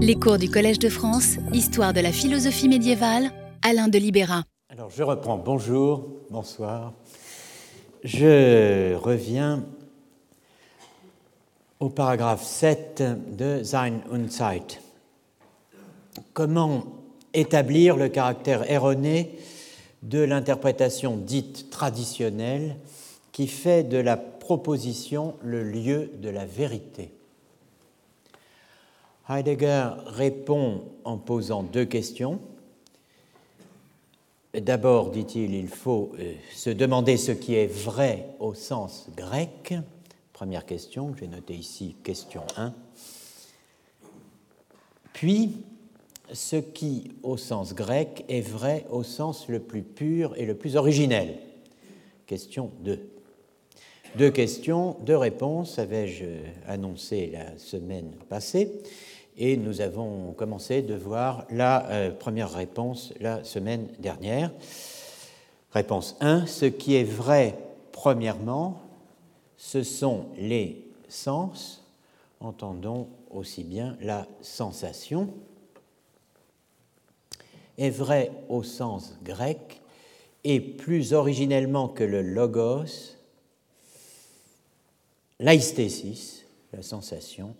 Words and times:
Les 0.00 0.14
cours 0.14 0.38
du 0.38 0.48
Collège 0.48 0.78
de 0.78 0.88
France, 0.88 1.38
Histoire 1.52 1.92
de 1.92 1.98
la 1.98 2.12
philosophie 2.12 2.68
médiévale, 2.68 3.32
Alain 3.62 3.88
de 3.88 3.98
Libéra. 3.98 4.44
Alors 4.68 4.90
je 4.90 5.02
reprends. 5.02 5.38
Bonjour, 5.38 6.06
bonsoir. 6.30 6.92
Je 8.04 8.94
reviens 8.94 9.64
au 11.80 11.88
paragraphe 11.88 12.44
7 12.44 13.02
de 13.36 13.64
Sein 13.64 13.94
und 14.12 14.28
Zeit. 14.30 14.80
Comment 16.32 16.84
établir 17.34 17.96
le 17.96 18.08
caractère 18.08 18.70
erroné 18.70 19.36
de 20.04 20.20
l'interprétation 20.20 21.16
dite 21.16 21.70
traditionnelle 21.70 22.76
qui 23.32 23.48
fait 23.48 23.82
de 23.82 23.98
la 23.98 24.16
proposition 24.16 25.34
le 25.42 25.64
lieu 25.64 26.12
de 26.22 26.28
la 26.28 26.46
vérité? 26.46 27.17
Heidegger 29.28 29.90
répond 30.06 30.84
en 31.04 31.18
posant 31.18 31.62
deux 31.62 31.84
questions. 31.84 32.40
D'abord, 34.54 35.10
dit-il, 35.10 35.54
il 35.54 35.68
faut 35.68 36.12
euh, 36.18 36.32
se 36.54 36.70
demander 36.70 37.18
ce 37.18 37.32
qui 37.32 37.54
est 37.54 37.66
vrai 37.66 38.30
au 38.40 38.54
sens 38.54 39.08
grec. 39.14 39.74
Première 40.32 40.64
question, 40.64 41.14
j'ai 41.18 41.26
noté 41.26 41.54
ici 41.54 41.94
question 42.02 42.42
1. 42.56 42.72
Puis, 45.12 45.56
ce 46.32 46.56
qui, 46.56 47.12
au 47.22 47.36
sens 47.36 47.74
grec, 47.74 48.24
est 48.28 48.40
vrai 48.40 48.86
au 48.90 49.02
sens 49.02 49.48
le 49.48 49.60
plus 49.60 49.82
pur 49.82 50.34
et 50.36 50.46
le 50.46 50.54
plus 50.54 50.76
originel. 50.76 51.36
Question 52.26 52.70
2. 52.80 52.98
Deux 54.16 54.30
questions, 54.30 54.96
deux 55.02 55.16
réponses, 55.16 55.78
avais-je 55.78 56.24
annoncé 56.66 57.30
la 57.32 57.58
semaine 57.58 58.12
passée 58.30 58.72
et 59.38 59.56
nous 59.56 59.80
avons 59.80 60.32
commencé 60.32 60.82
de 60.82 60.94
voir 60.94 61.46
la 61.50 61.88
euh, 61.90 62.10
première 62.10 62.52
réponse 62.52 63.14
la 63.20 63.44
semaine 63.44 63.88
dernière. 64.00 64.50
Réponse 65.70 66.16
1. 66.20 66.46
Ce 66.46 66.66
qui 66.66 66.96
est 66.96 67.04
vrai, 67.04 67.56
premièrement, 67.92 68.82
ce 69.56 69.84
sont 69.84 70.26
les 70.36 70.84
sens. 71.08 71.84
Entendons 72.40 73.08
aussi 73.30 73.62
bien 73.62 73.96
la 74.00 74.26
sensation. 74.40 75.32
Est 77.78 77.90
vrai 77.90 78.32
au 78.48 78.64
sens 78.64 79.18
grec 79.22 79.80
et 80.42 80.58
plus 80.60 81.12
originellement 81.12 81.86
que 81.86 82.02
le 82.02 82.22
logos, 82.22 83.14
l'aïstésis, 85.38 86.44
la 86.72 86.82
sensation, 86.82 87.54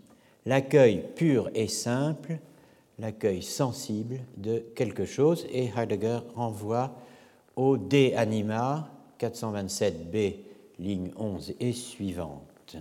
l'accueil 0.48 1.04
pur 1.14 1.50
et 1.54 1.68
simple, 1.68 2.38
l'accueil 2.98 3.42
sensible 3.42 4.20
de 4.38 4.64
quelque 4.74 5.04
chose, 5.04 5.46
et 5.52 5.70
Heidegger 5.76 6.20
renvoie 6.34 6.96
au 7.54 7.76
De 7.76 8.14
Anima 8.16 8.90
427b, 9.20 10.36
ligne 10.78 11.10
11 11.16 11.54
et 11.60 11.72
suivante. 11.74 12.76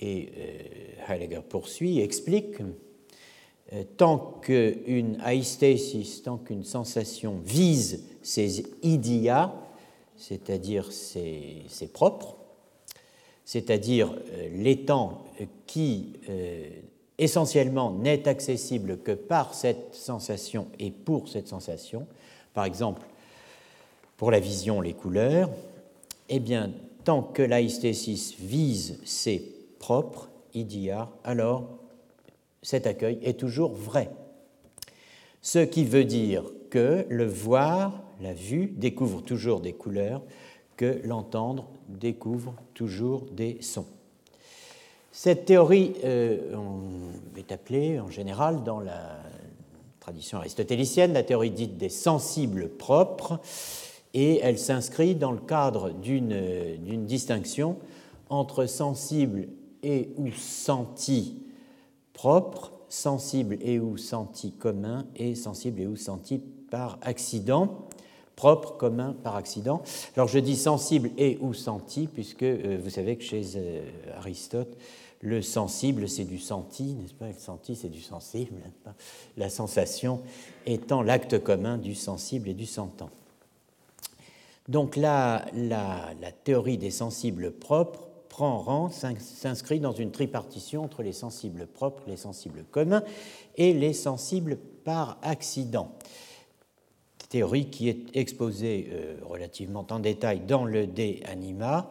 Et 0.00 0.30
euh, 0.36 1.12
Heidegger 1.12 1.42
poursuit, 1.48 2.00
explique, 2.00 2.56
euh, 3.72 3.84
tant 3.96 4.40
qu'une 4.42 5.18
aïstésis, 5.22 6.24
tant 6.24 6.38
qu'une 6.38 6.64
sensation 6.64 7.38
vise 7.44 8.02
ses 8.20 8.64
idia, 8.82 9.54
c'est-à-dire 10.16 10.90
ses, 10.90 11.62
ses 11.68 11.86
propres, 11.86 12.36
c'est-à-dire 13.44 14.12
euh, 14.12 14.48
l'étang 14.52 15.24
qui 15.66 16.12
euh, 16.28 16.68
essentiellement 17.18 17.92
n'est 17.92 18.28
accessible 18.28 18.98
que 18.98 19.12
par 19.12 19.54
cette 19.54 19.94
sensation 19.94 20.68
et 20.78 20.90
pour 20.90 21.28
cette 21.28 21.48
sensation, 21.48 22.06
par 22.54 22.64
exemple 22.64 23.02
pour 24.22 24.30
la 24.30 24.38
vision, 24.38 24.80
les 24.80 24.94
couleurs, 24.94 25.50
eh 26.28 26.38
bien, 26.38 26.70
tant 27.02 27.22
que 27.22 27.42
l'aïstésis 27.42 28.36
vise 28.38 29.00
ses 29.04 29.52
propres 29.80 30.28
idia, 30.54 31.10
alors 31.24 31.68
cet 32.62 32.86
accueil 32.86 33.18
est 33.24 33.40
toujours 33.40 33.72
vrai. 33.72 34.10
Ce 35.40 35.58
qui 35.58 35.84
veut 35.84 36.04
dire 36.04 36.44
que 36.70 37.04
le 37.08 37.26
voir, 37.26 38.00
la 38.20 38.32
vue, 38.32 38.72
découvre 38.76 39.22
toujours 39.22 39.58
des 39.58 39.72
couleurs, 39.72 40.22
que 40.76 41.00
l'entendre 41.02 41.68
découvre 41.88 42.54
toujours 42.74 43.26
des 43.32 43.60
sons. 43.60 43.86
Cette 45.10 45.44
théorie 45.44 45.94
euh, 46.04 46.38
est 47.36 47.52
appelée 47.52 48.00
en 48.00 48.10
général 48.10 48.64
dans 48.64 48.80
la 48.80 49.18
tradition 50.00 50.38
aristotélicienne 50.38 51.12
la 51.12 51.22
théorie 51.22 51.50
dite 51.50 51.76
des 51.76 51.88
sensibles 51.88 52.68
propres 52.68 53.38
et 54.14 54.40
elle 54.40 54.58
s'inscrit 54.58 55.14
dans 55.14 55.32
le 55.32 55.38
cadre 55.38 55.90
d'une 55.90 57.06
distinction 57.06 57.76
entre 58.30 58.66
sensible 58.66 59.48
et 59.82 60.10
ou 60.16 60.30
senti 60.32 61.42
propre, 62.12 62.72
sensible 62.88 63.58
et 63.60 63.78
ou 63.78 63.96
senti 63.96 64.52
commun 64.52 65.06
et 65.16 65.34
sensible 65.34 65.80
et 65.80 65.86
ou 65.86 65.96
senti 65.96 66.38
par 66.70 66.98
accident 67.02 67.86
propre, 68.36 68.76
commun, 68.76 69.14
par 69.22 69.36
accident. 69.36 69.82
Alors 70.16 70.28
je 70.28 70.38
dis 70.38 70.56
sensible 70.56 71.10
et 71.18 71.38
ou 71.40 71.54
senti, 71.54 72.06
puisque 72.06 72.42
euh, 72.42 72.78
vous 72.82 72.90
savez 72.90 73.16
que 73.16 73.24
chez 73.24 73.42
euh, 73.56 73.82
Aristote, 74.16 74.76
le 75.20 75.40
sensible, 75.40 76.08
c'est 76.08 76.24
du 76.24 76.38
senti, 76.38 76.94
n'est-ce 76.94 77.14
pas? 77.14 77.28
Le 77.28 77.34
senti, 77.34 77.76
c'est 77.76 77.88
du 77.88 78.00
sensible, 78.00 78.54
La 79.36 79.48
sensation 79.48 80.20
étant 80.66 81.00
l'acte 81.02 81.38
commun 81.38 81.78
du 81.78 81.94
sensible 81.94 82.48
et 82.48 82.54
du 82.54 82.66
sentant. 82.66 83.10
Donc 84.68 84.96
là, 84.96 85.44
la 85.54 86.32
théorie 86.44 86.76
des 86.76 86.90
sensibles 86.90 87.52
propres 87.52 88.08
prend 88.32 88.58
rang, 88.58 88.90
s'inscrit 88.90 89.78
dans 89.78 89.92
une 89.92 90.10
tripartition 90.10 90.82
entre 90.82 91.02
les 91.02 91.12
sensibles 91.12 91.66
propres, 91.66 92.02
les 92.06 92.16
sensibles 92.16 92.64
communs 92.70 93.04
et 93.56 93.74
les 93.74 93.92
sensibles 93.92 94.56
par 94.84 95.18
accident 95.22 95.92
théorie 97.32 97.70
qui 97.70 97.88
est 97.88 98.14
exposée 98.14 98.90
euh, 98.92 99.16
relativement 99.24 99.86
en 99.90 100.00
détail 100.00 100.40
dans 100.40 100.66
le 100.66 100.86
De 100.86 101.14
Anima, 101.24 101.88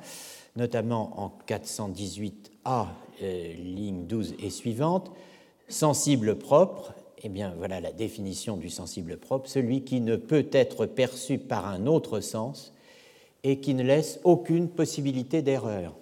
notamment 0.55 1.19
en 1.19 1.33
418a, 1.47 2.85
euh, 3.23 3.53
ligne 3.55 4.05
12 4.05 4.35
et 4.43 4.51
suivante. 4.51 5.11
Sensible 5.67 6.37
propre, 6.37 6.93
eh 7.23 7.29
bien 7.29 7.55
voilà 7.57 7.81
la 7.81 7.91
définition 7.91 8.55
du 8.55 8.69
sensible 8.69 9.17
propre, 9.17 9.49
celui 9.49 9.81
qui 9.83 9.99
ne 9.99 10.15
peut 10.15 10.47
être 10.51 10.85
perçu 10.85 11.39
par 11.39 11.67
un 11.67 11.87
autre 11.87 12.19
sens 12.19 12.71
et 13.43 13.59
qui 13.59 13.73
ne 13.73 13.81
laisse 13.81 14.19
aucune 14.23 14.69
possibilité 14.69 15.41
d'erreur. 15.41 15.95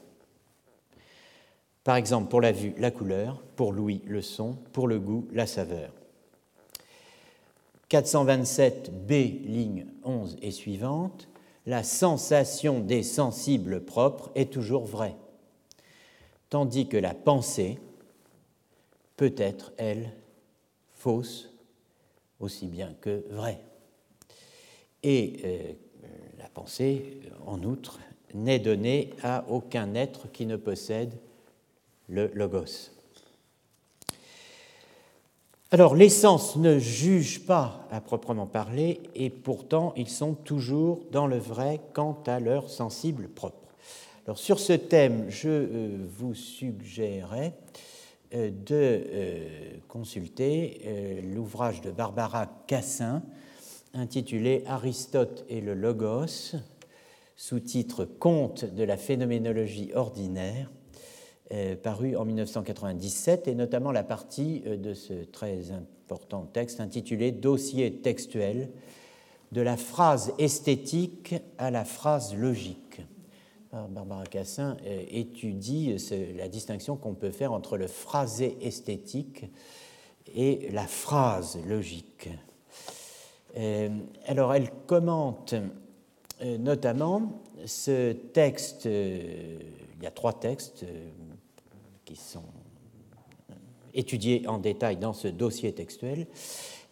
Par 1.86 1.96
exemple, 1.96 2.28
pour 2.28 2.42
la 2.42 2.52
vue, 2.52 2.74
la 2.78 2.92
couleur, 2.92 3.42
pour 3.56 3.72
l'ouïe, 3.72 4.02
le 4.06 4.22
son, 4.22 4.58
pour 4.74 4.90
le 4.90 5.00
goût, 5.00 5.30
la 5.32 5.48
saveur. 5.48 5.94
427b, 7.90 9.46
ligne 9.46 9.88
11 10.04 10.38
et 10.42 10.52
suivante, 10.52 11.28
la 11.66 11.84
sensation 11.84 12.80
des 12.80 13.04
sensibles 13.04 13.84
propres 13.84 14.32
est 14.36 14.52
toujours 14.52 14.86
vraie, 14.86 15.16
tandis 16.50 16.88
que 16.88 16.98
la 16.98 17.14
pensée 17.14 17.80
peut 19.18 19.36
être, 19.38 19.74
elle, 19.78 20.14
fausse 20.94 21.50
aussi 22.40 22.68
bien 22.68 22.94
que 23.02 23.24
vraie. 23.30 23.62
Et 25.04 25.40
euh, 25.44 25.74
la 26.38 26.50
pensée, 26.50 27.22
en 27.46 27.64
outre, 27.64 28.00
n'est 28.34 28.60
donnée 28.60 29.12
à 29.24 29.46
aucun 29.50 29.96
être 29.96 30.32
qui 30.32 30.46
ne 30.46 30.56
possède 30.56 31.14
le 32.08 32.32
logos. 32.34 32.92
Alors 35.72 35.94
les 35.94 36.10
sens 36.10 36.56
ne 36.56 36.80
jugent 36.80 37.46
pas 37.46 37.88
à 37.92 38.02
proprement 38.02 38.48
parler 38.48 39.02
et 39.14 39.30
pourtant 39.30 39.94
ils 39.96 40.10
sont 40.10 40.34
toujours 40.34 41.06
dans 41.12 41.28
le 41.28 41.38
vrai 41.38 41.80
quant 41.94 42.18
à 42.26 42.40
leur 42.40 42.72
sensible 42.72 43.28
propre. 43.28 43.76
Alors 44.26 44.40
sur 44.40 44.60
ce 44.60 44.74
thème, 44.74 45.26
je 45.30 45.50
euh, 45.50 46.08
vous 46.18 46.34
suggérerais 46.34 47.54
euh, 48.34 48.50
de 48.50 48.72
euh, 48.72 49.48
consulter 49.88 51.22
l'ouvrage 51.36 51.82
de 51.82 51.92
Barbara 51.92 52.48
Cassin 52.66 53.22
intitulé 53.94 54.64
Aristote 54.66 55.46
et 55.50 55.62
le 55.62 55.76
Logos, 55.76 56.56
sous-titre 57.36 58.06
Conte 58.06 58.66
de 58.66 58.84
la 58.84 58.98
phénoménologie 58.98 59.92
ordinaire 59.94 60.72
paru 61.82 62.16
en 62.16 62.26
1997, 62.26 63.48
et 63.48 63.56
notamment 63.56 63.92
la 63.92 64.04
partie 64.04 64.62
euh, 64.66 64.78
de 64.78 64.94
ce 64.94 65.14
très 65.14 65.72
important 65.72 66.44
texte 66.46 66.80
intitulé 66.80 67.32
Dossier 67.32 67.94
textuel 67.94 68.70
de 69.52 69.62
la 69.62 69.78
phrase 69.78 70.34
esthétique 70.38 71.36
à 71.58 71.72
la 71.72 71.86
phrase 71.86 72.36
logique. 72.36 73.02
Barbara 73.72 74.26
Cassin 74.26 74.78
euh, 74.86 75.04
étudie 75.10 75.96
la 76.38 76.48
distinction 76.48 76.96
qu'on 76.96 77.14
peut 77.14 77.32
faire 77.32 77.54
entre 77.54 77.78
le 77.78 77.88
phrasé 77.88 78.58
esthétique 78.62 79.46
et 80.36 80.70
la 80.72 80.88
phrase 80.88 81.60
logique. 81.68 82.30
Euh, 83.58 83.90
alors 84.28 84.54
elle 84.54 84.70
commente 84.86 85.56
euh, 86.42 86.58
notamment 86.58 87.42
ce 87.66 88.14
texte, 88.14 88.86
euh, 88.86 89.60
il 89.98 90.04
y 90.04 90.08
a 90.08 90.12
trois 90.12 90.34
textes 90.34 90.86
qui 92.10 92.16
sont 92.16 92.42
étudiés 93.94 94.48
en 94.48 94.58
détail 94.58 94.98
dans 94.98 95.14
ce 95.14 95.28
dossier 95.28 95.74
textuel. 95.74 96.26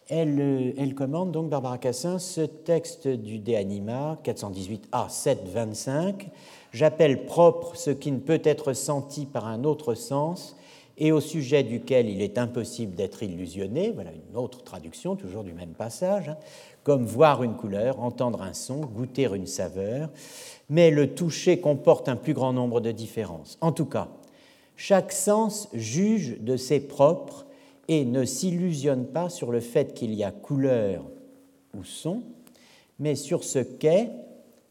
Elle, 0.08 0.74
elle 0.78 0.94
commente 0.94 1.32
donc, 1.32 1.50
Barbara 1.50 1.76
Cassin, 1.76 2.20
ce 2.20 2.42
texte 2.42 3.08
du 3.08 3.40
De 3.40 3.54
Anima 3.54 4.16
418a 4.24 5.10
725. 5.10 6.30
J'appelle 6.72 7.26
propre 7.26 7.74
ce 7.74 7.90
qui 7.90 8.12
ne 8.12 8.18
peut 8.18 8.40
être 8.44 8.74
senti 8.74 9.26
par 9.26 9.48
un 9.48 9.64
autre 9.64 9.94
sens 9.94 10.54
et 10.96 11.10
au 11.10 11.20
sujet 11.20 11.64
duquel 11.64 12.08
il 12.08 12.22
est 12.22 12.38
impossible 12.38 12.94
d'être 12.94 13.22
illusionné, 13.22 13.90
voilà 13.90 14.10
une 14.12 14.36
autre 14.36 14.62
traduction, 14.62 15.16
toujours 15.16 15.44
du 15.44 15.52
même 15.52 15.74
passage, 15.74 16.28
hein, 16.28 16.36
comme 16.84 17.04
voir 17.04 17.42
une 17.42 17.54
couleur, 17.54 18.00
entendre 18.00 18.42
un 18.42 18.54
son, 18.54 18.80
goûter 18.80 19.24
une 19.34 19.46
saveur, 19.46 20.10
mais 20.70 20.90
le 20.90 21.14
toucher 21.14 21.60
comporte 21.60 22.08
un 22.08 22.16
plus 22.16 22.34
grand 22.34 22.52
nombre 22.52 22.80
de 22.80 22.92
différences. 22.92 23.58
En 23.60 23.72
tout 23.72 23.84
cas, 23.84 24.08
chaque 24.78 25.10
sens 25.10 25.68
juge 25.74 26.38
de 26.38 26.56
ses 26.56 26.78
propres 26.78 27.46
et 27.88 28.04
ne 28.04 28.24
s'illusionne 28.24 29.06
pas 29.06 29.28
sur 29.28 29.50
le 29.50 29.58
fait 29.58 29.92
qu'il 29.92 30.14
y 30.14 30.22
a 30.22 30.30
couleur 30.30 31.04
ou 31.74 31.82
son, 31.82 32.22
mais 33.00 33.16
sur 33.16 33.42
ce 33.42 33.58
qu'est 33.58 34.12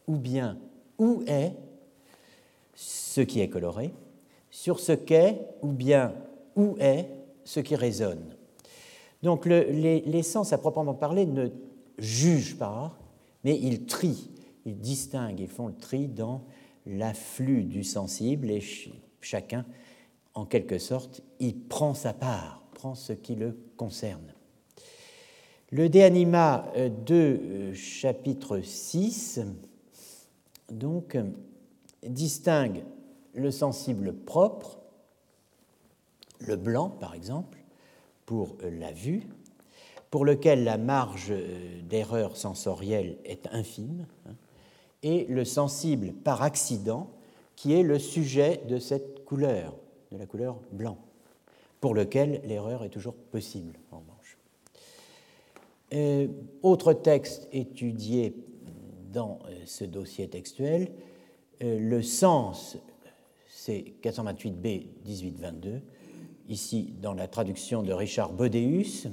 ou 0.06 0.16
bien 0.16 0.56
où 0.98 1.22
est 1.26 1.52
ce 2.74 3.20
qui 3.20 3.40
est 3.40 3.48
coloré, 3.48 3.92
sur 4.50 4.80
ce 4.80 4.92
qu'est 4.92 5.40
ou 5.60 5.72
bien 5.72 6.14
où 6.56 6.76
est 6.80 7.06
ce 7.44 7.60
qui 7.60 7.76
résonne. 7.76 8.34
Donc 9.22 9.44
les, 9.44 10.22
sens 10.22 10.54
à 10.54 10.58
proprement 10.58 10.94
parler 10.94 11.26
ne 11.26 11.48
jugent 11.98 12.56
pas, 12.56 12.96
mais 13.44 13.58
ils 13.60 13.84
trient, 13.84 14.30
ils 14.64 14.78
distinguent, 14.78 15.40
ils 15.40 15.48
font 15.48 15.66
le 15.66 15.76
tri 15.76 16.08
dans 16.08 16.44
l'afflux 16.86 17.64
du 17.64 17.84
sensible 17.84 18.50
et 18.50 18.62
chacun, 19.20 19.66
en 20.34 20.44
quelque 20.44 20.78
sorte, 20.78 21.22
y 21.40 21.52
prend 21.52 21.94
sa 21.94 22.12
part, 22.12 22.62
prend 22.74 22.94
ce 22.94 23.12
qui 23.12 23.34
le 23.34 23.56
concerne. 23.76 24.34
Le 25.70 25.88
De 25.88 26.00
Anima 26.00 26.66
de 26.76 27.14
euh, 27.14 27.74
chapitre 27.74 28.60
6 28.60 29.40
donc, 30.70 31.16
distingue 32.06 32.84
le 33.34 33.50
sensible 33.50 34.14
propre, 34.14 34.78
le 36.40 36.56
blanc 36.56 36.88
par 36.88 37.14
exemple, 37.14 37.58
pour 38.26 38.56
la 38.62 38.92
vue, 38.92 39.26
pour 40.10 40.24
lequel 40.24 40.64
la 40.64 40.78
marge 40.78 41.28
euh, 41.30 41.80
d'erreur 41.82 42.36
sensorielle 42.36 43.18
est 43.24 43.46
infime, 43.52 44.06
hein, 44.26 44.34
et 45.02 45.26
le 45.26 45.44
sensible 45.44 46.12
par 46.12 46.42
accident, 46.42 47.10
qui 47.56 47.72
est 47.72 47.82
le 47.82 47.98
sujet 47.98 48.62
de 48.68 48.78
cette 48.78 49.24
couleur, 49.24 49.74
de 50.12 50.18
la 50.18 50.26
couleur 50.26 50.58
blanc, 50.72 50.98
pour 51.80 51.94
lequel 51.94 52.40
l'erreur 52.44 52.84
est 52.84 52.90
toujours 52.90 53.14
possible 53.14 53.78
en 53.92 53.98
revanche. 53.98 54.38
Euh, 55.94 56.28
autre 56.62 56.92
texte 56.92 57.48
étudié 57.52 58.34
dans 59.12 59.38
euh, 59.46 59.54
ce 59.64 59.84
dossier 59.84 60.28
textuel, 60.28 60.90
le 61.60 62.02
sens 62.02 62.78
c'est 63.68 63.92
428b 64.02 64.86
1822, 65.04 65.82
ici 66.48 66.94
dans 67.02 67.12
la 67.12 67.28
traduction 67.28 67.82
de 67.82 67.92
Richard 67.92 68.32
Bodeus. 68.32 69.08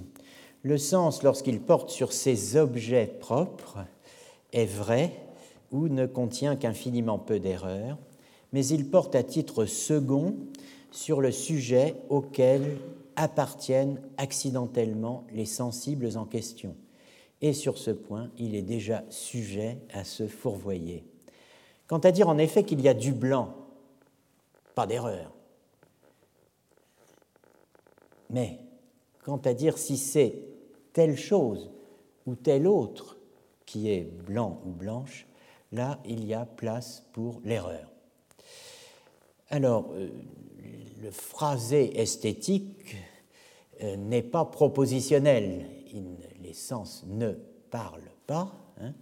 Le 0.61 0.77
sens, 0.77 1.23
lorsqu'il 1.23 1.59
porte 1.59 1.89
sur 1.89 2.13
ces 2.13 2.55
objets 2.55 3.07
propres, 3.19 3.79
est 4.53 4.65
vrai 4.65 5.11
ou 5.71 5.89
ne 5.89 6.05
contient 6.05 6.55
qu'infiniment 6.55 7.19
peu 7.19 7.39
d'erreurs, 7.39 7.97
mais 8.53 8.65
il 8.65 8.89
porte 8.89 9.13
à 9.15 9.23
titre 9.23 9.65
second 9.65 10.35
sur 10.95 11.19
le 11.19 11.31
sujet 11.31 11.95
auquel 12.09 12.77
appartiennent 13.17 14.01
accidentellement 14.17 15.25
les 15.33 15.45
sensibles 15.45 16.17
en 16.17 16.25
question. 16.25 16.75
Et 17.41 17.51
sur 17.51 17.77
ce 17.77 17.91
point, 17.91 18.31
il 18.37 18.55
est 18.55 18.61
déjà 18.61 19.03
sujet 19.09 19.77
à 19.93 20.05
se 20.05 20.27
fourvoyer. 20.27 21.03
Quant 21.87 21.99
à 21.99 22.11
dire 22.11 22.29
en 22.29 22.37
effet 22.37 22.63
qu'il 22.63 22.79
y 22.81 22.87
a 22.87 22.93
du 22.93 23.11
blanc 23.11 23.55
pas 24.73 24.87
d'erreur. 24.87 25.33
Mais 28.29 28.59
quant 29.23 29.37
à 29.37 29.53
dire 29.53 29.77
si 29.77 29.97
c'est 29.97 30.43
telle 30.93 31.17
chose 31.17 31.71
ou 32.25 32.35
telle 32.35 32.67
autre 32.67 33.17
qui 33.65 33.89
est 33.89 34.03
blanc 34.03 34.61
ou 34.65 34.71
blanche, 34.71 35.27
là, 35.71 35.99
il 36.05 36.25
y 36.25 36.33
a 36.33 36.45
place 36.45 37.03
pour 37.13 37.41
l'erreur. 37.43 37.91
Alors, 39.49 39.91
euh, 39.93 40.09
le 41.01 41.11
phrasé 41.11 41.99
esthétique 41.99 42.95
euh, 43.83 43.95
n'est 43.95 44.21
pas 44.23 44.45
propositionnel. 44.45 45.65
les 46.41 46.53
sens 46.53 47.03
ne 47.07 47.33
parlent 47.69 48.11
pas, 48.27 48.51
hein, 48.81 48.93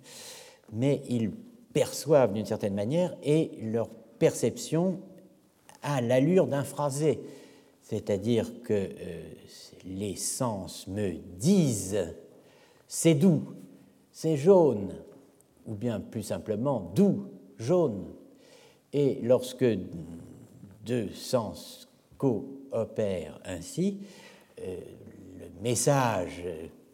mais 0.71 1.01
ils 1.09 1.31
perçoivent 1.73 2.33
d'une 2.33 2.45
certaine 2.45 2.73
manière 2.73 3.15
et 3.23 3.51
leur 3.61 3.89
perception 3.89 4.99
à 5.81 6.01
l'allure 6.01 6.47
d'un 6.47 6.63
phrasé, 6.63 7.19
c'est-à-dire 7.81 8.61
que 8.63 8.73
euh, 8.73 9.23
les 9.85 10.15
sens 10.15 10.87
me 10.87 11.11
disent 11.37 12.15
c'est 12.87 13.15
doux, 13.15 13.43
c'est 14.11 14.37
jaune, 14.37 14.93
ou 15.65 15.75
bien 15.75 15.99
plus 15.99 16.23
simplement 16.23 16.91
doux, 16.95 17.25
jaune. 17.57 18.05
Et 18.93 19.19
lorsque 19.23 19.65
deux 20.83 21.09
sens 21.13 21.88
coopèrent 22.18 23.39
ainsi, 23.45 24.00
euh, 24.59 24.77
le 25.39 25.62
message 25.62 26.44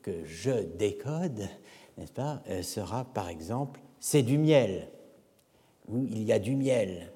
que 0.02 0.24
je 0.24 0.64
décode, 0.78 1.48
n'est-ce 1.98 2.14
pas, 2.14 2.42
euh, 2.50 2.62
sera 2.62 3.06
par 3.06 3.30
exemple 3.30 3.80
c'est 4.00 4.24
du 4.24 4.38
miel, 4.38 4.88
ou 5.88 6.06
il 6.06 6.24
y 6.24 6.32
a 6.32 6.40
du 6.40 6.56
miel, 6.56 7.12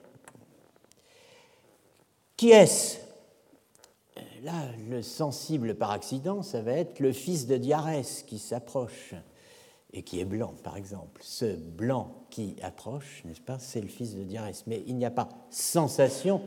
qui 2.35 2.51
est-ce? 2.51 2.97
Là, 4.43 4.67
le 4.89 5.01
sensible 5.01 5.75
par 5.75 5.91
accident, 5.91 6.41
ça 6.41 6.61
va 6.61 6.73
être 6.73 6.99
le 6.99 7.13
fils 7.13 7.47
de 7.47 7.55
Diarès 7.55 8.23
qui 8.23 8.37
s'approche 8.39 9.13
et 9.93 10.03
qui 10.03 10.19
est 10.19 10.25
blanc, 10.25 10.53
par 10.63 10.75
exemple. 10.75 11.21
Ce 11.23 11.55
blanc 11.55 12.25
qui 12.29 12.57
approche, 12.61 13.23
n'est-ce 13.23 13.39
pas, 13.39 13.59
c'est 13.59 13.79
le 13.79 13.87
fils 13.87 14.15
de 14.15 14.23
Diarès. 14.23 14.65
Mais 14.67 14.83
il 14.85 14.97
n'y 14.97 15.05
a 15.05 15.11
pas 15.11 15.29
sensation 15.49 16.41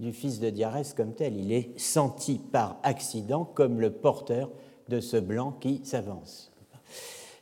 du 0.00 0.12
fils 0.12 0.40
de 0.40 0.50
Diarès 0.50 0.94
comme 0.94 1.14
tel. 1.14 1.36
Il 1.36 1.52
est 1.52 1.78
senti 1.78 2.38
par 2.38 2.78
accident 2.82 3.44
comme 3.44 3.80
le 3.80 3.92
porteur 3.92 4.50
de 4.88 5.00
ce 5.00 5.16
blanc 5.16 5.52
qui 5.52 5.80
s'avance. 5.84 6.52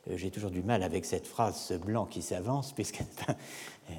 Euh, 0.09 0.17
j'ai 0.17 0.31
toujours 0.31 0.51
du 0.51 0.63
mal 0.63 0.83
avec 0.83 1.05
cette 1.05 1.27
phrase, 1.27 1.57
ce 1.57 1.73
blanc 1.75 2.05
qui 2.05 2.21
s'avance, 2.21 2.73
puisque, 2.73 3.01
euh, 3.29 3.93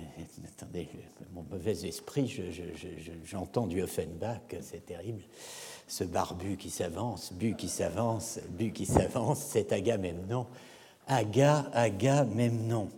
attendez, 0.47 0.89
mon 1.33 1.45
mauvais 1.51 1.87
esprit, 1.87 2.33
j'entends 3.25 3.67
du 3.67 3.83
Offenbach, 3.83 4.41
c'est 4.61 4.87
terrible. 4.87 5.23
Ce 5.87 6.05
barbu 6.05 6.57
qui 6.57 6.71
s'avance, 6.71 7.33
bu 7.33 7.55
qui 7.55 7.69
s'avance, 7.69 8.41
bu 8.51 8.73
qui 8.73 8.87
s'avance, 8.87 9.41
c'est 9.41 9.73
Agamemnon. 9.73 10.47
Aga, 11.07 11.71
Aga, 11.73 12.25
non. 12.25 12.89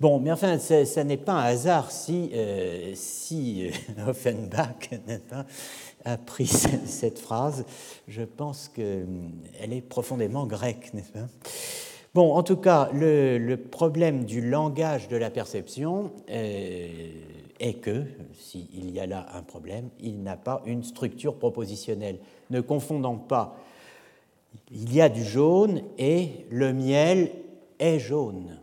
Bon, 0.00 0.18
mais 0.18 0.32
enfin, 0.32 0.58
ça 0.58 1.04
n'est 1.04 1.18
pas 1.18 1.34
un 1.34 1.44
hasard 1.44 1.90
si, 1.90 2.30
euh, 2.32 2.92
si 2.94 3.70
Offenbach 4.08 4.88
a 6.06 6.16
pris 6.16 6.46
cette 6.46 7.18
phrase. 7.18 7.66
Je 8.08 8.22
pense 8.22 8.68
qu'elle 8.68 9.72
est 9.72 9.82
profondément 9.82 10.46
grecque, 10.46 10.94
n'est-ce 10.94 11.12
pas? 11.12 11.28
Bon, 12.14 12.32
en 12.32 12.42
tout 12.42 12.56
cas, 12.56 12.88
le, 12.94 13.56
problème 13.56 14.24
du 14.24 14.40
langage 14.40 15.08
de 15.08 15.16
la 15.16 15.28
perception 15.28 16.12
euh, 16.30 16.88
est 17.60 17.74
que, 17.74 18.04
s'il 18.32 18.90
y 18.90 19.00
a 19.00 19.06
là 19.06 19.26
un 19.34 19.42
problème, 19.42 19.90
il 20.00 20.22
n'a 20.22 20.36
pas 20.36 20.62
une 20.64 20.82
structure 20.82 21.36
propositionnelle. 21.36 22.18
Ne 22.48 22.62
confondons 22.62 23.18
pas, 23.18 23.58
il 24.72 24.94
y 24.94 25.02
a 25.02 25.10
du 25.10 25.22
jaune 25.22 25.82
et 25.98 26.46
le 26.50 26.72
miel 26.72 27.30
est 27.78 27.98
jaune, 27.98 28.59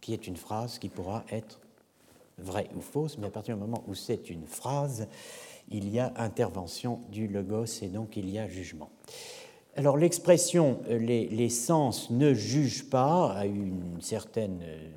qui 0.00 0.12
est 0.12 0.26
une 0.26 0.36
phrase 0.36 0.78
qui 0.78 0.88
pourra 0.88 1.24
être 1.30 1.60
vraie 2.38 2.68
ou 2.76 2.80
fausse, 2.80 3.18
mais 3.18 3.26
à 3.26 3.30
partir 3.30 3.54
du 3.54 3.60
moment 3.60 3.84
où 3.86 3.94
c'est 3.94 4.30
une 4.30 4.46
phrase, 4.46 5.06
il 5.70 5.88
y 5.88 5.98
a 5.98 6.12
intervention 6.16 7.00
du 7.10 7.28
logos 7.28 7.82
et 7.82 7.88
donc 7.88 8.16
il 8.16 8.28
y 8.30 8.38
a 8.38 8.48
jugement. 8.48 8.90
Alors 9.76 9.96
l'expression 9.96 10.80
euh, 10.88 10.98
les, 10.98 11.48
sens 11.48 12.10
ne 12.10 12.34
jugent 12.34 12.88
pas 12.90 13.32
a 13.32 13.46
eu 13.46 13.54
une 13.54 14.00
certaine 14.00 14.60
euh, 14.62 14.88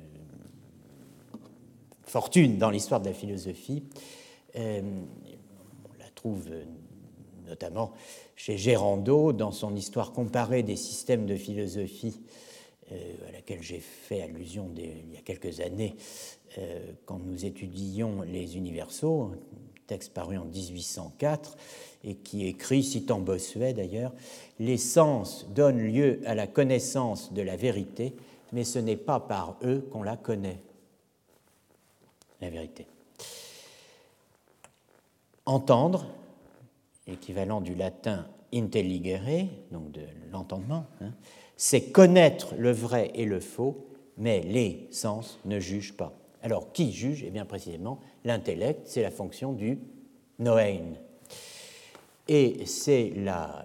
fortune 2.02 2.58
dans 2.58 2.70
l'histoire 2.70 3.00
de 3.00 3.06
la 3.06 3.14
philosophie. 3.14 3.84
Euh, 4.56 4.82
on 5.84 5.98
la 5.98 6.10
trouve 6.14 6.48
notamment 7.46 7.92
chez 8.36 8.56
Gérando, 8.56 9.32
dans 9.32 9.52
son 9.52 9.76
histoire 9.76 10.12
comparée 10.12 10.62
des 10.62 10.76
systèmes 10.76 11.26
de 11.26 11.36
philosophie, 11.36 12.20
à 12.90 13.32
laquelle 13.32 13.62
j'ai 13.62 13.80
fait 13.80 14.22
allusion 14.22 14.70
il 14.76 15.12
y 15.12 15.16
a 15.16 15.22
quelques 15.22 15.60
années, 15.60 15.96
euh, 16.58 16.92
quand 17.06 17.18
nous 17.18 17.44
étudions 17.44 18.22
les 18.22 18.56
universaux, 18.56 19.32
texte 19.86 20.12
paru 20.12 20.38
en 20.38 20.44
1804 20.44 21.56
et 22.04 22.14
qui 22.14 22.46
écrit, 22.46 22.82
citant 22.82 23.20
Bossuet 23.20 23.72
d'ailleurs, 23.72 24.12
Les 24.58 24.76
sens 24.76 25.46
donnent 25.50 25.82
lieu 25.82 26.20
à 26.26 26.34
la 26.34 26.46
connaissance 26.46 27.32
de 27.32 27.42
la 27.42 27.56
vérité, 27.56 28.14
mais 28.52 28.64
ce 28.64 28.78
n'est 28.78 28.96
pas 28.96 29.20
par 29.20 29.56
eux 29.62 29.86
qu'on 29.90 30.02
la 30.02 30.16
connaît, 30.16 30.60
la 32.40 32.50
vérité. 32.50 32.86
Entendre, 35.46 36.06
équivalent 37.06 37.60
du 37.60 37.74
latin 37.74 38.26
intelligere, 38.54 39.48
donc 39.72 39.90
de 39.90 40.02
l'entendement, 40.30 40.86
hein, 41.00 41.12
c'est 41.56 41.92
connaître 41.92 42.54
le 42.58 42.72
vrai 42.72 43.12
et 43.14 43.24
le 43.24 43.40
faux, 43.40 43.86
mais 44.18 44.40
les 44.40 44.88
sens 44.90 45.38
ne 45.44 45.60
jugent 45.60 45.96
pas. 45.96 46.12
Alors, 46.42 46.72
qui 46.72 46.92
juge? 46.92 47.24
Eh 47.26 47.30
bien, 47.30 47.44
précisément, 47.44 48.00
l'intellect, 48.24 48.82
c'est 48.84 49.02
la 49.02 49.10
fonction 49.10 49.52
du 49.52 49.78
Noein. 50.38 50.94
Et 52.28 52.66
c'est 52.66 53.12
la, 53.16 53.64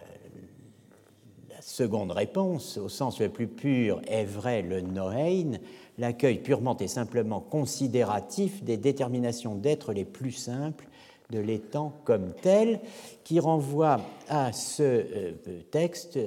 la, 1.50 1.62
seconde 1.62 2.12
réponse, 2.12 2.78
au 2.78 2.90
sens 2.90 3.20
le 3.20 3.30
plus 3.30 3.48
pur, 3.48 4.02
est 4.08 4.26
vrai 4.26 4.62
le 4.62 4.82
Noein, 4.82 5.58
l'accueil 5.98 6.40
purement 6.40 6.78
et 6.78 6.88
simplement 6.88 7.42
considératif 7.42 8.64
des 8.64 8.78
déterminations 8.78 9.56
d'être 9.56 9.94
les 9.94 10.06
plus 10.06 10.32
simples 10.32 10.88
de 11.30 11.40
l'étang 11.40 11.94
comme 12.06 12.34
tel, 12.42 12.80
qui 13.24 13.40
renvoie 13.40 14.00
à 14.30 14.52
ce 14.52 14.84
euh, 14.84 15.34
texte 15.70 16.18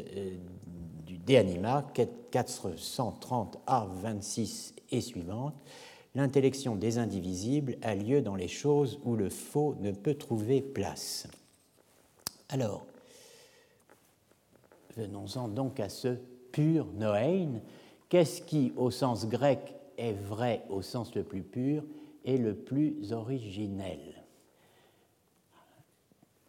euh, 1.23 1.27
du 1.27 1.33
De 1.33 1.37
Anima 1.37 1.85
430 2.31 3.59
a 3.67 3.87
26 4.03 4.75
et 4.91 5.01
suivante. 5.01 5.55
L'intellection 6.15 6.77
des 6.77 6.99
indivisibles 6.99 7.77
a 7.83 7.95
lieu 7.95 8.21
dans 8.21 8.35
les 8.35 8.49
choses 8.49 8.99
où 9.05 9.17
le 9.17 9.31
faux 9.31 9.75
ne 9.81 9.93
peut 9.93 10.15
trouver 10.15 10.61
place. 10.61 11.27
Alors, 12.51 12.85
venons-en 14.97 15.49
donc 15.49 15.81
à 15.81 15.89
ce 15.89 16.17
pur 16.53 16.87
noein. 16.95 17.61
Qu'est-ce 18.11 18.43
qui, 18.43 18.75
au 18.77 18.91
sens 18.91 19.27
grec, 19.27 19.75
est 19.97 20.13
vrai 20.13 20.63
au 20.69 20.83
sens 20.83 21.15
le 21.15 21.23
plus 21.23 21.43
pur 21.43 21.83
et 22.27 22.37
le 22.37 22.55
plus 22.55 23.13
originel? 23.13 24.23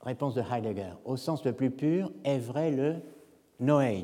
Réponse 0.01 0.35
de 0.35 0.41
Heidegger. 0.41 0.91
Au 1.05 1.15
sens 1.15 1.45
le 1.45 1.53
plus 1.53 1.71
pur 1.71 2.11
est 2.25 2.39
vrai 2.39 2.71
le 2.71 2.95
noein, 3.61 4.03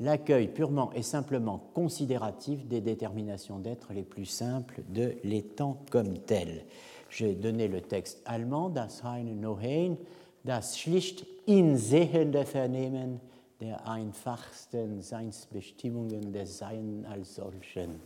l'accueil 0.00 0.48
purement 0.48 0.92
et 0.94 1.02
simplement 1.02 1.70
considératif 1.74 2.66
des 2.66 2.80
déterminations 2.80 3.58
d'être 3.58 3.92
les 3.92 4.02
plus 4.02 4.26
simples 4.26 4.82
de 4.88 5.14
l'étang 5.24 5.78
comme 5.90 6.18
tel. 6.18 6.64
J'ai 7.10 7.34
donné 7.34 7.68
le 7.68 7.80
texte 7.80 8.22
allemand, 8.24 8.70
das 8.70 9.02
reine 9.02 9.38
Noein, 9.38 9.96
das 10.44 10.78
schlicht 10.78 11.26
insehende 11.46 12.44
Vernehmen 12.44 13.20
der 13.60 13.86
einfachsten 13.86 15.02
Seinsbestimmungen 15.02 16.32
des 16.32 16.58
Sein 16.58 17.06
als 17.08 17.36
solchen. 17.36 18.00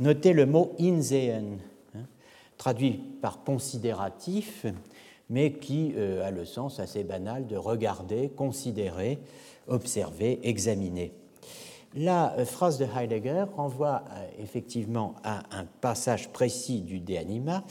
Notez 0.00 0.32
le 0.32 0.46
mot 0.46 0.74
insehen, 0.78 1.60
hein, 1.94 2.06
traduit 2.56 3.00
par 3.20 3.44
considératif, 3.44 4.66
mais 5.28 5.52
qui 5.52 5.92
euh, 5.96 6.26
a 6.26 6.30
le 6.30 6.44
sens 6.44 6.80
assez 6.80 7.04
banal 7.04 7.46
de 7.46 7.56
regarder, 7.56 8.30
considérer, 8.30 9.18
observer, 9.68 10.40
examiner. 10.42 11.12
La 11.96 12.34
euh, 12.38 12.44
phrase 12.44 12.78
de 12.78 12.84
Heidegger 12.84 13.46
renvoie 13.56 14.04
euh, 14.12 14.42
effectivement 14.42 15.14
à 15.24 15.40
un 15.58 15.64
passage 15.80 16.28
précis 16.28 16.80
du 16.80 17.00
De 17.00 17.16
Anima, 17.16 17.64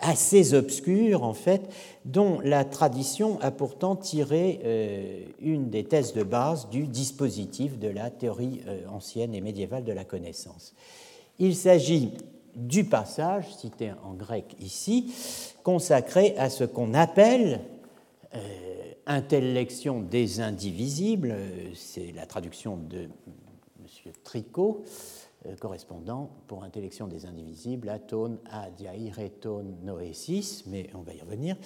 assez 0.00 0.54
obscur 0.54 1.22
en 1.22 1.34
fait, 1.34 1.62
dont 2.04 2.40
la 2.42 2.64
tradition 2.64 3.40
a 3.40 3.52
pourtant 3.52 3.94
tiré 3.94 4.60
euh, 4.64 5.24
une 5.40 5.70
des 5.70 5.84
thèses 5.84 6.14
de 6.14 6.24
base 6.24 6.68
du 6.68 6.88
dispositif 6.88 7.78
de 7.78 7.88
la 7.88 8.10
théorie 8.10 8.60
ancienne 8.92 9.34
et 9.34 9.40
médiévale 9.40 9.84
de 9.84 9.92
la 9.92 10.04
connaissance. 10.04 10.74
Il 11.38 11.54
s'agit 11.54 12.12
du 12.56 12.84
passage, 12.84 13.54
cité 13.54 13.92
en 14.04 14.14
grec 14.14 14.56
ici, 14.58 15.14
consacré 15.62 16.34
à 16.36 16.50
ce 16.50 16.64
qu'on 16.64 16.92
appelle 16.92 17.60
intellection 19.10 20.00
des 20.00 20.40
indivisibles, 20.40 21.34
c'est 21.74 22.12
la 22.12 22.26
traduction 22.26 22.76
de 22.76 23.08
Tricot, 24.24 24.84
euh, 25.46 25.56
correspondant 25.56 26.30
pour 26.46 26.62
intellection 26.62 27.08
des 27.08 27.26
indivisibles, 27.26 27.88
atone 27.88 28.38
adiaireton 28.50 29.64
noesis, 29.82 30.64
mais 30.66 30.88
on 30.94 31.00
va 31.00 31.12
y 31.14 31.20
revenir. 31.20 31.56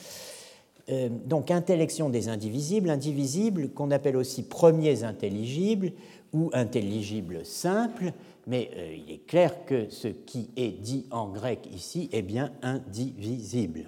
Euh, 0.89 1.09
donc 1.27 1.51
intellection 1.51 2.09
des 2.09 2.29
indivisibles, 2.29 2.89
indivisibles 2.89 3.71
qu'on 3.71 3.91
appelle 3.91 4.17
aussi 4.17 4.43
premiers 4.43 5.05
intelligibles 5.05 5.93
ou 6.33 6.51
intelligibles 6.53 7.45
simples, 7.45 8.13
mais 8.47 8.71
euh, 8.75 8.97
il 9.07 9.13
est 9.13 9.27
clair 9.27 9.65
que 9.67 9.89
ce 9.91 10.09
qui 10.09 10.51
est 10.57 10.81
dit 10.81 11.07
en 11.11 11.29
grec 11.29 11.69
ici 11.73 12.09
est 12.13 12.23
bien 12.23 12.53
indivisible. 12.63 13.85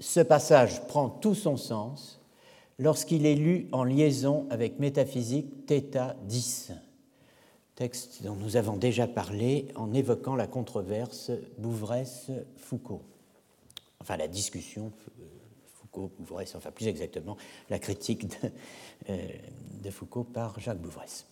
Ce 0.00 0.20
passage 0.20 0.86
prend 0.86 1.10
tout 1.10 1.34
son 1.34 1.58
sens 1.58 2.20
lorsqu'il 2.78 3.26
est 3.26 3.34
lu 3.34 3.68
en 3.70 3.84
liaison 3.84 4.46
avec 4.48 4.78
Métaphysique 4.78 5.66
Theta 5.66 6.16
10, 6.24 6.72
texte 7.74 8.22
dont 8.22 8.34
nous 8.34 8.56
avons 8.56 8.78
déjà 8.78 9.06
parlé 9.06 9.68
en 9.74 9.92
évoquant 9.92 10.36
la 10.36 10.46
controverse 10.46 11.30
Bouvresse-Foucault. 11.58 13.02
Enfin, 14.00 14.16
la 14.16 14.26
discussion 14.26 14.90
Foucault-Bouvresse, 15.74 16.54
enfin 16.54 16.70
plus 16.70 16.88
exactement, 16.88 17.36
la 17.68 17.78
critique 17.78 18.26
de, 18.26 18.50
euh, 19.10 19.90
Foucault 19.90 20.24
par 20.24 20.58
Jacques 20.58 20.80
Bouvresse. 20.80 21.26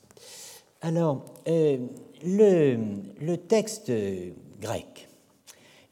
Alors, 0.82 1.24
euh, 1.48 1.78
le 2.22 3.36
texte 3.36 3.90
grec 4.60 5.07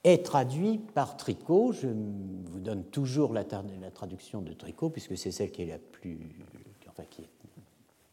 est 0.07 0.25
traduit 0.25 0.79
par 0.79 1.17
Tricot. 1.17 1.73
Je 1.73 1.89
vous 1.89 2.61
donne 2.61 2.85
toujours 2.85 3.33
la, 3.33 3.45
traduction 3.45 4.41
de 4.41 4.53
Tricot, 4.53 4.89
puisque 4.89 5.19
c'est 5.19 5.33
celle 5.33 5.51
qui 5.51 5.63
est 5.63 5.67
la 5.67 5.79
plus. 5.79 6.19
Enfin, 6.89 7.03
qui 7.11 7.23
est 7.23 7.29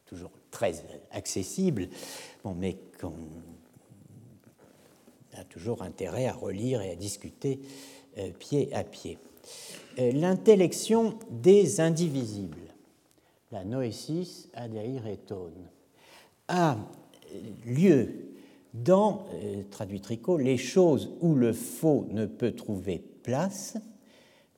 toujours 0.07 0.31
très 0.51 0.83
accessible, 1.11 1.87
mais 2.55 2.77
qu'on 2.99 3.13
a 5.37 5.43
toujours 5.45 5.83
intérêt 5.83 6.25
à 6.25 6.33
relire 6.33 6.81
et 6.81 6.91
à 6.91 6.95
discuter 6.95 7.59
euh, 8.17 8.31
pied 8.31 8.73
à 8.73 8.83
pied. 8.83 9.17
Euh, 9.99 10.11
l'intellection 10.11 11.17
des 11.29 11.79
indivisibles, 11.79 12.73
la 13.51 13.63
noésis 13.63 14.49
adeiretone, 14.53 15.69
a 16.47 16.77
lieu 17.65 18.32
dans, 18.73 19.25
euh, 19.33 19.63
traduit 19.69 20.01
Tricot, 20.01 20.37
les 20.37 20.57
choses 20.57 21.11
où 21.21 21.35
le 21.35 21.53
faux 21.53 22.07
ne 22.09 22.25
peut 22.25 22.53
trouver 22.53 23.03
place, 23.23 23.77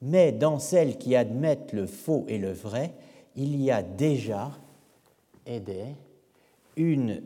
mais 0.01 0.31
dans 0.31 0.59
celles 0.59 0.97
qui 0.97 1.15
admettent 1.15 1.73
le 1.73 1.85
faux 1.85 2.25
et 2.27 2.37
le 2.37 2.51
vrai, 2.51 2.93
il 3.35 3.61
y 3.61 3.71
a 3.71 3.83
déjà, 3.83 4.51
une 6.75 7.21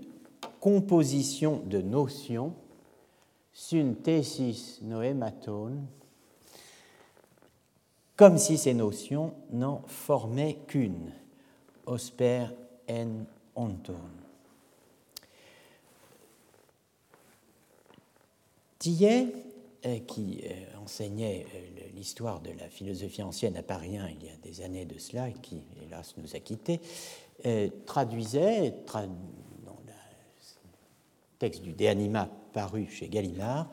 composition 0.60 1.62
de 1.66 1.82
notions, 1.82 2.54
synthesis 3.54 4.82
noématone, 4.82 5.86
comme 8.16 8.38
si 8.38 8.58
ces 8.58 8.74
notions 8.74 9.34
n'en 9.52 9.82
formaient 9.88 10.58
qu'une, 10.68 11.14
osper 11.86 12.48
en 12.90 13.26
onton. 13.56 14.19
Tillet, 18.80 19.28
euh, 19.86 20.00
qui 20.08 20.42
euh, 20.44 20.82
enseignait 20.82 21.46
euh, 21.54 21.82
l'histoire 21.96 22.40
de 22.40 22.50
la 22.58 22.70
philosophie 22.70 23.22
ancienne 23.22 23.58
à 23.58 23.64
Paris 23.64 23.92
il 23.92 24.26
y 24.26 24.30
a 24.30 24.36
des 24.42 24.62
années 24.62 24.86
de 24.86 24.98
cela, 24.98 25.28
et 25.28 25.34
qui, 25.42 25.62
hélas, 25.86 26.16
nous 26.18 26.36
a 26.36 26.40
quittés, 26.40 26.80
traduisait, 27.86 28.74
dans 28.94 29.02
le 29.86 29.94
texte 31.40 31.62
du 31.62 31.72
De 31.72 31.86
Anima 31.86 32.30
paru 32.52 32.88
chez 32.90 33.08
Gallimard, 33.08 33.70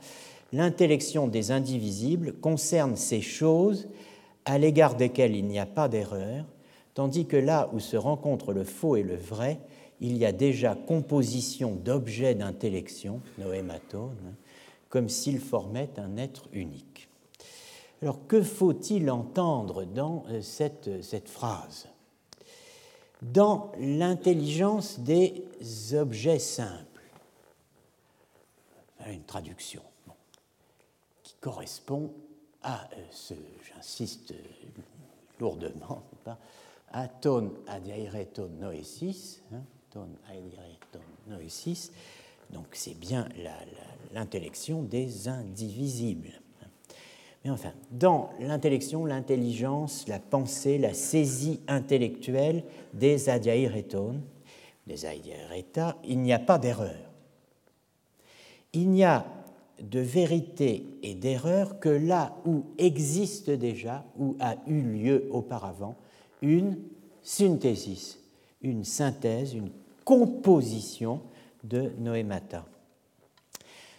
l'intellection 0.53 1.27
des 1.27 1.51
indivisibles 1.51 2.35
concerne 2.35 2.95
ces 2.97 3.21
choses 3.21 3.89
à 4.45 4.59
l'égard 4.59 4.95
desquelles 4.95 5.35
il 5.35 5.47
n'y 5.47 5.59
a 5.59 5.67
pas 5.67 5.89
d'erreur, 5.89 6.45
tandis 6.95 7.27
que 7.27 7.37
là 7.37 7.69
où 7.73 7.81
se 7.81 7.97
rencontrent 7.97 8.53
le 8.53 8.63
faux 8.63 8.95
et 8.95 9.03
le 9.03 9.17
vrai, 9.17 9.59
il 10.01 10.17
y 10.17 10.25
a 10.25 10.33
déjà 10.33 10.77
composition 10.77 11.75
d'objets 11.75 12.37
d'intellection, 12.37 13.21
noématone, 13.39 14.37
comme 14.97 15.11
s'il 15.11 15.41
formait 15.41 15.91
un 15.99 16.17
être 16.17 16.49
unique. 16.55 17.11
Alors 18.01 18.27
que 18.27 18.43
faut-il 18.43 19.11
entendre 19.11 19.85
dans 19.85 20.25
euh, 20.31 20.41
cette, 20.41 21.03
cette 21.05 21.29
phrase? 21.29 21.87
Dans 23.21 23.73
l'intelligence 23.79 24.99
des 25.01 25.45
objets 25.93 26.39
simples, 26.39 27.03
une 29.07 29.25
traduction 29.25 29.83
qui 31.23 31.35
correspond 31.43 32.11
à 32.63 32.89
euh, 32.95 33.05
ce, 33.11 33.35
j'insiste 33.69 34.33
lourdement, 35.39 36.05
à 36.91 37.07
ton 37.07 37.53
adiaireton 37.67 38.49
noesis, 38.59 39.43
hein, 39.53 39.61
ton 39.93 40.09
noesis, 41.27 41.93
donc 42.51 42.67
c'est 42.73 42.99
bien 42.99 43.29
l'intellection 44.13 44.83
des 44.83 45.29
indivisibles. 45.29 46.33
Mais 47.45 47.51
enfin, 47.51 47.73
dans 47.93 48.31
l'intellection, 48.41 49.05
l'intelligence, 49.05 50.09
la 50.09 50.19
pensée, 50.19 50.79
la 50.79 50.95
saisie 50.95 51.61
intellectuelle 51.69 52.65
des 52.93 53.29
adiaireton, 53.29 54.21
des 54.87 55.07
adiaireta, 55.07 55.97
il 56.05 56.21
n'y 56.21 56.33
a 56.33 56.39
pas 56.39 56.59
d'erreur. 56.59 56.97
Il 58.73 58.91
n'y 58.91 59.05
a 59.05 59.27
de 59.81 60.01
vérité 60.01 60.87
et 61.03 61.15
d'erreur 61.15 61.79
que 61.79 61.89
là 61.89 62.37
où 62.47 62.65
existe 62.79 63.51
déjà, 63.51 64.05
où 64.19 64.37
a 64.41 64.57
eu 64.67 64.81
lieu 64.81 65.29
auparavant, 65.31 65.97
une 66.43 66.79
synthesis, 67.23 68.19
une 68.63 68.85
synthèse, 68.85 69.55
une 69.55 69.71
composition 70.05 71.21
de 71.69 71.93
noémata. 71.99 72.65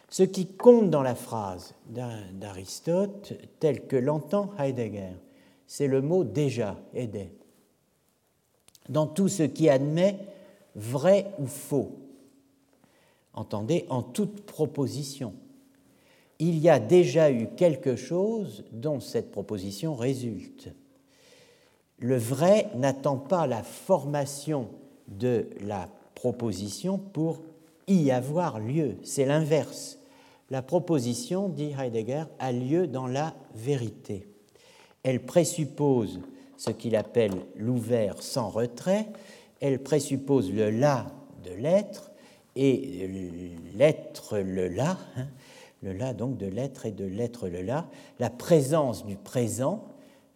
Ce 0.10 0.24
qui 0.24 0.48
compte 0.48 0.90
dans 0.90 1.02
la 1.02 1.16
phrase 1.16 1.74
d'Aristote, 1.88 3.34
tel 3.60 3.88
que 3.88 3.98
l'entend 3.98 4.52
Heidegger, 4.58 5.14
c'est 5.68 5.88
le 5.88 6.02
mot 6.02 6.24
déjà, 6.24 6.78
aidé. 6.94 7.32
Dans 8.88 9.06
tout 9.06 9.28
ce 9.28 9.44
qui 9.44 9.68
admet 9.68 10.18
vrai 10.76 11.32
ou 11.40 11.46
faux, 11.46 11.98
entendez, 13.34 13.86
en 13.90 14.02
toute 14.02 14.46
proposition, 14.46 15.34
il 16.40 16.58
y 16.60 16.70
a 16.70 16.80
déjà 16.80 17.32
eu 17.32 17.48
quelque 17.58 17.96
chose 17.96 18.64
dont 18.72 19.00
cette 19.00 19.32
proposition 19.32 19.96
résulte. 19.96 20.70
Le 22.00 22.16
vrai 22.16 22.70
n'attend 22.76 23.18
pas 23.18 23.48
la 23.48 23.64
formation 23.64 24.70
de 25.08 25.50
la 25.62 25.90
proposition 26.16 26.98
pour 26.98 27.42
y 27.96 28.12
avoir 28.12 28.60
lieu, 28.60 28.98
c'est 29.04 29.26
l'inverse. 29.26 30.00
La 30.50 30.62
proposition, 30.62 31.50
dit 31.50 31.74
Heidegger, 31.78 32.24
a 32.40 32.52
lieu 32.52 32.88
dans 32.88 33.08
la 33.08 33.36
vérité. 33.54 34.28
Elle 35.04 35.26
présuppose 35.26 36.20
ce 36.58 36.72
qu'il 36.72 36.96
appelle 36.96 37.34
l'ouvert 37.56 38.22
sans 38.22 38.50
retrait, 38.50 39.08
elle 39.60 39.82
présuppose 39.82 40.52
le 40.52 40.70
là 40.70 41.08
de 41.44 41.52
l'être, 41.52 42.12
et 42.56 43.08
l'être 43.76 44.40
le 44.40 44.68
là, 44.68 44.98
hein, 45.16 45.28
le 45.84 45.94
là 45.94 46.14
donc 46.14 46.38
de 46.38 46.48
l'être 46.48 46.88
et 46.88 46.92
de 46.92 47.06
l'être 47.06 47.48
le 47.48 47.62
là, 47.62 47.88
la 48.20 48.32
présence 48.32 49.06
du 49.06 49.16
présent, 49.16 49.86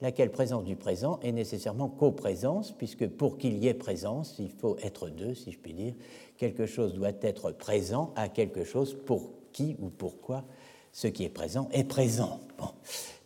laquelle 0.01 0.31
présence 0.31 0.63
du 0.63 0.75
présent 0.75 1.19
est 1.23 1.31
nécessairement 1.31 1.89
coprésence, 1.89 2.71
puisque 2.71 3.07
pour 3.07 3.37
qu'il 3.37 3.57
y 3.57 3.67
ait 3.67 3.73
présence, 3.73 4.35
il 4.39 4.49
faut 4.49 4.77
être 4.83 5.09
deux, 5.09 5.33
si 5.33 5.51
je 5.51 5.57
puis 5.57 5.73
dire. 5.73 5.93
Quelque 6.41 6.65
chose 6.65 6.95
doit 6.95 7.11
être 7.21 7.51
présent 7.51 8.11
à 8.15 8.27
quelque 8.27 8.63
chose 8.63 8.97
pour 9.05 9.29
qui 9.51 9.75
ou 9.79 9.89
pourquoi 9.89 10.43
ce 10.91 11.05
qui 11.05 11.23
est 11.23 11.29
présent 11.29 11.69
est 11.71 11.83
présent. 11.83 12.39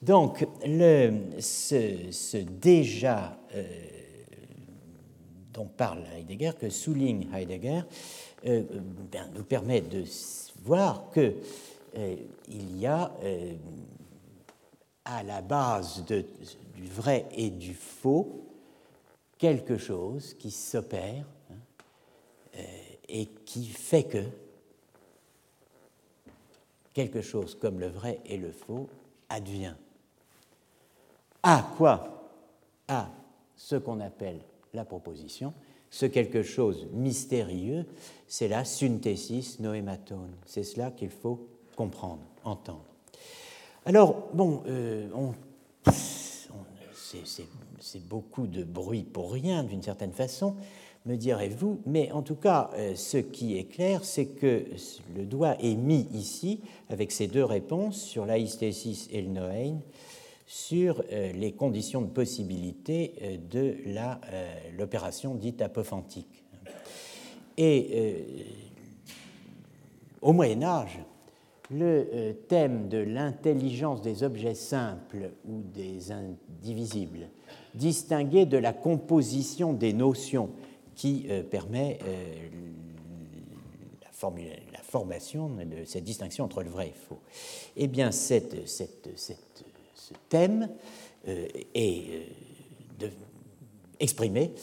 Donc, 0.02 0.46
ce, 1.40 2.44
déjà 2.44 3.38
euh, 3.56 3.64
dont 5.54 5.64
parle 5.78 6.04
Heidegger, 6.14 6.52
que 6.60 6.70
souligne 6.70 7.30
Heidegger, 7.34 7.84
euh, 8.48 8.64
ben, 9.10 9.30
nous 9.34 9.46
permet 9.46 9.80
de 9.80 10.04
voir 10.66 11.10
que 11.10 11.36
euh, 11.98 12.16
il 12.50 12.78
y 12.78 12.86
a 12.86 13.14
euh, 13.24 13.54
à 15.06 15.24
la 15.24 15.40
base 15.40 16.04
du 16.04 16.86
vrai 16.94 17.28
et 17.32 17.50
du 17.50 17.76
faux 17.76 18.42
quelque 19.38 19.78
chose 19.78 20.34
qui 20.34 20.52
s'opère 20.52 21.24
euh, 21.24 21.35
et 23.10 23.28
qui 23.46 23.66
fait 23.66 24.04
que 24.04 24.24
quelque 26.94 27.22
chose 27.22 27.56
comme 27.56 27.80
le 27.80 27.88
vrai 27.88 28.20
et 28.26 28.38
le 28.38 28.52
faux 28.52 28.90
advient. 29.30 29.76
À 31.44 31.72
quoi 31.78 32.32
À 32.88 33.10
ce 33.56 33.76
qu'on 33.76 34.00
appelle 34.00 34.40
la 34.74 34.86
proposition, 34.86 35.54
ce 35.90 36.06
quelque 36.06 36.44
chose 36.44 36.88
mystérieux, 36.92 37.86
c'est 38.28 38.48
la 38.48 38.66
synthesis 38.66 39.60
noématone. 39.60 40.32
C'est 40.46 40.64
cela 40.64 40.92
qu'il 40.92 41.10
faut 41.10 41.48
comprendre, 41.76 42.24
entendre. 42.44 42.86
Alors, 43.86 44.30
bon, 44.34 44.64
euh, 44.68 45.08
c'est 47.80 48.08
beaucoup 48.08 48.48
de 48.48 48.64
bruit 48.64 49.04
pour 49.04 49.32
rien, 49.32 49.64
d'une 49.64 49.84
certaine 49.84 50.12
façon, 50.12 50.56
me 51.06 51.16
direz-vous, 51.16 51.82
mais 51.86 52.12
en 52.12 52.22
tout 52.22 52.36
cas, 52.36 52.70
euh, 52.76 52.96
ce 52.96 53.18
qui 53.18 53.58
est 53.58 53.66
clair, 53.66 54.04
c'est 54.04 54.26
que 54.26 54.66
le 55.16 55.26
doigt 55.26 55.56
est 55.62 55.76
mis 55.76 56.08
ici, 56.14 56.62
avec 56.90 57.12
ces 57.12 57.28
deux 57.28 57.44
réponses, 57.44 58.02
sur 58.02 58.26
l'aïstésis 58.26 59.08
et 59.12 59.22
le 59.22 59.30
noein, 59.30 59.80
sur 60.48 61.04
euh, 61.12 61.32
les 61.34 61.52
conditions 61.52 62.02
de 62.02 62.08
possibilité 62.10 63.40
de 63.52 63.78
l'opération 64.78 65.36
dite 65.36 65.62
apophantique. 65.62 66.44
Et 67.58 68.46
au 70.22 70.34
Moyen 70.34 70.64
Âge, 70.64 71.00
le 71.72 72.08
euh, 72.14 72.34
thème 72.48 72.90
de 72.90 72.98
l'intelligence 72.98 74.02
des 74.02 74.24
objets 74.24 74.56
simples 74.56 75.32
ou 75.48 75.62
des 75.62 76.12
indivisibles, 76.12 77.30
distingué 77.74 78.46
de 78.46 78.58
la 78.58 78.74
composition 78.74 79.74
des 79.74 79.94
notions 79.94 80.50
qui 80.96 81.26
euh, 81.30 81.44
permet 81.44 82.00
euh, 82.04 82.34
la, 84.02 84.80
formation 84.82 85.50
de 85.50 85.84
cette 85.86 86.04
distinction 86.06 86.46
entre 86.46 86.64
le 86.64 86.70
vrai 86.70 86.88
et 86.88 86.92
le 86.92 86.96
faux. 86.96 87.20
Eh 87.76 87.88
bien, 87.88 88.12
cette, 88.12 88.66
ce 88.66 88.94
thème 90.30 90.70
est 91.28 92.28
exprimé 94.00 94.54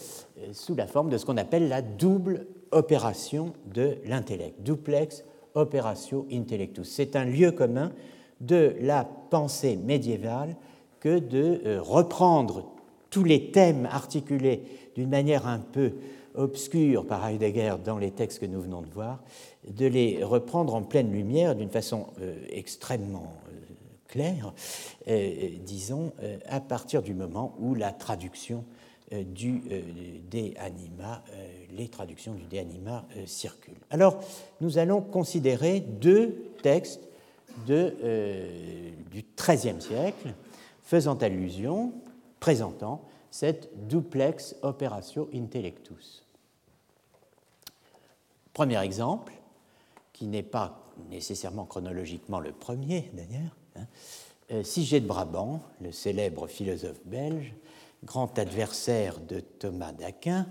sous 0.52 0.74
la 0.74 0.86
forme 0.86 1.10
de 1.10 1.18
ce 1.18 1.26
qu'on 1.26 1.36
appelle 1.36 1.68
la 1.68 1.82
double 1.82 2.46
opération 2.72 3.52
de 3.72 3.98
l'intellect, 4.06 4.62
duplex 4.62 5.24
operatio 5.54 6.26
intellectus. 6.32 6.88
C'est 6.88 7.14
un 7.16 7.24
lieu 7.24 7.52
commun 7.52 7.92
de 8.40 8.74
la 8.80 9.04
pensée 9.04 9.76
médiévale 9.76 10.56
que 11.00 11.18
de 11.18 11.60
euh, 11.64 11.80
reprendre 11.80 12.72
tous 13.10 13.24
les 13.24 13.50
thèmes 13.50 13.86
articulés 13.86 14.62
d'une 14.94 15.10
manière 15.10 15.46
un 15.46 15.58
peu 15.58 15.92
obscure 16.34 17.06
par 17.06 17.26
Heidegger 17.26 17.76
dans 17.84 17.98
les 17.98 18.10
textes 18.10 18.38
que 18.38 18.46
nous 18.46 18.60
venons 18.60 18.82
de 18.82 18.90
voir, 18.90 19.22
de 19.68 19.86
les 19.86 20.22
reprendre 20.24 20.74
en 20.74 20.82
pleine 20.82 21.12
lumière 21.12 21.54
d'une 21.54 21.70
façon 21.70 22.06
euh, 22.20 22.36
extrêmement 22.50 23.34
euh, 23.48 23.52
claire, 24.08 24.52
disons, 25.64 26.12
à 26.46 26.60
partir 26.60 27.00
du 27.00 27.14
moment 27.14 27.56
où 27.58 27.74
la 27.74 27.92
traduction 27.92 28.62
du 29.10 29.62
De 30.30 30.52
Anima 30.58 31.22
les 31.76 31.88
traductions 31.88 32.34
du 32.34 32.44
De 32.44 32.58
Anima 32.58 33.04
euh, 33.16 33.26
circulent. 33.26 33.74
Alors, 33.90 34.22
nous 34.60 34.78
allons 34.78 35.00
considérer 35.00 35.80
deux 35.80 36.52
textes 36.62 37.08
euh, 37.68 38.90
du 39.10 39.24
XIIIe 39.36 39.80
siècle 39.80 40.34
faisant 40.82 41.16
allusion, 41.16 41.92
présentant 42.40 43.02
cette 43.30 43.86
duplex 43.88 44.56
operatio 44.62 45.28
intellectus. 45.34 46.21
Premier 48.52 48.82
exemple, 48.82 49.32
qui 50.12 50.26
n'est 50.26 50.42
pas 50.42 50.78
nécessairement 51.10 51.64
chronologiquement 51.64 52.38
le 52.38 52.52
premier 52.52 53.10
d'ailleurs, 53.14 53.56
hein, 53.76 53.86
euh, 54.52 54.62
Sigé 54.62 55.00
de 55.00 55.06
Brabant, 55.06 55.62
le 55.80 55.92
célèbre 55.92 56.46
philosophe 56.46 57.00
belge, 57.06 57.54
grand 58.04 58.38
adversaire 58.38 59.20
de 59.20 59.40
Thomas 59.40 59.92
d'Aquin, 59.92 60.46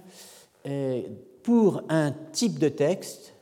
euh, 0.65 1.03
pour 1.43 1.83
un 1.89 2.11
type 2.31 2.57
de 2.57 2.69
texte 2.69 3.33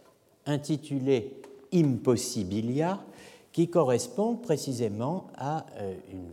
intitulé 0.45 1.33
Impossibilia, 1.73 3.03
qui 3.51 3.69
correspond 3.69 4.35
précisément 4.35 5.27
à 5.35 5.65
euh, 5.77 5.95
une, 6.11 6.31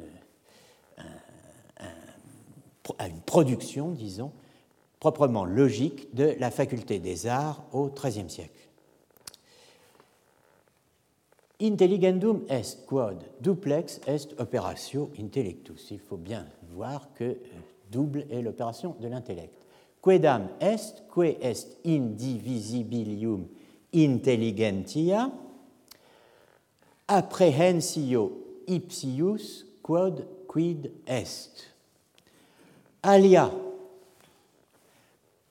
à 2.98 3.08
une 3.08 3.20
production, 3.20 3.90
disons, 3.90 4.32
proprement 5.00 5.44
logique 5.44 6.14
de 6.14 6.34
la 6.38 6.50
faculté 6.50 6.98
des 6.98 7.26
arts 7.26 7.64
au 7.72 7.88
XIIIe 7.88 8.30
siècle. 8.30 8.66
Intelligendum 11.60 12.44
est 12.48 12.84
quod 12.86 13.22
duplex 13.40 14.00
est 14.06 14.38
operatio 14.38 15.10
intellectus. 15.18 15.90
Il 15.90 16.00
faut 16.00 16.18
bien 16.18 16.46
voir 16.74 17.08
que 17.14 17.24
euh, 17.24 17.36
double 17.90 18.26
est 18.30 18.42
l'opération 18.42 18.94
de 19.00 19.08
l'intellect. 19.08 19.54
Quedam 20.02 20.48
est, 20.60 21.02
que 21.12 21.22
est 21.22 21.78
indivisibilium 21.86 23.46
intelligentia, 23.94 25.30
apprehensio 27.08 28.44
ipsius 28.66 29.64
quod 29.82 30.26
quid 30.46 30.92
est. 31.06 31.72
Alia 33.02 33.50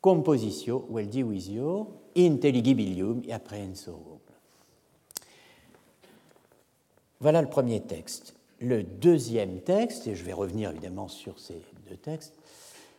compositio 0.06 0.86
vel 0.92 1.08
divisio 1.10 1.88
intelligibilium 2.16 3.24
et 3.26 3.34
apprehensorum. 3.34 4.20
Voilà 7.20 7.42
le 7.42 7.50
premier 7.50 7.82
texte. 7.82 8.36
Le 8.60 8.84
deuxième 8.84 9.62
texte, 9.62 10.06
et 10.06 10.14
je 10.14 10.24
vais 10.24 10.34
revenir 10.34 10.70
évidemment 10.70 11.08
sur 11.08 11.40
ces 11.40 11.60
deux 11.90 11.98
textes, 11.98 12.36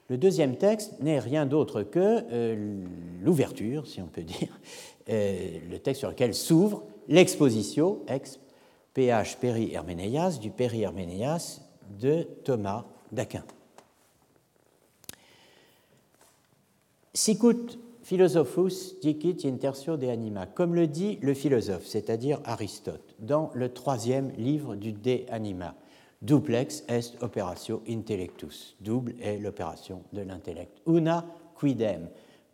le 0.09 0.19
deuxième 0.19 0.57
texte 0.57 1.01
n'est 1.01 1.21
rien 1.21 1.47
d'autre 1.47 1.85
que 1.85 2.25
euh, 2.33 2.85
l'ouverture, 3.23 3.87
si 3.87 4.03
on 4.03 4.09
peut 4.09 4.23
dire, 4.23 4.59
euh, 5.09 5.59
le 5.71 5.79
texte 5.79 6.01
sur 6.01 6.11
lequel 6.11 6.35
s'ouvre 6.35 6.83
l'exposition 7.07 8.01
ex 8.09 8.41
PH 8.95 9.37
Peri 9.37 9.73
Herménéas 9.73 10.41
du 10.41 10.51
Peri 10.51 10.83
Herménéas 10.83 11.61
de 12.01 12.27
Thomas 12.43 12.85
d'Aquin. 13.13 13.45
Sicut 17.17 17.79
Philosophus 18.03 19.01
dicit 19.01 19.47
in 19.47 19.57
tertio 19.57 19.97
de 19.97 20.07
anima, 20.07 20.45
comme 20.45 20.75
le 20.75 20.87
dit 20.87 21.19
le 21.23 21.33
philosophe, 21.33 21.87
c'est-à-dire 21.87 22.41
Aristote, 22.45 23.15
dans 23.19 23.51
le 23.55 23.73
troisième 23.73 24.33
livre 24.37 24.77
du 24.77 24.93
De 24.93 25.21
anima. 25.31 25.75
Duplex 26.21 26.85
est 26.89 27.17
operatio 27.23 27.83
intellectus. 27.89 28.77
Double 28.81 29.15
est 29.23 29.39
l'opération 29.39 30.03
de 30.13 30.21
l'intellect. 30.21 30.83
Una 30.87 31.25
quidem, 31.59 32.11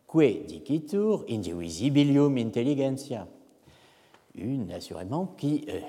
que 0.07 0.45
dicitur 0.47 1.25
indivisibilium 1.29 2.37
intelligentia. 2.37 3.27
Une, 4.33 4.71
assurément, 4.71 5.25
qui 5.37 5.65
euh, 5.67 5.81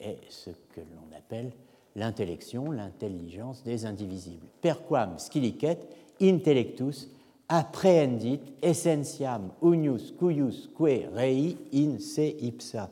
est 0.00 0.18
ce 0.30 0.48
que 0.48 0.80
l'on 0.80 1.14
appelle 1.14 1.52
l'intellection, 1.94 2.70
l'intelligence 2.70 3.62
des 3.64 3.84
indivisibles. 3.84 4.46
Perquam 4.62 5.18
scilicet 5.18 5.78
intellectus 6.22 7.10
apprehendit 7.48 8.40
essentiam 8.62 9.50
unius 9.60 10.12
cuius 10.18 10.68
que 10.76 11.06
rei 11.14 11.56
in 11.72 11.98
se 11.98 12.34
ipsa, 12.40 12.90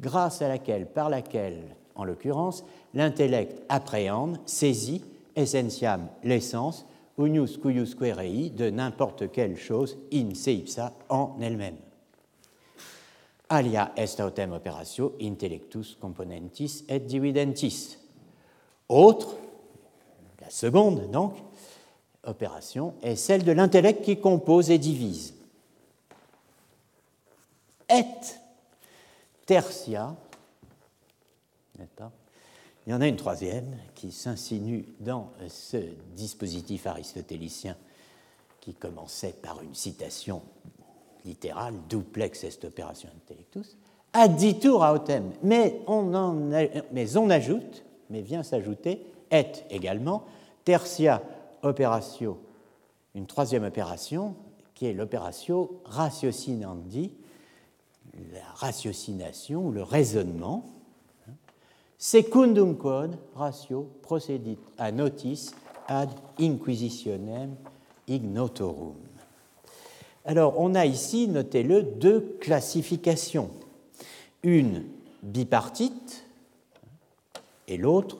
grâce 0.00 0.42
à 0.42 0.48
laquelle, 0.48 0.86
par 0.86 1.10
laquelle, 1.10 1.76
en 1.94 2.04
l'occurrence, 2.04 2.64
l'intellect 2.94 3.62
appréhende, 3.68 4.38
saisit, 4.46 5.02
essentiam, 5.36 6.08
l'essence, 6.24 6.86
unius 7.18 7.58
cuius 7.58 7.94
que 7.94 8.10
rei, 8.12 8.50
de 8.50 8.70
n'importe 8.70 9.30
quelle 9.30 9.56
chose 9.56 9.98
in 10.12 10.34
se 10.34 10.50
ipsa, 10.50 10.92
en 11.08 11.36
elle-même. 11.40 11.76
Alia 13.52 13.92
est 13.96 14.20
autem 14.20 14.52
operatio 14.52 15.16
intellectus 15.20 15.96
componentis 16.00 16.84
et 16.88 17.00
dividentis. 17.00 17.98
Autre, 18.88 19.34
la 20.40 20.50
seconde 20.50 21.10
donc, 21.10 21.34
opération 22.30 22.94
est 23.02 23.16
celle 23.16 23.44
de 23.44 23.52
l'intellect 23.52 24.02
qui 24.02 24.18
compose 24.18 24.70
et 24.70 24.78
divise. 24.78 25.34
Et 27.90 28.04
tertia, 29.44 30.14
il 32.86 32.92
y 32.92 32.94
en 32.94 33.00
a 33.00 33.06
une 33.06 33.16
troisième 33.16 33.76
qui 33.94 34.12
s'insinue 34.12 34.84
dans 35.00 35.30
ce 35.48 35.76
dispositif 36.14 36.86
aristotélicien 36.86 37.76
qui 38.60 38.74
commençait 38.74 39.34
par 39.42 39.62
une 39.62 39.74
citation 39.74 40.42
littérale, 41.24 41.74
duplex 41.88 42.44
est 42.44 42.64
operation 42.64 43.08
intellectus, 43.16 43.76
additur 44.12 44.80
autem, 44.80 45.32
mais 45.42 45.80
on, 45.86 46.50
mais 46.92 47.16
on 47.16 47.30
ajoute, 47.30 47.84
mais 48.08 48.22
vient 48.22 48.42
s'ajouter, 48.42 49.06
et 49.30 49.46
également, 49.70 50.24
tertia 50.64 51.22
opération, 51.62 52.38
une 53.14 53.26
troisième 53.26 53.64
opération, 53.64 54.34
qui 54.74 54.86
est 54.86 54.92
l'opération 54.92 55.70
ratiocinandi, 55.84 57.12
la 58.32 58.44
ratiocination 58.54 59.66
ou 59.66 59.70
le 59.70 59.82
raisonnement. 59.82 60.64
Secundum 61.98 62.78
quod 62.78 63.18
ratio 63.34 63.82
procedit 64.02 64.58
a 64.78 64.90
notis 64.90 65.50
ad 65.86 66.08
inquisitionem 66.38 67.56
ignotorum. 68.08 68.96
Alors, 70.24 70.58
on 70.58 70.74
a 70.74 70.86
ici, 70.86 71.28
notez-le, 71.28 71.82
deux 71.82 72.36
classifications. 72.40 73.50
Une 74.42 74.84
bipartite 75.22 76.24
et 77.68 77.76
l'autre 77.76 78.18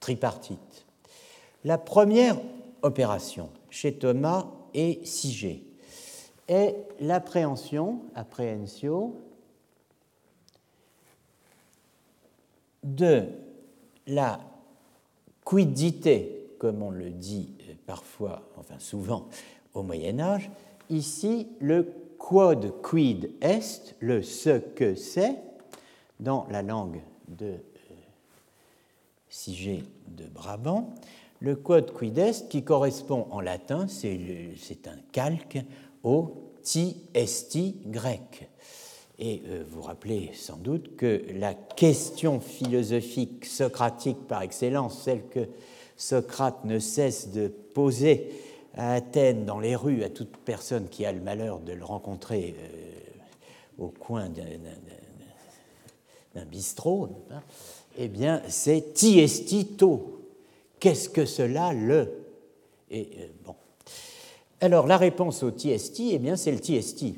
tripartite. 0.00 0.86
La 1.64 1.78
première 1.78 2.36
opération 2.82 3.50
chez 3.70 3.94
Thomas 3.94 4.46
et 4.74 5.00
Sigé. 5.04 5.64
Est 6.46 6.76
l'appréhension, 7.00 8.02
appréhensio, 8.14 9.16
de 12.82 13.24
la 14.06 14.40
quidité, 15.44 16.50
comme 16.58 16.82
on 16.82 16.90
le 16.90 17.10
dit 17.10 17.52
parfois, 17.86 18.42
enfin 18.56 18.78
souvent 18.78 19.28
au 19.74 19.82
Moyen 19.82 20.20
Âge, 20.20 20.50
ici 20.90 21.48
le 21.60 21.92
quod 22.18 22.80
quid 22.82 23.30
est, 23.40 23.94
le 24.00 24.22
ce 24.22 24.58
que 24.58 24.94
c'est, 24.94 25.36
dans 26.20 26.46
la 26.50 26.62
langue 26.62 27.00
de 27.28 27.46
euh, 27.46 27.58
Sigé 29.28 29.84
de 30.08 30.24
Brabant, 30.24 30.94
le 31.40 31.56
quod 31.56 31.92
quid 31.92 32.18
est, 32.18 32.48
qui 32.48 32.64
correspond 32.64 33.26
en 33.30 33.40
latin, 33.40 33.86
c'est 33.88 34.88
un 34.88 34.98
calque 35.12 35.58
au 36.02 36.52
ti 36.62 36.96
esti 37.14 37.76
grec. 37.86 38.50
Et 39.20 39.42
euh, 39.48 39.64
vous 39.68 39.82
rappelez 39.82 40.30
sans 40.34 40.56
doute 40.56 40.96
que 40.96 41.24
la 41.34 41.54
question 41.54 42.40
philosophique 42.40 43.44
socratique 43.46 44.28
par 44.28 44.42
excellence, 44.42 45.02
celle 45.02 45.26
que 45.26 45.48
Socrate 45.96 46.64
ne 46.64 46.78
cesse 46.78 47.30
de 47.30 47.48
poser 47.48 48.30
à 48.74 48.92
Athènes, 48.92 49.44
dans 49.44 49.58
les 49.58 49.74
rues, 49.74 50.04
à 50.04 50.08
toute 50.08 50.36
personne 50.36 50.88
qui 50.88 51.04
a 51.04 51.10
le 51.10 51.20
malheur 51.20 51.58
de 51.58 51.72
le 51.72 51.84
rencontrer 51.84 52.54
euh, 52.56 53.84
au 53.84 53.88
coin 53.88 54.28
d'un 54.28 54.44
bistrot, 56.44 57.08
eh 57.96 58.06
bien, 58.06 58.40
c'est 58.46 58.94
ti 58.94 59.18
esti 59.18 59.66
to, 59.66 60.17
Qu'est-ce 60.80 61.08
que 61.08 61.24
cela 61.24 61.72
le? 61.72 62.24
Et 62.90 63.08
euh, 63.18 63.26
bon. 63.44 63.54
Alors 64.60 64.86
la 64.86 64.96
réponse 64.96 65.42
au 65.42 65.50
TST, 65.50 66.00
eh 66.12 66.18
bien 66.18 66.36
c'est 66.36 66.52
le 66.52 66.58
TST. 66.58 67.14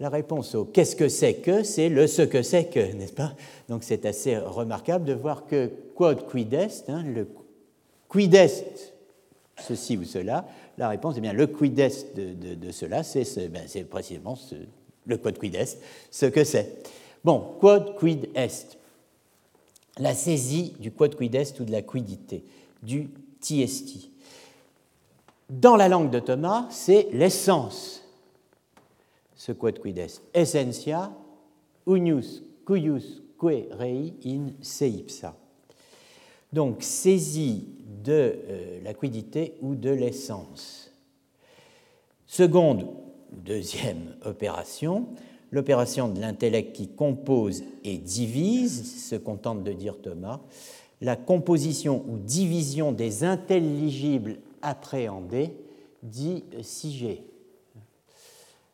La 0.00 0.08
réponse 0.08 0.54
au 0.54 0.64
qu'est-ce 0.64 0.96
que 0.96 1.08
c'est 1.08 1.34
que, 1.34 1.62
c'est 1.62 1.88
le 1.88 2.06
ce 2.06 2.22
que 2.22 2.42
c'est 2.42 2.66
que, 2.66 2.80
n'est-ce 2.94 3.12
pas? 3.12 3.34
Donc 3.68 3.84
c'est 3.84 4.06
assez 4.06 4.36
remarquable 4.36 5.04
de 5.04 5.14
voir 5.14 5.46
que 5.46 5.70
quod 5.94 6.26
quid 6.26 6.52
est, 6.54 6.88
hein, 6.88 7.04
le 7.04 7.28
quid 8.08 8.34
est 8.34 8.94
ceci 9.60 9.96
ou 9.96 10.04
cela, 10.04 10.46
la 10.78 10.88
réponse 10.88 11.14
eh 11.16 11.20
bien 11.20 11.32
le 11.32 11.46
quid 11.46 11.78
est 11.78 12.16
de, 12.16 12.72
cela, 12.72 13.02
c'est 13.02 13.48
ben, 13.48 13.62
précisément 13.88 14.36
le 15.06 15.16
quod 15.16 15.38
quid 15.38 15.54
est, 15.54 15.78
ce 16.10 16.26
que 16.26 16.44
c'est. 16.44 16.82
Bon, 17.22 17.56
quod 17.60 17.94
quid 17.96 18.28
est, 18.34 18.78
la 19.98 20.14
saisie 20.14 20.74
du 20.80 20.90
quod 20.90 21.14
quid 21.14 21.34
est 21.34 21.60
ou 21.60 21.64
de 21.64 21.72
la 21.72 21.82
quidité 21.82 22.44
du 22.84 23.10
TST. 23.40 24.10
Dans 25.50 25.76
la 25.76 25.88
langue 25.88 26.10
de 26.10 26.20
Thomas, 26.20 26.66
c'est 26.70 27.08
l'essence, 27.12 28.02
ce 29.34 29.52
quod 29.52 29.78
quid 29.78 29.98
est. 29.98 30.22
Essentia 30.32 31.12
unius 31.86 32.42
cuius 32.64 33.22
que 33.38 33.74
rei 33.76 34.14
in 34.24 34.52
se 34.62 34.84
ipsa. 34.84 35.36
Donc, 36.52 36.82
saisie 36.82 37.66
de 38.04 38.12
euh, 38.12 38.80
la 38.82 38.94
quidité 38.94 39.54
ou 39.60 39.74
de 39.74 39.90
l'essence. 39.90 40.92
Seconde, 42.26 42.86
deuxième 43.32 44.16
opération, 44.24 45.08
l'opération 45.50 46.08
de 46.08 46.20
l'intellect 46.20 46.74
qui 46.74 46.88
compose 46.88 47.64
et 47.82 47.98
divise, 47.98 49.08
se 49.08 49.16
contente 49.16 49.62
de 49.64 49.72
dire 49.72 50.00
Thomas, 50.00 50.40
la 51.04 51.16
composition 51.16 52.02
ou 52.08 52.16
division 52.16 52.90
des 52.90 53.24
intelligibles 53.24 54.38
appréhendés, 54.62 55.50
dit 56.02 56.44
Sigé. 56.62 57.24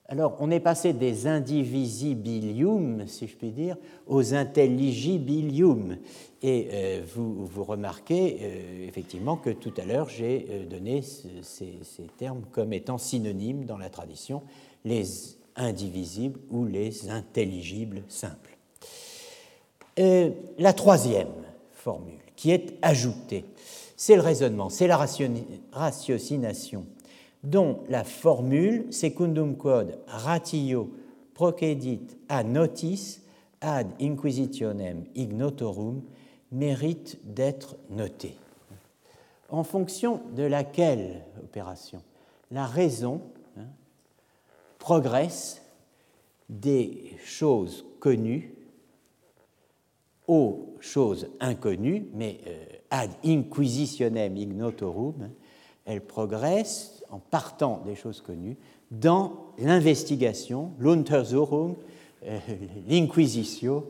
Alors, 0.07 0.37
on 0.38 0.51
est 0.51 0.61
passé 0.61 0.93
des 0.93 1.27
indivisibilium, 1.27 3.07
si 3.07 3.27
je 3.27 3.37
puis 3.37 3.51
dire, 3.51 3.77
aux 4.07 4.33
intelligibilium. 4.35 5.97
Et 6.43 6.69
euh, 6.73 7.03
vous, 7.14 7.47
vous, 7.47 7.64
remarquez 7.64 8.38
euh, 8.40 8.88
effectivement 8.88 9.37
que 9.37 9.51
tout 9.51 9.73
à 9.77 9.85
l'heure, 9.85 10.09
j'ai 10.09 10.47
euh, 10.51 10.66
donné 10.66 11.03
ces, 11.03 11.79
ces, 11.83 12.07
termes 12.16 12.43
comme 12.53 12.73
étant 12.73 12.99
synonymes 12.99 13.64
dans 13.64 13.79
la 13.79 13.90
tradition, 13.90 14.43
les 14.85 15.05
indivisibles 15.57 16.40
ou 16.51 16.64
les 16.64 17.09
intelligibles 17.11 18.03
simples. 18.09 18.57
la 19.97 20.73
troisième 20.73 21.29
formule 21.81 22.21
qui 22.37 22.51
est 22.51 22.77
ajoutée, 22.83 23.45
c'est 23.97 24.16
le 24.16 24.23
raisonnement, 24.23 24.71
c'est 24.71 24.87
la 24.87 24.97
ratiocination 25.73 26.87
dont 27.43 27.81
la 27.88 28.05
formule 28.05 28.93
secundum 28.93 29.57
quod 29.57 29.99
ratio 30.07 30.90
procedit 31.35 32.19
a 32.29 32.43
notis 32.45 33.21
ad 33.61 33.95
inquisitionem 34.01 35.05
ignotorum 35.14 36.03
mérite 36.53 37.19
d'être 37.25 37.77
notée. 37.88 38.37
En 39.49 39.64
fonction 39.64 40.21
de 40.37 40.43
laquelle 40.43 41.25
opération 41.43 42.03
la 42.51 42.66
raison 42.66 43.23
hein, 43.57 43.66
progresse 44.79 45.62
des 46.49 47.16
choses 47.25 47.85
connues 48.01 48.55
aux 50.31 50.77
choses 50.79 51.29
inconnues, 51.40 52.07
mais 52.14 52.38
euh, 52.47 52.64
ad 52.88 53.11
inquisitionem 53.25 54.37
ignotorum, 54.37 55.31
elle 55.85 56.01
progresse 56.01 57.03
en 57.11 57.19
partant 57.19 57.83
des 57.85 57.97
choses 57.97 58.21
connues, 58.21 58.57
dans 58.93 59.53
l'investigation, 59.59 60.71
l'Untersuchung, 60.79 61.75
euh, 62.25 62.38
l'inquisition 62.88 63.85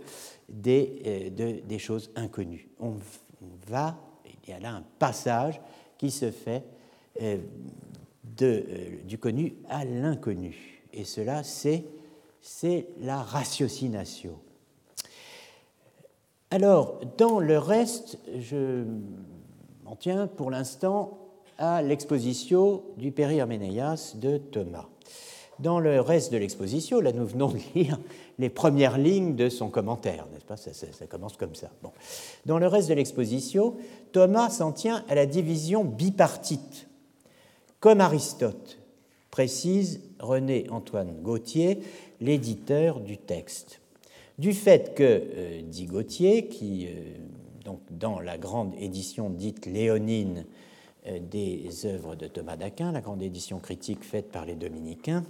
des, 0.49 1.03
euh, 1.39 1.61
des, 1.67 1.79
choses 1.79 2.11
inconnues. 2.17 2.69
On, 2.81 2.95
va, 3.69 3.99
il 4.43 4.51
y 4.51 4.53
a 4.55 4.61
là 4.61 4.71
un 4.73 4.85
passage 4.99 5.61
qui 5.99 6.11
se 6.11 6.31
fait 6.31 6.65
euh, 7.21 7.37
de, 8.25 8.65
du 9.05 9.19
connu 9.19 9.57
à 9.69 9.85
l'inconnu. 9.85 10.83
Et 10.95 11.05
cela, 11.05 11.43
c'est 11.43 11.85
la 12.99 13.23
ratiocination. 13.23 14.39
Alors, 16.53 17.01
dans 17.17 17.39
le 17.39 17.59
reste, 17.59 18.19
je 18.37 18.83
m'en 19.85 19.95
tiens 19.95 20.27
pour 20.27 20.51
l'instant 20.51 21.19
à 21.59 21.81
l'exposition 21.81 22.83
du 22.97 23.13
Péri-Herménéas 23.13 24.17
de 24.17 24.37
Thomas. 24.37 24.89
Dans 25.61 25.79
le 25.79 26.01
reste 26.01 26.33
de 26.33 26.39
l'exposition, 26.39 27.01
là 27.01 27.13
nous 27.13 27.27
venons 27.27 27.49
de 27.49 27.59
lire 27.77 28.01
les 28.41 28.49
premières 28.49 28.99
lignes 28.99 29.37
de 29.37 29.49
son 29.49 29.69
commentaire, 29.69 30.27
n'est-ce 30.33 30.45
pas? 30.45 30.57
Ça, 30.57 31.07
commence 31.07 31.37
comme 31.37 31.55
ça. 31.55 31.71
Dans 32.47 32.59
le 32.59 32.67
reste 32.67 32.89
de 32.89 32.95
l'exposition, 32.95 33.77
Thomas 34.11 34.51
s'en 34.51 34.73
tient 34.73 35.05
à 35.09 35.15
la 35.15 35.27
division 35.27 35.85
bipartite, 35.85 36.89
comme 37.79 38.01
Aristote, 38.01 38.81
précise 39.31 40.01
René-Antoine 40.19 41.13
Gauthier, 41.23 41.79
l'éditeur 42.21 42.99
du 42.99 43.19
texte. 43.19 43.81
Du 44.41 44.55
fait 44.55 44.95
que, 44.95 45.03
euh, 45.03 45.61
dit 45.61 45.85
Gauthier, 45.85 46.47
qui, 46.47 46.87
euh, 46.87 46.93
donc, 47.63 47.81
dans 47.91 48.21
la 48.21 48.39
grande 48.39 48.75
édition 48.81 49.29
dite 49.29 49.67
léonine 49.67 50.47
euh, 51.07 51.19
des 51.21 51.85
œuvres 51.85 52.15
de 52.15 52.27
Thomas 52.27 52.57
d'Aquin, 52.57 52.91
la 52.91 53.03
grande 53.03 53.21
édition 53.21 53.59
critique 53.59 54.03
faite 54.03 54.31
par 54.31 54.47
les 54.47 54.55
dominicains. 54.55 55.27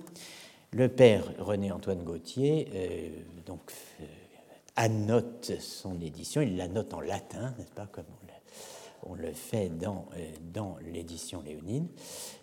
Le 0.70 0.86
père 0.88 1.24
René-Antoine 1.40 2.04
Gauthier 2.04 2.68
donc, 3.46 3.72
annote 4.76 5.54
son 5.58 6.00
édition, 6.00 6.40
il 6.40 6.56
l'annote 6.56 6.94
en 6.94 7.00
latin, 7.00 7.52
n'est-ce 7.58 7.72
pas, 7.72 7.86
comme 7.86 8.04
on 9.02 9.14
le, 9.14 9.32
fait 9.32 9.72
dans 9.76 10.76
l'édition 10.88 11.42
léonine. 11.42 11.88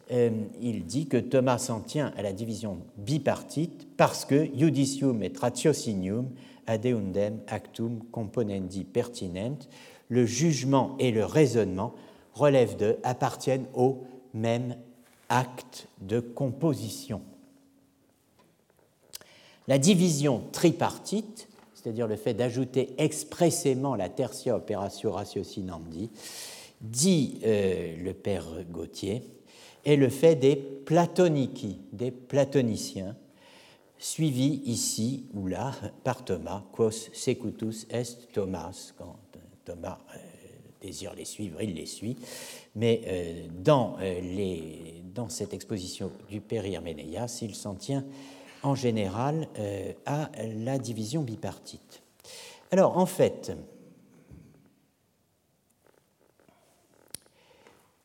Il 0.09 0.85
dit 0.85 1.07
que 1.07 1.17
Thomas 1.17 1.57
s'en 1.57 1.81
tient 1.81 2.13
à 2.17 2.21
la 2.21 2.33
division 2.33 2.79
bipartite 2.97 3.87
parce 3.97 4.25
que 4.25 4.47
judicium 4.55 5.21
et 5.23 5.31
ratiocinium 5.37 6.29
adeundem 6.65 7.39
actum 7.47 7.99
componendi 8.11 8.83
pertinent, 8.83 9.57
le 10.09 10.25
jugement 10.25 10.95
et 10.99 11.11
le 11.11 11.25
raisonnement 11.25 11.93
relèvent 12.33 12.77
de, 12.77 12.97
appartiennent 13.03 13.65
au 13.73 14.03
même 14.33 14.75
acte 15.29 15.87
de 16.01 16.19
composition. 16.19 17.21
La 19.67 19.77
division 19.77 20.43
tripartite, 20.51 21.49
c'est-à-dire 21.73 22.07
le 22.07 22.15
fait 22.15 22.33
d'ajouter 22.33 22.93
expressément 22.97 23.95
la 23.95 24.07
tertia 24.07 24.55
operatio 24.55 25.11
ratiocinandi, 25.11 26.09
dit 26.79 27.39
euh, 27.43 27.97
le 27.97 28.13
père 28.13 28.45
Gauthier, 28.69 29.23
est 29.87 29.95
le 29.95 30.09
fait 30.09 30.35
des 30.35 30.57
platoniki, 30.57 31.79
des 31.93 32.11
platoniciens, 32.11 33.15
suivis 33.97 34.61
ici 34.65 35.25
ou 35.33 35.47
là 35.47 35.73
par 36.03 36.23
Thomas, 36.23 36.63
quos 36.71 36.91
secutus 36.91 37.87
est 37.89 38.31
Thomas, 38.33 38.91
quand 38.97 39.15
Thomas 39.63 39.97
euh, 40.13 40.17
désire 40.81 41.13
les 41.15 41.25
suivre, 41.25 41.61
il 41.61 41.73
les 41.73 41.85
suit. 41.85 42.17
Mais 42.75 43.01
euh, 43.07 43.47
dans, 43.63 43.95
euh, 43.99 44.19
les, 44.21 45.03
dans 45.15 45.29
cette 45.29 45.53
exposition 45.53 46.11
du 46.29 46.41
Péri-Herménéas, 46.41 47.39
il 47.41 47.55
s'en 47.55 47.75
tient 47.75 48.05
en 48.63 48.75
général 48.75 49.47
à 50.05 50.31
la 50.65 50.79
division 50.79 51.21
bipartite. 51.21 52.01
Alors, 52.71 52.97
en 52.97 53.05
fait, 53.05 53.55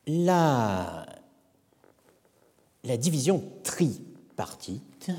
la, 0.05 1.05
la 2.85 2.97
division 2.97 3.43
tripartite 3.63 5.11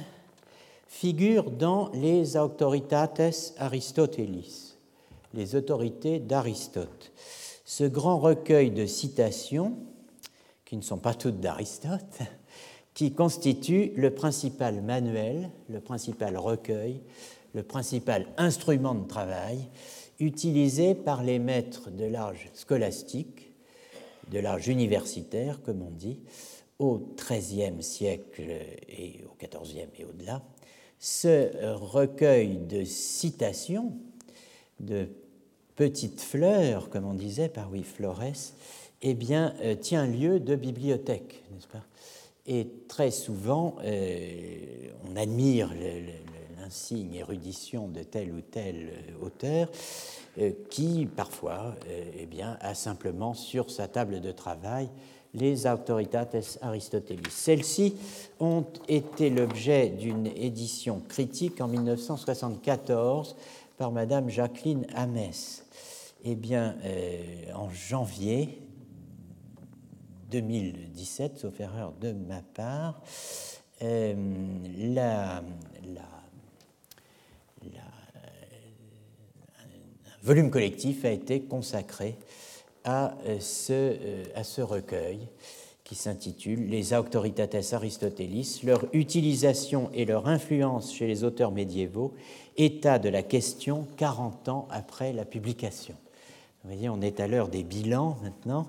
figure 0.87 1.51
dans 1.51 1.91
les 1.93 2.37
autoritates 2.37 3.55
Aristotelis, 3.59 4.77
les 5.33 5.55
autorités 5.57 6.21
d'Aristote. 6.21 7.13
Ce 7.65 7.85
grand 7.85 8.19
recueil 8.19 8.71
de 8.71 8.85
citations, 8.85 9.77
qui 10.67 10.77
ne 10.77 10.83
sont 10.83 10.99
pas 10.99 11.15
toutes 11.15 11.41
d'Aristote, 11.41 12.19
qui 12.95 13.13
constitue 13.13 13.93
le 13.97 14.11
principal 14.11 14.83
manuel, 14.83 15.51
le 15.69 15.81
principal 15.81 16.37
recueil, 16.37 17.01
le 17.55 17.63
principal 17.63 18.27
instrument 18.37 18.95
de 18.95 19.09
travail 19.09 19.59
utilisé 20.21 20.95
par 20.95 21.23
les 21.23 21.39
maîtres 21.39 21.91
de 21.91 22.05
l'âge 22.05 22.51
scolastique, 22.53 23.53
de 24.31 24.39
l'âge 24.39 24.69
universitaire, 24.69 25.61
comme 25.63 25.83
on 25.83 25.91
dit, 25.91 26.19
au 26.79 26.99
XIIIe 27.17 27.83
siècle 27.83 28.51
et 28.89 29.25
au 29.27 29.37
XIVe 29.39 29.89
et 29.99 30.05
au-delà. 30.05 30.43
Ce 30.99 31.75
recueil 31.75 32.59
de 32.59 32.85
citations, 32.85 33.93
de 34.81 35.09
petite 35.77 36.21
fleur, 36.21 36.89
comme 36.91 37.05
on 37.05 37.15
disait 37.15 37.49
par 37.49 37.71
oui 37.71 37.83
Flores, 37.83 38.53
eh 39.03 39.15
bien, 39.15 39.55
euh, 39.61 39.75
tient 39.75 40.07
lieu 40.07 40.41
de 40.41 40.57
bibliothèque, 40.57 41.43
n'est-ce 41.53 41.69
pas? 41.69 41.85
Et 42.47 42.67
très 42.89 43.11
souvent, 43.11 43.77
euh, 43.85 44.91
on 45.09 45.17
admire 45.17 45.73
l'insigne 46.59 47.15
érudition 47.15 47.89
de 47.89 48.03
tel 48.03 48.33
ou 48.33 48.41
tel 48.41 48.77
euh, 48.77 49.27
auteur, 49.27 49.71
qui 50.69 51.07
parfois 51.07 51.77
eh 52.19 52.27
bien, 52.27 52.59
a 52.61 52.75
simplement 52.75 53.35
sur 53.35 53.71
sa 53.71 53.87
table 53.87 54.21
de 54.21 54.33
travail 54.33 54.89
les 55.35 55.67
Autoritates 55.67 56.59
Aristotelis. 56.63 57.31
Celles-ci 57.31 57.97
ont 58.41 58.65
été 58.89 59.31
l'objet 59.31 59.89
d'une 59.89 60.27
édition 60.27 61.01
critique 61.09 61.61
en 61.61 61.69
1974 61.69 63.37
par 63.77 63.91
Madame 63.91 64.31
Jacqueline 64.31 64.87
Hamès 64.95 65.65
eh 66.27 66.35
bien, 66.37 66.77
euh, 66.85 67.53
en 67.55 67.69
janvier 67.69 68.59
2017, 70.31 71.39
sauf 71.39 71.61
erreur 71.61 71.93
de 72.01 72.13
ma 72.13 72.41
part, 72.41 73.03
euh, 73.83 74.15
un 74.97 75.43
volume 80.23 80.51
collectif 80.51 81.05
a 81.05 81.11
été 81.11 81.43
consacré 81.43 82.17
à 82.85 83.17
euh, 83.27 83.39
ce, 83.41 83.97
à 84.35 84.45
ce 84.45 84.61
recueil 84.61 85.29
qui 85.85 85.95
s'intitule 85.95 86.67
Les 86.69 86.95
Auctoritates 86.95 87.73
Aristotelis, 87.73 88.61
leur 88.65 88.87
utilisation 88.95 89.91
et 89.93 90.07
leur 90.07 90.29
influence 90.29 90.95
chez 90.95 91.07
les 91.07 91.25
auteurs 91.25 91.53
médiévaux, 91.53 92.15
état 92.57 92.99
de 92.99 93.11
la 93.11 93.23
question 93.23 93.87
40 93.99 94.49
ans 94.49 94.69
après 94.71 95.13
la 95.13 95.27
publication 95.27 95.95
Vous 96.63 96.71
voyez, 96.71 96.89
on 96.89 97.03
est 97.03 97.21
à 97.21 97.29
l'heure 97.29 97.49
des 97.49 97.65
bilans 97.65 98.17
maintenant, 98.23 98.69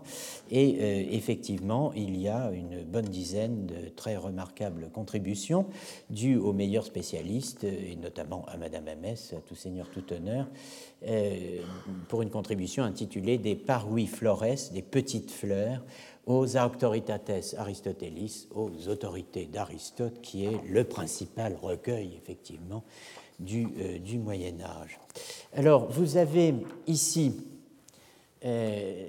et 0.51 0.75
euh, 0.81 1.05
effectivement, 1.09 1.93
il 1.95 2.19
y 2.19 2.27
a 2.27 2.51
une 2.51 2.83
bonne 2.83 3.07
dizaine 3.07 3.65
de 3.65 3.87
très 3.95 4.17
remarquables 4.17 4.89
contributions 4.91 5.67
dues 6.09 6.37
aux 6.37 6.51
meilleurs 6.51 6.85
spécialistes, 6.85 7.63
et 7.63 7.95
notamment 7.95 8.45
à 8.47 8.57
Madame 8.57 8.89
Hamès, 8.89 9.31
à 9.31 9.39
tout 9.39 9.55
seigneur, 9.55 9.87
tout 9.89 10.11
honneur, 10.11 10.47
euh, 10.47 10.94
pour 12.07 12.21
une 12.21 12.29
contribution 12.29 12.83
intitulée 12.83 13.37
Des 13.37 13.55
parui 13.55 14.07
flores, 14.07 14.43
des 14.73 14.81
petites 14.81 15.31
fleurs, 15.31 15.81
aux 16.25 16.57
auctoritates 16.57 17.55
Aristotelis, 17.57 18.47
aux 18.55 18.87
autorités 18.87 19.45
d'Aristote, 19.45 20.21
qui 20.21 20.45
est 20.45 20.59
le 20.67 20.83
principal 20.83 21.55
recueil, 21.61 22.17
effectivement, 22.17 22.83
du, 23.39 23.67
euh, 23.79 24.17
Moyen 24.17 24.59
Âge. 24.61 24.99
Alors, 25.53 25.89
vous 25.91 26.17
avez 26.17 26.55
ici 26.87 27.33
euh, 28.45 29.05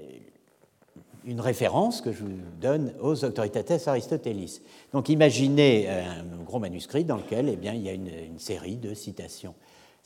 une 1.25 1.41
référence 1.41 2.01
que 2.01 2.11
je 2.11 2.23
vous 2.23 2.37
donne 2.59 2.93
aux 3.01 3.25
Auctoritates 3.25 3.87
Aristotelis. 3.87 4.61
Donc 4.93 5.09
imaginez 5.09 5.89
un 5.89 6.23
gros 6.45 6.59
manuscrit 6.59 7.03
dans 7.03 7.17
lequel 7.17 7.49
eh 7.49 7.57
bien, 7.57 7.73
il 7.73 7.81
y 7.81 7.89
a 7.89 7.93
une, 7.93 8.39
série 8.39 8.77
de 8.77 8.93
citations. 8.93 9.53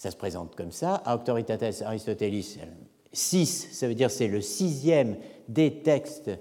Ça 0.02 0.10
se 0.10 0.16
présente 0.16 0.56
comme 0.56 0.72
ça. 0.72 1.04
Auctoritates 1.06 1.84
Aristotelis 1.84 2.58
6, 3.14 3.68
ça 3.72 3.88
veut 3.88 3.94
dire 3.94 4.10
c'est 4.10 4.28
le 4.28 4.42
sixième 4.42 5.18
des 5.48 5.84
textes 5.84 6.32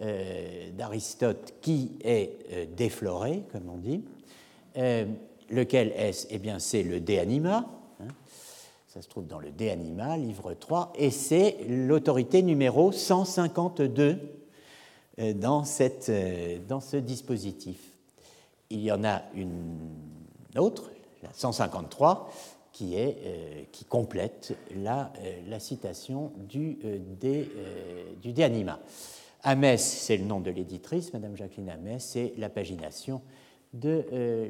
euh, 0.00 0.70
d'Aristote 0.72 1.54
qui 1.60 1.92
est 2.02 2.38
euh, 2.52 2.66
défloré, 2.74 3.42
comme 3.52 3.68
on 3.68 3.76
dit. 3.76 4.02
lequel 5.50 5.92
est-ce? 5.94 6.26
Eh 6.30 6.38
bien, 6.38 6.58
c'est 6.58 6.82
le 6.82 7.00
De 7.00 7.18
Anima, 7.18 7.68
ça 8.92 9.00
se 9.00 9.08
trouve 9.08 9.26
dans 9.26 9.38
le 9.38 9.50
De 9.50 9.68
Anima, 9.68 10.16
livre 10.16 10.52
3, 10.52 10.92
et 10.96 11.10
c'est 11.10 11.58
l'autorité 11.68 12.42
numéro 12.42 12.92
152 12.92 14.18
euh, 15.18 15.34
dans, 15.34 15.64
cette, 15.64 16.08
euh, 16.08 16.58
dans 16.66 16.80
ce 16.80 16.96
dispositif. 16.96 17.78
Il 18.70 18.80
y 18.80 18.90
en 18.90 19.04
a 19.04 19.22
une 19.34 19.78
autre, 20.56 20.90
la 21.22 21.30
153, 21.32 22.30
qui, 22.72 22.96
est, 22.96 23.18
euh, 23.24 23.62
qui 23.70 23.84
complète 23.84 24.56
la, 24.76 25.12
la 25.48 25.60
citation 25.60 26.32
du, 26.48 26.78
de, 27.20 27.44
du 28.20 28.32
De 28.32 28.42
Anima. 28.42 28.80
Amès, 29.42 29.82
c'est 29.82 30.16
le 30.16 30.24
nom 30.24 30.40
de 30.40 30.50
l'éditrice, 30.50 31.12
Madame 31.12 31.36
Jacqueline 31.36 31.70
Amès, 31.70 32.04
c'est 32.04 32.34
la 32.38 32.48
pagination 32.48 33.20
de, 33.72 34.04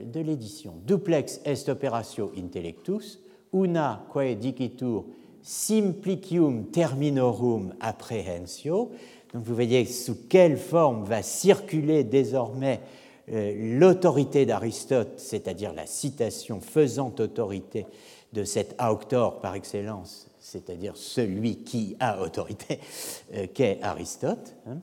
de 0.04 0.20
l'édition. 0.20 0.74
Duplex 0.86 1.40
est 1.44 1.68
operatio 1.68 2.32
intellectus, 2.36 3.18
una 3.52 4.04
quae 4.12 4.34
dicitur 4.34 5.04
simplicium 5.42 6.66
terminorum 6.70 7.74
apprehensio. 7.80 8.92
Donc 9.32 9.44
vous 9.44 9.54
voyez 9.54 9.84
sous 9.86 10.28
quelle 10.28 10.56
forme 10.56 11.04
va 11.04 11.22
circuler 11.22 12.04
désormais 12.04 12.80
euh, 12.80 13.01
l'autorité 13.28 14.46
d'Aristote, 14.46 15.18
c'est-à-dire 15.18 15.72
la 15.72 15.86
citation 15.86 16.60
faisant 16.60 17.14
autorité 17.18 17.86
de 18.32 18.44
cet 18.44 18.74
auctor 18.82 19.40
par 19.40 19.54
excellence, 19.54 20.28
c'est-à-dire 20.40 20.96
celui 20.96 21.62
qui 21.64 21.96
a 22.00 22.20
autorité, 22.20 22.80
euh, 23.34 23.46
qu'est 23.52 23.80
Aristote. 23.82 24.56
Hein. 24.66 24.78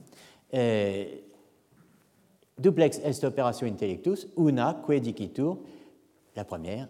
Euh, 0.53 1.05
duplex 2.57 2.99
est 3.03 3.23
operatio 3.23 3.67
intellectus, 3.67 4.27
una 4.37 4.81
quae 4.85 4.99
dicitur, 4.99 5.57
la 6.35 6.45
première, 6.45 6.87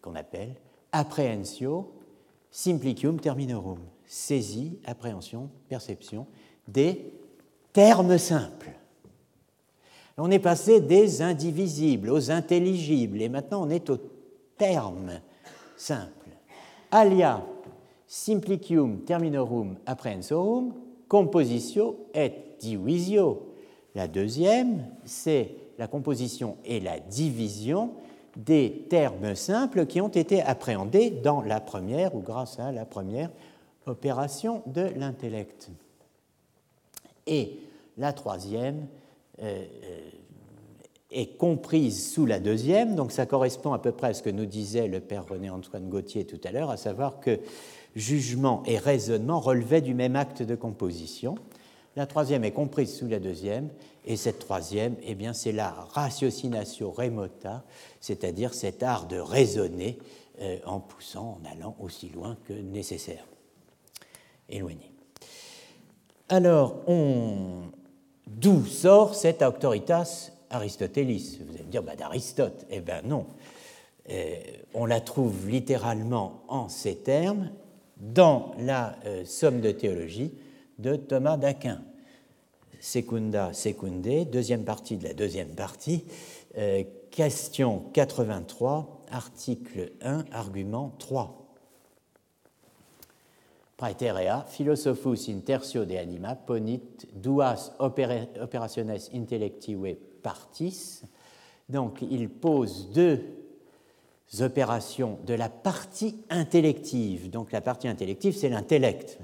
qu'on 0.00 0.14
appelle 0.14 0.54
apprehensio 0.90 1.92
simplicium 2.50 3.18
terminorum, 3.18 3.78
saisie, 4.06 4.78
appréhension, 4.84 5.48
perception 5.68 6.26
des 6.68 7.12
termes 7.72 8.18
simples. 8.18 8.72
On 10.18 10.30
est 10.30 10.38
passé 10.38 10.80
des 10.80 11.22
indivisibles 11.22 12.10
aux 12.10 12.30
intelligibles 12.30 13.22
et 13.22 13.28
maintenant 13.28 13.66
on 13.66 13.70
est 13.70 13.88
aux 13.90 13.98
termes 14.58 15.20
simples. 15.76 16.10
Alia 16.90 17.42
simplicium 18.06 19.00
terminorum 19.00 19.76
apprehensorum 19.86 20.74
compositio 21.08 22.08
et 22.14 22.32
divisio. 22.60 23.54
La 23.94 24.08
deuxième, 24.08 24.86
c'est 25.04 25.54
la 25.78 25.86
composition 25.86 26.56
et 26.64 26.80
la 26.80 27.00
division 27.00 27.90
des 28.36 28.86
termes 28.88 29.34
simples 29.34 29.86
qui 29.86 30.00
ont 30.00 30.08
été 30.08 30.42
appréhendés 30.42 31.10
dans 31.10 31.42
la 31.42 31.60
première 31.60 32.14
ou 32.14 32.20
grâce 32.20 32.58
à 32.58 32.72
la 32.72 32.84
première 32.84 33.30
opération 33.86 34.62
de 34.66 34.88
l'intellect. 34.96 35.70
Et 37.26 37.58
la 37.98 38.12
troisième 38.12 38.86
est 39.38 41.36
comprise 41.36 42.12
sous 42.12 42.26
la 42.26 42.40
deuxième, 42.40 42.94
donc 42.94 43.12
ça 43.12 43.26
correspond 43.26 43.72
à 43.72 43.78
peu 43.78 43.92
près 43.92 44.08
à 44.08 44.14
ce 44.14 44.22
que 44.22 44.30
nous 44.30 44.46
disait 44.46 44.88
le 44.88 45.00
père 45.00 45.26
René-Antoine 45.26 45.88
Gauthier 45.88 46.24
tout 46.24 46.40
à 46.44 46.52
l'heure, 46.52 46.70
à 46.70 46.76
savoir 46.76 47.20
que 47.20 47.40
jugement 47.94 48.62
et 48.66 48.78
raisonnement 48.78 49.40
relevaient 49.40 49.80
du 49.80 49.94
même 49.94 50.16
acte 50.16 50.42
de 50.42 50.54
composition. 50.54 51.34
La 51.96 52.06
troisième 52.06 52.44
est 52.44 52.52
comprise 52.52 52.96
sous 52.96 53.06
la 53.06 53.18
deuxième, 53.18 53.68
et 54.06 54.16
cette 54.16 54.38
troisième, 54.38 54.96
eh 55.04 55.14
bien, 55.14 55.34
c'est 55.34 55.52
la 55.52 55.70
ratiocinatio 55.70 56.90
remota, 56.90 57.64
c'est-à-dire 58.00 58.54
cet 58.54 58.82
art 58.82 59.06
de 59.06 59.18
raisonner 59.18 59.98
euh, 60.40 60.58
en 60.64 60.80
poussant, 60.80 61.38
en 61.40 61.50
allant 61.50 61.76
aussi 61.78 62.08
loin 62.08 62.36
que 62.48 62.54
nécessaire, 62.54 63.26
éloigné. 64.48 64.90
Alors, 66.30 66.76
d'où 68.26 68.64
sort 68.64 69.14
cet 69.14 69.42
auctoritas 69.42 70.30
Aristotelis? 70.50 71.38
Vous 71.40 71.54
allez 71.54 71.64
me 71.64 71.70
dire, 71.70 71.82
bah, 71.82 71.96
d'Aristote. 71.96 72.66
Eh 72.70 72.80
bien 72.80 73.02
non. 73.02 73.26
Euh, 74.10 74.34
on 74.74 74.84
la 74.84 75.00
trouve 75.00 75.48
littéralement 75.48 76.42
en 76.48 76.68
ces 76.68 76.96
termes 76.96 77.50
dans 77.98 78.52
la 78.58 78.96
euh, 79.06 79.24
Somme 79.24 79.60
de 79.60 79.70
théologie 79.70 80.32
de 80.78 80.96
Thomas 80.96 81.36
d'Aquin. 81.36 81.82
Secunda 82.80 83.52
secundé, 83.52 84.24
deuxième 84.24 84.64
partie 84.64 84.96
de 84.96 85.04
la 85.04 85.14
deuxième 85.14 85.54
partie, 85.54 86.04
euh, 86.58 86.82
question 87.12 87.84
83, 87.92 89.04
article 89.08 89.92
1, 90.02 90.24
argument 90.32 90.92
3. 90.98 91.41
Praeterea, 93.82 94.44
philosophus 94.46 95.26
in 95.26 95.40
tertio 95.40 95.84
de 95.84 95.96
anima 95.98 96.36
ponit 96.36 97.08
duas 97.12 97.72
operationes 97.80 99.10
intellective 99.12 99.96
partis. 100.22 101.02
Donc 101.68 101.98
il 102.00 102.28
pose 102.28 102.92
deux 102.92 103.18
opérations 104.38 105.18
de 105.26 105.34
la 105.34 105.48
partie 105.48 106.14
intellective. 106.30 107.28
Donc 107.28 107.50
la 107.50 107.60
partie 107.60 107.88
intellective, 107.88 108.36
c'est 108.36 108.50
l'intellect 108.50 109.18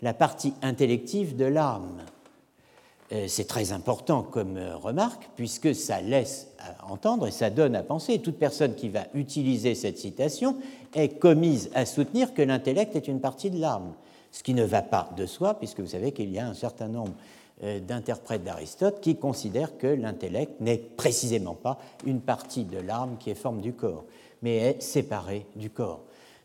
la 0.00 0.14
partie 0.14 0.54
intellective 0.62 1.34
de 1.34 1.46
l'âme. 1.46 2.04
Euh, 3.10 3.24
c'est 3.26 3.48
très 3.48 3.72
important 3.72 4.22
comme 4.22 4.58
euh, 4.58 4.76
remarque, 4.76 5.28
puisque 5.34 5.74
ça 5.74 6.00
laisse 6.00 6.52
entendre 6.88 7.26
et 7.26 7.30
ça 7.32 7.50
donne 7.50 7.74
à 7.74 7.82
penser. 7.82 8.20
Toute 8.20 8.38
personne 8.38 8.74
qui 8.74 8.90
va 8.90 9.06
utiliser 9.14 9.74
cette 9.74 9.98
citation 9.98 10.56
est 10.94 11.18
commise 11.18 11.70
à 11.74 11.86
soutenir 11.86 12.34
que 12.34 12.42
l'intellect 12.42 12.96
est 12.96 13.08
une 13.08 13.20
partie 13.20 13.50
de 13.50 13.60
l'âme, 13.60 13.92
ce 14.32 14.42
qui 14.42 14.54
ne 14.54 14.64
va 14.64 14.82
pas 14.82 15.10
de 15.16 15.26
soi, 15.26 15.54
puisque 15.54 15.80
vous 15.80 15.88
savez 15.88 16.12
qu'il 16.12 16.30
y 16.30 16.38
a 16.38 16.46
un 16.46 16.54
certain 16.54 16.88
nombre 16.88 17.12
euh, 17.64 17.80
d'interprètes 17.80 18.44
d'Aristote 18.44 19.00
qui 19.00 19.16
considèrent 19.16 19.78
que 19.78 19.88
l'intellect 19.88 20.60
n'est 20.60 20.78
précisément 20.78 21.54
pas 21.54 21.78
une 22.06 22.20
partie 22.20 22.64
de 22.64 22.78
l'âme 22.78 23.16
qui 23.18 23.30
est 23.30 23.34
forme 23.34 23.60
du 23.60 23.72
corps, 23.72 24.04
mais 24.42 24.56
est 24.58 24.82
séparée 24.82 25.44
du 25.56 25.70
corps. 25.70 26.02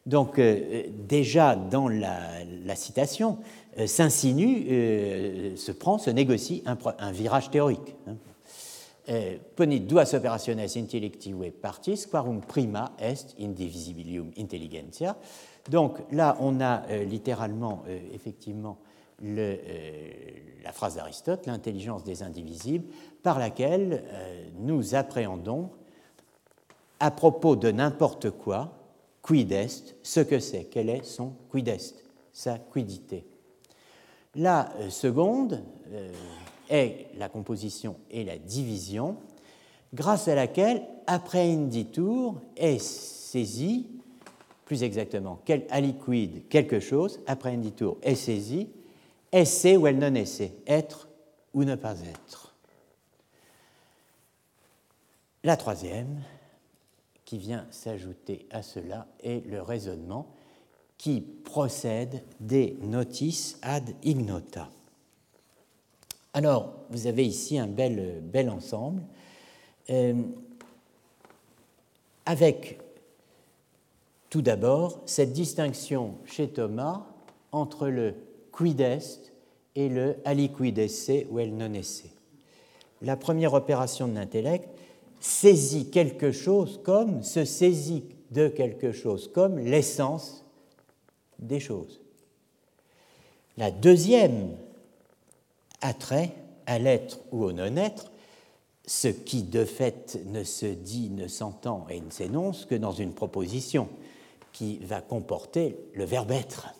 Donc 0.07 0.39
euh, 0.39 0.83
déjà 1.07 1.55
dans 1.55 1.87
la, 1.87 2.75
citation, 2.75 3.37
euh, 3.77 3.85
s'insinue, 3.85 5.55
se 5.55 5.71
prend, 5.71 5.99
se 5.99 6.09
négocie 6.09 6.63
un, 6.65 7.11
virage 7.11 7.51
théorique. 7.51 7.95
Hein. 8.07 8.15
Ponit 9.55 9.81
duas 9.81 10.13
operationes 10.13 10.77
intellective 10.77 11.51
partis, 11.51 12.07
quarum 12.09 12.39
prima 12.39 12.93
est 12.99 13.35
indivisibilium 13.39 14.31
intelligentia. 14.37 15.17
Donc 15.69 15.97
là, 16.11 16.37
on 16.39 16.61
a 16.61 16.83
littéralement, 17.03 17.83
effectivement, 18.13 18.77
la 19.21 20.71
phrase 20.71 20.95
d'Aristote, 20.95 21.47
l'intelligence 21.47 22.05
des 22.05 22.23
indivisibles, 22.23 22.85
par 23.23 23.39
laquelle 23.39 24.05
nous 24.59 24.95
appréhendons, 24.95 25.69
à 27.03 27.11
propos 27.11 27.57
de 27.57 27.69
n'importe 27.71 28.29
quoi, 28.29 28.83
quid 29.21 29.51
est, 29.51 29.95
ce 30.03 30.19
que 30.21 30.39
c'est, 30.39 30.65
quel 30.65 30.89
est 30.89 31.03
son 31.03 31.33
quid 31.49 31.67
est, 31.67 31.95
sa 32.31 32.57
quidité. 32.57 33.25
La 34.35 34.71
euh, 34.77 34.89
seconde 34.89 35.63
euh, 35.91 36.11
est 36.69 37.07
la 37.17 37.29
composition 37.29 37.97
et 38.11 38.23
la 38.23 38.37
division, 38.37 39.17
grâce 39.93 40.27
à 40.27 40.35
laquelle 40.35 40.83
apprehenditur 41.07 42.41
est 42.55 42.79
saisi 42.79 43.87
plus 44.65 44.83
exactement, 44.83 45.39
quel 45.45 45.65
aliquid 45.69 46.47
quelque 46.47 46.79
chose, 46.79 47.19
après 47.27 47.51
un 47.51 47.57
détour, 47.57 47.97
est 48.01 48.15
saisi, 48.15 48.69
essaie 49.31 49.77
ou 49.77 49.87
elle 49.87 49.99
non 49.99 50.15
essaie, 50.15 50.53
être 50.65 51.09
ou 51.53 51.63
ne 51.63 51.75
pas 51.75 51.99
être. 52.01 52.55
La 55.43 55.57
troisième, 55.57 56.21
qui 57.25 57.37
vient 57.37 57.67
s'ajouter 57.71 58.47
à 58.51 58.61
cela, 58.61 59.07
est 59.21 59.45
le 59.45 59.61
raisonnement 59.61 60.27
qui 60.97 61.19
procède 61.19 62.23
des 62.39 62.77
notices 62.81 63.59
ad 63.61 63.89
ignota. 64.03 64.69
Alors, 66.33 66.73
vous 66.89 67.05
avez 67.05 67.25
ici 67.25 67.59
un 67.59 67.67
bel, 67.67 68.49
ensemble, 68.49 69.03
euh, 69.91 70.15
avec 72.25 72.79
tout 74.31 74.41
d'abord 74.41 75.01
cette 75.05 75.31
distinction 75.31 76.15
chez 76.25 76.49
Thomas 76.49 77.05
entre 77.51 77.87
le 77.87 78.15
quid 78.51 78.81
est 78.81 79.31
et 79.75 79.89
le 79.89 80.15
aliquid 80.25 80.79
esse 80.79 81.11
ou 81.29 81.39
el 81.39 81.55
non 81.55 81.73
esse. 81.73 82.05
La 83.03 83.15
première 83.15 83.53
opération 83.53 84.07
de 84.07 84.15
l'intellect 84.15 84.67
saisit 85.19 85.91
quelque 85.91 86.31
chose 86.31 86.79
comme, 86.83 87.21
se 87.21 87.45
saisit 87.45 88.05
de 88.31 88.47
quelque 88.47 88.91
chose 88.91 89.27
comme 89.31 89.59
l'essence 89.59 90.43
des 91.37 91.59
choses. 91.59 92.01
La 93.57 93.69
deuxième 93.69 94.55
a 95.83 95.93
trait 95.93 96.33
à 96.65 96.79
l'être 96.79 97.19
ou 97.31 97.43
au 97.43 97.51
non-être, 97.51 98.11
ce 98.85 99.07
qui 99.09 99.43
de 99.43 99.65
fait 99.65 100.19
ne 100.25 100.43
se 100.43 100.65
dit, 100.65 101.09
ne 101.09 101.27
s'entend 101.27 101.85
et 101.89 102.01
ne 102.01 102.09
s'énonce 102.09 102.65
que 102.65 102.75
dans 102.75 102.91
une 102.91 103.13
proposition 103.13 103.87
qui 104.51 104.77
va 104.79 105.01
comporter 105.01 105.77
le 105.93 106.05
verbe 106.05 106.31
être. 106.31 106.73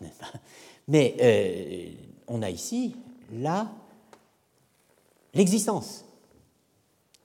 Mais 0.87 1.15
euh, 1.21 1.91
on 2.27 2.41
a 2.41 2.49
ici, 2.49 2.95
là, 3.31 3.71
l'existence. 5.33 6.05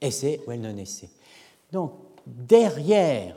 Essai 0.00 0.40
ou 0.46 0.52
elle 0.52 0.60
non 0.60 0.76
essai. 0.76 1.10
Donc, 1.72 1.92
derrière 2.26 3.36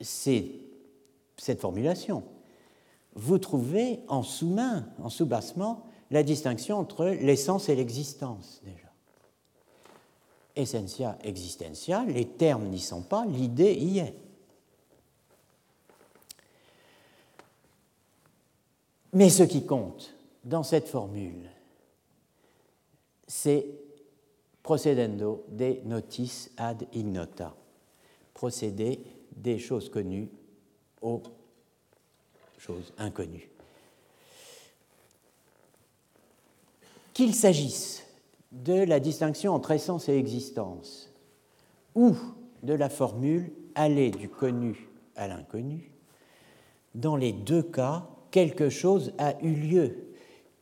cette 0.00 1.60
formulation, 1.60 2.22
vous 3.14 3.38
trouvez 3.38 4.00
en 4.08 4.22
sous-main, 4.22 4.86
en 5.02 5.08
sous-bassement, 5.08 5.86
la 6.12 6.22
distinction 6.22 6.78
entre 6.78 7.06
l'essence 7.06 7.68
et 7.68 7.74
l'existence, 7.74 8.60
déjà. 8.62 8.92
Essentia, 10.54 11.18
existentia, 11.24 12.04
les 12.04 12.28
termes 12.28 12.68
n'y 12.68 12.78
sont 12.78 13.02
pas, 13.02 13.24
l'idée 13.24 13.72
y 13.72 13.98
est. 13.98 14.14
Mais 19.14 19.30
ce 19.30 19.42
qui 19.42 19.64
compte 19.64 20.14
dans 20.44 20.62
cette 20.62 20.88
formule, 20.88 21.50
c'est 23.26 23.66
procedendo 24.62 25.46
de 25.48 25.80
notis 25.84 26.50
ad 26.58 26.86
ignota, 26.92 27.56
procéder 28.34 29.00
des 29.34 29.58
choses 29.58 29.88
connues 29.88 30.28
aux 31.00 31.22
choses 32.58 32.92
inconnues. 32.98 33.51
Qu'il 37.12 37.34
s'agisse 37.34 38.04
de 38.52 38.84
la 38.84 39.00
distinction 39.00 39.54
entre 39.54 39.70
essence 39.72 40.08
et 40.08 40.16
existence 40.16 41.10
ou 41.94 42.14
de 42.62 42.74
la 42.74 42.88
formule 42.88 43.52
aller 43.74 44.10
du 44.10 44.28
connu 44.28 44.88
à 45.16 45.28
l'inconnu, 45.28 45.90
dans 46.94 47.16
les 47.16 47.32
deux 47.32 47.62
cas, 47.62 48.08
quelque 48.30 48.68
chose 48.68 49.12
a 49.18 49.40
eu 49.42 49.52
lieu 49.52 49.96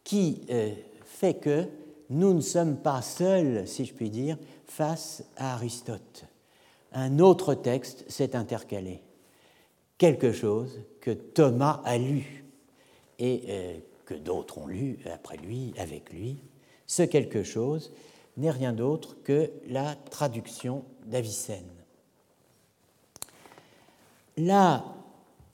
qui 0.04 0.42
euh, 0.50 0.72
fait 1.04 1.34
que 1.34 1.68
nous 2.08 2.34
ne 2.34 2.40
sommes 2.40 2.76
pas 2.76 3.02
seuls, 3.02 3.66
si 3.66 3.84
je 3.84 3.94
puis 3.94 4.10
dire, 4.10 4.36
face 4.66 5.24
à 5.36 5.54
Aristote. 5.54 6.24
Un 6.92 7.20
autre 7.20 7.54
texte 7.54 8.04
s'est 8.08 8.34
intercalé, 8.34 9.02
quelque 9.98 10.32
chose 10.32 10.80
que 11.00 11.12
Thomas 11.12 11.80
a 11.84 11.98
lu 11.98 12.44
et 13.18 13.42
euh, 13.48 13.78
que 14.10 14.14
d'autres 14.14 14.58
ont 14.58 14.66
lu 14.66 14.98
après 15.08 15.36
lui, 15.36 15.72
avec 15.78 16.10
lui. 16.12 16.38
Ce 16.88 17.04
quelque 17.04 17.44
chose 17.44 17.92
n'est 18.36 18.50
rien 18.50 18.72
d'autre 18.72 19.16
que 19.22 19.52
la 19.68 19.94
traduction 19.94 20.84
d'Avicenne. 21.06 21.70
La 24.36 24.84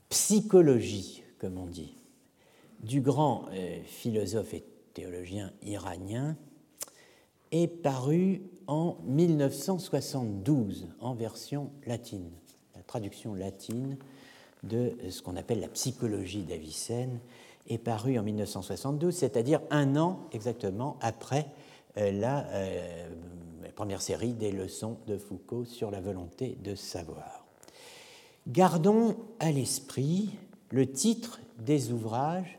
psychologie, 0.09 1.23
comme 1.39 1.59
on 1.59 1.67
dit, 1.67 1.99
du 2.81 3.03
grand 3.03 3.45
euh, 3.53 3.83
philosophe 3.85 4.55
et 4.55 4.65
théologien 4.95 5.53
iranien 5.63 6.35
est 7.53 7.69
paru 7.69 8.41
en 8.67 8.97
1972 9.05 10.89
en 11.01 11.15
version 11.15 11.71
latine, 11.85 12.31
la 12.75 12.83
traduction 12.83 13.35
latine 13.35 13.99
de 14.63 14.97
ce 15.11 15.21
qu'on 15.21 15.37
appelle 15.37 15.61
la 15.61 15.69
psychologie 15.69 16.45
d'Avicenne 16.45 17.21
est 17.69 17.79
paru 17.79 18.19
en 18.19 18.23
1972, 18.23 19.15
c'est-à-dire 19.15 19.61
un 19.71 19.97
an 19.97 20.29
exactement 20.33 20.97
après 21.01 21.47
euh, 21.99 22.11
la, 22.13 22.47
euh, 22.49 23.09
la, 23.63 23.73
première 23.73 24.03
série 24.03 24.33
des 24.33 24.53
leçons 24.53 24.99
de 25.07 25.19
Foucault 25.19 25.65
sur 25.65 25.91
la 25.91 26.01
volonté 26.01 26.57
de 26.63 26.75
savoir. 26.75 27.47
Gardons 28.47 29.17
à 29.39 29.51
l'esprit 29.51 30.31
le 30.71 30.91
titre 30.91 31.41
des 31.59 31.93
ouvrages 31.93 32.59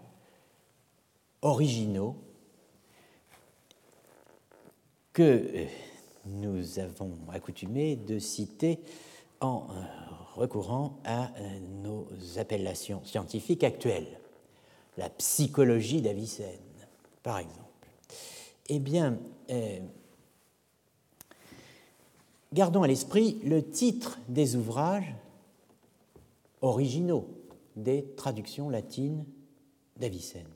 originaux 1.41 2.15
que 5.13 5.23
euh, 5.23 5.65
nous 6.25 6.79
avons 6.79 7.17
accoutumé 7.31 7.95
de 7.95 8.19
citer 8.19 8.79
en 9.39 9.67
recourant 10.35 10.99
à 11.05 11.29
nos 11.83 12.07
appellations 12.37 13.01
scientifiques 13.05 13.63
actuelles 13.63 14.19
la 14.97 15.09
psychologie 15.09 16.01
d'Avicenne, 16.01 16.57
par 17.23 17.37
exemple. 17.37 17.63
Eh 18.69 18.79
bien, 18.79 19.17
euh, 19.49 19.79
gardons 22.51 22.83
à 22.83 22.87
l'esprit 22.87 23.39
le 23.43 23.63
titre 23.63 24.19
des 24.27 24.55
ouvrages 24.55 25.15
originaux 26.61 27.27
des 27.75 28.03
traductions 28.17 28.69
latines 28.69 29.23
d'Avicenne. 29.97 30.47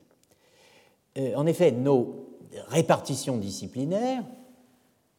Euh, 1.16 1.34
en 1.36 1.46
effet, 1.46 1.70
nos 1.70 2.26
répartitions 2.68 3.38
disciplinaires, 3.38 4.24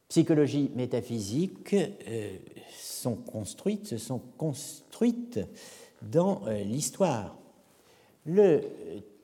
psychologie, 0.10 0.70
métaphysique, 0.76 1.74
euh, 1.74 2.38
sont 2.78 3.16
construites, 3.16 3.88
se 3.88 3.98
sont 3.98 4.22
construites 4.38 5.40
dans 6.02 6.42
l'histoire. 6.66 7.38
Le 8.26 8.62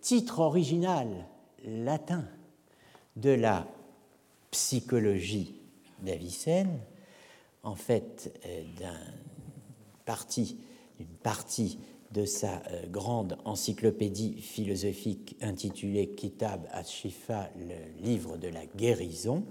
titre 0.10 0.40
original 0.40 1.08
latin 1.64 2.26
de 3.16 3.30
la 3.30 3.68
psychologie 4.50 5.62
d'Avicenne, 6.02 6.80
en 7.62 7.76
fait 7.76 8.34
euh, 8.48 8.64
d'une 10.98 11.06
partie, 11.22 11.78
de 12.12 12.26
sa 12.26 12.64
euh, 12.72 12.88
grande 12.88 13.38
encyclopédie 13.46 14.42
philosophique 14.42 15.36
intitulée 15.42 16.10
Kitab 16.10 16.68
al-Shifa, 16.72 17.52
le 17.56 18.04
livre 18.04 18.38
de 18.38 18.48
la 18.48 18.66
guérison, 18.66 19.44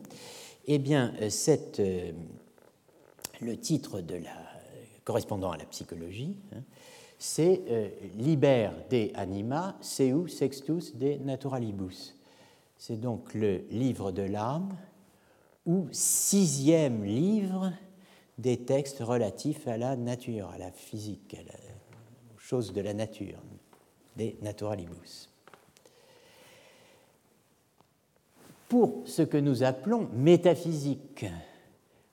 eh 0.66 0.80
bien, 0.80 1.14
euh, 1.20 2.12
le 3.40 3.56
titre 3.58 4.02
correspondant 5.04 5.52
à 5.52 5.56
la 5.56 5.66
psychologie, 5.66 6.36
hein, 6.52 6.64
c'est 7.18 7.62
euh, 7.68 7.88
Liber 8.14 8.70
de 8.90 9.10
anima 9.14 9.76
seu 9.80 10.28
sextus 10.28 10.94
de 10.96 11.14
naturalibus. 11.14 12.14
C'est 12.76 13.00
donc 13.00 13.34
le 13.34 13.64
livre 13.70 14.12
de 14.12 14.22
l'âme 14.22 14.76
ou 15.66 15.88
sixième 15.90 17.04
livre 17.04 17.72
des 18.38 18.58
textes 18.58 19.00
relatifs 19.00 19.66
à 19.66 19.76
la 19.76 19.96
nature, 19.96 20.50
à 20.50 20.58
la 20.58 20.70
physique, 20.70 21.34
à 21.34 21.42
la 21.42 21.58
chose 22.38 22.72
de 22.72 22.80
la 22.80 22.94
nature, 22.94 23.42
des 24.16 24.38
naturalibus. 24.40 25.28
Pour 28.68 29.02
ce 29.06 29.22
que 29.22 29.38
nous 29.38 29.64
appelons 29.64 30.08
métaphysique, 30.12 31.26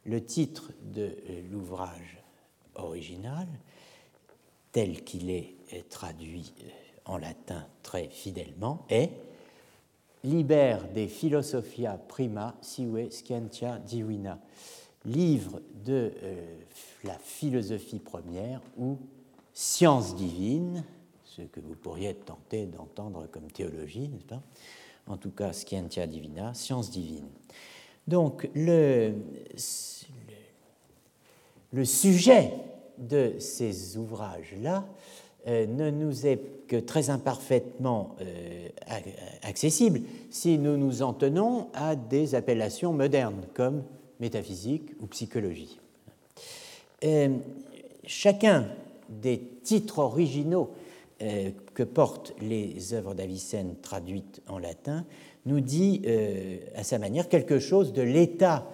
le 0.06 0.24
titre 0.24 0.72
de 0.82 1.16
l'ouvrage 1.52 2.24
original 2.76 3.48
tel 4.76 5.06
qu'il 5.06 5.30
est 5.30 5.56
traduit 5.90 6.54
euh, 6.60 6.68
en 7.06 7.18
latin 7.18 7.66
très 7.82 8.10
fidèlement, 8.10 8.86
est 8.90 9.10
Liber 10.26 10.80
de 10.94 11.08
philosophia 11.08 11.98
prima 12.10 12.58
sive 12.60 13.10
scientia 13.10 13.78
divina, 13.78 14.38
livre 15.06 15.62
de 15.86 16.12
euh, 16.22 16.58
la 17.06 17.18
philosophie 17.18 18.00
première 18.00 18.60
ou 18.78 18.98
science 19.54 20.14
divine, 20.14 20.84
ce 21.24 21.44
que 21.44 21.62
vous 21.62 21.76
pourriez 21.76 22.14
tenter 22.14 22.66
d'entendre 22.66 23.28
comme 23.28 23.50
théologie, 23.50 24.10
n'est-ce 24.10 24.26
pas? 24.26 24.42
En 25.08 25.16
tout 25.16 25.32
cas, 25.32 25.54
scientia 25.54 26.06
divina, 26.06 26.54
science 26.54 26.92
divine. 26.92 27.30
Donc, 28.08 28.50
le 28.54 29.14
sujet 31.86 32.52
de 32.98 33.34
ces 33.40 33.98
ouvrages-là 33.98 34.86
euh, 35.48 35.68
ne 35.68 35.92
nous 35.92 36.26
est 36.26 36.40
que 36.68 36.78
très 36.78 37.12
imparfaitement 37.12 38.16
euh, 38.20 38.68
accessible 39.44 40.02
si 40.32 40.58
nous 40.58 40.76
nous 40.76 41.04
en 41.04 41.14
tenons 41.14 41.68
à 41.76 41.96
des 41.96 42.34
appellations 42.34 42.94
modernes 42.94 43.46
comme 43.54 43.84
métaphysique 44.20 44.90
ou 45.00 45.06
psychologie. 45.06 45.80
Euh, 47.04 47.30
chacun 48.08 48.68
des 49.10 49.40
titres 49.64 50.00
originaux 50.00 50.72
que 51.74 51.84
portent 51.84 52.34
les 52.42 52.94
œuvres 52.94 53.14
d'Avicenne 53.14 53.76
traduites 53.82 54.42
en 54.48 54.58
latin 54.58 55.06
nous 55.46 55.62
dit 55.62 56.02
à 56.76 56.84
sa 56.84 57.00
manière 57.00 57.30
quelque 57.30 57.58
chose 57.58 57.94
de 57.94 58.02
l'état 58.02 58.70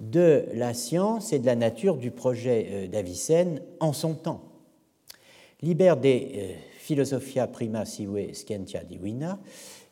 de 0.00 0.44
la 0.54 0.74
science 0.74 1.32
et 1.32 1.38
de 1.38 1.46
la 1.46 1.56
nature 1.56 1.96
du 1.96 2.10
projet 2.10 2.88
d'Avicenne 2.88 3.62
en 3.80 3.92
son 3.92 4.14
temps. 4.14 4.42
Liber 5.62 5.94
de 6.00 6.08
euh, 6.08 6.54
Philosophia 6.78 7.46
prima 7.46 7.86
sive 7.86 8.34
scientia 8.34 8.84
divina, 8.84 9.38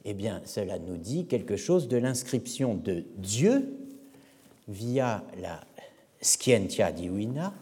eh 0.05 0.13
bien, 0.13 0.43
cela 0.45 0.79
nous 0.79 0.99
dit 0.99 1.25
quelque 1.25 1.57
chose 1.57 1.89
de 1.89 1.97
l'inscription 1.97 2.75
de 2.75 3.05
Dieu 3.17 3.75
via 4.69 5.25
la 5.41 5.65
scientia 6.21 6.93
divina 6.93 7.55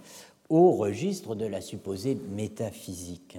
au 0.48 0.72
registre 0.72 1.36
de 1.36 1.46
la 1.46 1.60
supposée 1.60 2.18
métaphysique, 2.34 3.38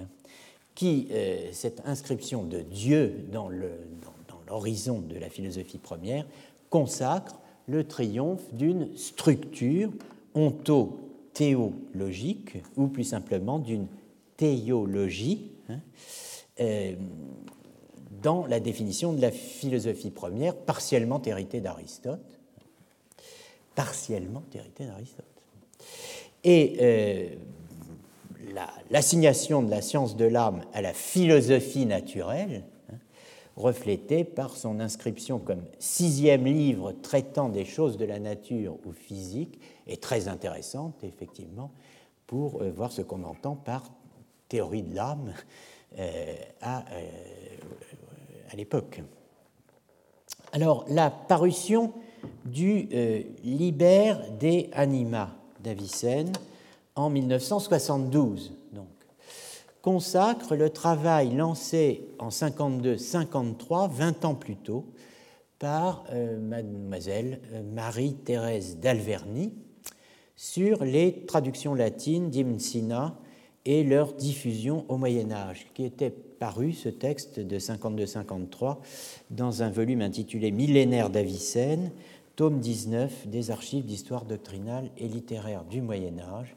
qui, 0.74 1.08
euh, 1.10 1.50
cette 1.52 1.82
inscription 1.84 2.42
de 2.42 2.60
Dieu 2.60 3.26
dans 3.30 3.48
l'horizon 4.48 5.00
de 5.00 5.16
la 5.16 5.28
philosophie 5.28 5.78
première, 5.78 6.26
consacre 6.70 7.38
le 7.68 7.84
triomphe 7.84 8.52
d'une 8.52 8.96
structure 8.96 9.90
ontothéologique, 10.34 12.56
ou 12.76 12.88
plus 12.88 13.04
simplement 13.04 13.58
d'une 13.58 13.86
théologie 14.36 15.50
hein, 15.68 15.78
euh, 16.60 16.94
dans 18.22 18.46
la 18.46 18.60
définition 18.60 19.12
de 19.12 19.20
la 19.20 19.30
philosophie 19.30 20.10
première, 20.10 20.56
partiellement 20.56 21.20
héritée 21.22 21.60
d'Aristote. 21.60 22.40
Partiellement 23.74 24.42
héritée 24.54 24.86
d'Aristote. 24.86 25.26
Et 26.42 26.76
euh, 26.80 27.28
l'assignation 28.90 29.62
de 29.62 29.70
la 29.70 29.82
science 29.82 30.16
de 30.16 30.24
l'âme 30.24 30.62
à 30.72 30.82
la 30.82 30.92
philosophie 30.92 31.86
naturelle, 31.86 32.64
reflétée 33.56 34.24
par 34.24 34.56
son 34.56 34.80
inscription 34.80 35.38
comme 35.38 35.62
sixième 35.78 36.44
livre 36.44 36.92
traitant 36.92 37.48
des 37.48 37.64
choses 37.64 37.96
de 37.96 38.04
la 38.04 38.18
nature 38.18 38.76
ou 38.84 38.92
physique, 38.92 39.60
est 39.86 40.02
très 40.02 40.28
intéressante, 40.28 41.04
effectivement, 41.04 41.70
pour 42.26 42.62
euh, 42.62 42.70
voir 42.70 42.90
ce 42.90 43.02
qu'on 43.02 43.22
entend 43.22 43.54
par 43.54 43.84
théorie 44.48 44.82
de 44.82 44.94
l'âme 44.94 45.32
euh, 45.98 46.34
à, 46.60 46.80
euh, 46.92 47.08
à 48.50 48.56
l'époque. 48.56 49.02
Alors, 50.52 50.84
la 50.88 51.10
parution 51.10 51.92
du 52.44 52.88
Liber 53.42 54.14
de 54.40 54.66
Anima 54.72 55.34
d'Avicenne 55.60 56.32
en 56.94 57.10
1972 57.10 58.52
donc, 58.52 58.53
consacre 59.84 60.56
le 60.56 60.70
travail 60.70 61.34
lancé 61.34 62.08
en 62.18 62.30
52-53, 62.30 63.90
20 63.90 64.24
ans 64.24 64.34
plus 64.34 64.56
tôt, 64.56 64.86
par 65.58 66.06
mademoiselle 66.40 67.42
Marie-Thérèse 67.70 68.78
d'Alverny 68.78 69.52
sur 70.36 70.82
les 70.84 71.26
traductions 71.26 71.74
latines 71.74 72.30
d'Imsina 72.30 73.18
et 73.66 73.84
leur 73.84 74.14
diffusion 74.14 74.86
au 74.88 74.96
Moyen 74.96 75.30
Âge, 75.30 75.66
qui 75.74 75.84
était 75.84 76.10
paru, 76.10 76.72
ce 76.72 76.88
texte 76.88 77.38
de 77.38 77.58
52-53, 77.58 78.78
dans 79.28 79.62
un 79.62 79.68
volume 79.68 80.00
intitulé 80.00 80.50
Millénaire 80.50 81.10
d'Avicenne, 81.10 81.90
tome 82.36 82.58
19 82.58 83.28
des 83.28 83.50
archives 83.50 83.84
d'histoire 83.84 84.24
doctrinale 84.24 84.88
et 84.96 85.08
littéraire 85.08 85.64
du 85.64 85.82
Moyen 85.82 86.18
Âge, 86.20 86.56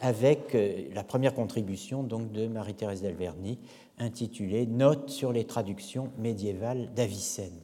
avec 0.00 0.54
euh, 0.54 0.88
la 0.92 1.04
première 1.04 1.34
contribution 1.34 2.02
donc 2.02 2.32
de 2.32 2.46
Marie-Thérèse 2.46 3.02
d'Alverny, 3.02 3.58
intitulée 3.98 4.66
Notes 4.66 5.10
sur 5.10 5.32
les 5.32 5.44
traductions 5.44 6.10
médiévales 6.18 6.92
d'Avicenne. 6.94 7.60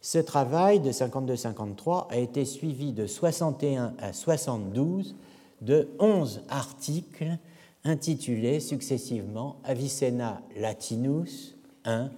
Ce 0.00 0.18
travail 0.18 0.80
de 0.80 0.90
52-53 0.90 2.08
a 2.10 2.16
été 2.16 2.44
suivi 2.44 2.92
de 2.92 3.06
61 3.06 3.94
à 4.00 4.12
72 4.12 5.14
de 5.60 5.88
11 6.00 6.42
articles 6.48 7.38
intitulés 7.84 8.58
successivement 8.58 9.56
Avicenna 9.62 10.42
Latinus 10.56 11.56
1, 11.84 12.10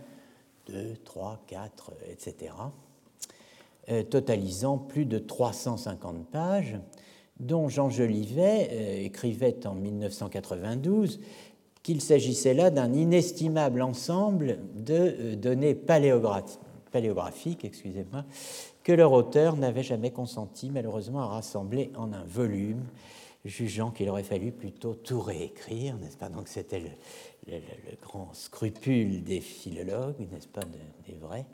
2, 0.68 0.96
3, 1.04 1.40
4, 1.46 1.92
etc., 2.10 2.52
totalisant 4.08 4.78
plus 4.78 5.04
de 5.04 5.18
350 5.18 6.26
pages, 6.28 6.78
dont 7.40 7.68
Jean 7.68 7.90
Jolivet 7.90 8.68
euh, 8.70 9.04
écrivait 9.04 9.66
en 9.66 9.74
1992 9.74 11.20
qu'il 11.82 12.00
s'agissait 12.00 12.54
là 12.54 12.70
d'un 12.70 12.92
inestimable 12.92 13.82
ensemble 13.82 14.58
de 14.74 14.94
euh, 14.94 15.36
données 15.36 15.74
paléographiques 15.74 17.70
que 18.82 18.92
leur 18.92 19.12
auteur 19.12 19.56
n'avait 19.56 19.82
jamais 19.82 20.10
consenti 20.10 20.70
malheureusement 20.70 21.22
à 21.22 21.26
rassembler 21.26 21.90
en 21.96 22.12
un 22.12 22.24
volume 22.24 22.84
jugeant 23.44 23.90
qu'il 23.90 24.08
aurait 24.08 24.22
fallu 24.22 24.52
plutôt 24.52 24.94
tout 24.94 25.20
réécrire, 25.20 25.96
n'est-ce 25.98 26.16
pas? 26.16 26.28
Donc 26.28 26.48
c'était 26.48 26.80
le, 26.80 27.52
grand 28.00 28.32
scrupule 28.32 29.22
des 29.22 29.40
philologues, 29.40 30.26
n'est-ce 30.32 30.48
pas, 30.48 30.62
des 31.06 31.14
vrais. 31.14 31.44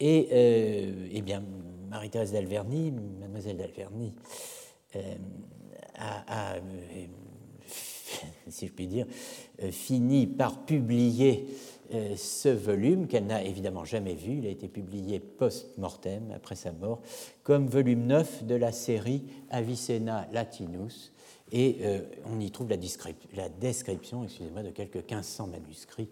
Et 0.00 0.28
euh, 0.32 1.08
eh 1.12 1.22
bien, 1.22 1.42
Marie-Thérèse 1.88 2.32
d'Alverny, 2.32 2.92
mademoiselle 3.20 3.56
d'Alverny, 3.56 4.12
euh, 4.96 5.14
a, 5.96 6.54
euh, 6.54 6.60
si 8.48 8.66
je 8.66 8.72
puis 8.72 8.86
dire, 8.86 9.06
fini 9.70 10.26
par 10.26 10.64
publier 10.64 11.46
ce 12.16 12.48
volume 12.48 13.06
qu'elle 13.06 13.26
n'a 13.26 13.44
évidemment 13.44 13.84
jamais 13.84 14.14
vu. 14.14 14.38
Il 14.38 14.46
a 14.46 14.50
été 14.50 14.68
publié 14.68 15.20
post-mortem, 15.20 16.32
après 16.34 16.56
sa 16.56 16.72
mort, 16.72 17.02
comme 17.42 17.68
volume 17.68 18.06
9 18.06 18.44
de 18.44 18.54
la 18.54 18.72
série 18.72 19.24
Avicenna 19.50 20.26
Latinus, 20.32 21.14
et 21.52 21.78
euh, 21.82 22.00
on 22.24 22.40
y 22.40 22.50
trouve 22.50 22.68
la, 22.68 23.48
description 23.48 24.24
excusez-moi, 24.24 24.62
de 24.62 24.70
quelques 24.70 24.96
1500 24.96 25.46
manuscrits 25.48 26.08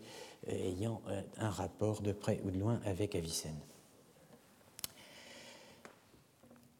euh, 0.49 0.53
ayant 0.53 1.01
euh, 1.09 1.21
un 1.39 1.51
rapport 1.51 2.03
de 2.03 2.13
près 2.13 2.41
ou 2.45 2.51
de 2.51 2.59
loin 2.59 2.81
avec 2.85 3.15
Avicenne. 3.15 3.59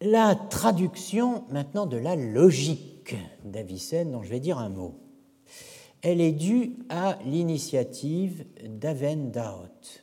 La 0.05 0.35
traduction 0.35 1.45
maintenant 1.51 1.87
de 1.87 1.97
la 1.97 2.17
logique 2.17 3.15
d'Avicenne, 3.45 4.11
dont 4.11 4.25
je 4.25 4.31
vais 4.31 4.41
dire 4.41 4.59
un 4.59 4.69
mot, 4.69 4.97
elle 6.03 6.21
est 6.21 6.33
due 6.33 6.73
à 6.89 7.21
l'initiative 7.25 8.45
d'Aven 8.67 9.31
Daot. 9.31 10.03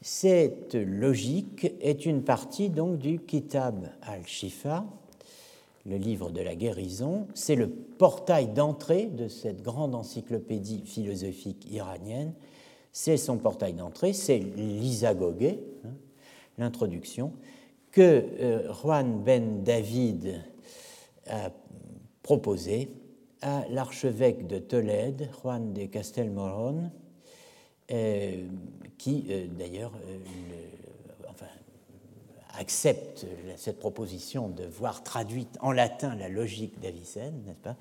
Cette 0.00 0.74
logique 0.74 1.72
est 1.80 2.04
une 2.06 2.24
partie 2.24 2.70
donc 2.70 2.98
du 2.98 3.20
Kitab 3.20 3.86
al-Shifa, 4.02 4.84
le 5.86 5.96
livre 5.96 6.32
de 6.32 6.40
la 6.40 6.56
guérison, 6.56 7.28
c'est 7.34 7.54
le 7.54 7.68
portail 7.68 8.48
d'entrée 8.48 9.06
de 9.06 9.28
cette 9.28 9.62
grande 9.62 9.94
encyclopédie 9.94 10.82
philosophique 10.86 11.70
iranienne. 11.70 12.32
C'est 12.90 13.16
son 13.16 13.38
portail 13.38 13.74
d'entrée, 13.74 14.12
c'est 14.12 14.40
l'Isagogue, 14.40 15.56
hein, 15.84 15.90
l'introduction, 16.58 17.32
que 17.92 18.00
euh, 18.00 18.72
Juan 18.72 19.22
ben 19.22 19.62
David 19.62 20.42
a 21.26 21.50
proposé 22.22 22.90
à 23.42 23.64
l'archevêque 23.70 24.46
de 24.46 24.58
Tolède, 24.58 25.30
Juan 25.42 25.72
de 25.72 25.86
Castelmoron, 25.86 26.90
euh, 27.90 28.46
qui 28.98 29.26
euh, 29.30 29.46
d'ailleurs 29.46 29.92
accepte 32.58 33.26
cette 33.56 33.78
proposition 33.78 34.48
de 34.48 34.64
voir 34.64 35.02
traduite 35.02 35.56
en 35.60 35.72
latin 35.72 36.14
la 36.16 36.28
logique 36.28 36.78
d'Avicenne, 36.80 37.42
n'est-ce 37.46 37.60
pas 37.60 37.76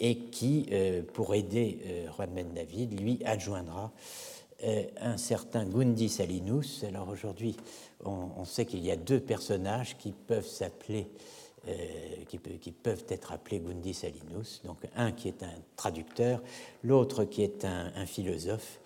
Et 0.00 0.16
qui, 0.16 0.70
pour 1.12 1.34
aider 1.34 2.06
Juan 2.16 2.30
Ben 2.34 2.46
David, 2.54 2.98
lui 2.98 3.20
adjoindra 3.26 3.92
un 5.00 5.16
certain 5.18 5.66
Gundi 5.66 6.08
Salinus. 6.08 6.84
Alors 6.84 7.08
aujourd'hui, 7.08 7.56
on, 8.04 8.44
sait 8.44 8.66
qu'il 8.66 8.84
y 8.84 8.90
a 8.90 8.96
deux 8.96 9.20
personnages 9.20 9.96
qui 9.96 10.12
peuvent 10.12 10.46
s'appeler 10.46 11.08
qui, 12.28 12.38
qui, 12.38 12.72
peuvent 12.72 13.06
être 13.08 13.32
appelés 13.32 13.58
Gundi 13.60 13.94
Salinus. 13.94 14.60
Donc 14.64 14.86
un 14.96 15.12
qui 15.12 15.28
est 15.28 15.42
un 15.42 15.54
traducteur, 15.76 16.42
l'autre 16.82 17.24
qui 17.24 17.42
est 17.42 17.64
un, 17.64 18.04
philosophe. 18.04 18.80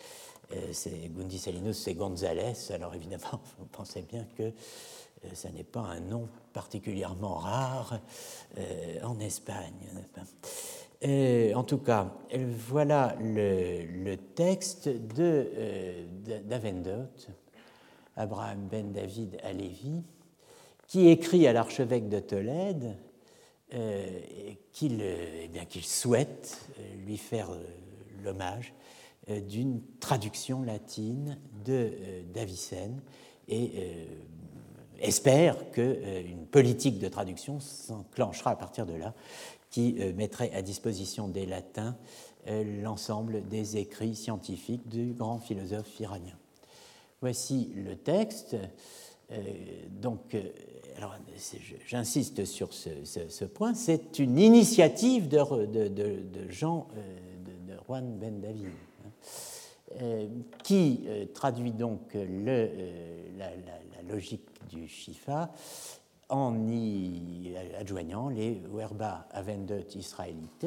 c'est 0.71 1.11
Gundi 1.13 1.39
Salinus, 1.39 1.77
c'est 1.77 1.95
González. 1.95 2.71
Alors 2.71 2.95
évidemment, 2.95 3.41
vous 3.59 3.67
pensez 3.67 4.03
bien 4.03 4.25
que 4.37 4.53
ce 5.35 5.49
n'est 5.49 5.65
pas 5.65 5.81
un 5.81 5.99
nom 5.99 6.29
particulièrement 6.53 7.35
rare 7.35 7.99
en 9.03 9.19
Espagne. 9.19 9.89
Euh, 11.05 11.55
en 11.55 11.63
tout 11.63 11.79
cas, 11.79 12.13
voilà 12.35 13.17
le, 13.21 14.17
texte 14.17 14.89
de 14.89 15.49
euh, 15.57 16.05
d'Avendot, 16.45 17.07
Abraham 18.19 18.69
ben 18.69 18.93
David 18.93 19.39
Alevi, 19.43 20.03
qui 20.87 21.09
écrit 21.09 21.47
à 21.47 21.53
l'archevêque 21.53 22.09
de 22.09 22.21
Tolède 22.21 22.97
euh, 23.75 24.21
qu'il 24.73 25.01
eh 25.03 25.81
souhaite 25.83 26.69
lui 27.07 27.16
faire 27.16 27.51
l'hommage 28.23 28.75
d'une 29.29 29.83
traduction 30.01 30.62
latine 30.62 31.39
de 31.64 31.93
d'Avicenne 32.33 33.03
et 33.47 34.09
espère 35.01 35.71
qu'une 35.71 36.47
politique 36.51 36.99
de 36.99 37.09
traduction 37.09 37.61
s'enclenchera 37.61 38.53
à 38.53 38.57
partir 38.57 38.87
de 38.87 38.95
là 38.95 39.14
qui 39.71 39.97
euh, 40.01 40.12
mettrait 40.14 40.53
à 40.55 40.62
disposition 40.62 41.29
des 41.29 41.47
latins 41.47 41.97
euh, 42.49 42.83
l'ensemble 42.83 43.47
des 43.49 43.77
écrits 43.77 44.14
scientifiques 44.14 44.89
du 44.89 45.12
grand 45.12 45.39
philosophe 45.39 46.01
iranien. 46.01 46.37
Voici 47.21 47.73
le 47.75 47.97
texte. 47.97 48.57
Euh, 49.31 49.43
donc, 49.91 50.37
alors, 50.97 51.16
j'insiste 51.87 52.45
sur 52.45 52.73
ce, 52.73 53.45
point, 53.45 53.75
c'est 53.75 54.19
une 54.19 54.39
initiative 54.39 55.29
de, 55.29 55.39
Jean, 56.49 56.89
de, 57.45 57.75
Juan 57.87 58.19
Ben 58.19 58.41
David, 58.41 58.69
hein, 59.05 60.27
qui 60.64 61.07
traduit 61.35 61.73
donc 61.73 62.14
le, 62.14 62.69
la, 63.37 63.51
logique 64.09 64.49
du 64.71 64.89
Shifa 64.89 65.53
en 66.29 66.68
y 66.68 67.55
adjoignant 67.79 68.29
les 68.29 68.61
verba 68.74 69.26
avendet 69.31 69.87
israélite, 69.95 70.66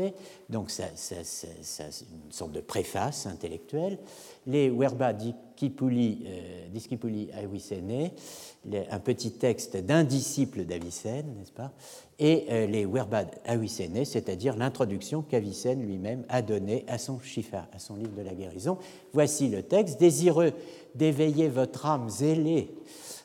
donc 0.50 0.72
c'est 0.72 0.92
une 1.12 2.32
sorte 2.32 2.52
de 2.52 2.62
préface 2.62 3.28
intellectuelle, 3.28 4.00
les 4.48 4.70
verba 4.70 5.14
discipuli, 5.14 6.26
euh, 6.26 6.68
un 8.90 9.00
petit 9.00 9.32
texte 9.32 9.78
d'un 9.78 10.04
disciple 10.04 10.66
d'Avicenne, 10.66 11.36
n'est-ce 11.38 11.52
pas, 11.52 11.72
et 12.18 12.46
euh, 12.50 12.66
les 12.66 12.86
verba 12.86 13.26
avisene, 13.46 14.04
c'est-à-dire 14.04 14.58
l'introduction 14.58 15.22
qu'Avicenne 15.22 15.86
lui-même 15.86 16.24
a 16.30 16.42
donnée 16.42 16.86
à 16.88 16.98
son 16.98 17.20
Shifa, 17.20 17.68
à 17.72 17.80
son 17.80 17.96
livre 17.96 18.16
de 18.18 18.24
la 18.24 18.34
guérison. 18.34 18.78
Voici 19.14 19.50
le 19.50 19.62
texte, 19.62 20.00
désireux 20.00 20.54
d'éveiller 20.96 21.50
votre 21.50 21.86
âme 21.86 22.10
zélée 22.10 22.70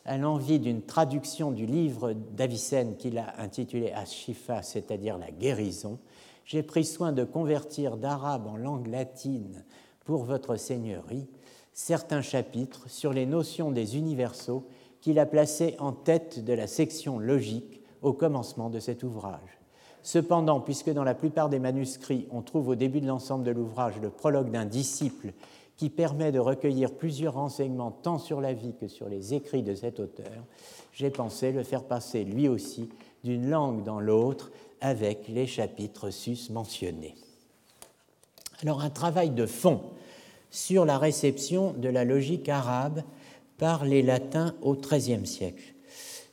à 0.06 0.16
l'envie 0.16 0.60
d'une 0.60 0.82
traduction 0.82 1.50
du 1.50 1.66
livre 1.66 2.12
d'Avicenne 2.12 2.96
qu'il 2.96 3.18
a 3.18 3.40
intitulé 3.40 3.90
Ashifa, 3.90 4.62
c'est-à-dire 4.62 5.18
la 5.18 5.30
guérison, 5.30 5.98
j'ai 6.44 6.62
pris 6.62 6.84
soin 6.84 7.12
de 7.12 7.24
convertir 7.24 7.96
d'arabe 7.96 8.46
en 8.46 8.56
langue 8.56 8.86
latine 8.86 9.64
pour 10.04 10.24
votre 10.24 10.56
seigneurie 10.56 11.26
certains 11.72 12.22
chapitres 12.22 12.88
sur 12.88 13.12
les 13.12 13.26
notions 13.26 13.72
des 13.72 13.98
universaux 13.98 14.66
qu'il 15.00 15.18
a 15.18 15.26
placés 15.26 15.74
en 15.78 15.92
tête 15.92 16.42
de 16.44 16.52
la 16.52 16.68
section 16.68 17.18
logique 17.18 17.82
au 18.00 18.12
commencement 18.12 18.70
de 18.70 18.78
cet 18.78 19.02
ouvrage. 19.02 19.58
Cependant, 20.02 20.60
puisque 20.60 20.90
dans 20.90 21.04
la 21.04 21.14
plupart 21.14 21.48
des 21.48 21.58
manuscrits, 21.58 22.28
on 22.30 22.40
trouve 22.42 22.68
au 22.68 22.74
début 22.76 23.00
de 23.00 23.08
l'ensemble 23.08 23.44
de 23.44 23.50
l'ouvrage 23.50 24.00
le 24.00 24.08
prologue 24.08 24.52
d'un 24.52 24.64
disciple 24.64 25.32
qui 25.76 25.90
permet 25.90 26.32
de 26.32 26.38
recueillir 26.38 26.92
plusieurs 26.92 27.34
renseignements 27.34 27.90
tant 27.90 28.18
sur 28.18 28.40
la 28.40 28.54
vie 28.54 28.74
que 28.80 28.88
sur 28.88 29.08
les 29.08 29.34
écrits 29.34 29.62
de 29.62 29.74
cet 29.74 30.00
auteur, 30.00 30.44
j'ai 30.92 31.10
pensé 31.10 31.52
le 31.52 31.62
faire 31.62 31.84
passer 31.84 32.24
lui 32.24 32.48
aussi 32.48 32.88
d'une 33.24 33.50
langue 33.50 33.82
dans 33.84 34.00
l'autre 34.00 34.50
avec 34.80 35.28
les 35.28 35.46
chapitres 35.46 36.10
sus 36.10 36.50
mentionnés. 36.50 37.14
Alors 38.62 38.80
un 38.80 38.90
travail 38.90 39.30
de 39.30 39.44
fond 39.44 39.82
sur 40.50 40.86
la 40.86 40.96
réception 40.96 41.74
de 41.74 41.88
la 41.88 42.04
logique 42.04 42.48
arabe 42.48 43.02
par 43.58 43.84
les 43.84 44.02
latins 44.02 44.54
au 44.62 44.74
XIIIe 44.74 45.26
siècle, 45.26 45.74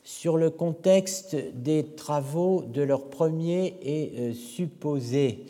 sur 0.02 0.36
le 0.36 0.50
contexte 0.50 1.36
des 1.54 1.84
travaux 1.84 2.62
de 2.62 2.82
leur 2.82 3.08
premier 3.10 3.76
et 3.82 4.12
euh, 4.16 4.32
supposé 4.32 5.44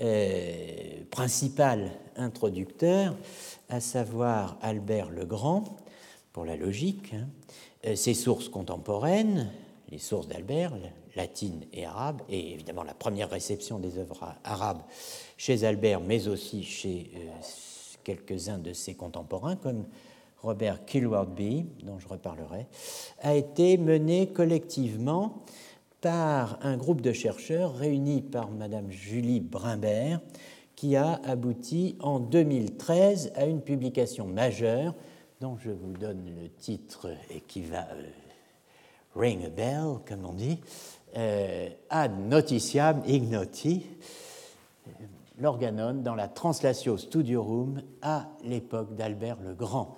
euh, 0.00 1.04
principal 1.10 1.90
introducteur, 2.16 3.16
à 3.68 3.80
savoir 3.80 4.58
Albert 4.60 5.10
le 5.10 5.24
Grand, 5.24 5.76
pour 6.32 6.44
la 6.44 6.56
logique, 6.56 7.14
hein. 7.14 7.28
euh, 7.86 7.94
ses 7.94 8.14
sources 8.14 8.48
contemporaines, 8.48 9.50
les 9.90 9.98
sources 9.98 10.26
d'Albert, 10.26 10.72
latines 11.14 11.64
et 11.72 11.84
arabes, 11.84 12.22
et 12.28 12.52
évidemment 12.52 12.82
la 12.82 12.94
première 12.94 13.30
réception 13.30 13.78
des 13.78 13.98
œuvres 13.98 14.34
arabes 14.42 14.82
chez 15.36 15.64
Albert, 15.64 16.00
mais 16.00 16.26
aussi 16.26 16.64
chez 16.64 17.12
euh, 17.14 17.28
quelques-uns 18.02 18.58
de 18.58 18.72
ses 18.72 18.94
contemporains, 18.94 19.56
comme 19.56 19.84
Robert 20.42 20.84
Kilwardby, 20.84 21.66
dont 21.84 21.98
je 21.98 22.08
reparlerai, 22.08 22.66
a 23.22 23.34
été 23.34 23.78
menée 23.78 24.26
collectivement 24.26 25.44
par 26.04 26.58
un 26.60 26.76
groupe 26.76 27.00
de 27.00 27.14
chercheurs 27.14 27.74
réunis 27.74 28.20
par 28.20 28.50
Madame 28.50 28.90
Julie 28.90 29.40
Brimbert, 29.40 30.20
qui 30.76 30.96
a 30.96 31.14
abouti 31.24 31.96
en 32.00 32.20
2013 32.20 33.32
à 33.34 33.46
une 33.46 33.62
publication 33.62 34.26
majeure 34.26 34.94
dont 35.40 35.56
je 35.56 35.70
vous 35.70 35.94
donne 35.94 36.26
le 36.38 36.50
titre 36.50 37.08
et 37.30 37.40
qui 37.40 37.62
va 37.62 37.88
euh, 37.94 38.02
ring 39.16 39.46
a 39.46 39.48
bell, 39.48 39.94
comme 40.06 40.26
on 40.26 40.34
dit, 40.34 40.60
euh, 41.16 41.70
Ad 41.88 42.12
notitiam 42.28 43.00
ignoti, 43.06 43.86
l'organon 45.38 45.94
dans 45.94 46.14
la 46.14 46.28
Translatio 46.28 46.98
Studiorum 46.98 47.80
à 48.02 48.28
l'époque 48.44 48.94
d'Albert 48.94 49.38
le 49.42 49.54
Grand. 49.54 49.96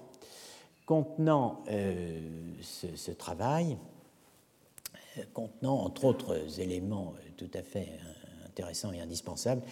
Contenant 0.87 1.65
euh, 1.69 2.21
ce, 2.63 3.11
travail, 3.11 3.77
contenant 5.33 5.85
entre 5.85 6.05
autres 6.05 6.61
éléments 6.61 7.15
tout 7.37 7.51
à 7.55 7.63
fait 7.63 7.89
intéressants 8.47 8.93
et 8.93 9.01
indispensables, 9.01 9.63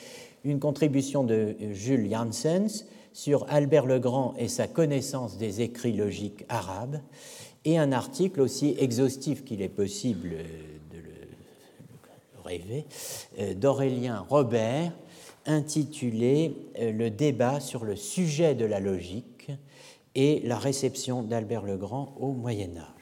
une 0.45 0.61
contribution 0.61 1.25
de 1.25 1.57
Jules 1.73 2.11
Janssens 2.11 2.85
sur 3.13 3.47
Albert 3.49 3.87
le 3.87 3.99
Grand 3.99 4.35
et 4.37 4.49
sa 4.49 4.67
connaissance 4.67 5.39
des 5.39 5.63
écrits 5.63 5.93
logiques 5.93 6.45
arabes, 6.49 7.01
et 7.65 7.79
un 7.79 7.93
article 7.93 8.41
aussi 8.41 8.75
exhaustif 8.79 9.45
qu'il 9.45 9.63
est 9.63 9.69
possible 9.69 10.31
de 10.93 10.99
le 10.99 12.43
rêver 12.45 12.85
d'Aurélien 13.57 14.27
Robert, 14.29 14.93
intitulé 15.47 16.57
euh, 16.79 16.93
Le 16.93 17.11
débat 17.11 17.61
sur 17.61 17.85
le 17.85 17.97
sujet 17.97 18.55
de 18.55 18.65
la 18.65 18.81
logique 18.81 19.51
et 20.15 20.41
la 20.45 20.59
réception 20.59 21.23
d'Albert 21.23 21.65
le 21.65 21.77
Grand 21.77 22.15
au 22.19 22.33
Moyen 22.33 22.77
Âge. 22.77 22.94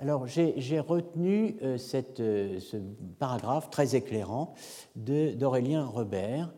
Alors 0.00 0.26
j'ai 0.26 0.80
retenu 0.80 1.56
euh, 1.62 1.76
cette, 1.76 2.18
ce 2.18 2.76
paragraphe 3.18 3.70
très 3.70 3.96
éclairant 3.96 4.54
d'Aurélien 4.94 5.84
Robert 5.84 6.50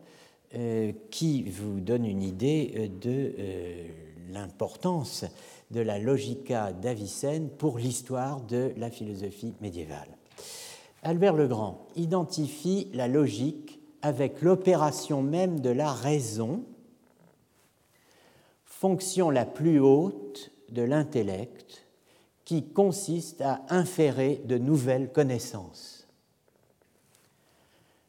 euh, 0.53 0.91
qui 1.11 1.43
vous 1.43 1.79
donne 1.79 2.05
une 2.05 2.21
idée 2.21 2.73
euh, 2.75 2.87
de 2.89 3.35
euh, 3.39 3.87
l'importance 4.31 5.23
de 5.69 5.79
la 5.79 5.97
logica 5.97 6.73
d'Avicenne 6.73 7.47
pour 7.47 7.77
l'histoire 7.77 8.41
de 8.41 8.73
la 8.75 8.91
philosophie 8.91 9.53
médiévale. 9.61 10.09
Albert 11.03 11.35
le 11.35 11.47
Grand 11.47 11.87
identifie 11.95 12.89
la 12.93 13.07
logique 13.07 13.79
avec 14.01 14.41
l'opération 14.41 15.21
même 15.21 15.61
de 15.61 15.69
la 15.69 15.93
raison, 15.93 16.65
fonction 18.65 19.29
la 19.29 19.45
plus 19.45 19.79
haute 19.79 20.51
de 20.69 20.81
l'intellect 20.81 21.80
qui 22.51 22.63
consiste 22.63 23.39
à 23.39 23.61
inférer 23.69 24.41
de 24.43 24.57
nouvelles 24.57 25.09
connaissances 25.13 26.05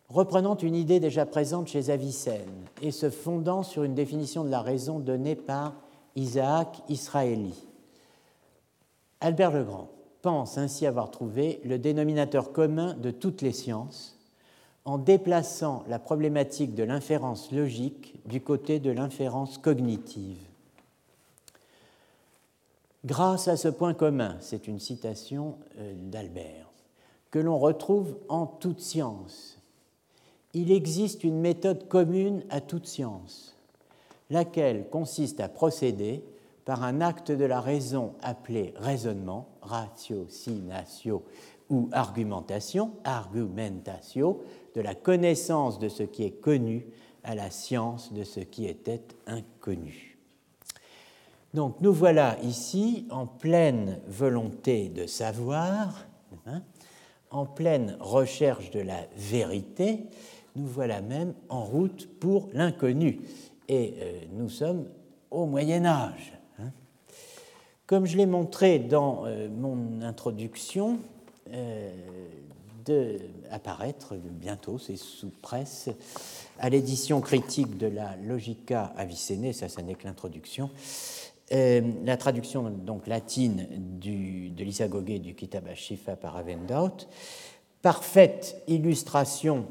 reprenant 0.08 0.56
une 0.56 0.74
idée 0.74 0.98
déjà 0.98 1.26
présente 1.26 1.68
chez 1.68 1.90
Avicenne 1.90 2.66
et 2.82 2.90
se 2.90 3.08
fondant 3.08 3.62
sur 3.62 3.84
une 3.84 3.94
définition 3.94 4.42
de 4.42 4.50
la 4.50 4.60
raison 4.60 4.98
donnée 4.98 5.36
par 5.36 5.74
Isaac 6.16 6.82
Israéli. 6.88 7.54
Albert 9.20 9.52
le 9.52 9.62
Grand 9.62 9.90
pense 10.22 10.58
ainsi 10.58 10.86
avoir 10.86 11.12
trouvé 11.12 11.60
le 11.64 11.78
dénominateur 11.78 12.50
commun 12.50 12.94
de 12.94 13.12
toutes 13.12 13.42
les 13.42 13.52
sciences 13.52 14.18
en 14.84 14.98
déplaçant 14.98 15.84
la 15.86 16.00
problématique 16.00 16.74
de 16.74 16.82
l'inférence 16.82 17.52
logique 17.52 18.16
du 18.26 18.40
côté 18.40 18.80
de 18.80 18.90
l'inférence 18.90 19.56
cognitive. 19.56 20.51
Grâce 23.04 23.48
à 23.48 23.56
ce 23.56 23.66
point 23.66 23.94
commun, 23.94 24.36
c'est 24.40 24.68
une 24.68 24.78
citation 24.78 25.58
euh, 25.78 25.92
d'Albert, 25.96 26.70
que 27.32 27.40
l'on 27.40 27.58
retrouve 27.58 28.16
en 28.28 28.46
toute 28.46 28.80
science. 28.80 29.58
Il 30.54 30.70
existe 30.70 31.24
une 31.24 31.40
méthode 31.40 31.88
commune 31.88 32.44
à 32.48 32.60
toute 32.60 32.86
science, 32.86 33.56
laquelle 34.30 34.88
consiste 34.88 35.40
à 35.40 35.48
procéder 35.48 36.22
par 36.64 36.84
un 36.84 37.00
acte 37.00 37.32
de 37.32 37.44
la 37.44 37.60
raison 37.60 38.14
appelé 38.22 38.72
raisonnement, 38.76 39.48
ratiocinatio 39.62 41.24
ou 41.70 41.88
argumentation, 41.90 42.92
argumentatio, 43.02 44.44
de 44.76 44.80
la 44.80 44.94
connaissance 44.94 45.80
de 45.80 45.88
ce 45.88 46.04
qui 46.04 46.22
est 46.22 46.40
connu 46.40 46.86
à 47.24 47.34
la 47.34 47.50
science 47.50 48.12
de 48.12 48.22
ce 48.22 48.38
qui 48.38 48.66
était 48.66 49.02
inconnu. 49.26 50.11
Donc 51.54 51.80
nous 51.80 51.92
voilà 51.92 52.38
ici 52.42 53.06
en 53.10 53.26
pleine 53.26 54.00
volonté 54.08 54.88
de 54.88 55.06
savoir, 55.06 56.06
hein, 56.46 56.62
en 57.30 57.44
pleine 57.44 57.96
recherche 58.00 58.70
de 58.70 58.80
la 58.80 59.06
vérité, 59.16 60.06
nous 60.56 60.66
voilà 60.66 61.02
même 61.02 61.34
en 61.48 61.64
route 61.64 62.08
pour 62.20 62.48
l'inconnu. 62.54 63.20
Et 63.68 63.94
euh, 63.98 64.20
nous 64.32 64.48
sommes 64.48 64.86
au 65.30 65.46
Moyen 65.46 65.84
Âge. 65.84 66.32
Hein. 66.58 66.70
Comme 67.86 68.06
je 68.06 68.16
l'ai 68.16 68.26
montré 68.26 68.78
dans 68.78 69.24
euh, 69.26 69.48
mon 69.48 70.00
introduction, 70.02 70.98
euh, 71.52 71.90
de 72.84 73.18
apparaître 73.50 74.16
bientôt, 74.16 74.78
c'est 74.78 74.96
sous 74.96 75.30
presse, 75.42 75.88
à 76.58 76.68
l'édition 76.70 77.20
critique 77.20 77.78
de 77.78 77.86
la 77.86 78.16
Logica 78.16 78.92
Avicennae, 78.96 79.52
ça, 79.52 79.68
ça 79.68 79.82
n'est 79.82 79.94
que 79.94 80.04
l'introduction, 80.04 80.70
euh, 81.52 81.80
la 82.04 82.16
traduction 82.16 82.70
donc 82.70 83.06
latine 83.06 83.66
du, 84.00 84.50
de 84.50 84.64
l'Isagogé 84.64 85.18
du 85.18 85.34
Kitab 85.34 85.68
Shifa 85.74 86.16
par 86.16 86.36
Avendaut, 86.36 86.96
parfaite 87.82 88.62
illustration, 88.68 89.66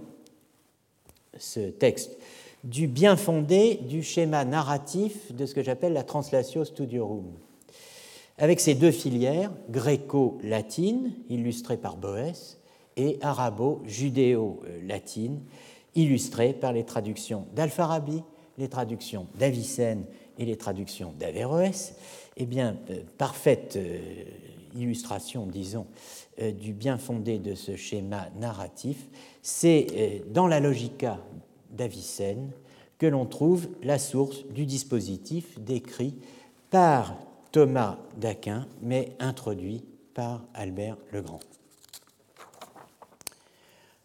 ce 1.38 1.70
texte, 1.70 2.18
du 2.64 2.88
bien 2.88 3.16
fondé 3.16 3.76
du 3.76 4.04
schéma 4.04 4.44
narratif 4.46 5.34
de 5.34 5.46
ce 5.46 5.56
que 5.56 5.64
j'appelle 5.64 5.94
la 5.94 6.04
Translatio 6.04 6.66
Studiorum. 6.66 7.32
Avec 8.38 8.60
ces 8.60 8.76
deux 8.76 8.92
filières, 8.92 9.52
gréco-latine, 9.70 11.14
illustrée 11.30 11.78
par 11.78 11.96
Boès, 11.98 12.60
et 12.98 13.18
arabo-judéo-latine, 13.22 15.40
illustrée 15.96 16.54
par 16.54 16.74
les 16.74 16.84
traductions 16.84 17.48
d'Alfarabi, 17.56 18.22
les 18.58 18.68
traductions 18.70 19.28
d'Avicenne 19.40 20.04
et 20.42 20.46
les 20.46 20.58
traductions 20.58 21.14
d'Averroès, 21.18 21.96
eh 22.36 22.46
bien, 22.46 22.76
euh, 22.90 23.02
parfaite 23.18 23.76
euh, 23.76 24.24
illustration, 24.76 25.46
disons, 25.46 25.86
euh, 26.42 26.52
du 26.52 26.74
bien 26.74 26.98
fondé 26.98 27.38
de 27.38 27.54
ce 27.54 27.76
schéma 27.76 28.28
narratif, 28.40 29.08
c'est 29.44 30.24
dans 30.32 30.48
la 30.48 30.60
Logica 30.60 31.20
d'Avicenne 31.70 32.52
que 32.98 33.06
l'on 33.06 33.26
trouve 33.26 33.68
la 33.84 34.00
source 34.00 34.46
du 34.48 34.66
dispositif 34.66 35.60
décrit 35.60 36.16
par 36.70 37.18
Thomas 37.52 37.98
d'Aquin, 38.18 38.68
mais 38.82 39.14
introduit 39.20 39.84
par 40.14 40.46
Albert 40.54 40.98
le 41.12 41.22
Grand. 41.22 41.40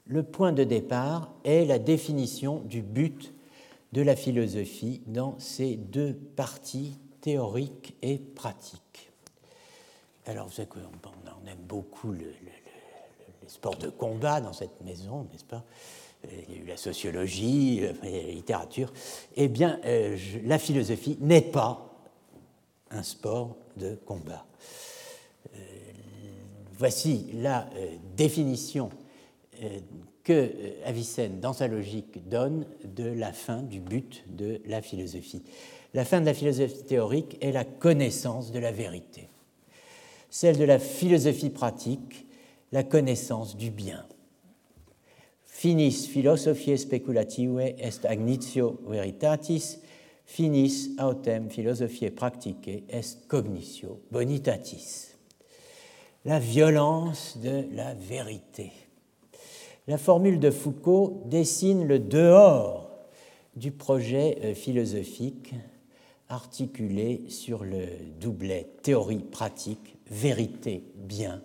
Le 0.07 0.23
point 0.23 0.53
de 0.53 0.65
départ 0.65 1.33
est 1.45 1.65
la 1.65 1.79
définition 1.79 2.61
du 2.61 2.81
but 2.83 3.33
de 3.93 4.03
la 4.03 4.17
philosophie 4.17 5.03
dans 5.07 5.39
ses 5.39 5.77
deux 5.77 6.15
parties 6.15 6.99
théoriques 7.21 7.97
et 8.03 8.19
pratiques. 8.19 9.11
Alors, 10.27 10.47
vous 10.47 10.53
savez 10.53 10.69
qu'on 10.69 10.81
on 10.81 11.47
aime 11.47 11.59
beaucoup 11.67 12.13
le, 12.13 12.19
les 12.21 13.49
sports 13.49 13.77
de 13.77 13.89
combat 13.89 14.41
dans 14.41 14.53
cette 14.53 14.81
maison, 14.83 15.27
n'est-ce 15.33 15.45
pas? 15.45 15.65
Il 16.49 16.57
y 16.57 16.59
a 16.59 16.63
eu 16.63 16.67
la 16.67 16.77
sociologie, 16.77 17.83
la 18.03 18.09
littérature. 18.11 18.93
Eh 19.37 19.49
bien, 19.49 19.79
euh, 19.85 20.19
la 20.45 20.59
philosophie 20.59 21.17
n'est 21.21 21.41
pas 21.41 21.87
un 22.91 23.03
sport 23.03 23.57
de 23.77 23.95
combat. 23.95 24.45
Euh, 25.55 25.59
voici 26.73 27.31
la 27.35 27.69
euh, 27.75 27.97
définition 28.17 28.91
euh, 29.63 29.79
que 30.27 30.33
euh, 30.33 30.71
Avicenne, 30.85 31.39
dans 31.39 31.53
sa 31.53 31.69
logique, 31.69 32.29
donne 32.29 32.67
de 32.85 33.05
la 33.05 33.33
fin 33.33 33.63
du 33.63 33.79
but 33.79 34.25
de 34.29 34.61
la 34.67 34.83
philosophie. 34.83 35.43
La 35.95 36.05
fin 36.05 36.21
de 36.21 36.27
la 36.27 36.35
philosophie 36.35 36.83
théorique 36.83 37.39
est 37.41 37.53
la 37.53 37.65
connaissance 37.65 38.51
de 38.51 38.59
la 38.59 38.73
vérité. 38.73 39.29
Celle 40.29 40.59
de 40.59 40.65
la 40.65 40.81
philosophie 40.81 41.51
pratique, 41.51 42.27
la 42.73 42.83
connaissance 42.83 43.57
du 43.57 43.71
bien. 43.71 44.05
Finis 45.45 46.09
philosophiae 46.09 46.77
speculative 46.77 47.61
est 47.61 48.05
agnitio 48.05 48.81
veritatis, 48.89 49.79
finis 50.27 50.91
autem 50.99 51.49
philosophiae 51.51 52.11
practicae 52.11 52.83
est 52.89 53.29
cognitio 53.29 54.01
bonitatis. 54.11 55.15
La 56.25 56.41
violence 56.41 57.39
de 57.39 57.65
la 57.73 57.95
vérité 57.95 58.73
la 59.87 59.99
formule 59.99 60.41
de 60.41 60.51
Foucault 60.51 61.23
dessine 61.27 61.87
le 61.87 61.99
dehors 61.99 62.91
du 63.55 63.71
projet 63.71 64.39
euh, 64.43 64.55
philosophique 64.55 65.55
articulé 66.29 67.23
sur 67.29 67.63
le 67.63 67.87
doublet 68.21 68.67
théorie-pratique, 68.83 69.97
vérité-bien, 70.11 71.43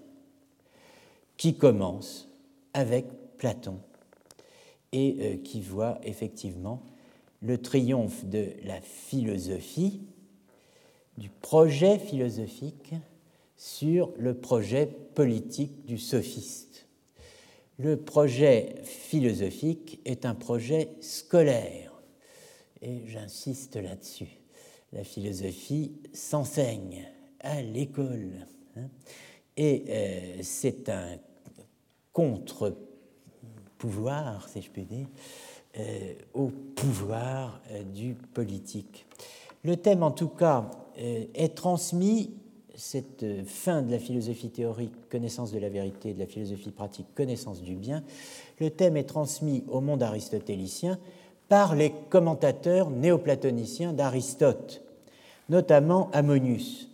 qui 1.38 1.56
commence 1.56 2.30
avec 2.74 3.06
Platon 3.38 3.78
et 4.92 5.18
euh, 5.20 5.38
qui 5.38 5.62
voit 5.62 6.00
effectivement 6.04 6.82
le 7.42 7.60
triomphe 7.60 8.26
de 8.26 8.48
la 8.64 8.82
philosophie, 8.82 10.02
du 11.18 11.30
projet 11.30 12.00
philosophique 12.00 12.94
sur 13.56 14.12
le 14.18 14.34
projet 14.34 14.88
politique 15.14 15.86
du 15.86 16.00
sophiste 16.00 16.71
le 17.82 17.98
projet 17.98 18.76
philosophique 18.84 20.00
est 20.06 20.26
un 20.26 20.36
projet 20.36 20.90
scolaire. 21.02 21.92
Et 22.82 23.02
j'insiste 23.08 23.76
là-dessus. 23.76 24.40
La 24.94 25.04
philosophie 25.04 25.92
s'enseigne 26.14 27.06
à 27.40 27.62
l'école. 27.62 28.48
Hein. 28.78 28.88
et 29.58 29.84
euh, 29.90 30.40
c'est 30.44 30.88
un 30.90 31.18
contre-pouvoir, 32.14 34.48
si 34.48 34.62
je 34.62 34.70
puis 34.70 34.86
dire, 34.86 35.08
euh, 35.78 36.14
au 36.34 36.48
pouvoir 36.48 37.62
euh, 37.72 37.84
du 37.84 38.14
politique. 38.14 39.06
Le 39.64 39.76
thème, 39.76 40.04
en 40.04 40.12
tout 40.12 40.30
cas, 40.30 40.72
est 40.96 41.56
transmis 41.56 42.41
cette 42.82 43.22
euh, 43.22 43.44
fin 43.46 43.84
de 43.84 43.92
la 43.92 44.00
philosophie 44.00 44.50
théorique, 44.50 45.08
connaissance 45.10 45.52
de 45.52 45.60
la 45.60 45.70
vérité, 45.70 46.14
de 46.14 46.20
la 46.20 46.26
philosophie 46.26 46.72
pratique, 46.72 47.06
connaissance 47.14 47.62
du 47.62 47.76
bien, 47.76 48.04
le 48.60 48.72
thème 48.72 48.98
est 48.98 49.04
transmis 49.04 49.64
au 49.70 49.82
monde 49.82 50.02
aristotélicien 50.02 50.98
par 51.48 51.76
les 51.76 51.94
commentateurs 52.10 52.90
néoplatoniciens 52.90 53.94
d'Aristote, 53.94 54.82
notamment 55.48 56.10
Ammonius, 56.12 56.90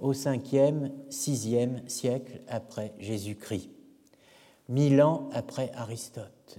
au 0.00 0.14
5e, 0.14 0.90
6e 1.10 1.86
siècle 1.86 2.40
après 2.48 2.92
Jésus-Christ, 2.98 3.68
mille 4.70 5.02
ans 5.02 5.28
après 5.32 5.70
Aristote. 5.74 6.58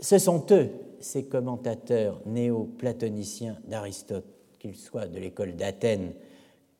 Ce 0.00 0.18
sont 0.18 0.44
eux, 0.50 0.68
ces 1.00 1.24
commentateurs 1.24 2.20
néoplatoniciens 2.26 3.56
d'Aristote, 3.66 4.26
qu'ils 4.58 4.76
soient 4.76 5.06
de 5.06 5.18
l'école 5.18 5.56
d'Athènes 5.56 6.12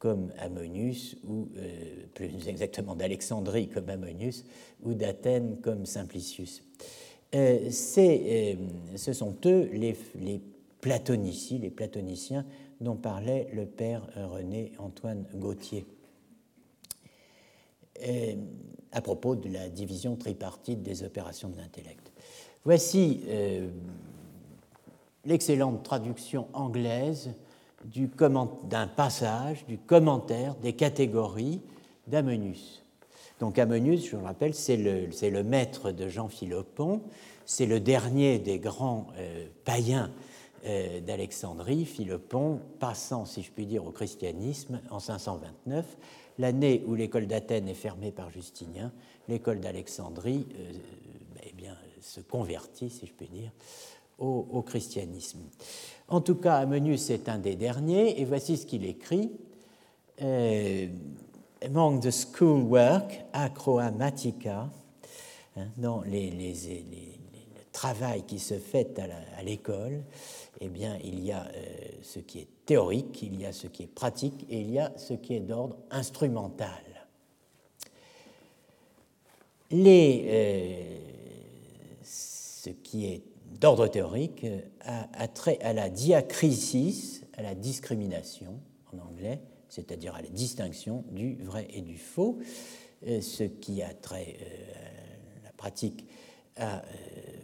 comme 0.02 0.32
Ammonius, 0.40 1.16
ou 1.28 1.48
euh, 1.56 2.06
plus 2.12 2.48
exactement 2.48 2.96
d'Alexandrie 2.96 3.68
comme 3.68 3.88
Ammonius, 3.88 4.44
ou 4.82 4.94
d'Athènes 4.94 5.58
comme 5.62 5.86
Simplicius. 5.86 6.64
Euh, 7.36 7.70
euh, 7.98 8.54
ce 8.96 9.12
sont 9.12 9.36
eux 9.46 9.70
les, 9.72 9.96
les 10.16 10.42
platoniciens, 10.80 11.58
les 11.60 11.70
platoniciens 11.70 12.44
dont 12.80 12.96
parlait 12.96 13.46
le 13.54 13.64
père 13.64 14.02
René 14.16 14.72
Antoine 14.78 15.24
Gauthier 15.36 15.86
à 18.90 19.00
propos 19.00 19.36
de 19.36 19.48
la 19.48 19.68
division 19.68 20.16
tripartite 20.16 20.82
des 20.82 21.04
opérations 21.04 21.48
de 21.48 21.56
l'intellect. 21.56 22.10
Voici 22.64 23.20
l'excellente 25.24 25.84
traduction 25.84 26.48
anglaise 26.52 27.30
d'un 27.84 28.86
passage, 28.86 29.64
du 29.66 29.78
commentaire 29.78 30.54
des 30.56 30.72
catégories 30.72 31.60
d'Ammonius. 32.06 32.84
Donc 33.40 33.58
Ammonius, 33.58 34.06
je 34.06 34.12
vous 34.12 34.22
le 34.22 34.26
rappelle, 34.26 34.54
c'est 34.54 34.76
le, 34.76 35.06
le, 35.06 35.42
maître 35.42 35.90
de 35.90 36.08
Jean 36.08 36.28
Philopon, 36.28 37.02
c'est 37.44 37.66
le 37.66 37.80
dernier 37.80 38.38
des 38.38 38.58
grands 38.58 39.08
euh, 39.18 39.46
païens 39.64 40.10
euh, 40.64 41.00
d'Alexandrie 41.00 41.88
pont, 42.28 42.60
passant, 42.78 43.24
si 43.24 43.42
je 43.42 43.50
puis 43.50 43.66
dire, 43.66 43.84
au 43.84 43.90
christianisme 43.90 44.80
en 44.90 45.00
529, 45.00 45.84
l'année 46.38 46.84
où 46.86 46.94
l'école 46.94 47.26
d'Athènes 47.26 47.68
est 47.68 47.74
fermée 47.74 48.12
par 48.12 48.30
Justinien, 48.30 48.92
l'école 49.28 49.58
d'Alexandrie 49.58 50.46
euh, 50.54 50.72
eh 51.42 51.52
bien, 51.52 51.76
se 52.00 52.20
convertit, 52.20 52.90
si 52.90 53.06
je 53.06 53.12
puis 53.12 53.26
dire, 53.26 53.50
au, 54.22 54.62
christianisme. 54.62 55.40
En 56.08 56.20
tout 56.20 56.36
cas, 56.36 56.56
Amonius 56.56 57.10
est 57.10 57.28
un 57.28 57.38
des 57.38 57.56
derniers, 57.56 58.20
et 58.20 58.24
voici 58.24 58.56
ce 58.56 58.66
qu'il 58.66 58.84
écrit. 58.84 59.32
Euh, 60.20 60.86
among 61.64 62.00
the 62.00 62.10
schoolwork, 62.10 63.24
acroamatica, 63.32 64.70
hein, 65.56 65.66
dans 65.76 66.02
les, 66.02 66.30
les, 66.30 66.52
le 66.52 67.62
travail 67.72 68.24
qui 68.24 68.38
se 68.38 68.58
fait 68.58 69.00
à 69.36 69.42
l'école, 69.42 70.02
eh 70.60 70.68
bien, 70.68 70.98
il 71.02 71.24
y 71.24 71.32
a 71.32 71.44
euh, 71.44 71.66
ce 72.02 72.20
qui 72.20 72.40
est 72.40 72.48
théorique, 72.66 73.22
il 73.22 73.40
y 73.40 73.46
a 73.46 73.52
ce 73.52 73.66
qui 73.66 73.84
est 73.84 73.92
pratique 73.92 74.46
et 74.48 74.60
il 74.60 74.70
y 74.70 74.78
a 74.78 74.92
ce 74.96 75.14
qui 75.14 75.34
est 75.34 75.40
d'ordre 75.40 75.76
instrumental. 75.90 76.84
Les, 79.70 80.24
euh, 80.26 80.98
ce 82.04 82.70
qui 82.70 83.06
est 83.06 83.31
d'ordre 83.62 83.86
théorique 83.86 84.44
a, 84.80 85.28
trait 85.28 85.58
à 85.62 85.72
la 85.72 85.88
diacrisis, 85.88 87.24
à 87.36 87.42
la 87.42 87.54
discrimination 87.54 88.60
en 88.92 88.98
anglais, 88.98 89.40
c'est-à-dire 89.68 90.14
à 90.14 90.20
la 90.20 90.28
distinction 90.28 91.04
du 91.12 91.36
vrai 91.42 91.68
et 91.70 91.80
du 91.80 91.96
faux, 91.96 92.38
euh, 93.06 93.20
ce 93.20 93.44
qui 93.44 93.80
a 93.82 93.94
trait 93.94 94.36
à 95.40 95.44
la 95.44 95.52
pratique 95.52 96.06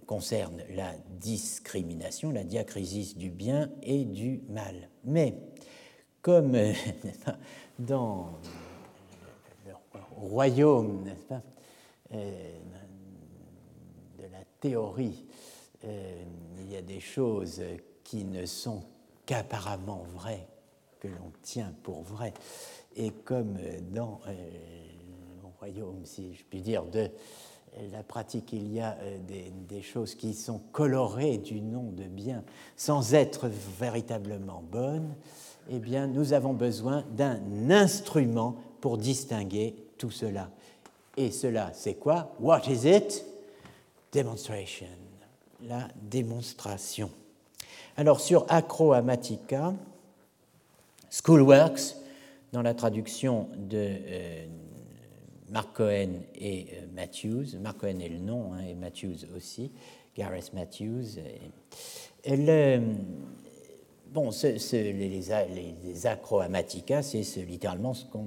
concerne 0.06 0.62
la 0.70 0.92
discrimination, 1.20 2.30
la 2.30 2.44
diacrisis 2.44 3.16
du 3.16 3.30
bien 3.30 3.70
et 3.82 4.04
du 4.04 4.42
mal. 4.48 4.88
Mais 5.04 5.34
comme 6.22 6.54
euh, 6.54 6.72
dans 7.78 8.30
le 9.66 9.72
royaume 10.16 11.08
euh, 12.12 12.58
de 14.18 14.24
la 14.24 14.44
théorie, 14.60 15.27
euh, 15.84 16.22
il 16.60 16.72
y 16.72 16.76
a 16.76 16.82
des 16.82 17.00
choses 17.00 17.62
qui 18.04 18.24
ne 18.24 18.46
sont 18.46 18.82
qu'apparemment 19.26 20.04
vraies, 20.14 20.46
que 21.00 21.08
l'on 21.08 21.32
tient 21.42 21.72
pour 21.82 22.02
vraies, 22.02 22.34
et 22.96 23.10
comme 23.10 23.58
dans 23.92 24.20
le 24.26 25.48
royaume, 25.58 26.04
si 26.04 26.34
je 26.34 26.44
puis 26.44 26.60
dire, 26.60 26.84
de 26.84 27.10
la 27.92 28.02
pratique, 28.02 28.52
il 28.52 28.72
y 28.72 28.80
a 28.80 28.96
euh, 29.02 29.18
des, 29.68 29.82
choses 29.82 30.14
qui 30.14 30.34
sont 30.34 30.60
colorées 30.72 31.38
du 31.38 31.60
nom 31.60 31.90
de 31.92 32.04
bien 32.04 32.42
sans 32.76 33.14
être 33.14 33.48
véritablement 33.78 34.62
bonnes, 34.70 35.14
eh 35.70 35.78
bien, 35.78 36.06
nous 36.06 36.32
avons 36.32 36.52
besoin 36.52 37.04
d'un 37.10 37.70
instrument 37.70 38.56
pour 38.80 38.98
distinguer 38.98 39.74
tout 39.96 40.10
cela. 40.10 40.50
Et 41.16 41.30
cela, 41.30 41.70
c'est 41.74 41.94
quoi? 41.94 42.34
What 42.40 42.62
is 42.68 42.88
it? 42.88 43.24
Demonstration. 44.12 45.07
La 45.66 45.88
démonstration. 46.02 47.10
Alors, 47.96 48.20
sur 48.20 48.46
Acroamatica, 48.48 49.74
Schoolworks, 51.10 51.96
dans 52.52 52.62
la 52.62 52.74
traduction 52.74 53.48
de 53.56 53.76
euh, 53.76 54.46
Mark 55.50 55.76
Cohen 55.76 56.20
et 56.34 56.68
euh, 56.72 56.86
Matthews. 56.94 57.58
Mark 57.60 57.78
Cohen 57.78 57.98
est 57.98 58.08
le 58.08 58.18
nom, 58.18 58.52
hein, 58.54 58.60
et 58.68 58.74
Matthews 58.74 59.26
aussi, 59.36 59.72
Gareth 60.16 60.52
Matthews. 60.52 61.18
Et, 62.24 62.38
bon, 64.12 64.30
les, 64.72 64.92
les, 64.92 66.06
acroamatica, 66.06 67.02
c'est 67.02 67.22
littéralement 67.44 67.94
ce 67.94 68.04
qu'on 68.04 68.26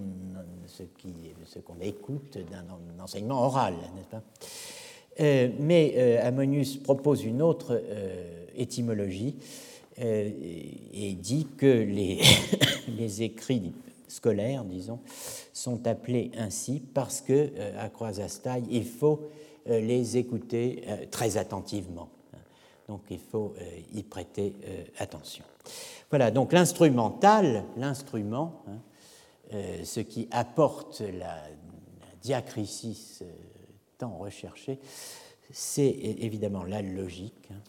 ce 1.45 1.59
qu'on 1.59 1.79
écoute 1.81 2.37
d'un 2.49 2.65
enseignement 3.01 3.45
oral, 3.45 3.73
n'est-ce 3.95 4.07
pas? 4.07 4.21
euh, 4.21 4.80
Mais 5.19 5.93
euh, 5.95 6.27
Ammonius 6.27 6.77
propose 6.77 7.23
une 7.23 7.41
autre 7.41 7.81
étymologie 8.55 9.35
et 9.97 11.13
dit 11.19 11.47
que 11.57 11.65
les, 12.97 13.23
écrits 13.23 13.73
scolaires, 14.07 14.63
disons, 14.63 14.99
sont 15.53 15.87
appelés 15.87 16.31
ainsi 16.37 16.81
parce 16.93 17.21
que 17.21 17.51
euh, 17.55 17.83
à 17.85 17.89
Croisastaille, 17.89 18.65
il 18.69 18.85
faut 18.85 19.29
euh, 19.69 19.79
les 19.79 20.17
écouter 20.17 20.83
euh, 20.87 21.05
très 21.09 21.37
attentivement. 21.37 22.09
Donc 22.87 23.01
il 23.09 23.19
faut 23.19 23.53
y 23.93 24.03
prêter 24.03 24.53
attention. 24.97 25.45
Voilà, 26.09 26.29
donc 26.29 26.51
l'instrumental, 26.51 27.63
l'instrument, 27.77 28.63
hein, 28.67 29.55
ce 29.85 30.01
qui 30.01 30.27
apporte 30.29 30.99
la, 30.99 31.37
diacrisis 32.21 33.23
tant 34.01 34.17
recherchée, 34.17 34.79
c'est 35.51 35.87
évidemment 35.87 36.63
la 36.63 36.81
logique, 36.81 37.49
hein, 37.51 37.61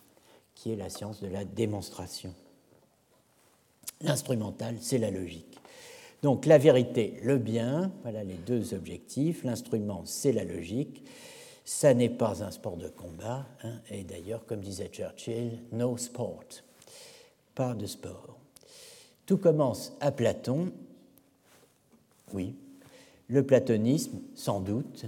qui 0.54 0.72
est 0.72 0.76
la 0.76 0.88
science 0.88 1.20
de 1.20 1.28
la 1.28 1.44
démonstration. 1.44 2.34
L'instrumental, 4.00 4.76
c'est 4.80 4.96
la 4.96 5.10
logique. 5.10 5.58
Donc 6.22 6.46
la 6.46 6.56
vérité, 6.56 7.18
le 7.22 7.36
bien, 7.36 7.92
voilà 8.00 8.24
les 8.24 8.36
deux 8.36 8.72
objectifs. 8.72 9.44
L'instrument, 9.44 10.02
c'est 10.06 10.32
la 10.32 10.44
logique. 10.44 11.04
Ça 11.66 11.92
n'est 11.92 12.08
pas 12.08 12.42
un 12.42 12.50
sport 12.50 12.78
de 12.78 12.88
combat. 12.88 13.46
Hein. 13.62 13.74
et 13.90 14.02
d'ailleurs, 14.02 14.46
comme 14.46 14.60
disait 14.60 14.88
Churchill, 14.88 15.58
no 15.70 15.98
sport. 15.98 16.44
Pas 17.54 17.74
de 17.74 17.84
sport. 17.84 18.38
Tout 19.26 19.36
commence 19.36 19.92
à 20.00 20.10
Platon. 20.10 20.72
Oui. 22.32 22.54
Le 23.28 23.44
platonisme, 23.44 24.18
sans 24.34 24.60
doute. 24.60 25.04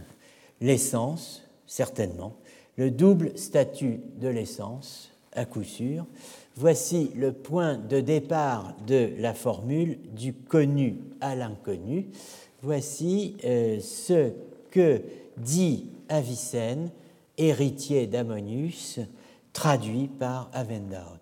L'essence, 0.61 1.43
certainement. 1.67 2.35
Le 2.77 2.91
double 2.91 3.37
statut 3.39 4.01
de 4.21 4.29
l'essence, 4.29 5.11
à 5.33 5.45
coup 5.45 5.65
sûr. 5.65 6.07
Voici 6.57 7.11
le 7.17 7.33
point 7.33 7.77
de 7.77 8.01
départ 8.01 8.75
de 8.87 9.13
la 9.19 9.35
formule 9.35 9.99
du 10.15 10.33
connu 10.33 10.97
à 11.21 11.35
l'inconnu. 11.35 12.07
Voici 12.63 13.37
euh, 13.45 13.81
ce 13.81 14.33
que 14.71 15.03
dit 15.37 15.87
Avicenne, 16.09 16.91
héritier 17.37 18.07
d'Ammonius, 18.07 19.01
traduit 19.53 20.07
par 20.07 20.49
Avendaut. 20.53 21.21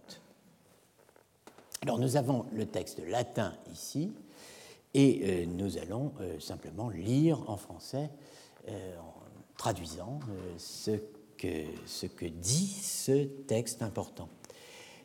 Alors 1.82 1.98
nous 1.98 2.16
avons 2.16 2.44
le 2.52 2.66
texte 2.66 3.00
latin 3.08 3.54
ici 3.72 4.12
et 4.94 5.20
euh, 5.24 5.46
nous 5.46 5.78
allons 5.78 6.12
euh, 6.20 6.38
simplement 6.38 6.90
lire 6.90 7.50
en 7.50 7.56
français 7.56 8.10
traduisant 9.62 10.18
ce 10.58 10.90
que, 11.38 11.62
ce 11.86 12.06
que 12.06 12.26
dit 12.26 12.66
ce 12.66 13.22
texte 13.46 13.80
important 13.80 14.28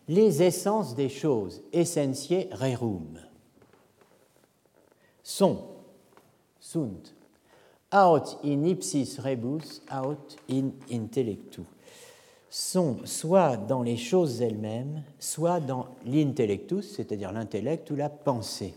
les 0.08 0.42
essences 0.42 0.96
des 0.96 1.10
choses, 1.10 1.62
essentiae 1.74 2.48
rerum, 2.52 3.20
sont, 5.22 5.60
sunt, 6.60 7.14
out 7.94 8.38
in 8.44 8.64
ipsis 8.64 9.20
rebus, 9.20 9.82
out 9.92 10.38
in 10.50 10.72
intellectu, 10.90 11.62
sont 12.50 12.98
soit 13.06 13.58
dans 13.58 13.84
les 13.84 13.98
choses 13.98 14.42
elles-mêmes, 14.42 15.04
soit 15.20 15.60
dans 15.60 15.88
l'intellectus, 16.06 16.96
c'est-à-dire 16.96 17.34
l'intellect 17.34 17.92
ou 17.92 17.96
la 17.96 18.10
pensée. 18.10 18.74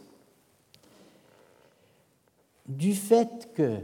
Du 2.66 2.95
fait 2.95 3.51
que 3.55 3.78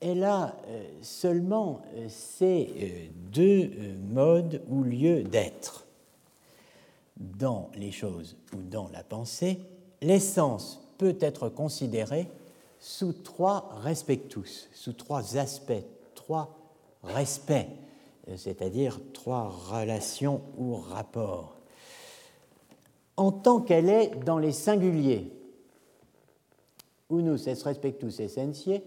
elle 0.00 0.24
a 0.24 0.56
euh, 0.68 0.84
seulement 1.02 1.82
euh, 1.94 2.06
ces 2.08 2.72
euh, 2.76 3.06
deux 3.32 3.70
modes 4.10 4.62
ou 4.68 4.82
lieux 4.82 5.24
d'être, 5.24 5.86
dans 7.16 7.68
les 7.74 7.90
choses 7.90 8.36
ou 8.54 8.58
dans 8.62 8.88
la 8.92 9.02
pensée, 9.02 9.58
l'essence 10.00 10.80
peut 10.98 11.16
être 11.20 11.48
considérée 11.48 12.28
sous 12.78 13.12
trois 13.12 13.70
respectus, 13.82 14.68
sous 14.72 14.92
trois 14.92 15.36
aspects, 15.36 15.84
trois 16.14 16.56
respects, 17.02 17.68
c'est-à-dire 18.36 19.00
trois 19.12 19.48
relations 19.48 20.42
ou 20.58 20.76
rapports. 20.76 21.56
En 23.16 23.32
tant 23.32 23.60
qu'elle 23.60 23.88
est 23.88 24.10
dans 24.24 24.38
les 24.38 24.52
singuliers, 24.52 25.32
unus 27.10 27.48
est 27.48 27.60
respectus 27.64 28.20
essentiae, 28.20 28.80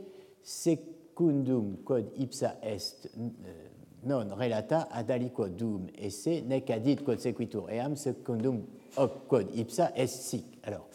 quod 1.86 2.12
ipsa 2.18 2.56
est 2.62 3.10
euh, 3.18 3.70
non 4.04 4.34
relata 4.36 4.88
ad 4.92 5.12
aliquo 5.12 5.48
dum 5.48 5.88
esse 5.98 6.42
nec 6.48 6.70
adit 6.70 7.04
quod 7.04 7.20
sequitur 7.20 7.70
eam 7.70 7.96
secundum 7.96 8.64
hoc 8.98 9.28
quod 9.28 9.50
ipsa 9.56 9.92
est 9.96 10.08
sic. 10.08 10.46
Alors, 10.64 10.88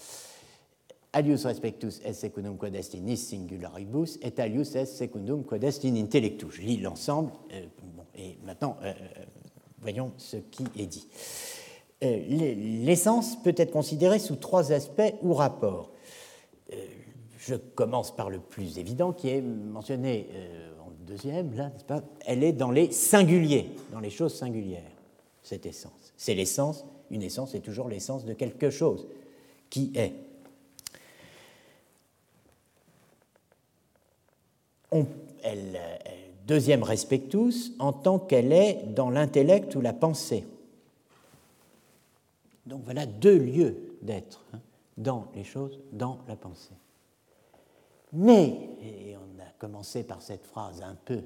alius 1.12 1.44
respectus 1.44 2.00
est 2.04 2.12
secundum 2.12 2.56
quod 2.56 2.74
est 2.74 2.94
in 2.94 3.16
singularibus 3.16 4.18
et 4.22 4.38
alius 4.40 4.74
est 4.74 4.86
secundum 4.86 5.44
quod 5.44 5.62
est 5.62 5.84
in 5.84 5.96
intellectus. 5.96 6.50
Je 6.52 6.62
lis 6.62 6.78
l'ensemble, 6.78 7.30
euh, 7.52 7.66
et 8.16 8.38
maintenant, 8.44 8.76
euh, 8.82 8.92
voyons 9.80 10.12
ce 10.16 10.36
qui 10.36 10.64
est 10.78 10.86
dit. 10.86 11.06
l'essence 12.00 13.36
peut 13.42 13.54
être 13.56 13.72
considérée 13.72 14.18
sous 14.18 14.36
trois 14.36 14.72
aspects 14.72 15.14
ou 15.22 15.32
rapports. 15.32 15.92
Je 17.46 17.54
commence 17.54 18.14
par 18.14 18.28
le 18.28 18.40
plus 18.40 18.78
évident 18.78 19.12
qui 19.12 19.28
est 19.28 19.40
mentionné 19.40 20.28
en 20.84 20.90
deuxième, 21.06 21.54
là, 21.54 21.68
n'est-ce 21.68 21.84
pas? 21.84 22.02
Elle 22.24 22.42
est 22.42 22.52
dans 22.52 22.72
les 22.72 22.90
singuliers, 22.90 23.70
dans 23.92 24.00
les 24.00 24.10
choses 24.10 24.34
singulières, 24.34 24.90
cette 25.44 25.64
essence. 25.64 26.12
C'est 26.16 26.34
l'essence, 26.34 26.84
une 27.08 27.22
essence 27.22 27.54
est 27.54 27.60
toujours 27.60 27.88
l'essence 27.88 28.24
de 28.24 28.32
quelque 28.32 28.70
chose 28.70 29.06
qui 29.70 29.92
est. 29.94 30.12
elle, 35.44 35.78
deuxième 36.48 36.82
respectus, 36.82 37.72
en 37.78 37.92
tant 37.92 38.18
qu'elle 38.18 38.52
est 38.52 38.82
dans 38.94 39.10
l'intellect 39.10 39.76
ou 39.76 39.80
la 39.80 39.92
pensée. 39.92 40.44
Donc 42.66 42.82
voilà 42.84 43.06
deux 43.06 43.38
lieux 43.38 43.76
d'être, 44.02 44.44
hein, 44.52 44.58
dans 44.96 45.28
les 45.36 45.44
choses, 45.44 45.78
dans 45.92 46.18
la 46.26 46.34
pensée. 46.34 46.74
Mais, 48.12 48.58
et 48.82 49.16
on 49.16 49.42
a 49.42 49.50
commencé 49.58 50.04
par 50.04 50.22
cette 50.22 50.44
phrase 50.46 50.82
un 50.82 50.96
peu 51.04 51.20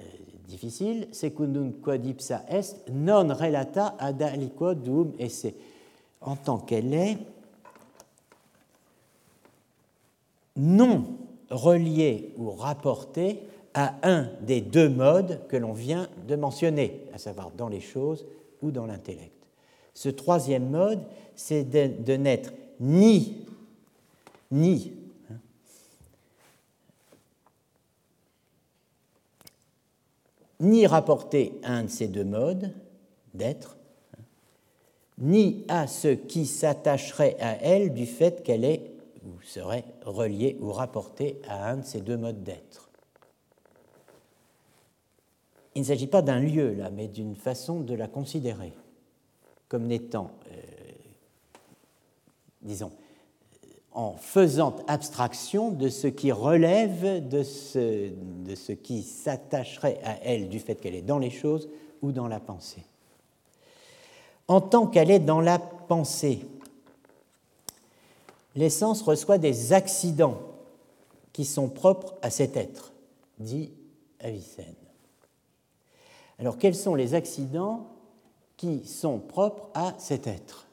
euh, 0.00 0.04
difficile, 0.46 1.08
secundum 1.12 1.72
quod 1.80 2.04
ipsa 2.04 2.44
est 2.48 2.88
non 2.90 3.32
relata 3.34 3.96
ad 3.98 4.22
aliquod 4.22 5.14
esse. 5.18 5.54
En 6.20 6.36
tant 6.36 6.58
qu'elle 6.58 6.94
est, 6.94 7.18
non 10.56 11.18
reliée 11.50 12.32
ou 12.36 12.50
rapportée 12.50 13.40
à 13.74 13.94
un 14.02 14.28
des 14.40 14.60
deux 14.60 14.88
modes 14.88 15.40
que 15.48 15.56
l'on 15.56 15.72
vient 15.72 16.08
de 16.28 16.36
mentionner, 16.36 17.06
à 17.12 17.18
savoir 17.18 17.50
dans 17.50 17.68
les 17.68 17.80
choses 17.80 18.24
ou 18.62 18.70
dans 18.70 18.86
l'intellect. 18.86 19.32
Ce 19.94 20.08
troisième 20.08 20.70
mode, 20.70 21.02
c'est 21.34 21.64
de, 21.64 22.16
n'être 22.16 22.52
ni, 22.80 23.46
ni 24.50 24.92
hein, 25.30 25.36
ni 30.60 30.86
rapporté 30.86 31.58
à 31.62 31.72
un 31.74 31.84
de 31.84 31.90
ces 31.90 32.08
deux 32.08 32.24
modes 32.24 32.72
d'être, 33.34 33.76
ni 35.18 35.64
à 35.68 35.86
ce 35.86 36.08
qui 36.08 36.46
s'attacherait 36.46 37.36
à 37.40 37.60
elle 37.62 37.92
du 37.92 38.06
fait 38.06 38.42
qu'elle 38.42 38.64
est 38.64 38.90
ou 39.24 39.40
serait 39.42 39.84
reliée 40.04 40.56
ou 40.60 40.72
rapportée 40.72 41.40
à 41.48 41.70
un 41.70 41.78
de 41.78 41.84
ces 41.84 42.00
deux 42.00 42.16
modes 42.16 42.42
d'être. 42.42 42.90
Il 45.74 45.80
ne 45.80 45.86
s'agit 45.86 46.06
pas 46.06 46.22
d'un 46.22 46.40
lieu 46.40 46.74
là, 46.74 46.90
mais 46.90 47.08
d'une 47.08 47.34
façon 47.34 47.80
de 47.80 47.94
la 47.94 48.06
considérer 48.06 48.72
comme 49.68 49.86
n'étant, 49.86 50.30
euh, 50.52 50.60
disons, 52.62 52.92
en 53.94 54.14
faisant 54.16 54.74
abstraction 54.88 55.70
de 55.70 55.88
ce 55.88 56.08
qui 56.08 56.32
relève 56.32 57.28
de 57.28 57.42
ce, 57.44 58.72
qui 58.72 59.02
s'attacherait 59.02 60.00
à 60.04 60.18
elle 60.24 60.48
du 60.48 60.58
fait 60.58 60.74
qu'elle 60.74 60.96
est 60.96 61.02
dans 61.02 61.20
les 61.20 61.30
choses 61.30 61.68
ou 62.02 62.10
dans 62.10 62.26
la 62.26 62.40
pensée. 62.40 62.84
En 64.48 64.60
tant 64.60 64.88
qu'elle 64.88 65.10
est 65.10 65.20
dans 65.20 65.40
la 65.40 65.58
pensée, 65.58 66.44
l'essence 68.56 69.00
reçoit 69.00 69.38
des 69.38 69.72
accidents 69.72 70.40
qui 71.32 71.44
sont 71.44 71.68
propres 71.68 72.14
à 72.20 72.30
cet 72.30 72.56
être, 72.56 72.92
dit 73.38 73.70
Avicenne. 74.20 74.74
Alors 76.40 76.58
quels 76.58 76.74
sont 76.74 76.96
les 76.96 77.14
accidents 77.14 77.86
qui 78.56 78.84
sont 78.86 79.18
propres 79.18 79.68
à 79.74 79.94
cet 79.98 80.26
être? 80.26 80.66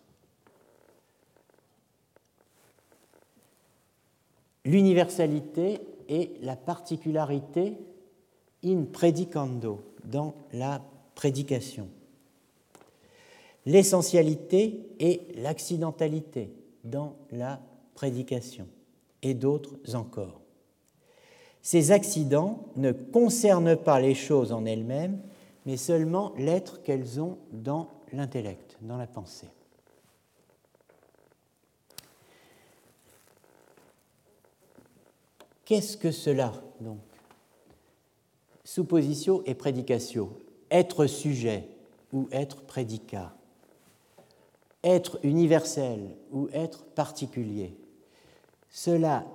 L'universalité 4.66 5.82
et 6.08 6.32
la 6.42 6.56
particularité 6.56 7.78
in 8.64 8.84
predicando, 8.92 9.82
dans 10.04 10.34
la 10.54 10.82
prédication. 11.16 11.88
L'essentialité 13.66 14.88
et 15.00 15.22
l'accidentalité 15.36 16.52
dans 16.84 17.16
la 17.32 17.60
prédication, 17.96 18.68
et 19.22 19.34
d'autres 19.34 19.76
encore. 19.94 20.42
Ces 21.62 21.92
accidents 21.92 22.66
ne 22.76 22.92
concernent 22.92 23.78
pas 23.78 24.00
les 24.00 24.16
choses 24.16 24.52
en 24.52 24.66
elles-mêmes, 24.66 25.20
mais 25.66 25.78
seulement 25.78 26.34
l'être 26.38 26.82
qu'elles 26.82 27.22
ont 27.22 27.38
dans 27.52 27.88
l'intellect, 28.14 28.78
dans 28.82 28.98
la 28.98 29.08
pensée. 29.08 29.48
Qu'est-ce 35.72 35.96
que 35.96 36.12
cela, 36.12 36.52
donc? 36.82 36.98
Suppositio 38.66 39.42
et 39.46 39.56
prédicatio, 39.56 40.38
être 40.70 41.06
sujet 41.06 41.66
ou 42.12 42.28
être 42.34 42.64
prédicat, 42.64 43.34
être 44.84 45.18
universel 45.24 46.18
ou 46.34 46.50
être 46.52 46.84
particulier. 46.84 47.74
Cela 48.70 49.26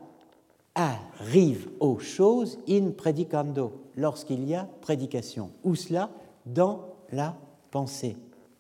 arrive 0.74 1.70
aux 1.80 1.98
choses 1.98 2.58
in 2.68 2.90
predicando, 2.90 3.72
lorsqu'il 3.96 4.46
y 4.46 4.54
a 4.54 4.68
prédication. 4.82 5.52
Où 5.64 5.74
cela 5.74 6.10
Dans 6.44 6.84
la 7.12 7.34
pensée, 7.70 8.14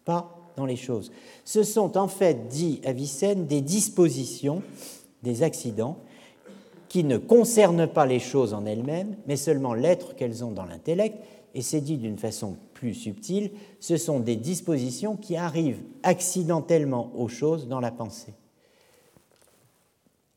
pas 0.06 0.34
dans 0.56 0.64
les 0.64 0.76
choses. 0.76 1.12
Ce 1.44 1.62
sont 1.62 1.98
en 1.98 2.08
fait, 2.08 2.48
dit 2.48 2.80
Avicenne, 2.86 3.46
des 3.46 3.60
dispositions, 3.60 4.62
des 5.22 5.42
accidents, 5.42 5.98
qui 6.96 7.04
ne 7.04 7.18
concernent 7.18 7.86
pas 7.88 8.06
les 8.06 8.18
choses 8.18 8.54
en 8.54 8.64
elles-mêmes, 8.64 9.16
mais 9.26 9.36
seulement 9.36 9.74
l'être 9.74 10.16
qu'elles 10.16 10.42
ont 10.42 10.50
dans 10.50 10.64
l'intellect, 10.64 11.18
et 11.54 11.60
c'est 11.60 11.82
dit 11.82 11.98
d'une 11.98 12.16
façon 12.16 12.56
plus 12.72 12.94
subtile, 12.94 13.50
ce 13.80 13.98
sont 13.98 14.18
des 14.18 14.36
dispositions 14.36 15.14
qui 15.14 15.36
arrivent 15.36 15.82
accidentellement 16.02 17.12
aux 17.14 17.28
choses 17.28 17.68
dans 17.68 17.80
la 17.80 17.90
pensée 17.90 18.32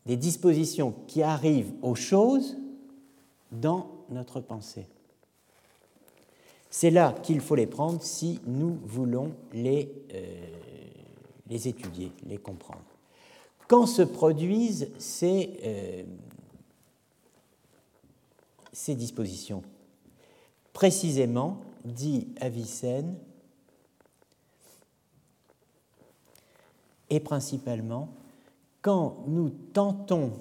des 0.05 0.17
dispositions 0.17 0.95
qui 1.07 1.21
arrivent 1.21 1.71
aux 1.81 1.95
choses 1.95 2.57
dans 3.51 3.87
notre 4.09 4.41
pensée. 4.41 4.87
C'est 6.71 6.89
là 6.89 7.15
qu'il 7.23 7.39
faut 7.39 7.55
les 7.55 7.67
prendre 7.67 8.01
si 8.01 8.39
nous 8.47 8.79
voulons 8.83 9.31
les, 9.53 9.89
euh, 10.13 10.23
les 11.47 11.67
étudier, 11.69 12.11
les 12.25 12.37
comprendre. 12.37 12.81
Quand 13.67 13.85
se 13.85 14.01
produisent 14.01 14.89
ces, 14.97 15.51
euh, 15.63 16.03
ces 18.79 18.95
dispositions 18.95 19.61
Précisément, 20.71 21.57
dit 21.83 22.27
Avicenne, 22.39 23.17
et 27.09 27.19
principalement 27.19 28.09
quand 28.81 29.25
nous 29.27 29.49
tentons, 29.49 30.31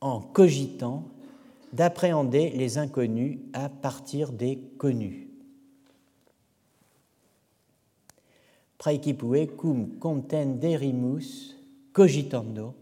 en 0.00 0.20
cogitant, 0.20 1.04
d'appréhender 1.72 2.50
les 2.50 2.78
inconnus 2.78 3.38
à 3.52 3.68
partir 3.68 4.32
des 4.32 4.56
connus. 4.78 5.28
Praecipue 8.78 9.48
cum 9.56 9.98
contenderimus 9.98 11.56
cogitando 11.92 12.74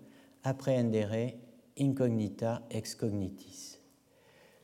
apprehendere 0.45 1.35
incognita 1.79 2.63
ex 2.71 2.95
cognitis. 2.95 3.72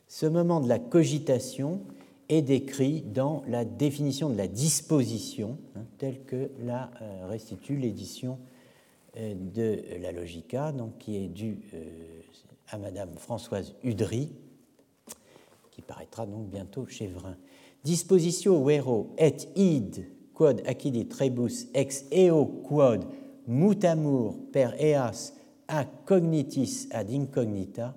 Ce 0.09 0.25
moment 0.25 0.59
de 0.59 0.67
la 0.67 0.79
cogitation 0.79 1.81
est 2.29 2.41
décrit 2.41 3.01
dans 3.01 3.43
la 3.47 3.63
définition 3.63 4.31
de 4.31 4.35
la 4.35 4.47
disposition, 4.47 5.59
hein, 5.75 5.85
telle 5.99 6.23
que 6.23 6.49
la 6.63 6.89
euh, 6.99 7.27
restitue 7.27 7.77
l'édition 7.77 8.39
euh, 9.17 9.35
de 9.35 9.83
la 10.01 10.11
Logica, 10.11 10.71
donc, 10.71 10.97
qui 10.97 11.15
est 11.15 11.27
due 11.27 11.59
euh, 11.75 12.21
à 12.69 12.79
Madame 12.79 13.11
Françoise 13.17 13.75
Udry, 13.83 14.31
qui 15.69 15.83
paraîtra 15.83 16.25
donc 16.25 16.49
bientôt 16.49 16.87
chez 16.87 17.05
Vrin. 17.05 17.37
Dispositio 17.83 18.63
vero 18.63 19.13
et 19.15 19.35
id 19.55 20.07
quod 20.33 20.63
accidit 20.65 21.07
rebus 21.19 21.67
ex 21.75 22.05
eo 22.11 22.45
quod 22.45 23.05
mutamur 23.47 24.35
per 24.51 24.73
eas 24.79 25.33
a 25.67 25.85
cognitis 25.85 26.87
ad 26.91 27.11
incognita 27.11 27.93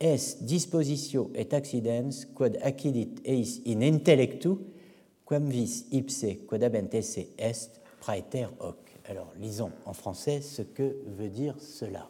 est 0.00 0.42
dispositio 0.44 1.30
et 1.34 1.52
accidens 1.54 2.26
quod 2.34 2.58
accidit 2.62 3.20
eis 3.24 3.60
in 3.66 3.82
intellectu 3.82 4.56
quam 5.26 5.48
vis 5.50 5.86
ipse 5.92 6.38
quod 6.46 6.62
abent 6.62 6.94
esse 6.94 7.26
est 7.38 7.80
praeter 8.00 8.46
hoc. 8.60 8.76
Alors, 9.08 9.32
lisons 9.40 9.72
en 9.86 9.94
français 9.94 10.40
ce 10.40 10.62
que 10.62 10.96
veut 11.18 11.30
dire 11.30 11.54
cela. 11.58 12.08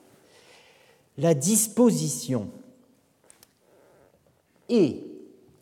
La 1.16 1.34
disposition 1.34 2.48
et 4.68 5.04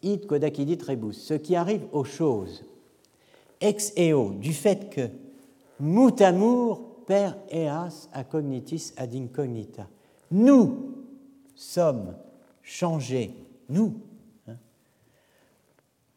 id 0.02 0.26
quod 0.26 0.44
rebus, 0.44 1.14
ce 1.14 1.34
qui 1.34 1.54
arrive 1.54 1.86
aux 1.92 2.04
choses, 2.04 2.64
ex 3.60 3.92
eo, 3.96 4.30
du 4.32 4.52
fait 4.52 4.90
que 4.90 5.08
mutamur 5.80 7.04
per 7.06 7.36
eas 7.50 8.08
a 8.12 8.24
cognitis 8.24 8.92
ad 8.96 9.14
incognita. 9.14 9.88
Nous 10.30 10.95
sommes 11.56 12.14
changés, 12.62 13.34
nous, 13.68 14.00
hein, 14.46 14.56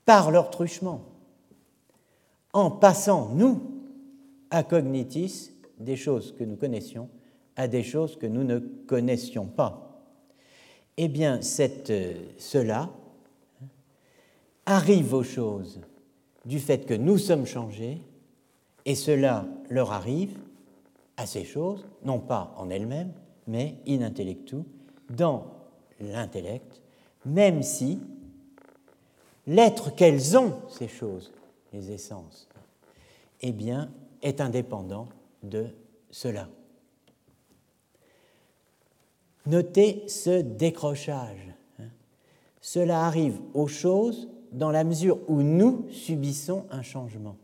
par 0.05 0.29
leur 0.29 0.51
truchement, 0.51 1.05
en 2.53 2.69
passant, 2.69 3.29
nous, 3.29 3.61
à 4.51 4.63
cognitis, 4.63 5.51
des 5.79 5.95
choses 5.95 6.35
que 6.37 6.43
nous 6.43 6.55
connaissions, 6.55 7.09
à 7.55 7.67
des 7.67 7.83
choses 7.83 8.17
que 8.17 8.27
nous 8.27 8.43
ne 8.43 8.59
connaissions 8.59 9.45
pas. 9.45 10.03
Eh 10.97 11.07
bien, 11.07 11.39
euh, 11.89 12.13
cela 12.37 12.89
hein, 13.61 13.67
arrive 14.65 15.13
aux 15.13 15.23
choses 15.23 15.79
du 16.45 16.59
fait 16.59 16.85
que 16.85 16.93
nous 16.93 17.17
sommes 17.17 17.45
changés, 17.45 18.01
et 18.85 18.95
cela 18.95 19.45
leur 19.69 19.91
arrive 19.91 20.37
à 21.15 21.25
ces 21.25 21.43
choses, 21.43 21.85
non 22.03 22.19
pas 22.19 22.53
en 22.57 22.69
elles-mêmes, 22.69 23.13
mais 23.47 23.75
in 23.87 24.01
intellectu, 24.01 24.57
dans 25.10 25.47
l'intellect, 25.99 26.82
même 27.26 27.64
si 27.64 27.99
l'être 29.47 29.93
qu'elles 29.95 30.38
ont, 30.38 30.60
ces 30.70 30.88
choses, 30.88 31.32
les 31.74 31.91
essences, 31.91 32.47
eh 33.41 33.51
bien, 33.51 33.91
est 34.22 34.41
indépendant 34.41 35.07
de 35.43 35.68
cela. 36.12 36.49
Notez 39.45 40.03
ce 40.07 40.41
décrochage. 40.41 41.53
Hein. 41.80 41.89
Cela 42.62 43.05
arrive 43.05 43.39
aux 43.53 43.68
choses 43.68 44.30
dans 44.51 44.72
la 44.72 44.84
mesure 44.84 45.20
où 45.28 45.41
nous 45.41 45.89
subissons 45.91 46.66
un 46.70 46.82
changement. 46.82 47.38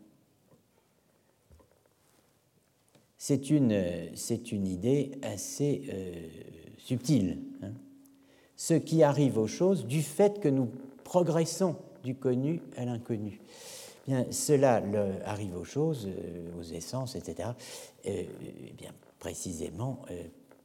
C'est 3.17 3.49
une, 3.49 4.11
une 4.51 4.67
idée 4.67 5.13
assez 5.23 5.83
euh, 5.89 6.27
subtile. 6.85 7.39
Hein. 7.61 7.71
Ce 8.55 8.73
qui 8.73 9.03
arrive 9.03 9.37
aux 9.37 9.47
choses 9.47 9.85
du 9.85 10.01
fait 10.01 10.39
que 10.39 10.47
nous 10.47 10.69
progressons 11.03 11.75
du 12.03 12.15
connu 12.15 12.61
à 12.77 12.85
l'inconnu. 12.85 13.41
Bien, 14.07 14.25
cela 14.31 14.81
arrive 15.25 15.57
aux 15.57 15.65
choses, 15.65 16.07
euh, 16.07 16.59
aux 16.59 16.63
essences, 16.63 17.15
etc. 17.15 17.49
Euh, 18.05 18.23
eh 18.69 18.73
bien, 18.77 18.91
précisément 19.19 20.05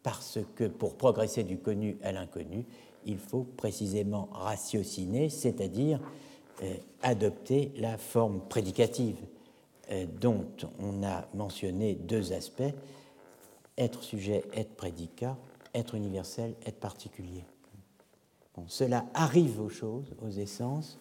parce 0.03 0.39
que 0.55 0.65
pour 0.65 0.97
progresser 0.97 1.45
du 1.45 1.59
connu 1.59 1.99
à 2.03 2.13
l'inconnu, 2.13 2.65
il 3.07 3.19
faut 3.19 3.45
précisément 3.57 4.29
ratiociner, 4.33 5.29
c'est-à-dire 5.29 6.01
euh, 6.63 6.75
adopter 7.03 7.73
la 7.77 7.97
forme 7.97 8.41
prédicative 8.49 9.17
euh, 9.91 10.07
dont 10.21 10.47
on 10.79 11.03
a 11.03 11.27
mentionné 11.35 11.95
deux 11.95 12.33
aspects, 12.33 12.75
être 13.79 14.03
sujet, 14.03 14.45
être 14.55 14.75
prédicat, 14.75 15.37
être 15.75 15.95
universel, 15.95 16.55
être 16.67 16.81
particulier. 16.81 17.45
cela 18.67 19.07
arrive 19.15 19.61
aux 19.61 19.69
choses, 19.69 20.15
aux 20.23 20.31
essences, 20.31 20.99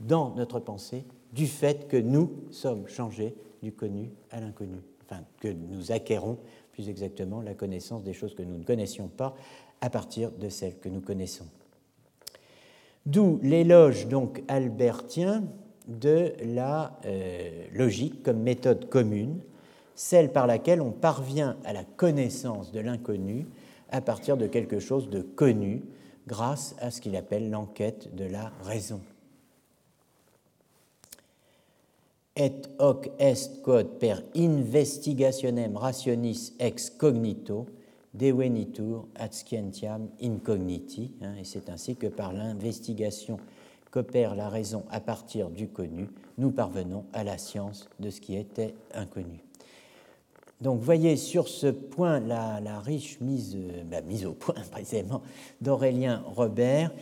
dans 0.00 0.34
notre 0.34 0.60
pensée, 0.60 1.04
du 1.32 1.46
fait 1.46 1.88
que 1.88 1.96
nous 1.96 2.30
sommes 2.50 2.86
changés 2.88 3.34
du 3.62 3.72
connu 3.72 4.10
à 4.30 4.40
l'inconnu, 4.40 4.78
enfin 5.04 5.22
que 5.40 5.48
nous 5.48 5.92
acquérons 5.92 6.38
plus 6.72 6.88
exactement 6.88 7.42
la 7.42 7.54
connaissance 7.54 8.02
des 8.02 8.12
choses 8.12 8.34
que 8.34 8.42
nous 8.42 8.58
ne 8.58 8.64
connaissions 8.64 9.08
pas 9.08 9.34
à 9.80 9.90
partir 9.90 10.30
de 10.32 10.48
celles 10.48 10.78
que 10.78 10.88
nous 10.88 11.00
connaissons. 11.00 11.46
D'où 13.04 13.40
l'éloge 13.42 14.06
donc 14.06 14.42
albertien 14.48 15.44
de 15.88 16.32
la 16.44 16.98
euh, 17.04 17.66
logique 17.72 18.22
comme 18.22 18.40
méthode 18.40 18.88
commune, 18.88 19.40
celle 19.94 20.32
par 20.32 20.46
laquelle 20.46 20.80
on 20.80 20.92
parvient 20.92 21.56
à 21.64 21.72
la 21.72 21.84
connaissance 21.84 22.72
de 22.72 22.80
l'inconnu 22.80 23.46
à 23.92 24.00
partir 24.00 24.36
de 24.36 24.48
quelque 24.48 24.80
chose 24.80 25.08
de 25.08 25.22
connu 25.22 25.82
grâce 26.26 26.74
à 26.80 26.90
ce 26.90 27.00
qu'il 27.00 27.14
appelle 27.14 27.50
l'enquête 27.50 28.14
de 28.14 28.24
la 28.24 28.52
raison. 28.64 29.00
Et 32.34 32.52
hoc 32.78 33.10
est 33.18 33.60
quod 33.62 33.98
per 34.00 34.22
investigationem 34.34 35.76
rationis 35.76 36.54
ex 36.58 36.88
cognito 36.88 37.66
devenitur 38.14 39.06
ad 39.14 39.32
scientiam 39.32 40.08
incogniti, 40.20 41.12
hein, 41.20 41.34
et 41.38 41.44
c'est 41.44 41.68
ainsi 41.68 41.96
que 41.96 42.06
par 42.06 42.32
l'investigation 42.32 43.38
qu'opère 43.90 44.34
la 44.34 44.48
raison 44.48 44.84
à 44.90 45.00
partir 45.00 45.50
du 45.50 45.68
connu, 45.68 46.08
nous 46.38 46.50
parvenons 46.50 47.04
à 47.12 47.22
la 47.22 47.36
science 47.36 47.90
de 48.00 48.08
ce 48.08 48.22
qui 48.22 48.36
était 48.36 48.74
inconnu. 48.94 49.44
Donc, 50.62 50.80
voyez 50.80 51.16
sur 51.16 51.48
ce 51.48 51.66
point 51.66 52.20
la, 52.20 52.80
riche 52.80 53.20
mise, 53.20 53.58
bah, 53.90 54.00
mise, 54.02 54.24
au 54.24 54.32
point 54.32 54.54
précisément 54.70 55.22
d'Aurélien 55.60 56.22
Robert 56.34 56.92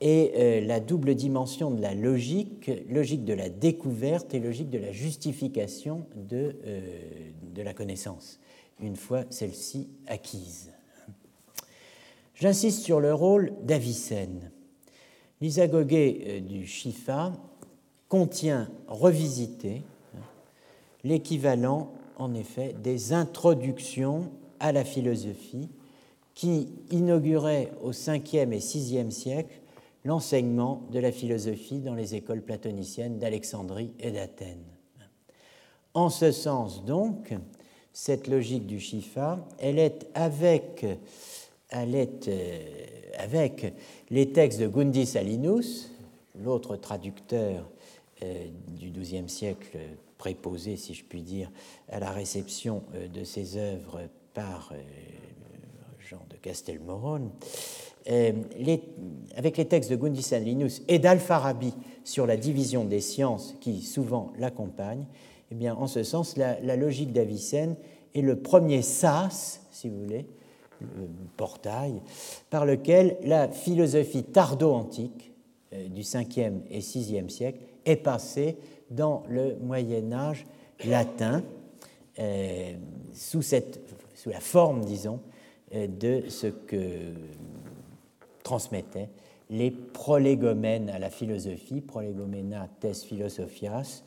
et 0.00 0.32
euh, 0.36 0.60
la 0.60 0.78
double 0.78 1.16
dimension 1.16 1.72
de 1.72 1.82
la 1.82 1.94
logique, 1.94 2.70
logique 2.88 3.24
de 3.24 3.34
la 3.34 3.48
découverte 3.48 4.32
et 4.34 4.38
logique 4.38 4.70
de 4.70 4.78
la 4.78 4.92
justification 4.92 6.06
de, 6.14 6.56
euh, 6.64 6.80
la 7.56 7.74
connaissance 7.74 8.38
une 8.80 8.94
fois 8.94 9.24
celle-ci 9.30 9.88
acquise. 10.06 10.72
J'insiste 12.34 12.84
sur 12.84 13.00
le 13.00 13.12
rôle 13.12 13.52
d'Avicenne. 13.64 14.52
L'isagogé 15.40 16.24
euh, 16.24 16.40
du 16.40 16.64
Shifa 16.64 17.32
contient 18.08 18.70
revisité 18.86 19.82
l'équivalent, 21.02 21.92
en 22.18 22.34
effet, 22.34 22.74
des 22.82 23.12
introductions 23.12 24.30
à 24.60 24.72
la 24.72 24.84
philosophie 24.84 25.68
qui 26.34 26.68
inauguraient 26.90 27.72
au 27.82 27.92
5e 27.92 28.52
et 28.52 28.58
6e 28.58 29.10
siècle 29.10 29.60
l'enseignement 30.04 30.82
de 30.90 30.98
la 30.98 31.12
philosophie 31.12 31.80
dans 31.80 31.94
les 31.94 32.14
écoles 32.14 32.42
platoniciennes 32.42 33.18
d'Alexandrie 33.18 33.92
et 34.00 34.10
d'Athènes. 34.10 34.64
En 35.94 36.10
ce 36.10 36.30
sens, 36.30 36.84
donc, 36.84 37.34
cette 37.92 38.28
logique 38.28 38.66
du 38.66 38.78
Shifa, 38.78 39.44
elle 39.58 39.78
est 39.78 40.06
avec, 40.14 40.84
euh, 40.84 40.94
les 44.10 44.32
textes 44.32 44.60
de 44.60 44.68
Gundis 44.68 45.06
Salinus, 45.06 45.90
l'autre 46.40 46.76
traducteur 46.76 47.68
euh, 48.22 48.46
du 48.68 48.90
XIIe 48.90 49.28
siècle 49.28 49.78
préposé, 50.18 50.76
si 50.76 50.94
je 50.94 51.04
puis 51.04 51.22
dire, 51.22 51.50
à 51.88 52.00
la 52.00 52.10
réception 52.10 52.82
euh, 52.94 53.08
de 53.08 53.24
ses 53.24 53.56
œuvres 53.56 54.02
par 54.34 54.72
Jean 55.98 56.20
de 56.30 56.36
Castelmoron, 56.36 57.32
avec 58.06 59.56
les 59.56 59.64
textes 59.66 59.90
de 59.90 59.96
Gundis 59.96 60.22
Salinus 60.22 60.82
et 60.86 60.98
d'Al-Farabi 60.98 61.74
sur 62.04 62.26
la 62.26 62.36
division 62.36 62.84
des 62.84 63.00
sciences 63.00 63.56
qui 63.60 63.82
souvent 63.82 64.32
l'accompagnent, 64.38 65.06
eh 65.50 65.54
bien, 65.54 65.74
en 65.74 65.86
ce 65.86 66.02
sens, 66.02 66.36
la, 66.36 66.76
logique 66.76 67.12
d'Avicenne 67.12 67.76
est 68.14 68.20
le 68.20 68.36
premier 68.36 68.82
sas, 68.82 69.62
si 69.70 69.88
vous 69.88 70.00
voulez, 70.02 70.26
le 70.80 71.08
portail, 71.36 72.00
par 72.50 72.64
lequel 72.64 73.16
la 73.24 73.48
philosophie 73.48 74.24
tardo-antique 74.24 75.32
euh, 75.72 75.88
du 75.88 76.02
5e 76.02 76.60
et 76.70 76.80
6e 76.80 77.28
siècle 77.28 77.60
est 77.84 77.96
passée 77.96 78.56
dans 78.90 79.22
le 79.28 79.56
Moyen 79.56 80.12
Âge 80.12 80.46
latin, 80.84 81.42
euh, 82.18 82.74
sous, 83.12 83.42
cette, 83.42 83.80
sous 84.14 84.30
la 84.30 84.40
forme, 84.40 84.84
disons, 84.84 85.20
euh, 85.74 85.86
de 85.86 86.28
ce 86.28 86.48
que 86.48 87.12
transmettaient 88.42 89.08
les 89.50 89.70
prolégomènes 89.70 90.90
à 90.90 90.98
la 90.98 91.10
philosophie, 91.10 91.80
prolegomena 91.80 92.68
tes 92.80 92.92
philosophias, 92.92 94.04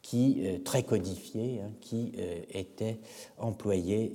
qui, 0.00 0.42
euh, 0.46 0.58
très 0.64 0.84
codifié, 0.84 1.60
hein, 1.60 1.72
qui 1.80 2.12
était 2.54 2.98
employé 3.36 4.14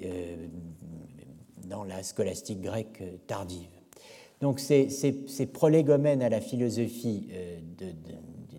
dans 1.68 1.84
la 1.84 2.02
scolastique 2.04 2.62
grecque 2.62 3.04
tardive. 3.28 3.70
Donc 4.42 4.60
ces, 4.60 4.90
ces, 4.90 5.46
prolégomènes 5.46 6.22
à 6.22 6.30
la 6.30 6.42
philosophie 6.42 7.28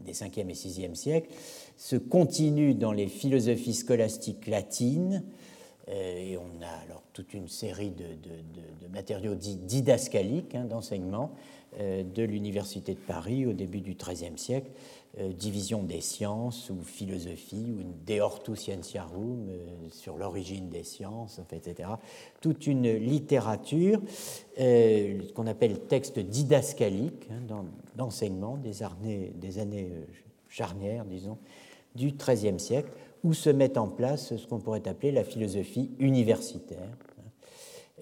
des 0.06 0.14
5e 0.14 0.48
et 0.48 0.54
6e 0.54 0.94
siècles 0.94 1.30
se 1.76 1.96
continuent 1.96 2.76
dans 2.76 2.92
les 2.92 3.08
philosophies 3.08 3.74
scolastiques 3.74 4.46
latines, 4.46 5.22
et 5.88 6.36
on 6.36 6.62
a 6.64 6.84
alors 6.84 7.04
toute 7.12 7.32
une 7.32 7.46
série 7.46 7.90
de, 7.90 8.04
matériaux 8.92 9.36
didascaliques 9.36 10.54
hein, 10.56 10.64
d'enseignement 10.64 11.30
de 11.78 12.22
l'Université 12.24 12.94
de 12.94 12.98
Paris 12.98 13.46
au 13.46 13.52
début 13.52 13.82
du 13.82 13.94
XIIIe 13.94 14.36
siècle, 14.36 14.70
euh, 15.18 15.32
division 15.32 15.82
des 15.82 16.02
sciences 16.02 16.68
ou 16.68 16.82
philosophie 16.82 17.72
ou 17.72 17.82
De 18.06 18.20
Hortu 18.20 18.54
Scientiarum 18.54 19.48
euh, 19.48 19.88
sur 19.90 20.18
l'origine 20.18 20.68
des 20.68 20.84
sciences, 20.84 21.40
etc. 21.50 21.88
Toute 22.42 22.66
une 22.66 22.92
littérature, 22.92 24.02
euh, 24.60 25.18
qu'on 25.34 25.46
appelle 25.46 25.80
texte 25.80 26.18
didascalique 26.18 27.30
hein, 27.30 27.40
d'enseignement 27.96 28.56
des 28.56 28.82
années, 28.82 29.32
des 29.36 29.58
années 29.58 29.90
charnières, 30.48 31.04
disons, 31.04 31.38
du 31.94 32.12
XIIIe 32.12 32.60
siècle, 32.60 32.90
où 33.24 33.32
se 33.34 33.50
met 33.50 33.76
en 33.78 33.88
place 33.88 34.36
ce 34.36 34.46
qu'on 34.46 34.60
pourrait 34.60 34.86
appeler 34.86 35.10
la 35.10 35.24
philosophie 35.24 35.90
universitaire, 35.98 36.96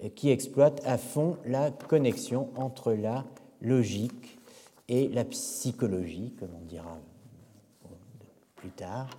hein, 0.03 0.09
qui 0.15 0.29
exploite 0.29 0.81
à 0.85 0.97
fond 0.97 1.37
la 1.45 1.71
connexion 1.71 2.49
entre 2.55 2.93
la 2.93 3.25
logique 3.61 4.39
et 4.87 5.07
la 5.07 5.25
psychologie, 5.25 6.33
comme 6.37 6.51
on 6.61 6.65
dira 6.65 6.99
plus 8.55 8.69
tard, 8.69 9.09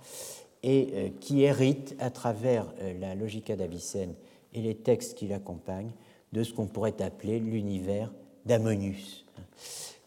et 0.63 0.89
euh, 0.93 1.09
qui 1.19 1.43
hérite 1.43 1.95
à 1.99 2.09
travers 2.09 2.65
euh, 2.79 2.97
la 2.99 3.15
Logica 3.15 3.55
d'Avicenne 3.55 4.13
et 4.53 4.61
les 4.61 4.75
textes 4.75 5.17
qui 5.17 5.27
l'accompagnent 5.27 5.91
de 6.33 6.43
ce 6.43 6.53
qu'on 6.53 6.67
pourrait 6.67 7.01
appeler 7.01 7.39
l'univers 7.39 8.11
d'Ammonius. 8.47 9.25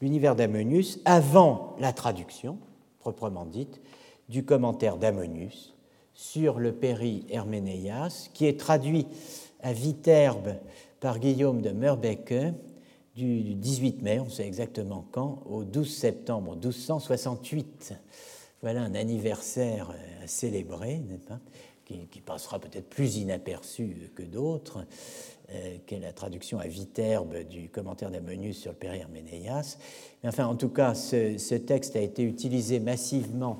L'univers 0.00 0.34
d'Ammonius 0.34 0.98
avant 1.04 1.76
la 1.78 1.92
traduction, 1.92 2.58
proprement 2.98 3.44
dite, 3.44 3.80
du 4.28 4.44
commentaire 4.44 4.96
d'Ammonius 4.96 5.74
sur 6.14 6.58
le 6.58 6.72
Péri 6.72 7.24
Herménéas, 7.30 8.28
qui 8.34 8.46
est 8.46 8.58
traduit 8.58 9.06
à 9.62 9.72
Viterbe 9.72 10.56
par 11.00 11.18
Guillaume 11.18 11.62
de 11.62 11.70
Merbecke 11.70 12.54
du 13.14 13.54
18 13.54 14.02
mai, 14.02 14.20
on 14.20 14.28
sait 14.28 14.46
exactement 14.46 15.04
quand, 15.12 15.42
au 15.46 15.64
12 15.64 15.94
septembre 15.94 16.54
1268. 16.56 17.94
Voilà 18.62 18.82
un 18.82 18.94
anniversaire 18.94 19.90
à 20.22 20.26
célébrer, 20.26 20.98
n'est-ce 20.98 21.26
pas 21.26 21.40
qui, 22.10 22.20
passera 22.20 22.58
peut-être 22.58 22.88
plus 22.88 23.16
inaperçu 23.16 24.10
que 24.14 24.22
d'autres, 24.22 24.86
euh, 25.52 25.78
qu'est 25.86 25.98
la 25.98 26.12
traduction 26.12 26.60
à 26.60 26.68
Viterbe 26.68 27.42
du 27.48 27.68
commentaire 27.68 28.10
d'Ammonius 28.10 28.58
sur 28.58 28.70
le 28.70 28.76
Péri 28.76 28.98
Herménéas. 28.98 29.78
Mais 30.22 30.28
enfin, 30.28 30.46
en 30.46 30.54
tout 30.54 30.68
cas, 30.68 30.94
ce, 30.94 31.54
texte 31.56 31.96
a 31.96 32.00
été 32.00 32.22
utilisé 32.22 32.78
massivement 32.78 33.58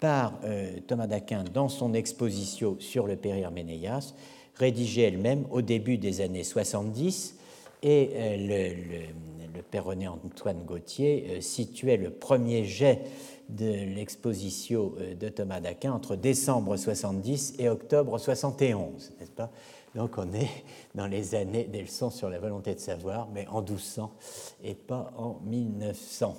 par 0.00 0.32
euh, 0.44 0.78
Thomas 0.86 1.06
d'Aquin 1.06 1.44
dans 1.44 1.68
son 1.68 1.92
exposition 1.92 2.76
sur 2.78 3.06
le 3.06 3.16
Péri 3.16 3.40
Herménéas, 3.40 4.14
rédigée 4.54 5.02
elle-même 5.02 5.44
au 5.50 5.60
début 5.60 5.98
des 5.98 6.22
années 6.22 6.44
70 6.44 7.36
et 7.82 8.10
euh, 8.14 8.36
le, 8.38 9.56
le, 9.56 9.62
père 9.62 9.84
René 9.84 10.08
Antoine 10.08 10.64
Gauthier 10.64 11.40
situait 11.40 11.98
le 11.98 12.10
premier 12.10 12.64
jet 12.64 13.00
de 13.48 13.66
l'exposition 13.94 14.92
de 15.18 15.28
Thomas 15.28 15.60
d'Aquin 15.60 15.92
entre 15.92 16.14
décembre 16.14 16.76
70 16.76 17.56
et 17.58 17.68
octobre 17.68 18.18
71, 18.18 19.12
n'est-ce 19.18 19.30
pas? 19.30 19.50
Donc 19.96 20.18
on 20.18 20.30
est 20.34 20.50
dans 20.94 21.06
les 21.06 21.34
années 21.34 21.64
des 21.64 21.80
leçons 21.80 22.10
sur 22.10 22.28
la 22.28 22.38
volonté 22.38 22.74
de 22.74 22.80
savoir, 22.80 23.28
mais 23.32 23.46
en 23.48 23.62
1200 23.62 24.12
et 24.62 24.74
pas 24.74 25.10
en 25.16 25.40
1900. 25.46 26.36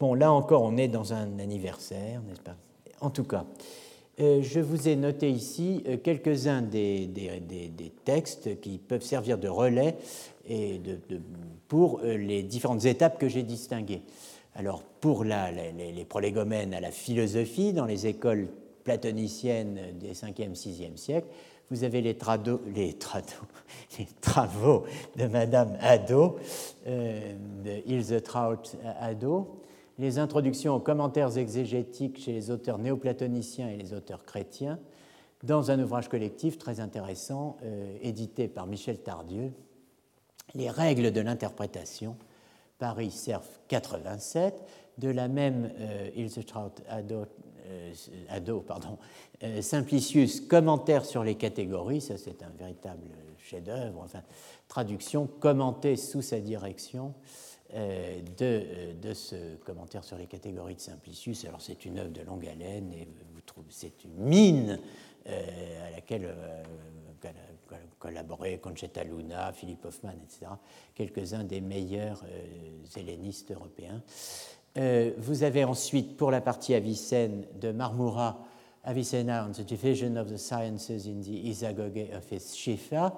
Bon, 0.00 0.14
là 0.14 0.32
encore, 0.32 0.62
on 0.62 0.76
est 0.76 0.88
dans 0.88 1.12
un 1.12 1.38
anniversaire, 1.38 2.20
n'est-ce 2.22 2.40
pas? 2.40 2.56
En 3.00 3.10
tout 3.10 3.24
cas, 3.24 3.44
je 4.18 4.58
vous 4.58 4.88
ai 4.88 4.96
noté 4.96 5.30
ici 5.30 5.84
quelques-uns 6.02 6.62
des, 6.62 7.08
textes 8.04 8.60
qui 8.60 8.78
peuvent 8.78 9.02
servir 9.02 9.38
de 9.38 9.48
relais 9.48 9.96
pour 11.68 12.00
euh, 12.00 12.16
les 12.16 12.42
différentes 12.42 12.84
étapes 12.86 13.18
que 13.18 13.28
j'ai 13.28 13.42
distinguées. 13.42 14.02
Alors, 14.54 14.82
pour 14.82 15.24
la, 15.24 15.52
les, 15.52 16.04
prolégomènes 16.04 16.74
à 16.74 16.80
la 16.80 16.90
philosophie, 16.90 17.72
dans 17.72 17.84
les 17.84 18.06
écoles 18.06 18.48
platoniciennes 18.82 19.78
des 20.00 20.14
5e, 20.14 20.54
6e 20.54 20.96
siècles, 20.96 21.28
vous 21.70 21.84
avez 21.84 22.00
les, 22.02 22.16
travaux 24.20 24.84
de 25.16 25.26
Madame 25.26 25.76
Hadot, 25.80 26.38
euh, 26.86 27.34
de 27.64 27.82
Ilse 27.86 28.22
Traut 28.22 28.76
Hadot, 29.00 29.60
les 29.98 30.18
introductions 30.18 30.74
aux 30.74 30.80
commentaires 30.80 31.36
exégétiques 31.36 32.20
chez 32.20 32.32
les 32.32 32.50
auteurs 32.50 32.78
néoplatoniciens 32.78 33.68
et 33.68 33.76
les 33.76 33.92
auteurs 33.92 34.24
chrétiens, 34.24 34.78
dans 35.42 35.70
un 35.70 35.78
ouvrage 35.80 36.08
collectif 36.08 36.58
très 36.58 36.80
intéressant, 36.80 37.56
euh, 37.62 37.96
édité 38.02 38.48
par 38.48 38.66
Michel 38.66 38.98
Tardieu, 38.98 39.52
les 40.54 40.70
règles 40.70 41.12
de 41.12 41.20
l'interprétation, 41.20 42.16
Paris 42.78 43.10
Cerf 43.10 43.42
87, 43.68 44.64
de 44.98 45.08
la 45.08 45.28
même 45.28 45.70
euh, 45.78 46.10
Ilse 46.16 46.44
Traut 46.46 46.74
Ado, 48.28 48.58
euh, 48.58 48.62
pardon, 48.66 48.98
euh, 49.42 49.62
Simplicius, 49.62 50.40
commentaire 50.40 51.04
sur 51.04 51.24
les 51.24 51.34
catégories, 51.34 52.00
ça 52.00 52.16
c'est 52.18 52.42
un 52.42 52.50
véritable 52.58 53.06
chef-d'œuvre, 53.38 54.00
enfin, 54.04 54.22
traduction 54.68 55.26
commentée 55.26 55.96
sous 55.96 56.22
sa 56.22 56.40
direction 56.40 57.14
de, 57.70 58.94
de, 58.94 59.12
ce 59.12 59.56
commentaire 59.56 60.02
sur 60.02 60.16
les 60.16 60.26
catégories 60.26 60.74
de 60.74 60.80
Simplicius. 60.80 61.44
Alors 61.44 61.60
c'est 61.60 61.84
une 61.84 61.98
œuvre 61.98 62.10
de 62.10 62.22
longue 62.22 62.46
haleine 62.46 62.90
et 62.94 63.06
vous 63.34 63.42
trouvez, 63.44 63.66
c'est 63.68 64.04
une 64.04 64.16
mine 64.16 64.80
à 65.26 65.90
laquelle 65.90 66.34
collaboré, 67.98 68.58
Conchetta 68.58 69.04
Luna, 69.04 69.52
Philippe 69.52 69.84
Hoffman, 69.84 70.14
etc., 70.22 70.52
quelques-uns 70.94 71.44
des 71.44 71.60
meilleurs 71.60 72.22
euh, 72.24 73.00
hellénistes 73.00 73.50
européens. 73.50 74.02
Euh, 74.78 75.10
vous 75.18 75.42
avez 75.42 75.64
ensuite, 75.64 76.16
pour 76.16 76.30
la 76.30 76.40
partie 76.40 76.74
Avicenne 76.74 77.44
de 77.60 77.72
Marmura, 77.72 78.38
Avicenna 78.84 79.46
on 79.48 79.52
the 79.52 79.66
Division 79.66 80.16
of 80.16 80.30
the 80.30 80.36
Sciences 80.36 81.06
in 81.06 81.20
the 81.20 81.46
Isagoge 81.46 82.10
of 82.16 82.30
his 82.30 82.54
Shifa, 82.54 83.16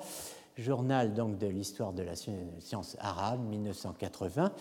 journal 0.57 1.13
donc 1.13 1.39
de 1.39 1.47
l'histoire 1.47 1.93
de 1.93 2.03
la 2.03 2.15
science 2.17 2.97
arabe, 2.99 3.41
1980. 3.49 4.53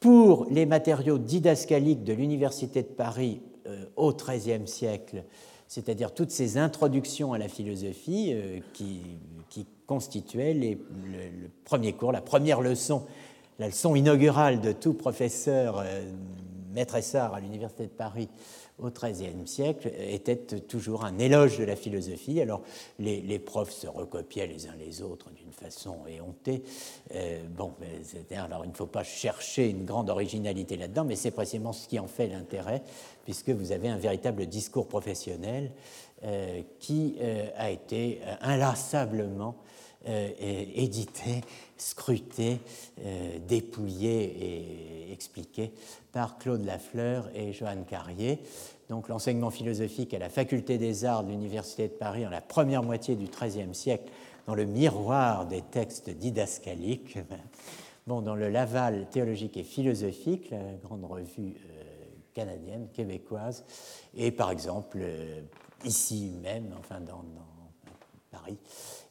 Pour 0.00 0.46
les 0.50 0.64
matériaux 0.64 1.18
didascaliques 1.18 2.04
de 2.04 2.12
l'Université 2.14 2.82
de 2.82 2.88
Paris 2.88 3.42
euh, 3.66 3.84
au 3.96 4.12
XIIIe 4.12 4.66
siècle, 4.66 5.24
c'est-à-dire 5.66 6.14
toutes 6.14 6.30
ces 6.30 6.56
introductions 6.56 7.34
à 7.34 7.38
la 7.38 7.48
philosophie 7.48 8.34
qui 8.72 9.02
qui 9.48 9.66
constituait 9.86 10.54
le, 10.54 10.76
premier 11.64 11.92
cours, 11.92 12.12
la 12.12 12.20
première 12.20 12.60
leçon, 12.60 13.06
la 13.58 13.66
leçon 13.66 13.94
inaugurale 13.94 14.60
de 14.60 14.72
tout 14.72 14.94
professeur 14.94 15.78
euh, 15.78 16.10
maîtressard 16.72 17.34
à 17.34 17.40
l'Université 17.40 17.84
de 17.84 17.90
Paris 17.90 18.28
au 18.78 18.90
XIIIe 18.90 19.46
siècle, 19.46 19.90
était 19.98 20.36
toujours 20.36 21.04
un 21.04 21.18
éloge 21.18 21.58
de 21.58 21.64
la 21.64 21.76
philosophie. 21.76 22.40
Alors 22.40 22.62
les, 22.98 23.38
profs 23.38 23.72
se 23.72 23.86
recopiaient 23.86 24.46
les 24.46 24.66
uns 24.66 24.76
les 24.78 25.02
autres 25.02 25.30
d'une 25.30 25.52
façon 25.52 25.96
éhontée. 26.06 26.62
Euh, 27.14 27.42
bon, 27.56 27.72
alors 28.30 28.64
il 28.64 28.70
ne 28.70 28.76
faut 28.76 28.86
pas 28.86 29.04
chercher 29.04 29.68
une 29.68 29.84
grande 29.84 30.10
originalité 30.10 30.76
là-dedans, 30.76 31.04
mais 31.04 31.16
c'est 31.16 31.30
précisément 31.30 31.72
ce 31.72 31.88
qui 31.88 31.98
en 31.98 32.06
fait 32.06 32.28
l'intérêt, 32.28 32.82
puisque 33.24 33.50
vous 33.50 33.72
avez 33.72 33.88
un 33.88 33.98
véritable 33.98 34.46
discours 34.46 34.86
professionnel 34.86 35.72
euh, 36.24 36.62
qui 36.78 37.16
euh, 37.20 37.48
a 37.56 37.70
été 37.70 38.20
inlassablement 38.40 39.56
édité, 40.06 41.42
scruté, 41.80 42.60
dépouillé 43.46 45.08
et 45.08 45.12
expliqué 45.12 45.72
par 46.12 46.38
Claude 46.38 46.64
Lafleur 46.64 47.28
et 47.34 47.52
Johanne 47.52 47.84
Carrier. 47.84 48.40
Donc 48.88 49.08
l'enseignement 49.08 49.50
philosophique 49.50 50.14
à 50.14 50.18
la 50.18 50.28
Faculté 50.28 50.78
des 50.78 51.04
Arts 51.04 51.24
de 51.24 51.30
l'Université 51.30 51.88
de 51.88 51.92
Paris 51.92 52.26
en 52.26 52.30
la 52.30 52.40
première 52.40 52.82
moitié 52.82 53.16
du 53.16 53.26
XIIIe 53.26 53.74
siècle, 53.74 54.10
dans 54.46 54.54
le 54.54 54.64
miroir 54.64 55.46
des 55.46 55.62
textes 55.62 56.08
didascaliques, 56.08 57.18
bon, 58.06 58.22
dans 58.22 58.34
le 58.34 58.48
Laval 58.48 59.08
théologique 59.10 59.56
et 59.56 59.64
philosophique, 59.64 60.50
la 60.50 60.74
grande 60.82 61.04
revue 61.04 61.54
canadienne, 62.32 62.88
québécoise, 62.92 63.64
et 64.16 64.30
par 64.30 64.50
exemple 64.50 65.04
ici 65.84 66.32
même, 66.42 66.72
enfin 66.78 67.00
dans, 67.00 67.24
Paris, 68.30 68.58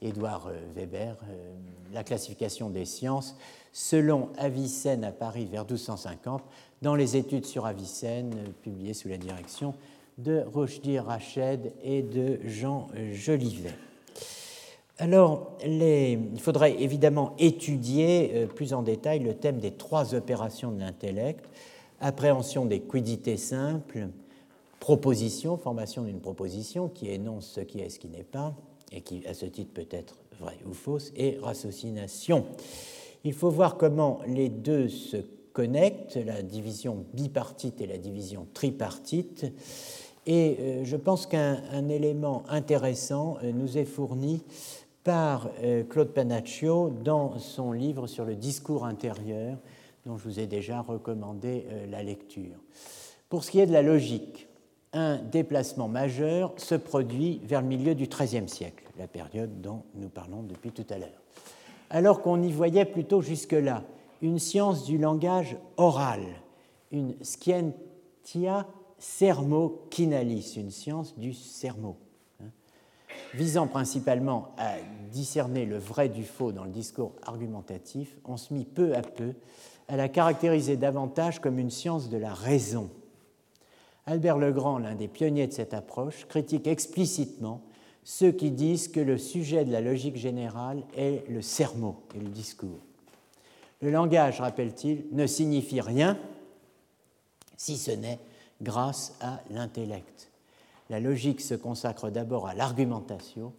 Édouard 0.02 0.48
euh, 0.48 0.60
Weber, 0.76 1.16
euh, 1.30 1.54
la 1.94 2.04
classification 2.04 2.70
des 2.70 2.86
sciences 2.86 3.36
selon 3.74 4.30
Avicenne 4.38 5.04
à 5.04 5.12
Paris 5.12 5.46
vers 5.46 5.64
1250, 5.64 6.44
dans 6.82 6.96
les 6.96 7.16
études 7.18 7.46
sur 7.46 7.66
Avicenne 7.66 8.34
euh, 8.34 8.52
publiées 8.62 8.94
sous 8.94 9.10
la 9.10 9.18
direction 9.18 9.74
de 10.18 10.44
Rochdi 10.54 11.00
Rached 11.00 11.74
et 11.84 12.02
de 12.02 12.40
Jean 12.46 12.88
Jolivet. 13.14 13.74
Alors, 14.98 15.52
il 15.64 16.40
faudrait 16.40 16.82
évidemment 16.82 17.36
étudier 17.38 18.48
plus 18.56 18.74
en 18.74 18.82
détail 18.82 19.20
le 19.20 19.36
thème 19.36 19.60
des 19.60 19.70
trois 19.70 20.16
opérations 20.16 20.72
de 20.72 20.80
l'intellect, 20.80 21.46
appréhension 22.02 22.66
des 22.66 22.80
quidités 22.80 23.38
simples, 23.38 24.08
proposition, 24.80 25.56
formation 25.56 26.02
d'une 26.02 26.20
proposition 26.20 26.88
qui 26.88 27.12
énonce 27.12 27.46
ce 27.46 27.62
qui 27.62 27.80
est 27.80 27.86
et 27.86 27.90
ce 27.92 28.00
qui 28.00 28.08
n'est 28.08 28.24
pas, 28.24 28.56
et 28.92 29.02
qui, 29.02 29.26
à 29.28 29.34
ce 29.34 29.46
titre, 29.46 29.74
peut 29.74 29.88
être 29.92 30.18
vrai 30.40 30.58
ou 30.66 30.74
fausse, 30.74 31.12
et 31.16 31.38
ratiocination. 31.42 32.46
Il 33.24 33.34
faut 33.34 33.50
voir 33.50 33.78
comment 33.78 34.20
les 34.28 34.50
deux 34.50 34.90
se 34.90 35.18
connectent, 35.54 36.18
la 36.18 36.44
division 36.44 37.04
bipartite 37.14 37.82
et 37.82 37.88
la 37.88 37.98
division 37.98 38.48
tripartite. 38.54 39.46
Et 40.28 40.58
euh, 40.60 40.84
je 40.84 40.96
pense 40.98 41.26
qu'un 41.26 41.88
élément 41.90 42.44
intéressant 42.50 43.38
euh, 43.44 43.52
nous 43.52 43.78
est 43.78 43.86
fourni 43.86 44.44
par 45.04 45.50
euh, 45.64 45.84
Claude 45.84 46.10
Panaccio 46.10 46.92
dans 47.04 47.40
son 47.40 47.72
livre 47.72 48.08
sur 48.08 48.26
le 48.26 48.36
discours 48.36 48.86
intérieur, 48.86 49.58
dont 50.06 50.18
je 50.18 50.24
vous 50.26 50.40
ai 50.40 50.48
déjà 50.48 50.82
recommandé 50.82 51.66
la 51.90 52.04
lecture. 52.04 52.56
Pour 53.28 53.44
ce 53.44 53.52
qui 53.52 53.60
est 53.60 53.66
de 53.66 53.74
la 53.74 53.82
logique, 53.82 54.47
un 54.98 55.18
déplacement 55.18 55.88
majeur 55.88 56.54
se 56.58 56.74
produit 56.74 57.40
vers 57.44 57.62
le 57.62 57.68
milieu 57.68 57.94
du 57.94 58.08
XIIIe 58.08 58.50
siècle, 58.50 58.84
la 58.98 59.08
période 59.08 59.62
dont 59.62 59.84
nous 59.94 60.10
parlons 60.10 60.42
depuis 60.42 60.72
tout 60.72 60.88
à 60.90 60.98
l'heure. 60.98 61.22
Alors 61.92 62.24
qu'on 62.24 62.42
y 62.42 62.52
voyait 62.52 62.84
plutôt 62.84 63.22
jusque-là 63.22 63.84
une 64.24 64.40
science 64.40 64.86
du 64.86 64.98
langage 64.98 65.56
oral, 65.78 66.22
une 66.92 67.14
scientia 67.22 68.66
sermo-kinalis, 68.98 70.56
une 70.58 70.72
science 70.72 71.16
du 71.16 71.32
sermo, 71.32 71.98
hein, 72.42 72.50
visant 73.36 73.68
principalement 73.68 74.56
à 74.58 74.78
discerner 75.12 75.66
le 75.66 75.78
vrai 75.78 76.10
du 76.10 76.24
faux 76.24 76.52
dans 76.52 76.64
le 76.64 76.72
discours 76.72 77.14
argumentatif, 77.22 78.18
on 78.26 78.36
se 78.36 78.52
mit 78.52 78.66
peu 78.66 78.96
à 78.96 79.04
peu 79.04 79.36
à 79.88 79.96
la 79.96 80.10
caractériser 80.10 80.76
davantage 80.76 81.40
comme 81.40 81.60
une 81.60 81.70
science 81.70 82.10
de 82.10 82.18
la 82.18 82.34
raison. 82.34 82.90
Albert 84.08 84.38
Legrand, 84.38 84.78
l'un 84.78 84.96
des 84.96 85.10
pionniers 85.10 85.48
de 85.48 85.54
cette 85.54 85.74
approche, 85.74 86.26
critique 86.28 86.66
explicitement 86.66 87.62
ceux 88.06 88.32
qui 88.32 88.52
disent 88.52 88.88
que 88.88 89.02
le 89.02 89.18
sujet 89.18 89.66
de 89.66 89.72
la 89.72 89.82
logique 89.82 90.16
générale 90.16 90.82
est 90.96 91.28
le 91.28 91.42
sermo 91.42 92.04
et 92.16 92.20
le 92.20 92.30
discours. 92.30 92.80
Le 93.82 93.92
langage, 93.92 94.40
rappelle-t-il, 94.40 95.08
ne 95.12 95.28
signifie 95.28 95.82
rien 95.82 96.18
si 97.58 97.78
ce 97.78 97.92
n'est 97.92 98.20
grâce 98.62 99.18
à 99.20 99.42
l'intellect. 99.50 100.32
La 100.90 101.02
logique 101.02 101.42
se 101.42 101.54
consacre 101.54 102.10
d'abord 102.10 102.48
à 102.48 102.54
l'argumentation 102.54 103.52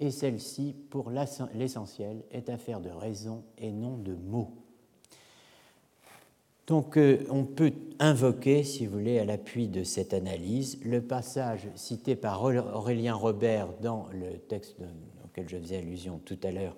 et 0.00 0.10
celle-ci, 0.10 0.76
pour 0.90 1.10
l'essentiel, 1.10 2.24
est 2.30 2.50
affaire 2.50 2.80
de 2.80 2.90
raison 2.90 3.42
et 3.56 3.72
non 3.72 3.96
de 3.96 4.12
mots. 4.12 4.52
Donc 6.66 6.96
euh, 6.96 7.24
on 7.28 7.44
peut 7.44 7.72
invoquer, 7.98 8.64
si 8.64 8.86
vous 8.86 8.98
voulez, 8.98 9.18
à 9.18 9.24
l'appui 9.24 9.68
de 9.68 9.84
cette 9.84 10.14
analyse, 10.14 10.78
le 10.82 11.02
passage 11.02 11.68
cité 11.74 12.16
par 12.16 12.42
Aurélien 12.42 13.14
Robert 13.14 13.68
dans 13.82 14.08
le 14.12 14.38
texte 14.38 14.76
auquel 15.24 15.48
je 15.48 15.58
faisais 15.58 15.76
allusion 15.76 16.20
tout 16.24 16.38
à 16.42 16.50
l'heure 16.50 16.76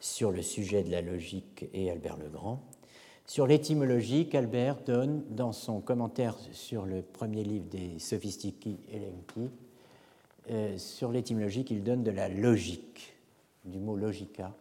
sur 0.00 0.32
le 0.32 0.42
sujet 0.42 0.82
de 0.82 0.90
la 0.90 1.02
logique 1.02 1.66
et 1.72 1.90
Albert 1.90 2.16
Legrand. 2.16 2.60
Sur 3.26 3.46
l'étymologie 3.46 4.28
qu'Albert 4.28 4.82
donne 4.84 5.22
dans 5.30 5.52
son 5.52 5.80
commentaire 5.80 6.36
sur 6.50 6.84
le 6.84 7.00
premier 7.00 7.44
livre 7.44 7.66
des 7.70 8.00
Sophistici 8.00 8.78
Elenchi, 8.92 9.50
euh, 10.50 10.76
sur 10.78 11.12
l'étymologie 11.12 11.64
qu'il 11.64 11.84
donne 11.84 12.02
de 12.02 12.10
la 12.10 12.28
logique, 12.28 13.14
du 13.64 13.78
mot 13.78 13.94
logica. 13.94 14.52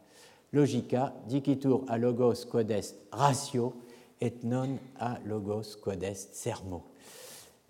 Logica, 0.53 1.15
dicitur 1.27 1.83
a 1.87 1.97
logos 1.97 2.45
quod 2.45 2.69
est 2.69 2.95
ratio, 3.11 3.73
et 4.21 4.43
non 4.43 4.77
a 4.99 5.19
logos 5.25 5.77
quod 5.81 6.03
est 6.03 6.33
sermo. 6.33 6.83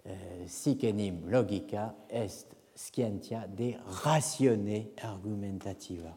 Euh, 0.07 0.45
sic 0.47 0.83
enim 0.83 1.29
logica 1.29 1.95
est 2.09 2.47
scientia 2.75 3.45
de 3.47 3.73
ratione 3.85 4.85
argumentativa. 5.01 6.15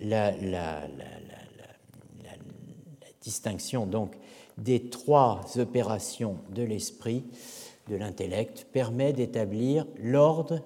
La, 0.00 0.32
distinction 3.20 3.86
donc 3.86 4.16
des 4.58 4.90
trois 4.90 5.42
opérations 5.56 6.38
de 6.50 6.62
l'esprit, 6.62 7.24
de 7.88 7.94
l'intellect, 7.94 8.66
permet 8.72 9.12
d'établir 9.12 9.86
l'ordre 9.96 10.60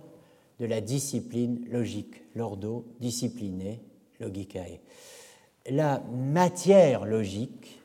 de 0.58 0.64
la 0.64 0.80
discipline 0.80 1.66
logique, 1.70 2.22
l'ordo 2.34 2.86
discipliné 3.00 3.82
logicae. 4.20 4.80
La 5.68 6.00
matière 6.12 7.04
logique, 7.04 7.82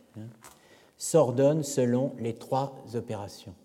s'ordonne 1.01 1.63
selon 1.63 2.13
les 2.19 2.35
trois 2.35 2.75
opérations. 2.93 3.55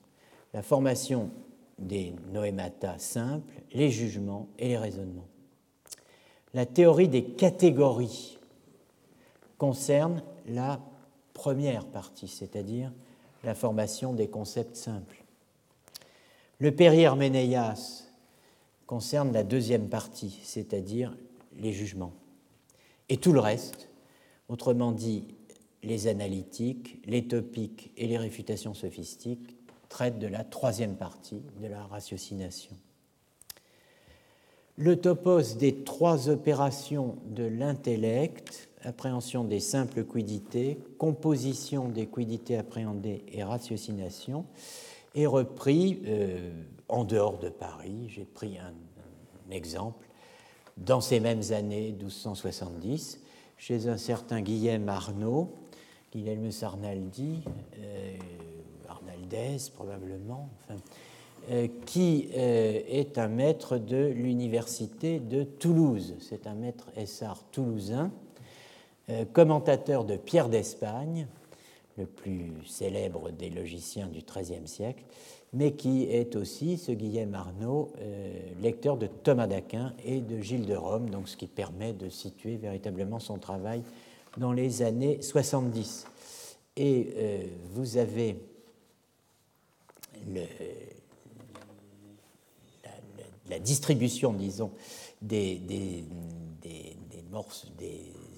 La 0.54 0.62
formation 0.62 1.30
des 1.78 2.14
noémata 2.32 2.98
simples, 2.98 3.52
les 3.74 3.90
jugements 3.90 4.48
et 4.58 4.68
les 4.68 4.78
raisonnements. 4.78 5.28
La 6.54 6.64
théorie 6.64 7.08
des 7.08 7.24
catégories 7.24 8.38
concerne 9.58 10.22
la 10.46 10.80
première 11.34 11.84
partie, 11.84 12.26
c'est-à-dire 12.26 12.90
la 13.44 13.54
formation 13.54 14.14
des 14.14 14.28
concepts 14.28 14.76
simples. 14.76 15.22
Le 16.58 16.74
périherménéias 16.74 18.04
concerne 18.86 19.34
la 19.34 19.44
deuxième 19.44 19.90
partie, 19.90 20.40
c'est-à-dire 20.42 21.14
les 21.58 21.74
jugements. 21.74 22.14
Et 23.10 23.18
tout 23.18 23.34
le 23.34 23.40
reste, 23.40 23.90
autrement 24.48 24.92
dit 24.92 25.26
les 25.86 26.08
analytiques, 26.08 27.00
les 27.06 27.26
topiques 27.26 27.92
et 27.96 28.06
les 28.06 28.18
réfutations 28.18 28.74
sophistiques 28.74 29.56
traitent 29.88 30.18
de 30.18 30.26
la 30.26 30.44
troisième 30.44 30.96
partie 30.96 31.42
de 31.60 31.66
la 31.68 31.84
ratiocination. 31.84 32.74
Le 34.76 34.96
topos 34.96 35.56
des 35.56 35.84
trois 35.84 36.28
opérations 36.28 37.16
de 37.24 37.44
l'intellect, 37.44 38.68
appréhension 38.82 39.44
des 39.44 39.60
simples 39.60 40.04
quidités, 40.04 40.78
composition 40.98 41.88
des 41.88 42.06
quidités 42.06 42.58
appréhendées 42.58 43.24
et 43.32 43.42
ratiocination, 43.42 44.44
est 45.14 45.26
repris 45.26 46.02
euh, 46.04 46.50
en 46.88 47.04
dehors 47.04 47.38
de 47.38 47.48
Paris. 47.48 48.08
J'ai 48.08 48.26
pris 48.26 48.58
un, 48.58 48.68
un, 48.68 49.50
exemple. 49.50 50.06
Dans 50.76 51.00
ces 51.00 51.20
mêmes 51.20 51.42
années 51.52 51.92
1270, 51.92 53.20
chez 53.56 53.88
un 53.88 53.96
certain 53.96 54.42
Guillaume 54.42 54.90
Arnaud, 54.90 55.54
Guilhem 56.16 56.48
Arnaldi, 56.62 57.42
euh, 57.78 58.16
Arnaldez 58.88 59.58
probablement, 59.74 60.48
euh, 61.50 61.68
qui 61.84 62.30
euh, 62.34 62.80
est 62.88 63.18
un 63.18 63.28
maître 63.28 63.76
de 63.76 64.06
l'université 64.06 65.20
de 65.20 65.44
Toulouse. 65.44 66.14
C'est 66.20 66.46
un 66.46 66.54
maître 66.54 66.88
essar 66.96 67.44
toulousain, 67.52 68.10
commentateur 69.34 70.04
de 70.04 70.16
Pierre 70.16 70.48
d'Espagne, 70.48 71.28
le 71.98 72.06
plus 72.06 72.50
célèbre 72.66 73.30
des 73.30 73.50
logiciens 73.50 74.08
du 74.08 74.22
XIIIe 74.22 74.66
siècle, 74.66 75.04
mais 75.52 75.72
qui 75.72 76.04
est 76.04 76.34
aussi, 76.34 76.76
ce 76.76 76.90
Guillaume 76.90 77.34
Arnaud, 77.34 77.92
lecteur 78.60 78.96
de 78.96 79.06
Thomas 79.06 79.46
d'Aquin 79.46 79.92
et 80.04 80.20
de 80.20 80.40
Gilles 80.40 80.66
de 80.66 80.74
Rome, 80.74 81.10
donc 81.10 81.28
ce 81.28 81.36
qui 81.36 81.46
permet 81.46 81.92
de 81.92 82.08
situer 82.08 82.56
véritablement 82.56 83.20
son 83.20 83.38
travail 83.38 83.82
dans 84.36 84.52
les 84.52 84.82
années 84.82 85.22
70. 85.22 86.06
Et 86.76 87.14
euh, 87.16 87.46
vous 87.72 87.96
avez 87.96 88.36
la, 93.48 93.58
distribution, 93.58 94.32
disons, 94.32 94.72
des, 95.22 95.60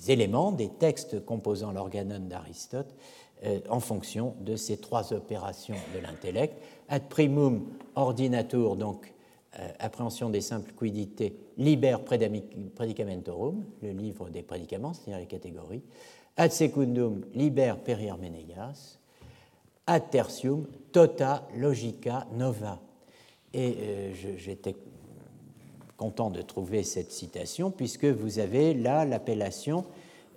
éléments, 0.08 0.52
des 0.52 0.68
textes 0.68 1.24
composant 1.24 1.72
l'organon 1.72 2.20
d'Aristote 2.20 2.94
euh, 3.44 3.60
en 3.68 3.80
fonction 3.80 4.34
de 4.40 4.56
ces 4.56 4.78
trois 4.78 5.12
opérations 5.12 5.76
de 5.94 6.00
l'intellect. 6.00 6.60
Ad 6.88 7.08
primum 7.08 7.66
ordinatur, 7.94 8.76
donc 8.76 9.12
appréhension 9.78 10.30
des 10.30 10.40
simples 10.40 10.72
quidités, 10.72 11.34
liber 11.56 11.96
predicamentorum, 12.04 13.64
le 13.82 13.90
livre 13.92 14.28
des 14.30 14.42
prédicaments, 14.42 14.92
c'est-à-dire 14.92 15.20
les 15.20 15.26
catégories, 15.26 15.82
ad 16.36 16.52
secundum 16.52 17.24
liber 17.34 17.74
perihermeneias, 17.84 18.98
ad 19.86 20.10
tertium 20.10 20.66
tota 20.92 21.48
logica 21.56 22.26
nova. 22.36 22.80
Et 23.54 23.76
euh, 23.80 24.36
j'étais 24.36 24.76
content 25.96 26.30
de 26.30 26.42
trouver 26.42 26.82
cette 26.82 27.10
citation 27.10 27.70
puisque 27.70 28.04
vous 28.04 28.38
avez 28.38 28.74
là 28.74 29.04
l'appellation 29.04 29.84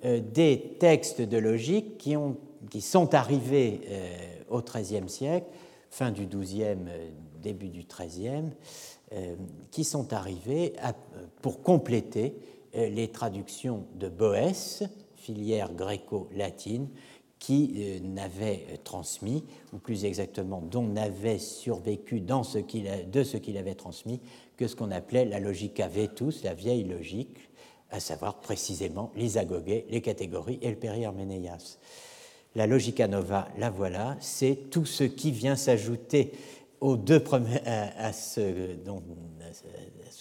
euh, 0.05 0.21
des 0.21 0.77
textes 0.79 1.21
de 1.21 1.37
logique 1.37 1.97
qui, 1.97 2.15
ont, 2.15 2.37
qui 2.69 2.81
sont 2.81 3.13
arrivés 3.13 3.81
au 4.49 4.61
XIIIe 4.61 5.09
siècle, 5.09 5.47
fin 5.89 6.11
du 6.11 6.25
XIIe, 6.25 6.77
début 7.41 7.67
du 7.67 7.83
XIIIe, 7.83 8.45
euh, 8.45 9.00
qui 9.71 9.83
sont 9.83 10.13
arrivés 10.13 10.73
pour 11.41 11.61
compléter 11.63 12.35
euh, 12.75 12.89
les 12.89 13.09
traductions 13.09 13.85
de 13.95 14.07
Boès, 14.07 14.83
filière 15.15 15.73
gréco-latine, 15.73 16.87
qui 17.37 17.73
euh, 17.75 17.99
n'avait 18.01 18.79
transmis, 18.83 19.43
ou 19.73 19.77
plus 19.77 20.05
exactement 20.05 20.61
dont 20.61 20.83
n'avait 20.83 21.39
survécu 21.39 22.21
dans 22.21 22.43
ce 22.43 22.59
de 22.59 23.23
ce 23.23 23.37
qu'il 23.37 23.57
avait 23.57 23.75
transmis 23.75 24.21
que 24.55 24.67
ce 24.67 24.75
qu'on 24.75 24.91
appelait 24.91 25.25
la 25.25 25.39
logica 25.39 25.87
vetus, 25.87 26.43
la 26.43 26.53
vieille 26.53 26.83
logique, 26.83 27.49
à 27.89 27.99
savoir 27.99 28.39
précisément 28.39 29.11
les 29.15 29.37
agogés, 29.37 29.85
les 29.89 30.01
catégories 30.01 30.59
et 30.61 30.69
le 30.69 30.77
périherménéias. 30.77 31.77
La 32.55 32.67
logica 32.67 33.07
nova, 33.07 33.47
la 33.57 33.69
voilà, 33.69 34.15
c'est 34.21 34.69
tout 34.69 34.85
ce 34.85 35.03
qui 35.03 35.31
vient 35.31 35.55
s'ajouter 35.55 36.31
aux 36.81 36.97
deux 36.97 37.19
premiers, 37.19 37.61
à, 37.65 38.11
ce, 38.11 38.41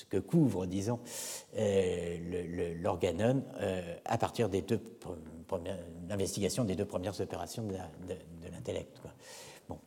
que 0.08 0.18
couvre, 0.18 0.66
disons, 0.66 1.00
euh, 1.56 2.74
l'organon 2.80 3.42
euh, 3.60 3.96
à 4.04 4.18
partir 4.18 4.48
des 4.48 4.62
deux 4.62 4.80
l'investigation 6.08 6.64
des 6.64 6.76
deux 6.76 6.84
premières 6.84 7.20
opérations 7.20 7.64
de, 7.64 7.74
l'intellect. 8.52 9.00
Bon. 9.68 9.78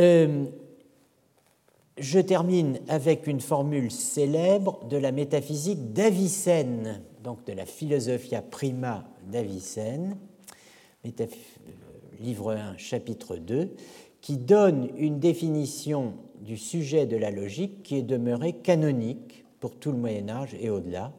Euh, 0.00 0.46
je 1.98 2.20
termine 2.20 2.80
avec 2.88 3.26
une 3.26 3.40
formule 3.40 3.90
célèbre 3.90 4.86
de 4.86 4.96
la 4.96 5.12
métaphysique 5.12 5.92
d'Avicenne, 5.92 7.02
donc 7.22 7.44
de 7.44 7.52
la 7.52 7.66
Philosophia 7.66 8.40
Prima 8.40 9.04
d'Avicenne, 9.26 10.16
livre 12.20 12.52
1, 12.52 12.76
chapitre 12.76 13.36
2, 13.36 13.74
qui 14.28 14.36
donne 14.36 14.90
une 14.98 15.20
définition 15.20 16.12
du 16.42 16.58
sujet 16.58 17.06
de 17.06 17.16
la 17.16 17.30
logique 17.30 17.82
qui 17.82 17.96
est 17.96 18.02
demeurée 18.02 18.52
canonique 18.52 19.46
pour 19.58 19.74
tout 19.74 19.90
le 19.90 19.96
Moyen 19.96 20.28
Âge 20.28 20.54
et 20.60 20.68
au-delà, 20.68 21.14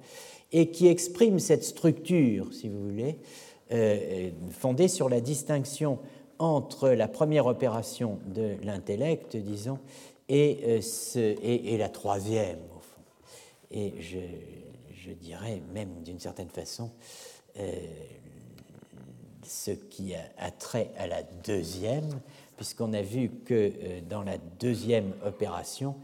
et 0.51 0.69
qui 0.69 0.85
exprime 0.85 1.39
cette 1.39 1.63
structure, 1.63 2.53
si 2.53 2.69
vous 2.69 2.83
voulez, 2.83 3.17
euh, 3.71 4.29
fondée 4.51 4.87
sur 4.87 5.09
la 5.09 5.21
distinction 5.21 5.97
entre 6.37 6.89
la 6.89 7.07
première 7.07 7.47
opération 7.47 8.19
de 8.27 8.57
l'intellect, 8.61 9.35
disons, 9.35 9.79
et, 10.27 10.79
euh, 11.15 11.77
la 11.79 11.89
troisième, 11.89 12.59
au 12.77 12.79
fond. 12.79 13.01
Et 13.71 13.95
je, 13.99 14.19
je 14.93 15.13
dirais 15.13 15.63
même 15.73 16.03
d'une 16.03 16.19
certaine 16.19 16.49
façon 16.49 16.91
euh, 17.57 17.71
ce 19.49 19.71
qui 19.71 20.13
a, 20.13 20.51
trait 20.51 20.91
à 20.97 21.07
la 21.07 21.23
deuxième, 21.23 22.21
puisqu'on 22.59 22.91
a 22.91 23.01
vu 23.01 23.31
que 23.45 23.53
euh, 23.53 24.01
dans 24.09 24.21
la 24.21 24.37
deuxième 24.59 25.13
opération 25.25 25.95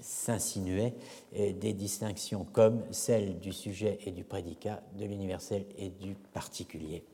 s'insinuaient 0.00 0.92
des 1.32 1.72
distinctions 1.72 2.44
comme 2.52 2.82
celle 2.90 3.38
du 3.38 3.52
sujet 3.52 3.98
et 4.04 4.10
du 4.10 4.22
prédicat, 4.22 4.82
de 4.98 5.06
l'universel 5.06 5.64
et 5.78 5.88
du 5.88 6.14
particulier. 6.14 7.04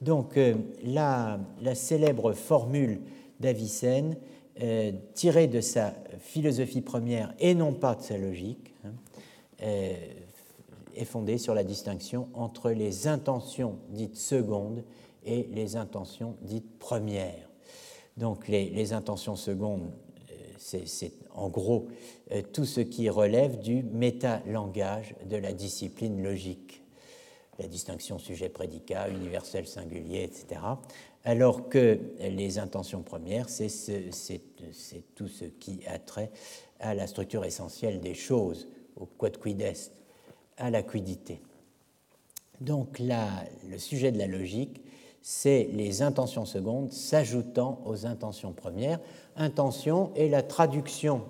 Donc 0.00 0.38
la, 0.82 1.38
la 1.60 1.74
célèbre 1.74 2.32
formule 2.32 3.02
d'Avicenne 3.40 4.16
euh, 4.62 4.92
tiré 5.14 5.46
de 5.46 5.62
sa 5.62 5.94
philosophie 6.18 6.82
première 6.82 7.32
et 7.38 7.54
non 7.54 7.72
pas 7.72 7.94
de 7.94 8.02
sa 8.02 8.18
logique, 8.18 8.74
hein, 8.84 8.92
euh, 9.62 9.94
est 10.94 11.04
fondé 11.06 11.38
sur 11.38 11.54
la 11.54 11.64
distinction 11.64 12.28
entre 12.34 12.70
les 12.70 13.06
intentions 13.06 13.78
dites 13.88 14.16
secondes 14.16 14.84
et 15.24 15.48
les 15.52 15.76
intentions 15.76 16.36
dites 16.42 16.78
premières. 16.78 17.50
Donc 18.16 18.48
les, 18.48 18.92
intentions 18.92 19.36
secondes, 19.36 19.90
euh, 20.30 20.34
c'est 20.58 21.12
en 21.34 21.48
gros 21.48 21.88
tout 22.52 22.64
ce 22.64 22.80
qui 22.80 23.08
relève 23.08 23.60
du 23.60 23.82
métalangage 23.82 25.14
de 25.28 25.36
la 25.36 25.52
discipline 25.52 26.22
logique, 26.22 26.82
la 27.58 27.66
distinction 27.66 28.18
sujet-prédicat, 28.18 29.08
universel 29.08 29.66
singulier, 29.66 30.24
etc 30.24 30.60
alors 31.24 31.68
que 31.68 31.98
les 32.20 32.58
intentions 32.58 33.02
premières, 33.02 33.48
c'est 33.48 33.68
tout 35.14 35.28
ce 35.28 35.44
qui 35.44 35.80
a 35.86 35.98
trait 35.98 36.30
à 36.78 36.94
la 36.94 37.06
structure 37.06 37.44
essentielle 37.44 38.00
des 38.00 38.14
choses, 38.14 38.68
au 38.96 39.06
quod 39.06 39.36
quid 39.36 39.60
est, 39.60 39.92
à 40.56 40.70
la 40.70 40.82
quidité. 40.82 41.40
Donc 42.60 42.98
là, 42.98 43.44
le 43.68 43.78
sujet 43.78 44.12
de 44.12 44.18
la 44.18 44.26
logique, 44.26 44.82
c'est 45.22 45.68
les 45.72 46.02
intentions 46.02 46.44
secondes 46.44 46.92
s'ajoutant 46.92 47.80
aux 47.84 48.06
intentions 48.06 48.52
premières. 48.52 49.00
Intention 49.36 50.12
est 50.16 50.28
la 50.28 50.42
traduction 50.42 51.22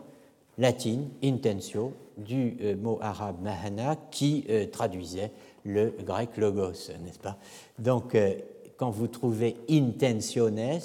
latine, 0.59 1.09
intentio, 1.23 1.93
du 2.17 2.57
euh, 2.61 2.77
mot 2.77 2.99
arabe 3.01 3.41
mahana, 3.43 3.97
qui 4.11 4.45
euh, 4.51 4.67
traduisait 4.67 5.33
le 5.65 5.95
grec 6.05 6.37
logos, 6.37 6.93
n'est-ce 7.03 7.19
pas? 7.19 7.39
Donc, 7.79 8.15
euh, 8.15 8.35
quand 8.77 8.91
vous 8.91 9.09
trouvez 9.09 9.57
intentiones, 9.69 10.81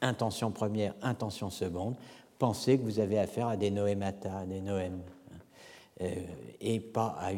intention 0.00 0.50
première, 0.50 0.94
intention 1.02 1.50
seconde, 1.50 1.94
pensez 2.38 2.78
que 2.78 2.84
vous 2.84 2.98
avez 2.98 3.18
affaire 3.18 3.48
à 3.48 3.56
des 3.56 3.70
noémata, 3.70 4.44
des 4.46 4.60
noèmes, 4.60 5.00
et 6.60 6.80
pas 6.80 7.16
à 7.20 7.30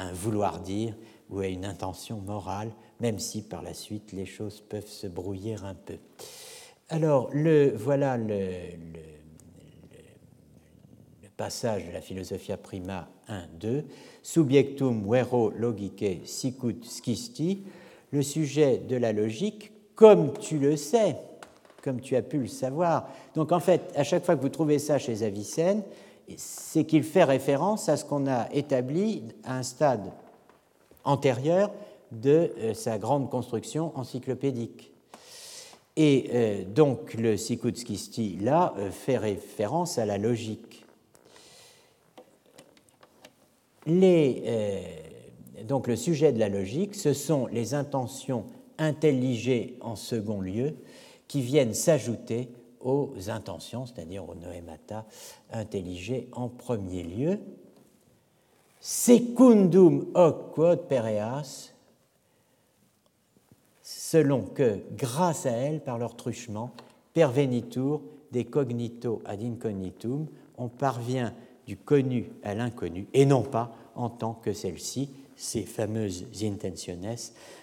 un 0.00 0.12
vouloir 0.12 0.60
dire 0.60 0.94
ou 1.30 1.40
à 1.40 1.46
une 1.46 1.64
intention 1.64 2.20
morale, 2.20 2.70
même 3.00 3.18
si 3.18 3.42
par 3.42 3.62
la 3.62 3.74
suite 3.74 4.12
les 4.12 4.26
choses 4.26 4.60
peuvent 4.60 4.88
se 4.88 5.06
brouiller 5.06 5.56
un 5.62 5.74
peu. 5.74 5.98
Alors, 6.88 7.28
le, 7.32 7.74
voilà 7.76 8.16
le, 8.16 8.38
passage 11.36 11.86
de 11.86 11.92
la 11.92 12.00
Philosophia 12.00 12.56
Prima 12.56 13.08
1-2, 13.28 13.84
Subjectum 14.22 15.08
vero 15.08 15.50
logique 15.50 16.26
sicut 16.26 16.82
scisti, 16.82 17.62
le 18.10 18.22
sujet 18.22 18.78
de 18.78 18.96
la 18.96 19.12
logique 19.12 19.70
comme 19.94 20.32
tu 20.38 20.58
le 20.58 20.76
sais, 20.76 21.16
comme 21.82 22.00
tu 22.00 22.16
as 22.16 22.22
pu 22.22 22.38
le 22.38 22.48
savoir. 22.48 23.08
Donc 23.34 23.52
en 23.52 23.60
fait, 23.60 23.92
à 23.94 24.02
chaque 24.02 24.24
fois 24.24 24.36
que 24.36 24.42
vous 24.42 24.48
trouvez 24.48 24.78
ça 24.78 24.98
chez 24.98 25.22
Avicenne, 25.22 25.82
c'est 26.36 26.84
qu'il 26.84 27.04
fait 27.04 27.24
référence 27.24 27.88
à 27.88 27.96
ce 27.96 28.04
qu'on 28.04 28.26
a 28.26 28.48
établi 28.52 29.22
à 29.44 29.58
un 29.58 29.62
stade 29.62 30.10
antérieur 31.08 31.72
de 32.12 32.52
euh, 32.58 32.74
sa 32.74 32.98
grande 32.98 33.30
construction 33.30 33.96
encyclopédique. 33.96 34.92
Et 35.96 36.30
euh, 36.32 36.64
donc 36.64 37.14
le 37.14 37.36
Sikutskisti, 37.36 38.36
là, 38.40 38.74
euh, 38.78 38.90
fait 38.90 39.16
référence 39.16 39.98
à 39.98 40.06
la 40.06 40.18
logique. 40.18 40.84
Donc 45.66 45.86
le 45.86 45.96
sujet 45.96 46.32
de 46.32 46.38
la 46.38 46.50
logique, 46.50 46.94
ce 46.94 47.14
sont 47.14 47.46
les 47.46 47.72
intentions 47.72 48.44
intelligées 48.76 49.78
en 49.80 49.96
second 49.96 50.42
lieu 50.42 50.76
qui 51.26 51.40
viennent 51.40 51.72
s'ajouter 51.72 52.50
aux 52.80 53.14
intentions, 53.28 53.86
c'est-à-dire 53.86 54.28
aux 54.28 54.34
noemata 54.34 55.06
intelligées 55.50 56.28
en 56.32 56.48
premier 56.48 57.02
lieu. 57.02 57.40
Secundum 58.80 60.06
hoc 60.14 60.54
quod 60.54 60.88
pereas, 60.88 61.72
selon 63.82 64.42
que, 64.42 64.80
grâce 64.96 65.46
à 65.46 65.50
elles, 65.50 65.82
par 65.82 65.98
leur 65.98 66.16
truchement, 66.16 66.72
pervenitur 67.12 68.00
de 68.32 68.42
cognito 68.42 69.22
ad 69.24 69.42
incognitum, 69.42 70.26
on 70.56 70.68
parvient 70.68 71.34
du 71.66 71.76
connu 71.76 72.30
à 72.42 72.54
l'inconnu, 72.54 73.08
et 73.12 73.26
non 73.26 73.42
pas 73.42 73.74
en 73.94 74.08
tant 74.08 74.34
que 74.34 74.52
celle-ci 74.52 75.10
ces 75.36 75.62
fameuses 75.62 76.26
intentiones 76.42 77.14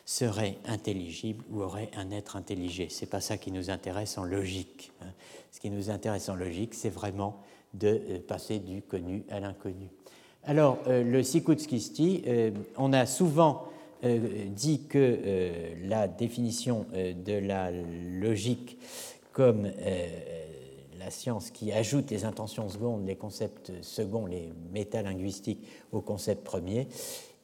seraient 0.05 0.57
intelligibles 0.65 1.43
ou 1.51 1.61
auraient 1.61 1.91
un 1.95 2.09
être 2.11 2.37
intelligé. 2.37 2.87
Ce 2.89 3.01
n'est 3.01 3.09
pas 3.09 3.19
ça 3.19 3.37
qui 3.37 3.51
nous 3.51 3.69
intéresse 3.69 4.17
en 4.17 4.23
logique. 4.23 4.91
Hein. 5.01 5.11
Ce 5.51 5.59
qui 5.59 5.69
nous 5.69 5.89
intéresse 5.89 6.29
en 6.29 6.35
logique, 6.35 6.73
c'est 6.73 6.89
vraiment 6.89 7.41
de 7.73 8.01
euh, 8.09 8.19
passer 8.25 8.59
du 8.59 8.81
connu 8.81 9.25
à 9.29 9.41
l'inconnu. 9.41 9.89
Alors, 10.47 10.77
euh, 10.87 11.03
le 11.03 11.23
Sikutskisti, 11.23 12.23
euh, 12.27 12.51
on 12.77 12.93
a 12.93 13.05
souvent 13.05 13.63
dit 14.03 14.83
que 14.87 15.17
la 15.87 16.07
définition 16.07 16.85
de 16.93 17.33
la 17.33 17.71
logique 17.71 18.77
comme 19.33 19.63
la 20.99 21.09
science 21.09 21.49
qui 21.49 21.71
ajoute 21.71 22.11
les 22.11 22.23
intentions 22.23 22.69
secondes, 22.69 23.07
les 23.07 23.15
concepts 23.15 23.71
seconds, 23.81 24.27
les 24.27 24.53
métalinguistiques 24.71 25.65
aux 25.91 26.01
concepts 26.01 26.43
premiers, 26.43 26.87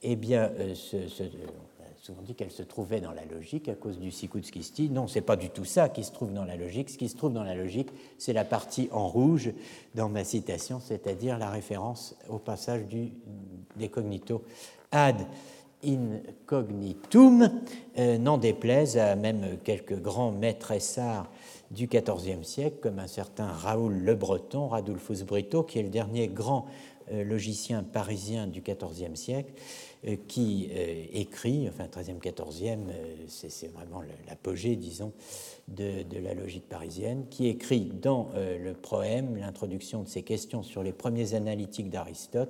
eh 0.03 0.15
bien, 0.15 0.51
euh, 0.59 0.73
a 0.73 1.70
souvent 2.11 2.23
dit 2.23 2.35
qu'elle 2.35 2.51
se 2.51 2.63
trouvait 2.63 2.99
dans 2.99 3.11
la 3.11 3.23
logique 3.25 3.69
à 3.69 3.75
cause 3.75 3.97
du 3.97 4.11
Sikutskisti. 4.11 4.89
Non, 4.89 5.07
ce 5.07 5.15
n'est 5.15 5.25
pas 5.25 5.37
du 5.37 5.49
tout 5.49 5.65
ça 5.65 5.89
qui 5.89 6.03
se 6.03 6.11
trouve 6.11 6.33
dans 6.33 6.43
la 6.43 6.57
logique. 6.57 6.89
Ce 6.89 6.97
qui 6.97 7.07
se 7.07 7.15
trouve 7.15 7.31
dans 7.31 7.43
la 7.43 7.55
logique, 7.55 7.89
c'est 8.17 8.33
la 8.33 8.43
partie 8.43 8.89
en 8.91 9.07
rouge 9.07 9.51
dans 9.95 10.09
ma 10.09 10.23
citation, 10.23 10.79
c'est-à-dire 10.79 11.37
la 11.37 11.49
référence 11.49 12.15
au 12.29 12.37
passage 12.37 12.85
du 12.85 13.11
des 13.77 13.87
cognito 13.87 14.43
ad 14.91 15.15
incognitum, 15.83 17.49
euh, 17.97 18.17
n'en 18.17 18.37
déplaise 18.37 18.97
à 18.97 19.15
même 19.15 19.57
quelques 19.63 19.99
grands 19.99 20.31
maîtres 20.31 20.71
essarts 20.71 21.29
du 21.71 21.87
XIVe 21.87 22.43
siècle, 22.43 22.77
comme 22.81 22.99
un 22.99 23.07
certain 23.07 23.47
Raoul 23.47 23.93
Le 23.93 24.13
Breton, 24.13 24.67
Radulfus 24.67 25.23
Brito, 25.25 25.63
qui 25.63 25.79
est 25.79 25.83
le 25.83 25.89
dernier 25.89 26.27
grand 26.27 26.65
logicien 27.11 27.83
parisien 27.83 28.47
du 28.47 28.61
XIVe 28.61 29.15
siècle, 29.15 29.53
euh, 30.07 30.15
qui 30.27 30.69
euh, 30.71 31.05
écrit, 31.13 31.69
enfin 31.69 31.85
13e, 31.85 32.19
14e, 32.19 32.79
c'est 33.27 33.71
vraiment 33.73 34.01
l'apogée, 34.27 34.75
disons, 34.75 35.13
de, 35.67 36.03
la 36.19 36.33
logique 36.33 36.67
parisienne, 36.67 37.25
qui 37.29 37.47
écrit 37.47 37.91
dans 38.01 38.29
le 38.35 38.73
proème, 38.73 39.37
l'introduction 39.37 40.03
de 40.03 40.07
ses 40.07 40.23
questions 40.23 40.63
sur 40.63 40.83
les 40.83 40.91
premiers 40.91 41.33
analytiques 41.33 41.89
d'Aristote, 41.89 42.49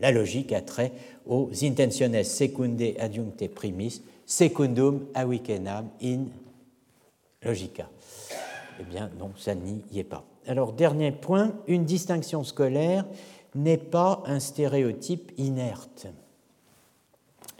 la 0.00 0.10
logique 0.10 0.52
a 0.52 0.60
trait 0.60 0.92
aux 1.26 1.50
intentiones 1.62 2.24
secundae 2.24 2.94
adjuncte 2.98 3.48
primis, 3.48 4.02
secundum 4.26 5.06
avicenam 5.14 5.90
in 6.02 6.26
logica. 7.42 7.88
Eh 8.80 8.84
bien, 8.84 9.10
non, 9.18 9.32
ça 9.36 9.54
n'y 9.54 9.82
est 9.96 10.04
pas. 10.04 10.24
Alors, 10.46 10.72
dernier 10.72 11.12
point, 11.12 11.52
une 11.66 11.84
distinction 11.84 12.44
scolaire 12.44 13.06
n'est 13.54 13.78
pas 13.78 14.22
un 14.26 14.40
stéréotype 14.40 15.32
inerte. 15.38 16.06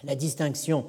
La 0.03 0.15
distinction 0.15 0.87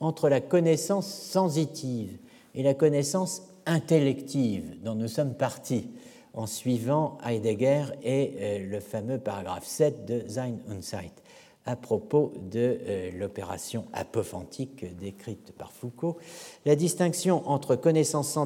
entre 0.00 0.28
la 0.28 0.40
connaissance 0.40 1.06
sensitive 1.06 2.18
et 2.54 2.62
la 2.62 2.74
connaissance 2.74 3.42
intellective 3.66 4.76
dont 4.82 4.94
nous 4.94 5.08
sommes 5.08 5.34
partis 5.34 5.88
en 6.34 6.46
suivant 6.46 7.18
Heidegger 7.24 7.84
et 8.02 8.34
euh, 8.38 8.70
le 8.70 8.80
fameux 8.80 9.18
paragraphe 9.18 9.66
7 9.66 10.06
de 10.06 10.28
Sein 10.28 10.58
und 10.68 10.82
Zeit 10.82 11.19
à 11.66 11.76
propos 11.76 12.32
de 12.50 12.78
euh, 12.80 13.10
l'opération 13.18 13.84
apophantique 13.92 14.84
décrite 14.98 15.52
par 15.56 15.72
Foucault. 15.72 16.16
La 16.64 16.76
distinction 16.76 17.48
entre 17.48 17.76
connaissance 17.76 18.36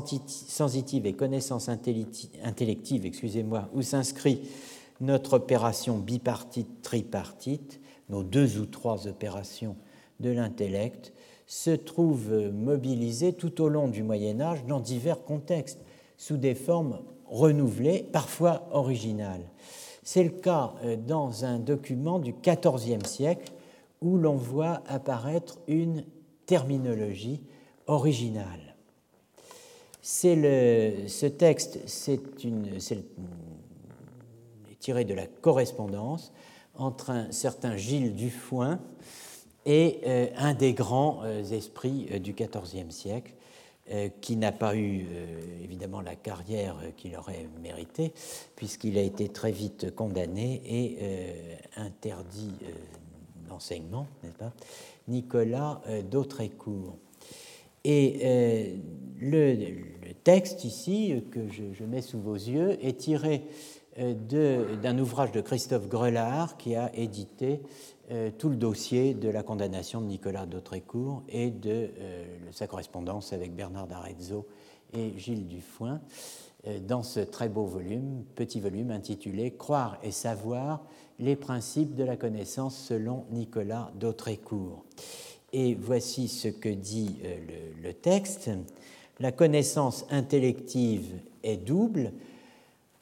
sensitive 0.48 1.06
et 1.06 1.12
connaissance 1.12 1.68
intellective, 1.68 3.06
excusez-moi, 3.06 3.68
où 3.72 3.82
s'inscrit 3.82 4.42
notre 5.00 5.34
opération 5.34 5.98
bipartite-tripartite, 5.98 7.80
nos 8.08 8.22
deux 8.22 8.58
ou 8.58 8.66
trois 8.66 9.06
opérations 9.06 9.76
de 10.20 10.30
l'intellect, 10.30 11.12
se 11.46 11.70
trouve 11.70 12.32
mobilisée 12.52 13.32
tout 13.32 13.60
au 13.60 13.68
long 13.68 13.88
du 13.88 14.02
Moyen 14.02 14.40
Âge 14.40 14.64
dans 14.66 14.80
divers 14.80 15.24
contextes, 15.24 15.80
sous 16.16 16.36
des 16.36 16.54
formes 16.54 17.00
renouvelées, 17.26 18.02
parfois 18.12 18.68
originales. 18.72 19.44
C'est 20.04 20.22
le 20.22 20.30
cas 20.30 20.74
euh, 20.84 20.96
dans 20.96 21.46
un 21.46 21.58
document 21.58 22.18
du 22.18 22.34
XIVe 22.34 23.06
siècle 23.06 23.50
où 24.02 24.18
l'on 24.18 24.36
voit 24.36 24.82
apparaître 24.86 25.58
une 25.66 26.04
terminologie 26.44 27.40
originale. 27.86 28.76
Le, 30.22 31.08
ce 31.08 31.24
texte 31.24 31.78
c'est 31.86 32.20
tiré 34.78 35.06
de 35.06 35.14
la 35.14 35.26
correspondance 35.26 36.34
entre 36.74 37.08
un 37.08 37.32
certain 37.32 37.78
Gilles 37.78 38.14
Dufoin 38.14 38.80
et 39.64 40.00
euh, 40.06 40.26
un 40.36 40.52
des 40.52 40.74
grands 40.74 41.22
euh, 41.24 41.42
esprits 41.44 42.20
du 42.20 42.34
XIVe 42.34 42.90
siècle, 42.90 43.32
qui 44.20 44.36
n'a 44.36 44.52
pas 44.52 44.76
eu 44.76 45.06
euh, 45.10 45.62
évidemment 45.62 46.00
la 46.00 46.16
carrière 46.16 46.76
qu'il 46.96 47.16
aurait 47.16 47.48
méritée, 47.62 48.12
puisqu'il 48.56 48.96
a 48.98 49.02
été 49.02 49.28
très 49.28 49.52
vite 49.52 49.94
condamné 49.94 50.62
et 50.64 50.98
euh, 51.02 51.56
interdit 51.76 52.54
d'enseignement, 53.48 54.06
n'est-ce 54.22 54.36
pas 54.36 54.52
Nicolas 55.06 55.82
d'Autrecourt. 56.10 56.96
Et 57.84 58.78
le, 59.20 60.14
texte 60.24 60.64
ici, 60.64 61.22
que 61.30 61.40
je, 61.50 61.84
mets 61.84 62.00
sous 62.00 62.18
vos 62.18 62.36
yeux, 62.36 62.78
est 62.82 62.98
tiré 62.98 63.44
d'un 63.96 64.98
ouvrage 64.98 65.30
de 65.30 65.40
Christophe 65.40 65.88
Grelard 65.88 66.56
qui 66.56 66.74
a 66.74 66.90
édité 66.96 67.60
euh, 68.10 68.30
tout 68.36 68.50
le 68.50 68.56
dossier 68.56 69.14
de 69.14 69.30
la 69.30 69.42
condamnation 69.42 70.02
de 70.02 70.06
Nicolas 70.06 70.44
d'Autrecourt 70.44 71.22
et 71.26 71.50
de 71.50 71.70
euh, 71.70 72.24
sa 72.50 72.66
correspondance 72.66 73.32
avec 73.32 73.54
Bernard 73.54 73.86
d'Arezzo 73.86 74.46
et 74.92 75.14
Gilles 75.16 75.48
Dufoin 75.48 76.02
euh, 76.66 76.80
dans 76.80 77.02
ce 77.02 77.20
très 77.20 77.48
beau 77.48 77.64
volume, 77.64 78.24
petit 78.34 78.60
volume 78.60 78.90
intitulé 78.90 79.52
Croire 79.52 79.98
et 80.02 80.10
savoir 80.10 80.84
les 81.18 81.34
principes 81.34 81.94
de 81.94 82.04
la 82.04 82.18
connaissance 82.18 82.76
selon 82.76 83.24
Nicolas 83.30 83.90
d'Autrecourt. 83.94 84.84
Et 85.54 85.74
voici 85.74 86.28
ce 86.28 86.48
que 86.48 86.68
dit 86.68 87.20
le 87.80 87.92
texte. 87.94 88.50
La 89.20 89.30
connaissance 89.30 90.04
intellective 90.10 91.20
est 91.44 91.56
double. 91.56 92.12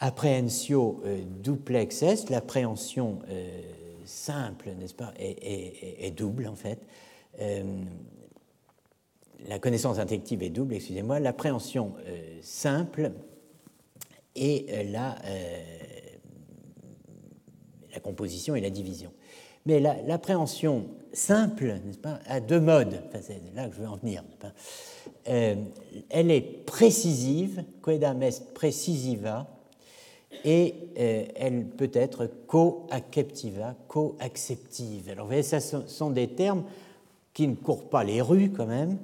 Apprehensio 0.04 1.00
duplex 1.42 2.02
est, 2.02 2.28
l'appréhension 2.28 3.20
simple, 4.04 4.70
n'est-ce 4.78 4.94
pas, 4.94 5.12
est, 5.18 6.10
double 6.16 6.46
en 6.46 6.56
fait. 6.56 6.78
Euh, 7.40 7.82
la 9.48 9.58
connaissance 9.58 9.98
intellective 9.98 10.42
est 10.42 10.50
double, 10.50 10.74
excusez-moi, 10.74 11.18
l'appréhension 11.18 11.94
euh, 12.06 12.38
simple 12.42 13.12
et 14.36 14.66
euh, 14.70 14.84
la, 14.90 15.16
composition 18.02 18.54
et 18.54 18.60
la 18.60 18.70
division. 18.70 19.12
Mais 19.64 19.78
l'appréhension 19.78 20.86
simple, 21.12 21.78
n'est-ce 21.84 21.98
pas, 21.98 22.18
a 22.26 22.40
deux 22.40 22.60
modes, 22.60 23.00
c'est 23.20 23.40
là 23.54 23.68
que 23.68 23.76
je 23.76 23.80
veux 23.80 23.86
en 23.86 23.96
venir. 23.96 24.24
elle 25.24 26.30
est 26.30 26.64
précisive, 26.66 27.64
quedam 27.80 28.22
est 28.22 28.52
precisiva, 28.54 29.46
et 30.44 30.74
euh, 30.98 31.24
elle 31.36 31.66
peut 31.66 31.90
être 31.92 32.28
co-acceptiva, 32.46 33.74
co-acceptive. 33.88 35.08
Alors 35.10 35.24
vous 35.24 35.30
voyez, 35.30 35.42
ce 35.42 35.58
sont 35.86 36.10
des 36.10 36.28
termes 36.28 36.64
qui 37.34 37.48
ne 37.48 37.54
courent 37.54 37.88
pas 37.88 38.04
les 38.04 38.20
rues 38.20 38.50
quand 38.50 38.66
même. 38.66 38.98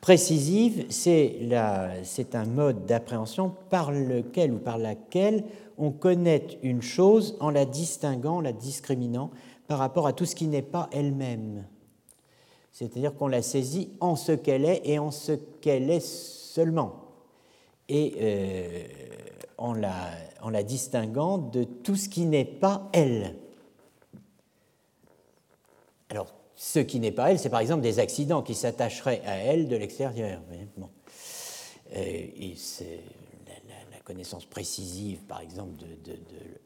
Précisive, 0.00 0.86
c'est 0.90 2.34
un 2.34 2.44
mode 2.46 2.86
d'appréhension 2.86 3.54
par 3.70 3.90
lequel 3.90 4.52
ou 4.52 4.58
par 4.58 4.78
laquelle 4.78 5.44
on 5.78 5.90
connaît 5.90 6.46
une 6.62 6.82
chose 6.82 7.36
en 7.40 7.50
la 7.50 7.64
distinguant, 7.64 8.40
la 8.40 8.52
discriminant 8.52 9.30
par 9.66 9.78
rapport 9.78 10.06
à 10.06 10.12
tout 10.12 10.24
ce 10.24 10.34
qui 10.34 10.46
n'est 10.46 10.62
pas 10.62 10.88
elle-même. 10.92 11.64
C'est-à-dire 12.70 13.14
qu'on 13.14 13.28
la 13.28 13.42
saisit 13.42 13.90
en 14.00 14.16
ce 14.16 14.32
qu'elle 14.32 14.64
est 14.64 14.82
et 14.84 14.98
en 14.98 15.10
ce 15.10 15.32
qu'elle 15.32 15.90
est 15.90 16.04
seulement. 16.04 17.03
Et 17.88 18.14
euh, 18.20 18.86
en 19.58 19.74
la, 19.74 20.62
distinguant 20.62 21.38
de 21.38 21.64
tout 21.64 21.96
ce 21.96 22.08
qui 22.08 22.26
n'est 22.26 22.44
pas 22.44 22.88
elle. 22.92 23.36
Alors, 26.08 26.34
ce 26.56 26.78
qui 26.78 27.00
n'est 27.00 27.12
pas 27.12 27.30
elle, 27.30 27.38
c'est 27.38 27.50
par 27.50 27.60
exemple 27.60 27.82
des 27.82 27.98
accidents 27.98 28.42
qui 28.42 28.54
s'attacheraient 28.54 29.22
à 29.26 29.36
elle 29.36 29.68
de 29.68 29.76
l'extérieur. 29.76 30.40
Euh, 31.96 32.26
la, 33.90 34.00
connaissance 34.04 34.44
précisive, 34.44 35.20
par 35.24 35.40
exemple, 35.40 35.82
de, 36.04 36.18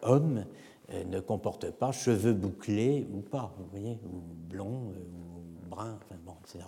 l'homme 0.03 0.45
euh, 0.93 1.05
ne 1.05 1.21
comporte 1.21 1.71
pas 1.71 1.93
cheveux 1.93 2.33
bouclés 2.33 3.07
ou 3.13 3.21
pas, 3.21 3.55
vous 3.59 3.67
voyez, 3.71 3.99
ou 4.05 4.21
blond, 4.51 4.93
ou 4.93 5.69
brun, 5.69 5.99
enfin 6.03 6.17
bon, 6.25 6.35
etc 6.43 6.65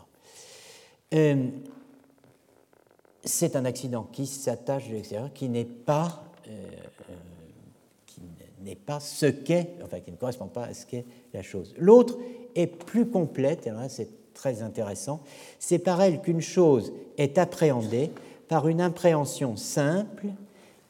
c'est 3.24 3.56
un 3.56 3.64
accident 3.64 4.06
qui 4.12 4.26
s'attache 4.26 4.88
de 4.88 4.94
l'extérieur, 4.94 5.32
qui 5.32 5.48
n'est 5.48 5.64
pas, 5.64 6.24
euh, 6.48 6.50
euh, 8.66 8.74
pas 8.86 9.00
ce 9.00 9.26
qu'est, 9.26 9.74
enfin 9.84 10.00
qui 10.00 10.10
ne 10.10 10.16
correspond 10.16 10.46
pas 10.46 10.64
à 10.64 10.74
ce 10.74 10.86
qu'est 10.86 11.04
la 11.34 11.42
chose. 11.42 11.74
L'autre 11.78 12.18
est 12.54 12.66
plus 12.66 13.06
complète, 13.06 13.66
et 13.66 13.70
là 13.70 13.88
c'est 13.88 14.08
très 14.34 14.62
intéressant, 14.62 15.20
c'est 15.58 15.78
par 15.78 16.00
elle 16.00 16.20
qu'une 16.22 16.40
chose 16.40 16.92
est 17.18 17.38
appréhendée 17.38 18.10
par 18.48 18.68
une 18.68 18.80
impréhension 18.80 19.56
simple 19.56 20.26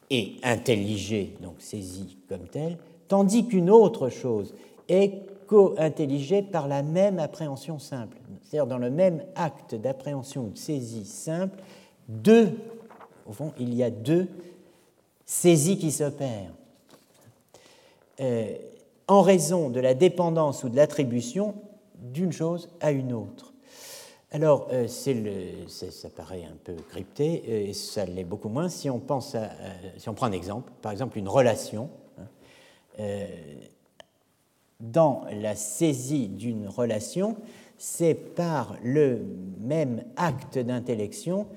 et 0.09 0.35
intelligée, 0.43 1.35
donc 1.41 1.55
saisie 1.59 2.17
comme 2.27 2.47
telle, 2.47 2.77
tandis 3.07 3.45
qu'une 3.45 3.69
autre 3.69 4.09
chose 4.09 4.53
est 4.89 5.21
co-intelligée 5.47 6.41
par 6.41 6.67
la 6.67 6.81
même 6.81 7.19
appréhension 7.19 7.77
simple. 7.77 8.17
C'est-à-dire 8.41 8.67
dans 8.67 8.77
le 8.77 8.89
même 8.89 9.21
acte 9.35 9.75
d'appréhension 9.75 10.45
ou 10.45 10.49
de 10.49 10.57
saisie 10.57 11.05
simple, 11.05 11.57
deux, 12.07 12.57
au 13.25 13.33
fond, 13.33 13.53
il 13.59 13.73
y 13.73 13.83
a 13.83 13.89
deux 13.89 14.27
saisies 15.25 15.77
qui 15.77 15.91
s'opèrent. 15.91 16.51
Euh, 18.19 18.55
en 19.07 19.21
raison 19.21 19.69
de 19.69 19.79
la 19.79 19.93
dépendance 19.93 20.63
ou 20.63 20.69
de 20.69 20.75
l'attribution 20.75 21.55
d'une 21.95 22.31
chose 22.31 22.69
à 22.79 22.91
une 22.91 23.11
autre. 23.13 23.53
Alors, 24.31 24.67
euh, 24.71 24.87
ça 24.87 26.09
paraît 26.09 26.43
un 26.43 26.55
peu 26.63 26.75
crypté, 26.89 27.43
euh, 27.47 27.67
et 27.67 27.73
ça 27.73 28.05
l'est 28.05 28.23
beaucoup 28.23 28.47
moins 28.47 28.69
si 28.69 28.89
on, 28.89 28.99
pense 28.99 29.35
à, 29.35 29.49
si 29.97 30.07
on 30.07 30.13
prend 30.13 30.27
un 30.27 30.31
exemple, 30.31 30.71
par 30.81 30.91
exemple 30.91 31.17
une 31.17 31.27
relation. 31.27 31.89
Hein, 32.17 33.25
dans 34.79 35.23
la 35.31 35.55
saisie 35.55 36.27
d'une 36.27 36.67
relation, 36.67 37.37
c'est 37.77 38.13
par 38.13 38.75
le 38.83 39.25
même 39.59 40.03
acte 40.15 40.57
d'intellection 40.57 41.47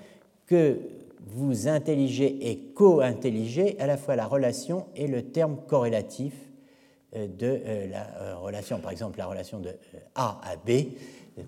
que 0.47 0.79
vous 1.27 1.69
intelligez 1.69 2.51
et 2.51 2.59
co-intelligez 2.75 3.77
à 3.81 3.87
la 3.87 3.97
fois 3.97 4.17
la 4.17 4.27
relation 4.27 4.87
et 4.95 5.07
le 5.07 5.23
terme 5.23 5.57
corrélatif 5.67 6.35
euh, 7.17 7.27
de 7.27 7.61
euh, 7.65 7.87
la 7.89 8.07
euh, 8.21 8.37
relation. 8.37 8.79
Par 8.79 8.91
exemple, 8.91 9.19
la 9.19 9.27
relation 9.27 9.59
de 9.59 9.71
A 10.15 10.41
à 10.43 10.57
B, 10.57 10.87
il 11.37 11.45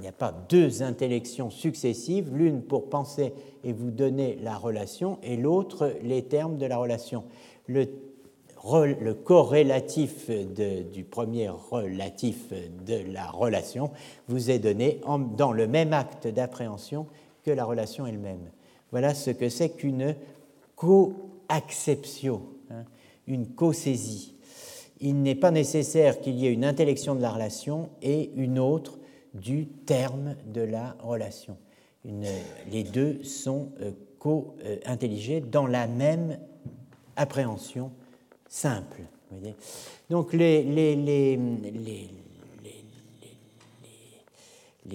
n'y 0.00 0.08
a 0.08 0.12
pas 0.12 0.34
deux 0.48 0.82
intellections 0.82 1.50
successives, 1.50 2.34
l'une 2.34 2.62
pour 2.62 2.88
penser 2.88 3.32
et 3.62 3.72
vous 3.72 3.92
donner 3.92 4.38
la 4.42 4.56
relation, 4.56 5.18
et 5.22 5.36
l'autre 5.36 5.92
les 6.02 6.24
termes 6.24 6.58
de 6.58 6.66
la 6.66 6.76
relation. 6.76 7.22
Le, 7.68 7.86
le 8.72 9.14
corrélatif 9.14 10.28
du 10.30 11.04
premier 11.04 11.48
relatif 11.48 12.52
de 12.84 13.12
la 13.12 13.26
relation 13.28 13.92
vous 14.26 14.50
est 14.50 14.58
donné 14.58 15.00
dans 15.36 15.52
le 15.52 15.68
même 15.68 15.92
acte 15.92 16.26
d'appréhension 16.26 17.06
que 17.46 17.52
la 17.52 17.64
relation 17.64 18.06
elle-même. 18.08 18.50
Voilà 18.90 19.14
ce 19.14 19.30
que 19.30 19.48
c'est 19.48 19.70
qu'une 19.70 20.16
co-acception, 20.74 22.42
hein, 22.70 22.84
une 23.28 23.46
co-saisie. 23.46 24.34
Il 25.00 25.22
n'est 25.22 25.36
pas 25.36 25.52
nécessaire 25.52 26.20
qu'il 26.20 26.34
y 26.34 26.46
ait 26.48 26.52
une 26.52 26.64
intellection 26.64 27.14
de 27.14 27.22
la 27.22 27.30
relation 27.30 27.88
et 28.02 28.32
une 28.34 28.58
autre 28.58 28.98
du 29.32 29.66
terme 29.66 30.34
de 30.52 30.62
la 30.62 30.96
relation. 31.00 31.56
les 32.04 32.82
deux 32.82 33.22
sont 33.22 33.68
euh, 33.80 33.92
co-intelligé 34.18 35.40
dans 35.40 35.68
la 35.68 35.86
même 35.86 36.38
appréhension 37.14 37.92
simple. 38.48 39.02
Donc 40.10 40.32
les, 40.32 40.62
les, 40.64 41.38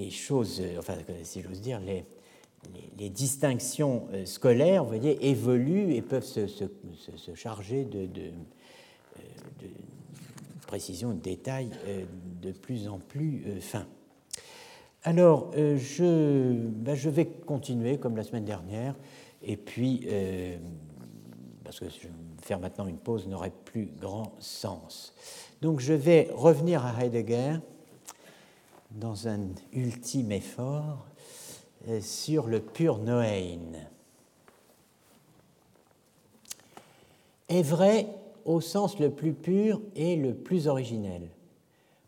choses, 0.10 0.62
enfin 0.78 0.96
si 1.24 1.42
j'ose 1.42 1.62
dire, 1.62 1.80
les, 1.80 2.04
les, 2.98 3.10
distinctions 3.10 4.08
euh, 4.14 4.26
scolaires, 4.26 4.84
vous 4.84 4.90
voyez, 4.90 5.30
évoluent 5.30 5.94
et 5.94 6.02
peuvent 6.02 6.26
se, 6.26 6.46
charger 7.36 7.86
de, 7.86 8.06
de, 8.06 8.22
euh, 8.22 9.22
de, 9.62 9.68
précisions, 10.68 11.14
de 11.14 11.20
détails 11.20 11.72
euh, 11.88 12.06
de 12.42 12.52
plus 12.52 12.88
en 12.88 13.00
plus 13.00 13.44
fins. 13.60 13.88
Alors, 15.04 15.52
je, 15.56 16.54
ben, 16.54 16.94
je, 16.94 17.10
vais 17.10 17.26
continuer 17.26 17.98
comme 17.98 18.16
la 18.16 18.24
semaine 18.24 18.46
dernière, 18.46 18.96
et 19.42 19.58
puis, 19.58 20.08
parce 21.64 21.80
que 21.80 21.86
faire 22.44 22.60
maintenant 22.60 22.86
une 22.86 23.00
pause 23.00 23.28
n'aurait 23.28 23.54
plus 23.66 23.88
grand 24.00 24.34
sens. 24.38 25.16
Donc, 25.60 25.80
je 25.80 25.94
vais 25.94 26.30
revenir 26.32 26.86
à 26.86 27.04
Heidegger 27.04 27.56
dans 28.92 29.28
un 29.28 29.40
ultime 29.74 30.32
effort 30.32 31.08
sur 32.02 32.48
le 32.48 32.60
pur 32.60 32.98
Noéin. 32.98 33.60
Est 37.50 37.62
vrai 37.62 38.08
au 38.46 38.62
sens 38.62 39.00
le 39.00 39.10
plus 39.10 39.34
pur 39.34 39.82
et 39.96 40.16
le 40.16 40.34
plus 40.34 40.68
originel. 40.68 41.30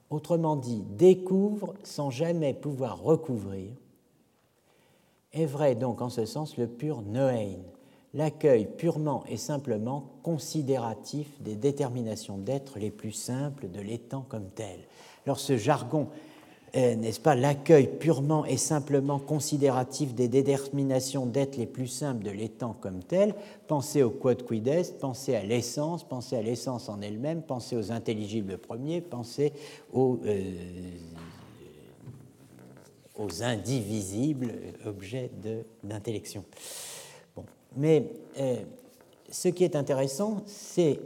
Autrement 0.09 0.55
dit, 0.55 0.83
découvre 0.91 1.73
sans 1.83 2.09
jamais 2.09 2.53
pouvoir 2.53 3.01
recouvrir. 3.01 3.71
Est 5.33 5.45
vrai 5.45 5.75
donc 5.75 6.01
en 6.01 6.09
ce 6.09 6.25
sens 6.25 6.57
le 6.57 6.67
pur 6.67 7.01
Noéin, 7.01 7.57
l'accueil 8.13 8.67
purement 8.67 9.23
et 9.27 9.37
simplement 9.37 10.11
considératif 10.21 11.41
des 11.41 11.55
déterminations 11.55 12.37
d'être 12.37 12.77
les 12.77 12.91
plus 12.91 13.11
simples 13.11 13.67
de 13.69 13.81
l'étang 13.81 14.25
comme 14.29 14.49
tel. 14.49 14.79
Alors 15.25 15.39
ce 15.39 15.57
jargon 15.57 16.09
n'est-ce 16.73 17.19
pas, 17.19 17.35
l'accueil 17.35 17.87
purement 17.87 18.45
et 18.45 18.57
simplement 18.57 19.19
considératif 19.19 20.15
des 20.15 20.27
déterminations 20.27 21.27
d'être 21.27 21.55
les 21.55 21.67
plus 21.67 21.87
simples 21.87 22.23
de 22.23 22.31
l'étang 22.31 22.75
comme 22.79 23.03
tel, 23.03 23.35
pensez 23.67 24.01
au 24.01 24.09
quod 24.09 24.43
quid 24.43 24.67
est, 24.67 24.97
pensez 24.99 25.35
à 25.35 25.43
l'essence, 25.43 26.03
pensez 26.03 26.35
à 26.35 26.41
l'essence 26.41 26.89
en 26.89 26.99
elle-même, 27.01 27.43
pensez 27.43 27.77
aux 27.77 27.91
intelligibles 27.91 28.57
premiers, 28.57 29.01
pensez 29.01 29.53
aux, 29.93 30.19
euh, 30.25 30.51
indivisibles 33.41 34.53
objets 34.85 35.29
d'intellection. 35.83 36.43
Bon. 37.35 37.45
Mais 37.77 38.07
euh, 38.39 38.55
ce 39.29 39.47
qui 39.49 39.63
est 39.63 39.75
intéressant, 39.75 40.41
c'est 40.47 40.99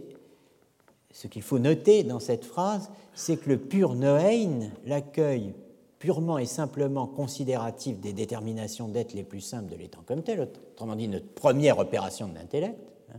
ce 1.12 1.28
qu'il 1.28 1.42
faut 1.42 1.60
noter 1.60 2.04
dans 2.04 2.20
cette 2.20 2.46
phrase, 2.46 2.90
c'est 3.18 3.38
que 3.38 3.50
le 3.50 3.58
pur 3.58 3.96
Noein, 3.96 4.70
l'accueil 4.86 5.56
purement 5.98 6.38
et 6.38 6.46
simplement 6.46 7.08
considératif 7.08 8.00
des 8.00 8.14
déterminations 8.14 8.88
d'être 8.88 9.14
les 9.14 9.24
plus 9.24 9.42
simples 9.42 9.72
de 9.72 9.76
l'étant 9.76 10.04
comme 10.06 10.22
tel, 10.22 10.42
autrement 10.42 10.96
dit 10.96 11.08
notre 11.08 11.28
première 11.28 11.80
opération 11.80 12.28
de 12.28 12.36
l'intellect, 12.36 12.78
hein, 13.12 13.18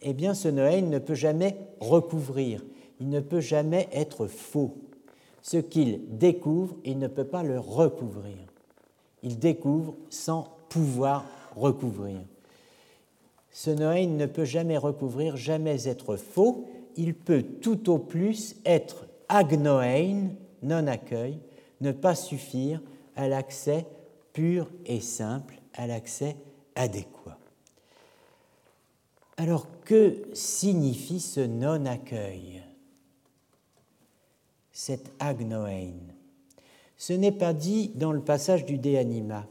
eh 0.00 0.14
bien 0.14 0.32
ce 0.32 0.48
Noein 0.48 0.88
ne 0.88 0.98
peut 0.98 1.14
jamais 1.14 1.58
recouvrir, 1.80 2.64
il 2.98 3.10
ne 3.10 3.20
peut 3.20 3.42
jamais 3.42 3.90
être 3.92 4.26
faux. 4.26 4.74
Ce 5.42 5.58
qu'il 5.58 6.00
découvre, 6.16 6.74
il 6.86 6.98
ne 6.98 7.08
peut 7.08 7.24
pas 7.24 7.42
le 7.42 7.60
recouvrir. 7.60 8.38
Il 9.22 9.38
découvre 9.38 9.96
sans 10.08 10.48
pouvoir 10.70 11.26
recouvrir. 11.56 12.20
Ce 13.50 13.70
Noein 13.70 14.06
ne 14.06 14.26
peut 14.26 14.46
jamais 14.46 14.78
recouvrir, 14.78 15.36
jamais 15.36 15.88
être 15.88 16.16
faux, 16.16 16.64
il 16.98 17.14
peut 17.14 17.44
tout 17.62 17.90
au 17.90 17.98
plus 17.98 18.56
être 18.66 19.06
agnoein, 19.28 20.30
non-accueil, 20.62 21.38
ne 21.80 21.92
pas 21.92 22.16
suffire 22.16 22.82
à 23.14 23.28
l'accès 23.28 23.86
pur 24.32 24.68
et 24.84 25.00
simple, 25.00 25.60
à 25.74 25.86
l'accès 25.86 26.36
adéquat. 26.74 27.38
Alors 29.36 29.68
que 29.84 30.24
signifie 30.32 31.20
ce 31.20 31.40
non-accueil, 31.40 32.62
cet 34.72 35.12
agnoein 35.20 35.92
Ce 36.96 37.12
n'est 37.12 37.32
pas 37.32 37.52
dit 37.52 37.92
dans 37.94 38.12
le 38.12 38.20
passage 38.20 38.64
du 38.64 38.76
De 38.76 38.96
Anima, 38.96 39.46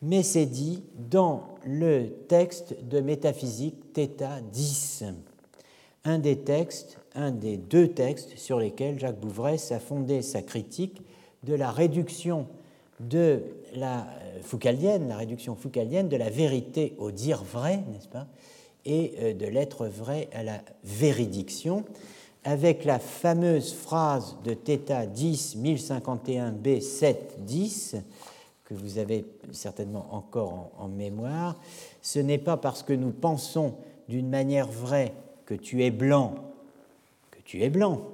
mais 0.00 0.22
c'est 0.22 0.46
dit 0.46 0.84
dans 1.10 1.56
le 1.64 2.08
texte 2.28 2.76
de 2.84 3.00
métaphysique 3.00 3.92
Theta 3.92 4.40
10 4.40 5.04
un 6.04 6.18
des 6.18 6.38
textes, 6.38 6.98
un 7.14 7.30
des 7.30 7.56
deux 7.56 7.88
textes 7.88 8.36
sur 8.36 8.58
lesquels 8.58 8.98
Jacques 8.98 9.20
Bouvresse 9.20 9.72
a 9.72 9.78
fondé 9.78 10.22
sa 10.22 10.42
critique 10.42 11.02
de 11.44 11.54
la 11.54 11.70
réduction 11.70 12.46
de 13.00 13.42
la 13.74 14.00
euh, 14.00 14.40
foucalienne, 14.42 15.08
la 15.08 15.16
réduction 15.16 15.56
foucalienne 15.56 16.08
de 16.08 16.16
la 16.16 16.30
vérité 16.30 16.94
au 16.98 17.10
dire 17.10 17.42
vrai, 17.42 17.78
n'est-ce 17.92 18.08
pas, 18.08 18.26
et 18.84 19.14
euh, 19.20 19.34
de 19.34 19.46
l'être 19.46 19.86
vrai 19.86 20.28
à 20.32 20.42
la 20.42 20.60
véridiction, 20.84 21.84
avec 22.44 22.84
la 22.84 22.98
fameuse 22.98 23.72
phrase 23.72 24.36
de 24.44 24.54
Theta 24.54 25.06
10 25.06 25.56
1051b 25.56 26.80
7 26.80 27.36
10 27.44 27.96
que 28.64 28.74
vous 28.74 28.98
avez 28.98 29.24
certainement 29.52 30.06
encore 30.12 30.70
en 30.78 30.88
mémoire. 30.88 31.56
Ce 32.00 32.18
n'est 32.18 32.38
pas 32.38 32.56
parce 32.56 32.82
que 32.82 32.92
nous 32.92 33.10
pensons 33.10 33.74
d'une 34.08 34.28
manière 34.28 34.68
vraie 34.68 35.12
que 35.52 35.62
tu 35.62 35.82
es 35.82 35.90
blanc, 35.90 36.34
que 37.30 37.40
tu 37.44 37.62
es 37.62 37.68
blanc, 37.68 38.08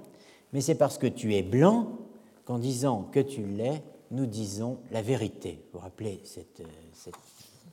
mais 0.52 0.60
c'est 0.60 0.74
parce 0.74 0.98
que 0.98 1.06
tu 1.06 1.36
es 1.36 1.42
blanc 1.42 1.98
qu'en 2.44 2.58
disant 2.58 3.08
que 3.12 3.20
tu 3.20 3.46
l'es, 3.46 3.80
nous 4.10 4.26
disons 4.26 4.78
la 4.90 5.02
vérité. 5.02 5.60
Vous 5.72 5.78
vous 5.78 5.84
rappelez 5.84 6.20
cette, 6.24 6.62
cette 6.94 7.14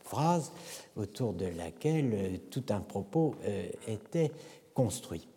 phrase 0.03 0.51
autour 0.95 1.33
de 1.33 1.47
laquelle 1.47 2.11
euh, 2.13 2.37
tout 2.51 2.65
un 2.69 2.79
propos 2.79 3.33
euh, 3.45 3.67
était 3.87 4.31
construit. 4.75 5.27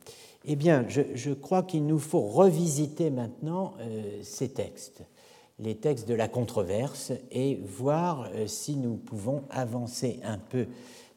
Eh 0.44 0.56
bien, 0.56 0.84
je, 0.88 1.32
crois 1.32 1.62
qu'il 1.62 1.86
nous 1.86 1.98
faut 1.98 2.20
revisiter 2.20 3.10
maintenant 3.10 3.74
euh, 3.80 4.20
ces 4.22 4.50
textes, 4.50 5.02
les 5.58 5.76
textes 5.76 6.08
de 6.08 6.14
la 6.14 6.28
controverse, 6.28 7.12
et 7.30 7.60
voir 7.64 8.30
si 8.46 8.76
nous 8.76 8.96
pouvons 8.96 9.42
avancer 9.50 10.20
un 10.22 10.38
peu 10.38 10.66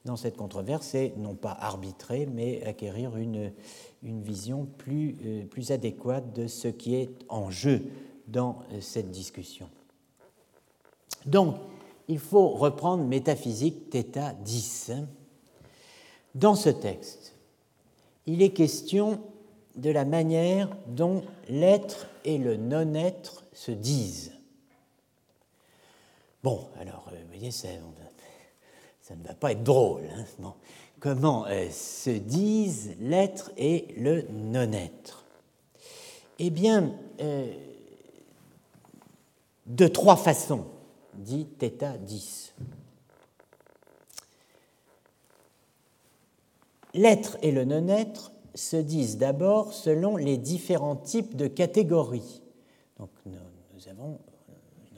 dans 0.06 0.16
cette 0.16 0.38
controverse 0.38 0.96
et 0.96 1.14
non 1.18 1.36
pas 1.36 1.52
arbitrer, 1.52 2.26
mais 2.26 2.64
acquérir 2.64 3.18
une, 3.18 3.52
une 4.04 4.22
vision 4.22 4.68
plus, 4.78 5.18
euh, 5.26 5.46
plus 5.46 5.72
adéquate 5.72 6.34
de 6.34 6.48
ce 6.48 6.68
qui 6.68 6.96
est 6.96 7.12
en 7.30 7.52
jeu 7.52 7.84
dans 8.28 8.60
euh, 8.72 8.82
cette 8.82 9.12
discussion. 9.12 9.70
Donc, 11.26 11.56
il 12.08 12.20
faut 12.20 12.50
reprendre 12.50 13.04
métaphysique 13.04 13.92
θ 13.92 14.34
10. 14.44 14.92
Dans 16.34 16.56
ce 16.56 16.70
texte, 16.70 17.36
il 18.26 18.42
est 18.42 18.52
question 18.52 19.20
de 19.76 19.90
la 19.90 20.04
manière 20.04 20.76
dont 20.88 21.22
l'être 21.48 22.08
et 22.26 22.38
le 22.38 22.58
non-être 22.58 23.41
se 23.54 23.72
disent. 23.72 24.32
Bon, 26.44 26.68
alors, 26.80 27.10
euh, 27.12 27.22
vous 27.22 27.28
voyez, 27.28 27.52
ça 27.52 27.68
ne 27.70 29.24
va 29.24 29.34
pas 29.36 29.52
être 29.52 29.64
drôle. 29.64 30.04
Hein. 30.16 30.54
Comment 31.00 31.46
euh, 31.48 31.70
se 31.72 32.12
disent 32.12 32.96
l'être 33.00 33.52
et 33.58 33.88
le 33.98 34.22
non-être? 34.30 35.26
Eh 36.38 36.50
bien, 36.50 36.96
euh, 37.20 37.52
de 39.66 39.88
trois 39.88 40.16
façons, 40.16 40.66
dit 41.16 41.48
θ 41.60 41.98
10. 42.00 42.54
L'être 46.94 47.38
et 47.42 47.52
le 47.52 47.66
non-être 47.66 48.32
se 48.54 48.78
disent 48.78 49.18
d'abord 49.18 49.74
selon 49.74 50.18
les 50.18 50.38
différents 50.38 50.96
types 50.96 51.36
de 51.36 51.48
catégories. 51.48 52.42
Donc 53.00 53.10
nous 53.82 53.92
avons 53.92 54.20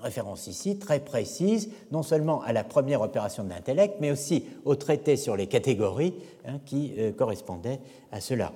référence 0.02 0.48
ici 0.48 0.78
très 0.78 1.00
précise, 1.00 1.70
non 1.92 2.04
seulement 2.04 2.42
à 2.42 2.52
la 2.52 2.66
première 2.66 3.02
opération 3.02 3.44
de 3.44 3.50
l'intellect, 3.50 3.96
mais 4.02 4.12
aussi 4.12 4.44
au 4.66 4.76
traité 4.76 5.16
sur 5.16 5.38
les 5.38 5.48
catégories 5.48 6.14
hein, 6.46 6.60
qui 6.66 6.94
euh, 6.98 7.14
correspondaient 7.14 7.80
à 8.12 8.20
cela. 8.20 8.52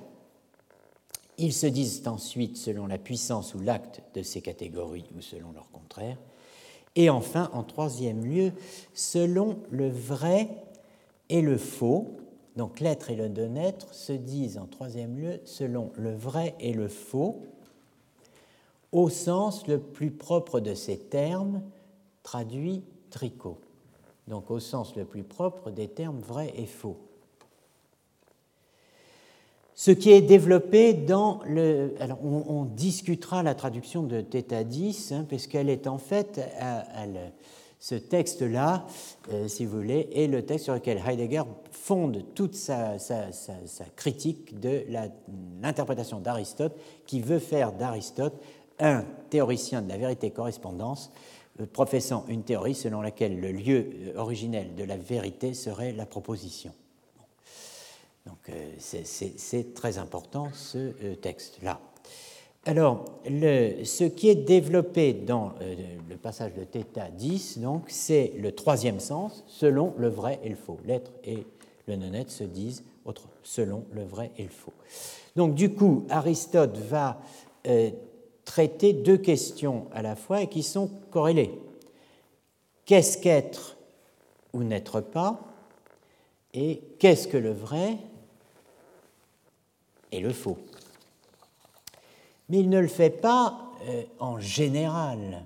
Ils 1.38 1.54
se 1.54 1.66
disent 1.66 2.06
ensuite 2.06 2.56
selon 2.58 2.86
la 2.86 2.98
puissance 2.98 3.54
ou 3.54 3.60
l'acte 3.60 4.02
de 4.14 4.22
ces 4.22 4.42
catégories 4.42 5.06
ou 5.16 5.22
selon 5.22 5.52
leur 5.52 5.70
contraire. 5.70 6.18
Et 6.96 7.08
enfin, 7.08 7.48
en 7.54 7.62
troisième 7.62 8.24
lieu, 8.24 8.52
selon 8.92 9.58
le 9.70 9.88
vrai 9.88 10.48
et 11.30 11.40
le 11.40 11.56
faux. 11.56 12.18
Donc 12.56 12.80
l'être 12.80 13.10
et 13.10 13.16
le 13.16 13.28
non-être 13.28 13.94
se 13.94 14.12
disent 14.12 14.58
en 14.58 14.66
troisième 14.66 15.16
lieu 15.16 15.40
selon 15.44 15.92
le 15.96 16.14
vrai 16.14 16.54
et 16.58 16.72
le 16.72 16.88
faux, 16.88 17.40
au 18.92 19.08
sens 19.08 19.66
le 19.66 19.78
plus 19.78 20.10
propre 20.10 20.60
de 20.60 20.74
ces 20.74 20.98
termes, 20.98 21.62
traduit 22.22 22.82
tricot. 23.10 23.58
donc 24.26 24.50
au 24.50 24.60
sens 24.60 24.96
le 24.96 25.04
plus 25.04 25.22
propre 25.22 25.70
des 25.70 25.88
termes 25.88 26.20
vrai 26.20 26.52
et 26.56 26.66
faux. 26.66 26.98
Ce 29.80 29.92
qui 29.92 30.10
est 30.10 30.22
développé 30.22 30.92
dans 30.92 31.38
le. 31.46 31.94
Alors, 32.00 32.18
on, 32.24 32.64
discutera 32.64 33.44
la 33.44 33.54
traduction 33.54 34.02
de 34.02 34.20
Theta 34.20 34.64
10, 34.64 35.12
hein, 35.12 35.24
puisqu'elle 35.28 35.70
est 35.70 35.86
en 35.86 35.98
fait. 35.98 36.40
ce 37.78 37.94
texte-là, 37.94 38.86
euh, 39.32 39.46
si 39.46 39.64
vous 39.64 39.76
voulez, 39.76 40.10
est 40.12 40.26
le 40.26 40.44
texte 40.44 40.64
sur 40.64 40.74
lequel 40.74 41.00
Heidegger 41.06 41.44
fonde 41.70 42.24
toute 42.34 42.56
sa, 42.56 42.96
critique 43.94 44.58
de 44.58 44.82
l'interprétation 45.62 46.18
d'Aristote, 46.18 46.76
qui 47.06 47.20
veut 47.20 47.38
faire 47.38 47.70
d'Aristote 47.70 48.34
un 48.80 49.04
théoricien 49.30 49.82
de 49.82 49.88
la 49.88 49.96
vérité-correspondance, 49.96 51.10
euh, 51.60 51.66
professant 51.66 52.24
une 52.28 52.42
théorie 52.42 52.74
selon 52.74 53.00
laquelle 53.00 53.40
le 53.40 53.52
lieu 53.52 53.90
euh, 53.94 54.18
originel 54.18 54.74
de 54.74 54.84
la 54.84 54.96
vérité 54.96 55.54
serait 55.54 55.92
la 55.92 56.06
proposition. 56.06 56.72
Donc 58.26 58.38
euh, 58.50 58.72
c'est 58.78 59.74
très 59.74 59.98
important 59.98 60.48
ce 60.52 61.14
texte-là. 61.14 61.80
Alors, 62.66 63.06
ce 63.24 64.04
qui 64.04 64.28
est 64.28 64.34
développé 64.34 65.14
dans 65.14 65.54
le 66.10 66.16
passage 66.16 66.52
de 66.52 66.64
θ 66.64 67.10
10, 67.16 67.60
donc, 67.60 67.84
c'est 67.88 68.32
le 68.36 68.52
troisième 68.52 69.00
sens, 69.00 69.42
selon 69.46 69.94
le 69.96 70.08
vrai 70.08 70.38
et 70.42 70.50
le 70.50 70.56
faux. 70.56 70.78
L'être 70.84 71.12
et 71.24 71.46
le 71.86 71.96
non-être 71.96 72.30
se 72.30 72.44
disent 72.44 72.84
autre, 73.06 73.28
selon 73.42 73.84
le 73.92 74.04
vrai 74.04 74.32
et 74.36 74.42
le 74.42 74.50
faux. 74.50 74.74
Donc, 75.34 75.54
du 75.54 75.72
coup, 75.72 76.04
Aristote 76.10 76.76
va 76.76 77.22
traiter 78.48 78.94
deux 78.94 79.18
questions 79.18 79.88
à 79.92 80.00
la 80.00 80.16
fois 80.16 80.40
et 80.40 80.48
qui 80.48 80.62
sont 80.62 80.90
corrélées. 81.10 81.52
Qu'est-ce 82.86 83.18
qu'être 83.18 83.76
ou 84.54 84.62
n'être 84.62 85.02
pas 85.02 85.38
et 86.54 86.80
qu'est-ce 86.98 87.28
que 87.28 87.36
le 87.36 87.52
vrai 87.52 87.98
et 90.10 90.20
le 90.20 90.32
faux? 90.32 90.56
Mais 92.48 92.60
il 92.60 92.70
ne 92.70 92.80
le 92.80 92.88
fait 92.88 93.10
pas 93.10 93.70
euh, 93.82 94.04
en 94.18 94.40
général. 94.40 95.44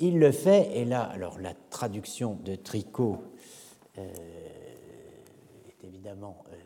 Il 0.00 0.18
le 0.18 0.32
fait, 0.32 0.76
et 0.76 0.84
là, 0.84 1.04
alors 1.04 1.38
la 1.38 1.54
traduction 1.70 2.34
de 2.44 2.56
Tricot 2.56 3.24
euh, 3.96 4.12
est 5.66 5.86
évidemment 5.86 6.44
euh, 6.52 6.56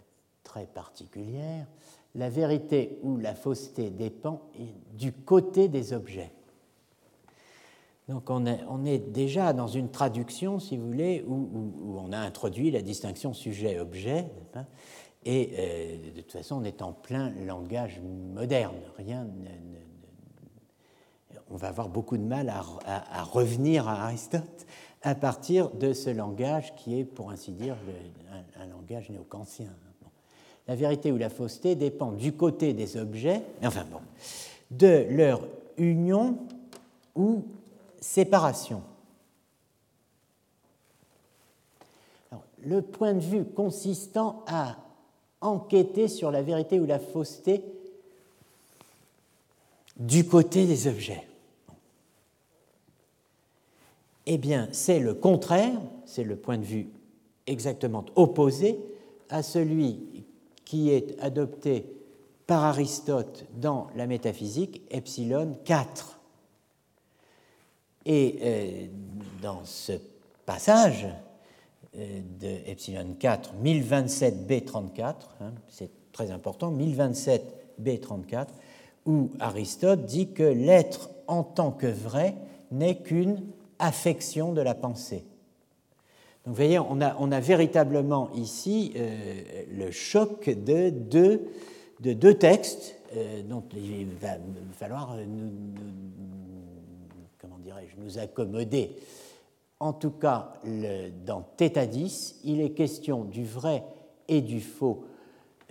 très 0.43 0.67
particulière, 0.67 1.69
la 2.15 2.29
vérité 2.29 2.99
ou 3.03 3.17
la 3.17 3.35
fausseté 3.35 3.91
dépend 3.91 4.43
du 4.95 5.13
côté 5.13 5.69
des 5.69 5.93
objets. 5.93 6.33
Donc 8.09 8.29
on 8.29 8.45
est, 8.45 8.99
déjà 8.99 9.53
dans 9.53 9.69
une 9.69 9.91
traduction, 9.91 10.59
si 10.59 10.77
vous 10.77 10.87
voulez, 10.87 11.25
où, 11.29 11.97
on 11.97 12.13
a 12.13 12.19
introduit 12.19 12.73
la 12.73 12.83
distinction 12.83 13.33
sujet-objet, 13.33 14.27
et 15.25 15.51
euh, 15.59 16.13
de 16.17 16.21
toute 16.23 16.33
façon 16.33 16.57
on 16.57 16.65
est 16.65 16.83
en 16.83 16.93
plein 16.93 17.31
langage 17.47 18.01
moderne. 18.35 18.75
Rien 18.97 19.29
on 21.51 21.57
va 21.57 21.69
avoir 21.69 21.89
beaucoup 21.89 22.17
de 22.17 22.23
mal 22.23 22.49
à, 22.49 23.23
revenir 23.25 23.89
à 23.89 24.05
Aristote 24.05 24.67
à 25.03 25.15
partir 25.15 25.71
de 25.71 25.93
ce 25.93 26.11
langage 26.11 26.75
qui 26.77 26.99
est, 26.99 27.05
pour 27.05 27.31
ainsi 27.31 27.53
dire, 27.53 27.77
un, 28.33 28.63
un 28.63 28.67
langage 28.67 29.11
néo-kantien 29.11 29.71
la 30.71 30.77
vérité 30.77 31.11
ou 31.11 31.19
la 31.19 31.31
fausseté 31.31 31.75
dépend 31.75 32.13
du 32.13 32.33
côté 32.33 32.75
des 32.75 32.97
objets, 32.97 33.43
enfin 33.61 33.85
bon, 33.91 33.99
de 34.71 35.05
leur 35.11 35.41
union 35.77 36.39
ou 37.17 37.43
séparation. 38.01 38.81
le 42.63 42.83
point 42.83 43.15
de 43.15 43.21
vue 43.21 43.45
consistant 43.47 44.45
à 44.47 44.77
enquêter 45.41 46.09
sur 46.09 46.31
la 46.31 46.43
vérité 46.43 46.79
ou 46.79 46.85
la 46.85 46.99
fausseté 46.99 47.65
du 49.97 50.27
côté 50.27 50.67
des 50.67 50.87
objets. 50.87 51.27
Eh 54.27 54.37
bien, 54.37 54.69
c'est 54.73 55.01
le 55.01 55.15
contraire, 55.15 55.81
c'est 56.05 56.23
le 56.23 56.37
point 56.37 56.59
de 56.59 56.65
vue 56.65 56.89
exactement 57.47 58.05
opposé 58.15 58.79
à 59.31 59.43
celui 59.43 60.01
qui 60.71 60.91
est 60.91 61.21
adopté 61.21 61.85
par 62.47 62.63
Aristote 62.63 63.45
dans 63.57 63.89
la 63.97 64.07
métaphysique, 64.07 64.83
epsilon 64.93 65.59
4. 65.65 66.21
Et 68.07 68.39
euh, 68.41 68.87
dans 69.43 69.65
ce 69.65 69.95
passage 70.47 71.09
euh, 71.97 72.21
de 72.39 72.71
epsilon 72.71 73.17
4, 73.19 73.55
1027b34, 73.61 75.15
hein, 75.41 75.55
c'est 75.67 75.91
très 76.13 76.31
important, 76.31 76.71
1027b34, 76.71 78.47
où 79.07 79.31
Aristote 79.41 80.07
dit 80.07 80.31
que 80.31 80.45
l'être 80.45 81.11
en 81.27 81.43
tant 81.43 81.73
que 81.73 81.89
vrai 81.89 82.37
n'est 82.71 82.99
qu'une 82.99 83.43
affection 83.81 84.53
de 84.53 84.61
la 84.61 84.77
pensée. 84.77 85.25
Donc 86.45 86.55
vous 86.55 86.55
voyez, 86.55 86.79
on 86.79 87.01
a, 87.01 87.41
véritablement 87.41 88.31
ici 88.35 88.93
euh, 88.97 89.65
le 89.71 89.91
choc 89.91 90.49
de 90.49 90.91
deux, 90.91 91.43
de 92.01 92.13
deux 92.13 92.35
textes 92.35 92.97
euh, 93.15 93.43
dont 93.43 93.65
il 93.77 94.09
va 94.21 94.37
falloir 94.73 95.17
nous, 95.17 95.51
comment 97.39 97.59
dirais-je, 97.59 98.01
nous 98.03 98.19
accommoder. 98.19 98.97
En 99.81 99.93
tout 99.93 100.11
cas, 100.11 100.55
dans 101.27 101.45
θ 101.57 101.87
10, 101.89 102.41
il 102.45 102.61
est 102.61 102.71
question 102.71 103.25
du 103.25 103.45
vrai 103.45 103.85
et 104.29 104.41
du 104.41 104.61
faux 104.61 105.05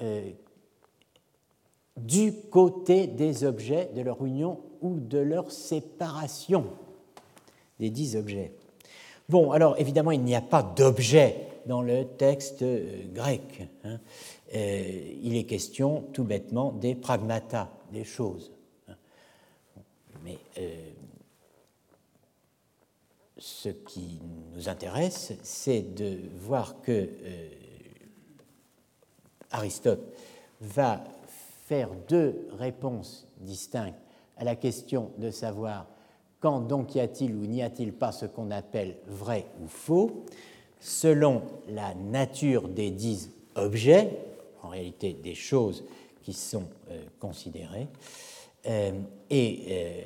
euh, 0.01 0.29
du 1.97 2.33
côté 2.49 3.07
des 3.07 3.43
objets, 3.43 3.89
de 3.93 4.01
leur 4.01 4.23
union 4.25 4.59
ou 4.81 4.99
de 4.99 5.17
leur 5.17 5.51
séparation 5.51 6.65
des 7.79 7.89
dix 7.89 8.15
objets. 8.15 8.53
Bon, 9.29 9.51
alors 9.51 9.79
évidemment, 9.79 10.09
il 10.09 10.23
n'y 10.23 10.35
a 10.35 10.41
pas 10.41 10.63
d'objet 10.63 11.49
dans 11.67 11.83
le 11.83 12.03
texte 12.03 12.63
euh, 12.63 13.03
grec. 13.13 13.69
Hein. 13.83 13.99
Euh, 14.55 15.17
il 15.21 15.35
est 15.35 15.43
question 15.43 16.03
tout 16.13 16.23
bêtement 16.23 16.71
des 16.71 16.95
pragmata, 16.95 17.69
des 17.93 18.03
choses. 18.03 18.51
Hein. 18.87 18.95
Mais 20.23 20.39
euh, 20.57 20.89
ce 23.37 23.69
qui 23.69 24.19
nous 24.55 24.67
intéresse, 24.67 25.33
c'est 25.43 25.93
de 25.93 26.21
voir 26.39 26.81
que 26.81 27.07
Aristote 29.51 30.11
va 30.59 31.03
faire 31.67 31.89
deux 32.07 32.47
réponses 32.57 33.27
distinctes 33.37 34.01
à 34.37 34.43
la 34.43 34.55
question 34.55 35.11
de 35.19 35.29
savoir 35.29 35.85
quand 36.39 36.61
donc 36.61 36.95
y 36.95 36.99
a-t-il 36.99 37.35
ou 37.35 37.45
n'y 37.45 37.61
a-t-il 37.61 37.93
pas 37.93 38.11
ce 38.11 38.25
qu'on 38.25 38.51
appelle 38.51 38.95
vrai 39.07 39.45
ou 39.61 39.67
faux 39.67 40.25
Selon 40.79 41.41
la 41.67 41.93
nature 41.93 42.69
des 42.69 42.89
dix 42.89 43.31
objets, 43.55 44.11
en 44.63 44.69
réalité 44.69 45.13
des 45.13 45.35
choses 45.35 45.83
qui 46.23 46.31
sont 46.31 46.63
euh, 46.89 47.01
considérées, 47.19 47.87
euh, 48.65 48.91
et 49.29 49.59
euh, 49.69 50.01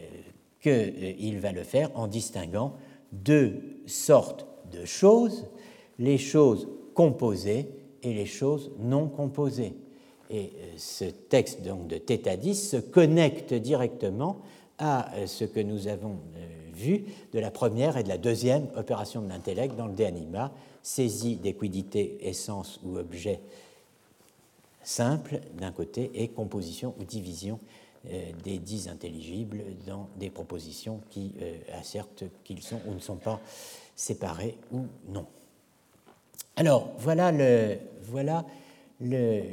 qu'il 0.61 1.39
va 1.39 1.51
le 1.51 1.63
faire 1.63 1.91
en 1.95 2.07
distinguant 2.07 2.73
deux 3.11 3.61
sortes 3.85 4.47
de 4.71 4.85
choses, 4.85 5.45
les 5.99 6.17
choses 6.17 6.67
composées 6.95 7.69
et 8.01 8.13
les 8.13 8.25
choses 8.25 8.71
non 8.79 9.07
composées. 9.07 9.75
Et 10.31 10.51
ce 10.77 11.05
texte 11.05 11.61
donc 11.61 11.87
de 11.87 11.97
10 11.97 12.69
se 12.69 12.77
connecte 12.77 13.53
directement 13.53 14.39
à 14.83 15.13
euh, 15.13 15.27
ce 15.27 15.45
que 15.45 15.61
nous 15.61 15.87
avons 15.87 16.19
euh, 16.35 16.47
vu 16.73 17.05
de 17.31 17.39
la 17.39 17.51
première 17.51 17.95
et 17.95 18.03
de 18.03 18.09
la 18.09 18.17
deuxième 18.17 18.67
opération 18.75 19.21
de 19.21 19.29
l'intellect 19.29 19.77
dans 19.77 19.87
le 19.87 19.93
De 19.93 20.03
Anima, 20.03 20.51
saisie 20.81 21.37
d'équidité, 21.37 22.17
essence 22.27 22.81
ou 22.83 22.97
objet 22.97 23.39
simple 24.83 25.39
d'un 25.53 25.71
côté 25.71 26.11
et 26.15 26.27
composition 26.27 26.93
ou 26.99 27.05
division 27.05 27.61
euh, 28.11 28.31
des 28.43 28.57
dix 28.57 28.89
intelligibles 28.89 29.63
dans 29.87 30.09
des 30.17 30.29
propositions 30.29 30.99
qui 31.09 31.33
assertent 31.79 32.25
qu'ils 32.43 32.61
sont 32.61 32.81
ou 32.85 32.93
ne 32.93 32.99
sont 32.99 33.15
pas 33.15 33.39
séparés 33.95 34.57
ou 34.73 34.85
non. 35.07 35.25
Alors, 36.57 36.91
voilà 36.97 37.31
le, 37.31 37.77
voilà 38.01 38.45
le 38.99 39.43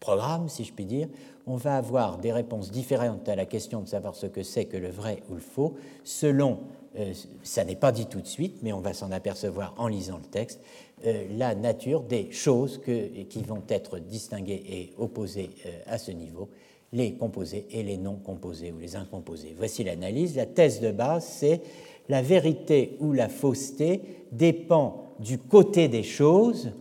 programme, 0.00 0.48
si 0.48 0.64
je 0.64 0.72
puis 0.72 0.86
dire 0.86 1.08
on 1.46 1.56
va 1.56 1.76
avoir 1.76 2.18
des 2.18 2.32
réponses 2.32 2.70
différentes 2.70 3.28
à 3.28 3.36
la 3.36 3.46
question 3.46 3.80
de 3.80 3.88
savoir 3.88 4.14
ce 4.14 4.26
que 4.26 4.42
c'est 4.42 4.64
que 4.64 4.76
le 4.76 4.88
vrai 4.88 5.22
ou 5.30 5.34
le 5.34 5.40
faux, 5.40 5.74
selon, 6.02 6.60
euh, 6.98 7.12
ça 7.42 7.64
n'est 7.64 7.76
pas 7.76 7.92
dit 7.92 8.06
tout 8.06 8.20
de 8.20 8.26
suite, 8.26 8.58
mais 8.62 8.72
on 8.72 8.80
va 8.80 8.94
s'en 8.94 9.10
apercevoir 9.12 9.74
en 9.76 9.88
lisant 9.88 10.18
le 10.18 10.28
texte, 10.30 10.60
euh, 11.06 11.24
la 11.36 11.54
nature 11.54 12.02
des 12.02 12.30
choses 12.30 12.80
qui 12.82 13.42
vont 13.42 13.62
être 13.68 13.98
distinguées 13.98 14.62
et 14.66 14.94
opposées 14.98 15.50
euh, 15.66 15.70
à 15.86 15.98
ce 15.98 16.12
niveau, 16.12 16.48
les 16.92 17.14
composés 17.14 17.66
et 17.70 17.82
les 17.82 17.98
non 17.98 18.14
composés 18.14 18.72
ou 18.72 18.78
les 18.78 18.96
incomposés. 18.96 19.54
Voici 19.56 19.84
l'analyse. 19.84 20.36
La 20.36 20.46
thèse 20.46 20.80
de 20.80 20.92
base, 20.92 21.26
c'est 21.26 21.60
la 22.08 22.22
vérité 22.22 22.96
ou 23.00 23.12
la 23.12 23.28
fausseté 23.28 24.00
dépend 24.32 25.14
du 25.18 25.38
côté 25.38 25.88
des 25.88 26.02
choses, 26.02 26.72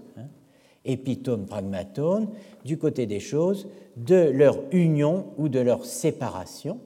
épitome, 0.85 1.45
pragmatone, 1.45 2.27
du 2.65 2.77
côté 2.77 3.05
des 3.05 3.19
choses, 3.19 3.67
de 3.97 4.15
leur 4.15 4.57
union 4.71 5.27
ou 5.37 5.49
de 5.49 5.59
leur 5.59 5.85
séparation. 5.85 6.79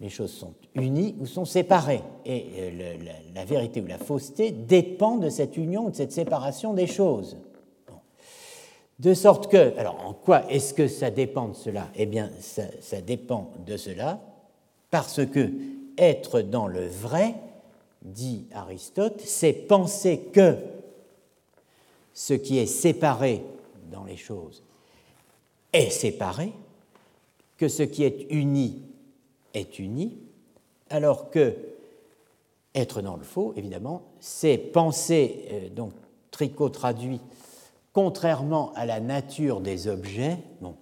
Les 0.00 0.08
choses 0.08 0.32
sont 0.32 0.54
unies 0.74 1.16
ou 1.18 1.26
sont 1.26 1.44
séparées. 1.44 2.02
Et 2.24 2.46
euh, 2.58 2.96
la, 3.34 3.44
vérité 3.44 3.80
ou 3.80 3.86
la 3.86 3.98
fausseté 3.98 4.52
dépend 4.52 5.16
de 5.16 5.28
cette 5.28 5.56
union 5.56 5.86
ou 5.86 5.90
de 5.90 5.96
cette 5.96 6.12
séparation 6.12 6.72
des 6.72 6.86
choses. 6.86 7.36
De 9.00 9.14
sorte 9.14 9.50
que, 9.50 9.76
alors 9.78 10.04
en 10.04 10.12
quoi 10.12 10.50
est-ce 10.50 10.74
que 10.74 10.88
ça 10.88 11.10
dépend 11.10 11.48
de 11.48 11.54
cela? 11.54 11.88
Eh 11.96 12.06
bien, 12.06 12.30
ça, 12.40 12.62
ça 12.80 13.00
dépend 13.00 13.52
de 13.66 13.76
cela 13.76 14.20
parce 14.90 15.24
que 15.24 15.50
être 15.96 16.40
dans 16.42 16.66
le 16.66 16.86
vrai, 16.86 17.34
dit 18.02 18.46
Aristote, 18.52 19.20
c'est 19.24 19.52
penser 19.52 20.18
que 20.32 20.56
ce 22.18 22.34
qui 22.34 22.58
est 22.58 22.66
séparé 22.66 23.44
dans 23.92 24.02
les 24.02 24.16
choses 24.16 24.64
est 25.72 25.88
séparé, 25.88 26.52
que 27.56 27.68
ce 27.68 27.84
qui 27.84 28.02
est 28.02 28.26
uni 28.30 28.82
est 29.54 29.78
uni, 29.78 30.18
alors 30.90 31.30
que 31.30 31.54
être 32.74 33.02
dans 33.02 33.16
le 33.16 33.22
faux, 33.22 33.54
évidemment, 33.56 34.02
c'est 34.18 34.58
penser, 34.58 35.44
euh, 35.52 35.68
donc 35.68 35.92
tricot 36.32 36.70
traduit, 36.70 37.20
contrairement 37.92 38.72
à 38.74 38.84
la 38.84 38.98
nature 38.98 39.60
des 39.60 39.86
objets, 39.86 40.38
bon, 40.60 40.74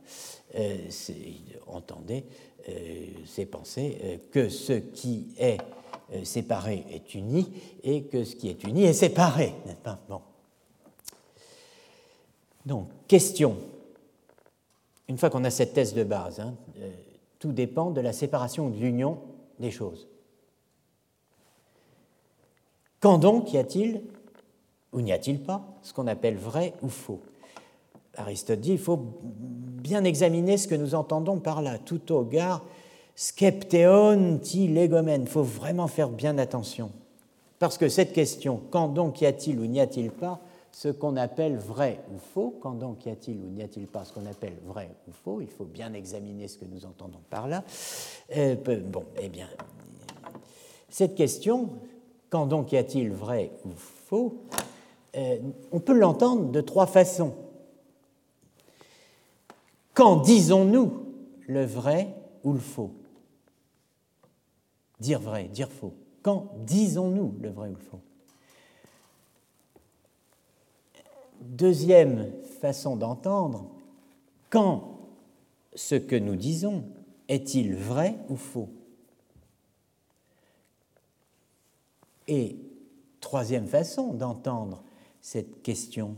euh, 0.55 0.79
entendez, 1.67 2.25
euh, 2.71 2.73
c'est 3.27 3.45
penser 3.45 4.21
que 4.33 4.49
ce 4.49 4.73
qui 4.73 5.27
est 5.39 5.59
séparé 6.25 6.87
est 6.91 7.15
uni 7.15 7.47
et 7.85 8.05
que 8.05 8.25
ce 8.25 8.37
qui 8.37 8.49
est 8.49 8.65
uni 8.65 8.85
est 8.85 8.95
séparé, 8.95 9.53
n'est-ce 9.67 9.83
pas? 9.83 9.99
Bon. 10.09 10.23
Donc, 12.67 12.89
question. 13.09 13.57
Une 15.09 15.17
fois 15.17 15.31
qu'on 15.31 15.45
a 15.45 15.51
cette 15.51 15.73
thèse 15.73 15.95
de 15.95 16.05
base, 16.05 16.41
hein, 16.41 16.55
tout 17.39 17.53
dépend 17.53 17.91
de 17.91 18.01
la 18.01 18.13
séparation 18.13 18.67
ou 18.67 18.71
de 18.71 18.79
l'union 18.79 19.19
des 19.61 19.71
choses. 19.71 20.09
Quand 23.01 23.19
donc 23.19 23.53
y 23.53 23.59
a-t-il 23.59 24.03
ou 24.93 25.01
n'y 25.01 25.13
a-t-il 25.13 25.41
pas 25.41 25.65
ce 25.83 25.93
qu'on 25.93 26.07
appelle 26.09 26.37
vrai 26.37 26.75
ou 26.83 26.89
faux? 26.89 27.21
Aristote 28.17 28.61
dit 28.61 28.73
il 28.73 28.79
faut 28.79 28.99
bien 29.23 30.03
examiner 30.05 30.57
ce 30.57 30.67
que 30.67 30.75
nous 30.75 30.95
entendons 30.95 31.39
par 31.39 31.63
là, 31.63 31.79
tout 31.79 32.13
au 32.13 32.25
gare 32.25 32.65
skepteon 33.15 34.39
ti 34.39 34.69
legomen. 34.69 35.23
Il 35.23 35.29
faut 35.29 35.43
vraiment 35.43 35.87
faire 35.87 36.09
bien 36.09 36.39
attention. 36.39 36.91
Parce 37.59 37.79
que 37.79 37.89
cette 37.89 38.13
question, 38.13 38.61
quand 38.71 38.89
donc 38.89 39.21
y 39.21 39.27
a-t-il 39.27 39.59
ou 39.61 39.67
n'y 39.67 39.81
a-t-il 39.81 40.11
pas 40.11 40.41
ce 40.77 40.89
qu'on 40.89 41.17
appelle 41.17 41.57
vrai 41.57 42.03
ou 42.15 42.19
faux, 42.19 42.55
quand 42.61 42.75
donc 42.75 43.07
y 43.07 43.09
a-t-il 43.09 43.43
ou 43.43 43.49
n'y 43.49 43.63
a-t-il 43.63 43.87
pas 43.87 44.05
ce 44.05 44.13
qu'on 44.13 44.27
appelle 44.27 44.59
vrai 44.67 44.91
ou 45.09 45.11
faux, 45.11 45.41
il 45.41 45.49
faut 45.49 45.65
bien 45.65 45.95
examiner 45.95 46.49
ce 46.49 46.59
que 46.59 46.67
nous 46.67 46.85
entendons 46.85 47.23
par 47.31 47.49
là. 47.49 47.65
Euh, 48.37 48.57
bon, 48.85 49.05
eh 49.19 49.31
bien, 49.31 49.49
cette 50.91 51.15
question, 51.15 51.71
quand 52.29 52.45
donc 52.45 52.73
y 52.73 52.77
a-t-il 52.77 53.11
vrai 53.11 53.53
ou 53.65 53.71
faux, 53.71 54.43
euh, 55.17 55.39
on 55.73 55.81
peut 55.81 55.95
l'entendre 55.95 56.51
de 56.51 56.61
trois 56.61 56.87
façons. 56.87 57.33
Quand 59.95 60.17
disons-nous 60.17 60.93
le 61.47 61.65
vrai 61.65 62.15
ou 62.45 62.53
le 62.53 62.61
faux? 62.61 62.91
Dire 65.01 65.21
vrai, 65.21 65.45
dire 65.45 65.71
faux. 65.71 65.95
Quand 66.21 66.53
disons-nous 66.67 67.35
le 67.41 67.49
vrai 67.49 67.71
ou 67.71 67.77
le 67.77 67.81
faux? 67.81 68.01
Deuxième 71.47 72.33
façon 72.61 72.97
d'entendre, 72.97 73.71
quand 74.51 74.99
ce 75.75 75.95
que 75.95 76.17
nous 76.17 76.35
disons 76.35 76.85
est-il 77.29 77.75
vrai 77.75 78.17
ou 78.29 78.37
faux? 78.37 78.69
Et 82.27 82.57
troisième 83.21 83.67
façon 83.67 84.13
d'entendre 84.13 84.83
cette 85.21 85.63
question, 85.63 86.17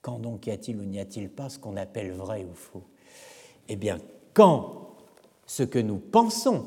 quand 0.00 0.18
donc 0.18 0.46
y 0.46 0.50
a-t-il 0.50 0.78
ou 0.78 0.84
n'y 0.84 0.98
a-t-il 0.98 1.28
pas 1.28 1.50
ce 1.50 1.58
qu'on 1.58 1.76
appelle 1.76 2.12
vrai 2.12 2.44
ou 2.44 2.54
faux? 2.54 2.84
Eh 3.68 3.76
bien, 3.76 3.98
quand 4.32 4.96
ce 5.46 5.62
que 5.62 5.78
nous 5.78 5.98
pensons, 5.98 6.64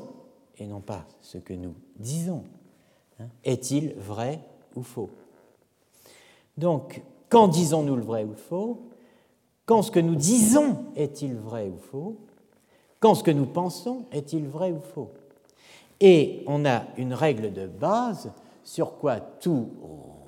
et 0.56 0.66
non 0.66 0.80
pas 0.80 1.04
ce 1.20 1.38
que 1.38 1.52
nous 1.52 1.74
disons, 1.96 2.44
hein, 3.18 3.28
est-il 3.44 3.94
vrai 3.94 4.40
ou 4.76 4.82
faux? 4.82 5.10
Donc, 6.56 7.02
quand 7.28 7.48
disons-nous 7.48 7.96
le 7.96 8.02
vrai 8.02 8.24
ou 8.24 8.30
le 8.30 8.36
faux 8.36 8.80
Quand 9.64 9.82
ce 9.82 9.90
que 9.90 10.00
nous 10.00 10.14
disons 10.14 10.84
est-il 10.94 11.34
vrai 11.34 11.68
ou 11.68 11.78
faux 11.78 12.16
Quand 13.00 13.14
ce 13.14 13.22
que 13.22 13.30
nous 13.30 13.46
pensons 13.46 14.06
est-il 14.12 14.46
vrai 14.46 14.72
ou 14.72 14.80
faux. 14.80 15.10
Et 16.00 16.42
on 16.46 16.64
a 16.64 16.84
une 16.96 17.14
règle 17.14 17.52
de 17.52 17.66
base 17.66 18.30
sur 18.64 18.98
quoi 18.98 19.20
tout 19.20 19.68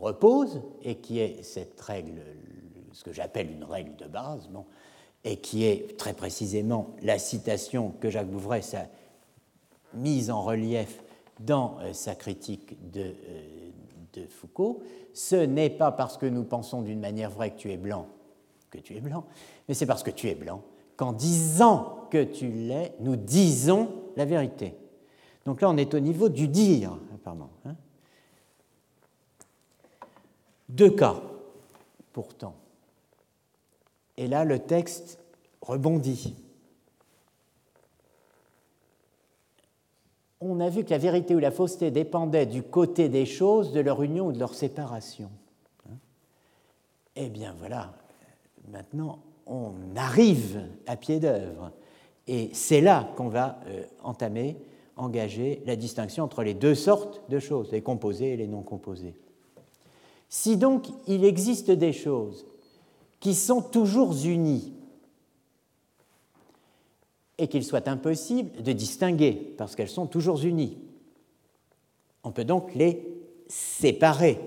repose, 0.00 0.60
et 0.82 0.96
qui 0.96 1.18
est 1.18 1.42
cette 1.42 1.80
règle 1.80 2.22
ce 2.92 3.04
que 3.04 3.12
j'appelle 3.12 3.50
une 3.52 3.64
règle 3.64 3.94
de 3.96 4.06
base, 4.06 4.48
bon, 4.48 4.64
et 5.24 5.36
qui 5.36 5.64
est 5.64 5.96
très 5.96 6.14
précisément 6.14 6.96
la 7.02 7.18
citation 7.18 7.92
que 8.00 8.10
Jacques 8.10 8.30
Bouvresse 8.30 8.74
a 8.74 8.86
mise 9.94 10.30
en 10.30 10.42
relief 10.42 11.00
dans 11.38 11.78
euh, 11.80 11.92
sa 11.92 12.14
critique 12.14 12.76
de, 12.90 13.02
euh, 13.02 13.57
de 14.14 14.26
Foucault, 14.26 14.82
ce 15.12 15.36
n'est 15.36 15.70
pas 15.70 15.92
parce 15.92 16.16
que 16.16 16.26
nous 16.26 16.44
pensons 16.44 16.82
d'une 16.82 17.00
manière 17.00 17.30
vraie 17.30 17.50
que 17.50 17.58
tu 17.58 17.70
es 17.70 17.76
blanc 17.76 18.08
que 18.70 18.78
tu 18.78 18.96
es 18.96 19.00
blanc, 19.00 19.24
mais 19.66 19.74
c'est 19.74 19.86
parce 19.86 20.02
que 20.02 20.10
tu 20.10 20.28
es 20.28 20.34
blanc 20.34 20.62
qu'en 20.96 21.12
disant 21.12 22.08
que 22.10 22.24
tu 22.24 22.50
l'es, 22.50 22.94
nous 23.00 23.16
disons 23.16 23.88
la 24.16 24.24
vérité. 24.24 24.74
Donc 25.46 25.60
là, 25.60 25.70
on 25.70 25.76
est 25.76 25.94
au 25.94 26.00
niveau 26.00 26.28
du 26.28 26.48
dire, 26.48 26.98
apparemment. 27.14 27.50
Hein. 27.64 27.76
Deux 30.68 30.90
cas, 30.90 31.16
pourtant. 32.12 32.54
Et 34.16 34.26
là, 34.26 34.44
le 34.44 34.58
texte 34.58 35.20
rebondit. 35.62 36.34
On 40.40 40.60
a 40.60 40.68
vu 40.68 40.84
que 40.84 40.90
la 40.90 40.98
vérité 40.98 41.34
ou 41.34 41.38
la 41.38 41.50
fausseté 41.50 41.90
dépendait 41.90 42.46
du 42.46 42.62
côté 42.62 43.08
des 43.08 43.26
choses, 43.26 43.72
de 43.72 43.80
leur 43.80 44.02
union 44.02 44.28
ou 44.28 44.32
de 44.32 44.38
leur 44.38 44.54
séparation. 44.54 45.30
Eh 47.16 47.28
bien 47.28 47.54
voilà, 47.58 47.92
maintenant 48.70 49.18
on 49.46 49.72
arrive 49.96 50.62
à 50.86 50.96
pied 50.96 51.18
d'œuvre. 51.18 51.72
Et 52.28 52.50
c'est 52.52 52.80
là 52.80 53.10
qu'on 53.16 53.28
va 53.28 53.58
euh, 53.66 53.82
entamer, 54.04 54.56
engager 54.96 55.62
la 55.66 55.74
distinction 55.74 56.22
entre 56.22 56.42
les 56.42 56.54
deux 56.54 56.74
sortes 56.74 57.22
de 57.28 57.38
choses, 57.38 57.72
les 57.72 57.82
composées 57.82 58.34
et 58.34 58.36
les 58.36 58.46
non 58.46 58.62
composées. 58.62 59.14
Si 60.28 60.56
donc 60.56 60.86
il 61.08 61.24
existe 61.24 61.70
des 61.70 61.92
choses 61.92 62.46
qui 63.18 63.34
sont 63.34 63.62
toujours 63.62 64.14
unis 64.24 64.74
et 67.38 67.48
qu'il 67.48 67.64
soit 67.64 67.88
impossible 67.88 68.62
de 68.62 68.72
distinguer 68.72 69.32
parce 69.56 69.76
qu'elles 69.76 69.88
sont 69.88 70.06
toujours 70.06 70.42
unies. 70.42 70.76
On 72.24 72.32
peut 72.32 72.44
donc 72.44 72.74
les 72.74 73.06
séparer. 73.48 74.40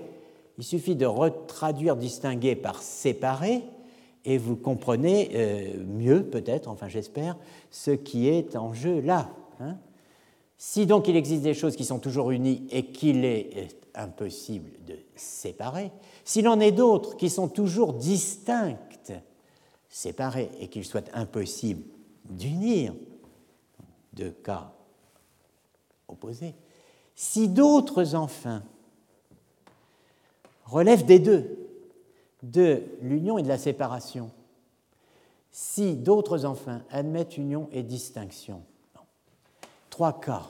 Il 0.58 0.64
suffit 0.64 0.94
de 0.94 1.06
retraduire 1.06 1.96
distinguer 1.96 2.54
par 2.54 2.82
séparer 2.82 3.62
et 4.24 4.38
vous 4.38 4.56
comprenez 4.56 5.30
euh, 5.34 5.84
mieux, 5.84 6.22
peut-être, 6.24 6.68
enfin 6.68 6.88
j'espère, 6.88 7.36
ce 7.70 7.90
qui 7.90 8.28
est 8.28 8.56
en 8.56 8.72
jeu 8.72 9.00
là. 9.00 9.30
Hein. 9.60 9.76
si 10.56 10.86
donc 10.86 11.08
il 11.08 11.16
existe 11.16 11.42
des 11.42 11.54
choses 11.54 11.76
qui 11.76 11.84
sont 11.84 11.98
toujours 11.98 12.30
unies 12.30 12.66
et 12.70 12.86
qu'il 12.86 13.24
est 13.24 13.50
euh, 13.56 13.66
impossible 13.94 14.70
de 14.86 14.94
séparer, 15.16 15.90
s'il 16.24 16.46
en 16.48 16.60
est 16.60 16.72
d'autres 16.72 17.16
qui 17.16 17.30
sont 17.30 17.48
toujours 17.48 17.94
distinctes, 17.94 19.12
séparées, 19.88 20.50
et 20.60 20.68
qu'il 20.68 20.84
soit 20.84 21.10
impossible 21.14 21.82
d'unir, 22.24 22.94
deux 24.12 24.30
cas 24.30 24.72
opposés, 26.08 26.54
si 27.14 27.48
d'autres 27.48 28.14
enfin 28.14 28.62
relèvent 30.64 31.04
des 31.04 31.18
deux, 31.18 31.58
de 32.42 32.82
l'union 33.00 33.38
et 33.38 33.42
de 33.42 33.48
la 33.48 33.58
séparation, 33.58 34.30
si 35.50 35.94
d'autres 35.94 36.44
enfin 36.44 36.82
admettent 36.90 37.36
union 37.36 37.68
et 37.72 37.82
distinction, 37.82 38.62
trois 39.90 40.20
cas. 40.20 40.46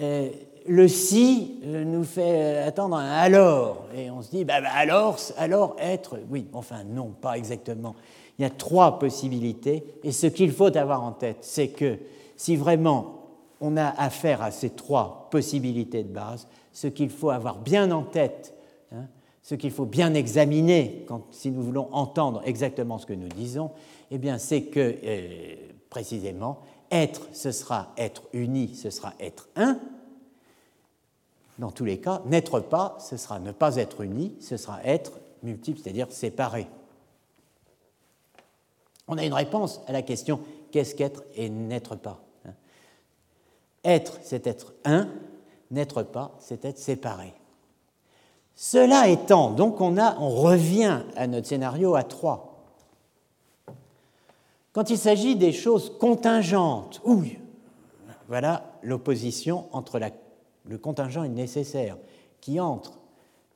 Euh, 0.00 0.30
le 0.66 0.88
si 0.88 1.60
euh, 1.64 1.84
nous 1.84 2.04
fait 2.04 2.58
attendre 2.58 2.96
un 2.96 3.10
alors, 3.10 3.86
et 3.94 4.10
on 4.10 4.22
se 4.22 4.30
dit, 4.30 4.44
bah, 4.44 4.60
bah, 4.60 4.70
alors, 4.72 5.18
alors 5.36 5.76
être, 5.78 6.18
oui, 6.30 6.48
enfin 6.52 6.84
non, 6.84 7.08
pas 7.08 7.36
exactement. 7.36 7.94
Il 8.40 8.44
y 8.44 8.46
a 8.46 8.50
trois 8.50 8.98
possibilités, 8.98 9.84
et 10.02 10.12
ce 10.12 10.26
qu'il 10.26 10.50
faut 10.50 10.74
avoir 10.74 11.02
en 11.02 11.12
tête, 11.12 11.36
c'est 11.42 11.68
que 11.68 11.98
si 12.36 12.56
vraiment 12.56 13.26
on 13.60 13.76
a 13.76 13.84
affaire 13.84 14.40
à 14.40 14.50
ces 14.50 14.70
trois 14.70 15.28
possibilités 15.30 16.02
de 16.02 16.08
base, 16.08 16.48
ce 16.72 16.86
qu'il 16.86 17.10
faut 17.10 17.28
avoir 17.28 17.58
bien 17.58 17.90
en 17.90 18.02
tête, 18.02 18.54
hein, 18.92 19.04
ce 19.42 19.54
qu'il 19.56 19.70
faut 19.70 19.84
bien 19.84 20.14
examiner 20.14 21.04
si 21.32 21.50
nous 21.50 21.60
voulons 21.62 21.90
entendre 21.92 22.40
exactement 22.46 22.96
ce 22.96 23.04
que 23.04 23.12
nous 23.12 23.28
disons, 23.28 23.72
eh 24.10 24.16
bien, 24.16 24.38
c'est 24.38 24.62
que, 24.62 24.96
euh, 25.04 25.56
précisément, 25.90 26.60
être, 26.90 27.28
ce 27.34 27.52
sera 27.52 27.92
être 27.98 28.22
uni, 28.32 28.74
ce 28.74 28.88
sera 28.88 29.12
être 29.20 29.50
un. 29.54 29.78
Dans 31.58 31.72
tous 31.72 31.84
les 31.84 31.98
cas, 31.98 32.22
n'être 32.24 32.60
pas, 32.60 32.96
ce 33.00 33.18
sera 33.18 33.38
ne 33.38 33.52
pas 33.52 33.76
être 33.76 34.00
uni, 34.00 34.34
ce 34.40 34.56
sera 34.56 34.82
être 34.82 35.20
multiple, 35.42 35.78
c'est-à-dire 35.82 36.10
séparé. 36.10 36.68
On 39.10 39.18
a 39.18 39.24
une 39.24 39.34
réponse 39.34 39.80
à 39.88 39.92
la 39.92 40.02
question 40.02 40.40
qu'est-ce 40.70 40.94
qu'être 40.94 41.24
et 41.34 41.50
n'être 41.50 41.96
pas 41.96 42.22
hein. 42.46 42.52
Être, 43.84 44.20
c'est 44.22 44.46
être 44.46 44.72
un, 44.84 45.08
n'être 45.70 46.04
pas, 46.04 46.36
c'est 46.38 46.64
être 46.64 46.78
séparé. 46.78 47.34
Cela 48.54 49.08
étant, 49.08 49.50
donc 49.50 49.80
on, 49.80 49.94
revient 50.28 51.00
à 51.16 51.26
notre 51.26 51.48
scénario 51.48 51.94
à 51.94 52.02
trois. 52.02 52.62
Quand 54.72 54.90
il 54.90 54.98
s'agit 54.98 55.34
des 55.34 55.52
choses 55.52 55.96
contingentes, 55.98 57.00
oui, 57.04 57.38
voilà 58.28 58.74
l'opposition 58.82 59.66
entre 59.72 59.98
le 60.66 60.78
contingent 60.78 61.24
et 61.24 61.28
le 61.28 61.34
nécessaire 61.34 61.96
qui 62.40 62.60
entre 62.60 63.00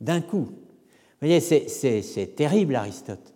d'un 0.01 0.20
coup. 0.20 0.47
Vous 0.47 1.28
voyez, 1.28 1.40
c'est 1.40 2.35
terrible 2.35 2.74
Aristote. 2.74 3.34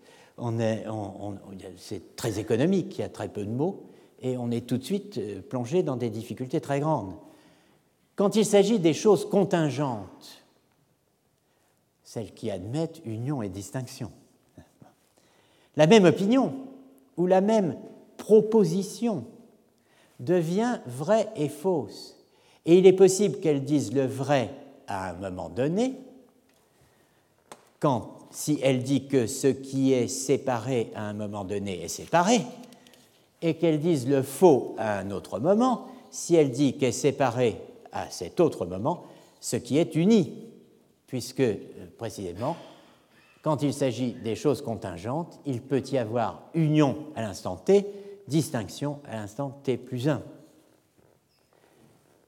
C'est 1.77 2.17
très 2.17 2.39
économique, 2.39 2.99
il 2.99 3.01
y 3.01 3.05
a 3.05 3.09
très 3.09 3.29
peu 3.29 3.45
de 3.45 3.51
mots, 3.51 3.85
et 4.21 4.37
on 4.37 4.51
est 4.51 4.67
tout 4.67 4.79
de 4.79 4.85
suite 4.85 5.19
euh, 5.19 5.41
plongé 5.41 5.83
dans 5.83 5.97
des 5.97 6.11
difficultés 6.11 6.61
très 6.61 6.81
grandes. 6.81 7.15
Quand 8.17 8.35
il 8.37 8.45
s'agit 8.45 8.79
des 8.79 8.95
choses 8.95 9.29
contingentes, 9.29 10.43
celles 12.03 12.33
qui 12.35 12.51
admettent 12.51 13.01
union 13.05 13.43
et 13.43 13.49
distinction, 13.49 14.11
la 15.77 15.87
même 15.87 16.05
opinion 16.05 16.53
où 17.17 17.27
la 17.27 17.41
même 17.41 17.77
proposition 18.17 19.25
devient 20.19 20.81
vraie 20.87 21.29
et 21.37 21.49
fausse. 21.49 22.17
Et 22.67 22.79
il 22.79 22.87
est 22.87 22.93
possible 22.93 23.39
qu'elle 23.39 23.65
dise 23.65 23.93
le 23.93 24.05
vrai 24.05 24.51
à 24.89 25.11
un 25.11 25.13
moment 25.15 25.49
donné, 25.49 25.95
quand 27.79 28.18
si 28.31 28.59
elle 28.63 28.83
dit 28.83 29.07
que 29.07 29.27
ce 29.27 29.49
qui 29.49 29.93
est 29.93 30.09
séparé 30.09 30.91
à 30.95 31.03
un 31.03 31.15
moment 31.15 31.45
donné 31.45 31.83
est 31.83 31.89
séparé, 31.89 32.41
et 33.41 33.55
qu'elle 33.55 33.79
dise 33.79 34.09
le 34.09 34.23
faux 34.23 34.75
à 34.79 34.99
un 34.99 35.11
autre 35.11 35.39
moment, 35.39 35.87
si 36.11 36.35
elle 36.35 36.51
dit 36.51 36.77
qu'est 36.77 36.93
séparé 36.93 37.57
à 37.93 38.11
cet 38.11 38.41
autre 38.41 38.67
moment, 38.67 39.05
ce 39.41 39.57
qui 39.57 39.79
est 39.79 39.95
uni, 39.95 40.33
puisque 41.07 41.41
euh, 41.41 41.57
précisément 41.97 42.57
quand 43.43 43.63
il 43.63 43.73
s'agit 43.73 44.13
des 44.13 44.35
choses 44.35 44.63
contingentes, 44.63 45.41
il 45.47 45.63
peut 45.63 45.83
y 45.91 45.99
avoir 45.99 46.43
union 46.55 47.07
à 47.15 47.23
l'instant 47.23 47.57
t, 47.57 47.87
distinction 48.27 49.01
à 49.09 49.17
l'instant 49.17 49.59
t 49.63 49.77
plus 49.77 50.09
1. 50.09 50.23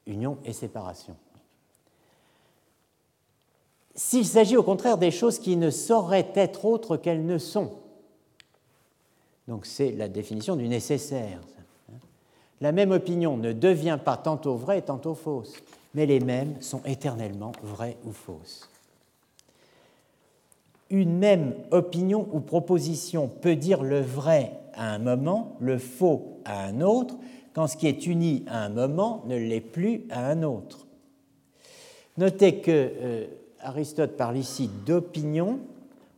Union 0.07 0.37
et 0.45 0.53
séparation. 0.53 1.15
S'il 3.95 4.25
s'agit 4.25 4.57
au 4.57 4.63
contraire 4.63 4.97
des 4.97 5.11
choses 5.11 5.39
qui 5.39 5.57
ne 5.57 5.69
sauraient 5.69 6.31
être 6.35 6.65
autres 6.65 6.97
qu'elles 6.97 7.25
ne 7.25 7.37
sont, 7.37 7.71
donc 9.47 9.65
c'est 9.65 9.91
la 9.91 10.07
définition 10.07 10.55
du 10.55 10.67
nécessaire. 10.67 11.41
La 12.61 12.71
même 12.71 12.91
opinion 12.91 13.37
ne 13.37 13.53
devient 13.53 13.97
pas 14.03 14.17
tantôt 14.17 14.55
vraie 14.55 14.81
tantôt 14.81 15.15
fausse, 15.15 15.55
mais 15.93 16.05
les 16.05 16.19
mêmes 16.19 16.61
sont 16.61 16.81
éternellement 16.85 17.51
vraies 17.63 17.97
ou 18.05 18.11
fausses 18.11 18.69
une 20.91 21.17
même 21.17 21.53
opinion 21.71 22.27
ou 22.33 22.41
proposition 22.41 23.27
peut 23.27 23.55
dire 23.55 23.81
le 23.81 24.01
vrai 24.01 24.51
à 24.75 24.93
un 24.93 24.99
moment, 24.99 25.55
le 25.59 25.77
faux 25.77 26.39
à 26.45 26.65
un 26.65 26.81
autre, 26.81 27.15
quand 27.53 27.67
ce 27.67 27.77
qui 27.77 27.87
est 27.87 28.05
uni 28.05 28.43
à 28.47 28.63
un 28.63 28.69
moment 28.69 29.23
ne 29.25 29.37
l'est 29.37 29.61
plus 29.61 30.03
à 30.09 30.27
un 30.27 30.43
autre. 30.43 30.85
Notez 32.17 32.57
que 32.59 32.71
euh, 32.71 33.25
Aristote 33.63 34.17
parle 34.17 34.37
ici 34.37 34.69
d'opinion, 34.85 35.59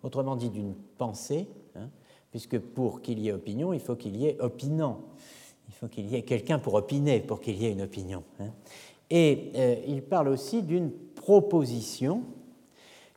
autrement 0.02 0.36
dit 0.36 0.50
d'une 0.50 0.74
pensée, 0.98 1.48
hein, 1.76 1.90
puisque 2.32 2.60
pour 2.60 3.02
qu'il 3.02 3.20
y 3.20 3.30
ait 3.30 3.34
opinion, 3.34 3.74
il 3.74 3.80
faut 3.80 3.96
qu'il 3.96 4.16
y 4.16 4.28
ait 4.28 4.38
opinant. 4.40 5.00
Il 5.68 5.74
faut 5.74 5.88
qu'il 5.88 6.08
y 6.08 6.16
ait 6.16 6.24
quelqu'un 6.24 6.60
pour 6.60 6.74
opiner, 6.76 7.20
pour 7.20 7.40
qu'il 7.42 7.56
y 7.56 7.66
ait 7.66 7.72
une 7.72 7.82
opinion. 7.82 8.24
Hein. 8.40 8.52
Et 9.10 9.52
euh, 9.56 9.76
il 9.88 10.02
parle 10.02 10.28
aussi 10.28 10.62
d'une 10.64 10.92
proposition, 10.92 12.24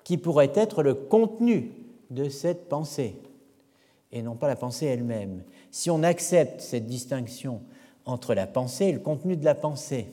qui 0.05 0.19
pourrait 0.19 0.53
être 0.55 0.83
le 0.83 0.95
contenu 0.95 1.73
de 2.11 2.29
cette 2.29 2.69
pensée, 2.69 3.17
et 4.13 4.23
non 4.23 4.37
pas 4.37 4.47
la 4.47 4.55
pensée 4.55 4.87
elle-même. 4.87 5.43
Si 5.73 5.91
on 5.91 6.03
accepte 6.05 6.61
cette 6.61 6.87
distinction 6.87 7.61
entre 8.05 8.35
la 8.35 8.47
pensée 8.47 8.87
et 8.87 8.93
le 8.93 9.01
contenu 9.01 9.37
de 9.37 9.45
la 9.45 9.57
pensée, 9.57 10.07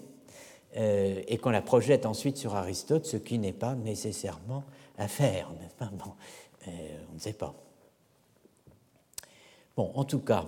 euh, 0.75 1.21
et 1.27 1.37
qu'on 1.37 1.49
la 1.49 1.61
projette 1.61 2.05
ensuite 2.05 2.37
sur 2.37 2.55
Aristote, 2.55 3.05
ce 3.05 3.17
qui 3.17 3.39
n'est 3.39 3.53
pas 3.53 3.75
nécessairement 3.75 4.63
à 4.97 5.07
faire, 5.07 5.51
bon, 5.79 6.11
euh, 6.67 6.71
on 7.11 7.15
ne 7.15 7.19
sait 7.19 7.33
pas. 7.33 7.53
Bon, 9.75 9.91
en 9.95 10.03
tout 10.03 10.19
cas, 10.19 10.45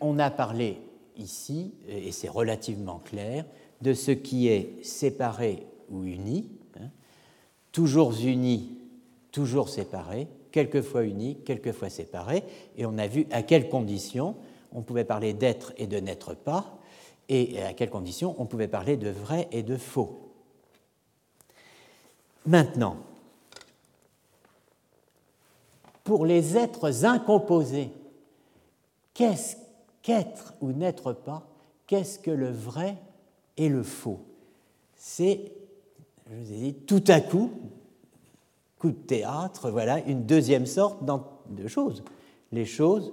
on 0.00 0.18
a 0.18 0.30
parlé 0.30 0.78
ici, 1.16 1.74
et 1.88 2.12
c'est 2.12 2.28
relativement 2.28 2.98
clair, 2.98 3.44
de 3.80 3.92
ce 3.92 4.10
qui 4.10 4.48
est 4.48 4.84
séparé 4.84 5.66
ou 5.90 6.04
uni, 6.04 6.48
toujours 7.72 8.12
unis, 8.20 8.78
toujours 9.32 9.68
séparés, 9.68 10.28
quelquefois 10.52 11.02
unis, 11.02 11.38
quelquefois 11.44 11.90
séparés, 11.90 12.44
et 12.76 12.86
on 12.86 12.96
a 12.98 13.06
vu 13.08 13.26
à 13.32 13.42
quelles 13.42 13.68
conditions 13.68 14.36
on 14.72 14.82
pouvait 14.82 15.04
parler 15.04 15.32
d'être 15.32 15.72
et 15.76 15.86
de 15.86 15.98
n'être 15.98 16.34
pas, 16.34 16.78
et 17.28 17.62
à 17.62 17.72
quelles 17.72 17.90
conditions 17.90 18.34
on 18.38 18.46
pouvait 18.46 18.68
parler 18.68 18.96
de 18.96 19.10
vrai 19.10 19.48
et 19.52 19.62
de 19.62 19.76
faux. 19.76 20.30
Maintenant, 22.46 22.96
pour 26.02 26.26
les 26.26 26.56
êtres 26.56 27.04
incomposés, 27.04 27.90
qu'est-ce 29.14 29.56
qu'être 30.02 30.54
ou 30.60 30.72
n'être 30.72 31.12
pas 31.12 31.46
Qu'est-ce 31.86 32.18
que 32.18 32.30
le 32.30 32.50
vrai 32.50 32.96
et 33.56 33.68
le 33.68 33.82
faux? 33.82 34.20
C'est 34.96 35.52
je 36.30 36.34
vous 36.34 36.52
ai 36.52 36.56
dit, 36.56 36.74
tout 36.74 37.04
à 37.08 37.20
coup, 37.20 37.50
coup 38.78 38.90
de 38.90 38.96
théâtre, 38.96 39.70
voilà 39.70 40.00
une 40.06 40.24
deuxième 40.24 40.66
sorte 40.66 41.00
de 41.50 41.68
choses. 41.68 42.02
Les 42.52 42.64
choses 42.64 43.12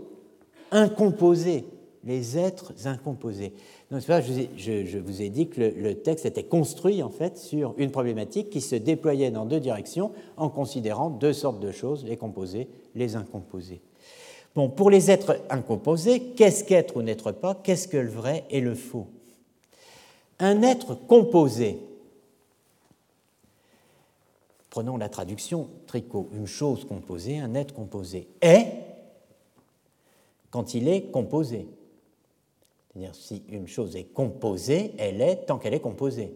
incomposées, 0.72 1.66
les 2.04 2.38
êtres 2.38 2.74
incomposés. 2.86 3.54
Donc, 3.92 4.02
je, 4.02 4.98
vous 4.98 5.22
ai 5.22 5.30
dit 5.30 5.50
que 5.50 5.60
le, 5.62 5.96
texte 5.96 6.26
était 6.26 6.44
construit 6.44 7.04
en 7.04 7.10
fait 7.10 7.38
sur 7.38 7.76
une 7.78 7.92
problématique 7.92 8.50
qui 8.50 8.62
se 8.62 8.76
déployait 8.76 9.32
dans 9.32 9.46
deux 9.46 9.60
directions 9.60 10.14
en 10.38 10.50
considérant 10.50 11.10
deux 11.10 11.34
sortes 11.34 11.60
de 11.60 11.72
choses, 11.72 12.06
les 12.06 12.16
composés, 12.16 12.70
les 12.96 13.18
incomposés. 13.18 13.82
Bon, 14.56 14.70
pour 14.70 14.90
les 14.90 15.12
êtres 15.12 15.42
incomposés, 15.50 16.22
qu'est-ce 16.38 16.64
qu'être 16.64 16.96
ou 16.96 17.02
n'être 17.02 17.34
pas? 17.34 17.54
Qu'est-ce 17.54 17.90
que 17.90 17.98
le 17.98 18.10
vrai 18.10 18.46
et 18.50 18.62
le 18.62 18.76
faux? 18.76 19.08
Un 20.40 20.62
être 20.64 20.96
composé, 20.96 21.78
Prenons 24.72 24.96
la 24.96 25.10
traduction 25.10 25.68
tricot. 25.86 26.30
Une 26.32 26.48
chose 26.48 26.86
composée, 26.86 27.40
un 27.40 27.56
être 27.56 27.74
composé 27.74 28.30
est 28.40 28.68
quand 30.50 30.74
il 30.74 30.88
est 30.88 31.12
composé. 31.12 31.68
C'est-à-dire 32.94 33.16
si 33.16 33.44
une 33.50 33.68
chose 33.68 33.96
est 33.96 34.06
composée, 34.06 34.94
elle 34.98 35.22
est 35.22 35.46
tant 35.46 35.58
qu'elle 35.58 35.74
est 35.74 35.80
composée. 35.80 36.34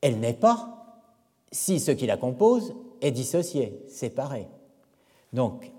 Elle 0.00 0.20
n'est 0.20 0.32
pas 0.32 1.02
si 1.50 1.80
ce 1.80 1.90
qui 1.90 2.06
la 2.06 2.16
compose 2.16 2.74
est 3.00 3.10
dissocié, 3.10 3.82
séparé. 3.88 4.46
Donc, 5.32 5.70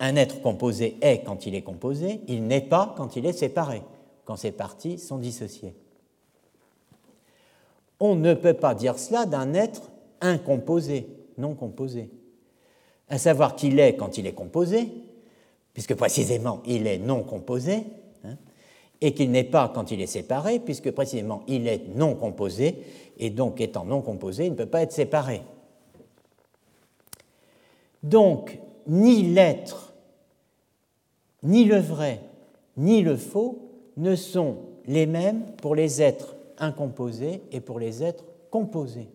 un 0.00 0.16
être 0.16 0.42
composé 0.42 0.96
est 1.00 1.22
quand 1.22 1.46
il 1.46 1.54
est 1.54 1.62
composé, 1.62 2.20
il 2.28 2.46
n'est 2.46 2.60
pas 2.60 2.94
quand 2.96 3.16
il 3.16 3.26
est 3.26 3.32
séparé, 3.32 3.82
quand 4.24 4.36
ses 4.36 4.52
parties 4.52 4.98
sont 4.98 5.18
dissociées 5.18 5.74
on 8.00 8.16
ne 8.16 8.34
peut 8.34 8.54
pas 8.54 8.74
dire 8.74 8.98
cela 8.98 9.26
d'un 9.26 9.54
être 9.54 9.90
incomposé, 10.20 11.08
non 11.38 11.54
composé. 11.54 12.10
À 13.08 13.18
savoir 13.18 13.56
qu'il 13.56 13.78
est 13.78 13.96
quand 13.96 14.18
il 14.18 14.26
est 14.26 14.34
composé, 14.34 14.92
puisque 15.74 15.94
précisément 15.94 16.62
il 16.66 16.86
est 16.86 16.98
non 16.98 17.22
composé, 17.22 17.84
hein, 18.24 18.36
et 19.00 19.12
qu'il 19.12 19.30
n'est 19.30 19.44
pas 19.44 19.70
quand 19.74 19.90
il 19.90 20.00
est 20.00 20.06
séparé, 20.06 20.60
puisque 20.60 20.90
précisément 20.92 21.42
il 21.46 21.68
est 21.68 21.94
non 21.94 22.14
composé, 22.14 22.78
et 23.18 23.30
donc 23.30 23.60
étant 23.60 23.84
non 23.84 24.00
composé, 24.00 24.46
il 24.46 24.52
ne 24.52 24.56
peut 24.56 24.66
pas 24.66 24.82
être 24.82 24.92
séparé. 24.92 25.42
Donc, 28.02 28.58
ni 28.86 29.22
l'être, 29.22 29.94
ni 31.42 31.64
le 31.64 31.78
vrai, 31.78 32.20
ni 32.76 33.02
le 33.02 33.16
faux 33.16 33.58
ne 33.96 34.14
sont 34.14 34.56
les 34.86 35.06
mêmes 35.06 35.44
pour 35.62 35.74
les 35.74 36.02
êtres 36.02 36.36
incomposés 36.58 37.42
et 37.50 37.60
pour 37.60 37.78
les 37.78 38.02
êtres 38.02 38.24
composés. 38.50 39.08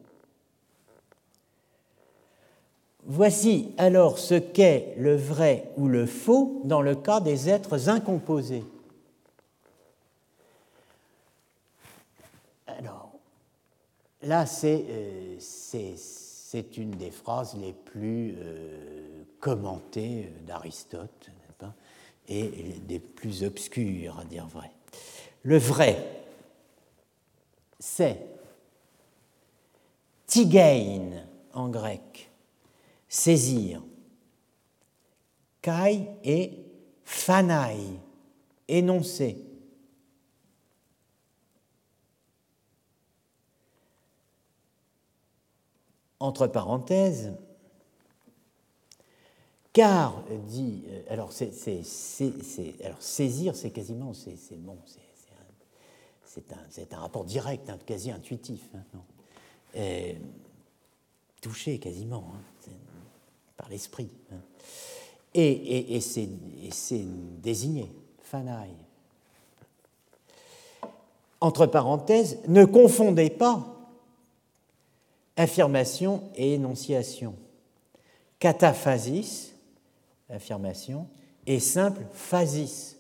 Voici 3.12 3.74
alors 3.80 4.20
ce 4.20 4.36
qu'est 4.36 4.94
le 4.96 5.16
vrai 5.16 5.72
ou 5.78 5.88
le 5.88 6.06
faux 6.06 6.62
dans 6.66 6.84
le 6.84 6.94
cas 6.94 7.20
des 7.20 7.50
êtres 7.50 7.90
incomposés. 7.90 8.64
Alors, 12.68 13.12
là, 14.22 14.46
c'est 14.46 14.86
euh, 14.88 15.96
une 16.78 16.92
des 16.92 17.10
phrases 17.10 17.58
les 17.60 17.74
plus 17.74 18.36
euh, 18.38 19.24
commentées 19.40 20.32
d'Aristote 20.46 21.32
et 22.28 22.46
des 22.88 23.00
plus 23.00 23.44
obscures, 23.44 24.20
à 24.20 24.26
dire 24.26 24.46
vrai. 24.46 24.70
Le 25.42 25.58
vrai, 25.58 25.98
c'est 27.80 28.20
tigein 30.28 31.24
en 31.56 31.70
grec, 31.70 32.29
saisir. 33.10 33.84
Kai 35.62 36.08
et 36.24 36.58
fanai, 37.04 37.78
énoncer. 38.68 39.46
Entre 46.22 46.48
parenthèses, 46.48 47.34
car, 49.74 50.24
dit, 50.48 50.84
euh, 50.90 51.02
alors, 51.10 51.32
saisir, 51.32 52.36
c'est 53.56 53.72
quasiment, 53.72 54.14
c'est, 54.14 54.36
bon, 54.58 54.78
c'est, 56.26 56.52
un, 56.52 56.98
un, 56.98 57.00
rapport 57.00 57.24
direct, 57.24 57.72
quasi 57.86 58.12
intuitif. 58.12 58.62
Hein, 58.76 58.84
touché 61.42 61.80
quasiment 61.80 62.34
hein, 62.36 62.42
par 63.60 63.70
l'esprit. 63.70 64.10
Hein. 64.32 64.40
Et, 65.36 66.00
c'est, 66.00 66.28
désigné, 67.44 67.92
fanaï. 68.24 68.70
Entre 71.42 71.66
parenthèses, 71.68 72.40
ne 72.48 72.66
confondez 72.66 73.30
pas 73.30 73.66
affirmation 75.36 76.24
et 76.36 76.54
énonciation. 76.54 77.36
Cataphasis, 78.40 79.54
affirmation, 80.30 81.08
et 81.46 81.60
simple 81.60 82.06
phasis, 82.14 82.98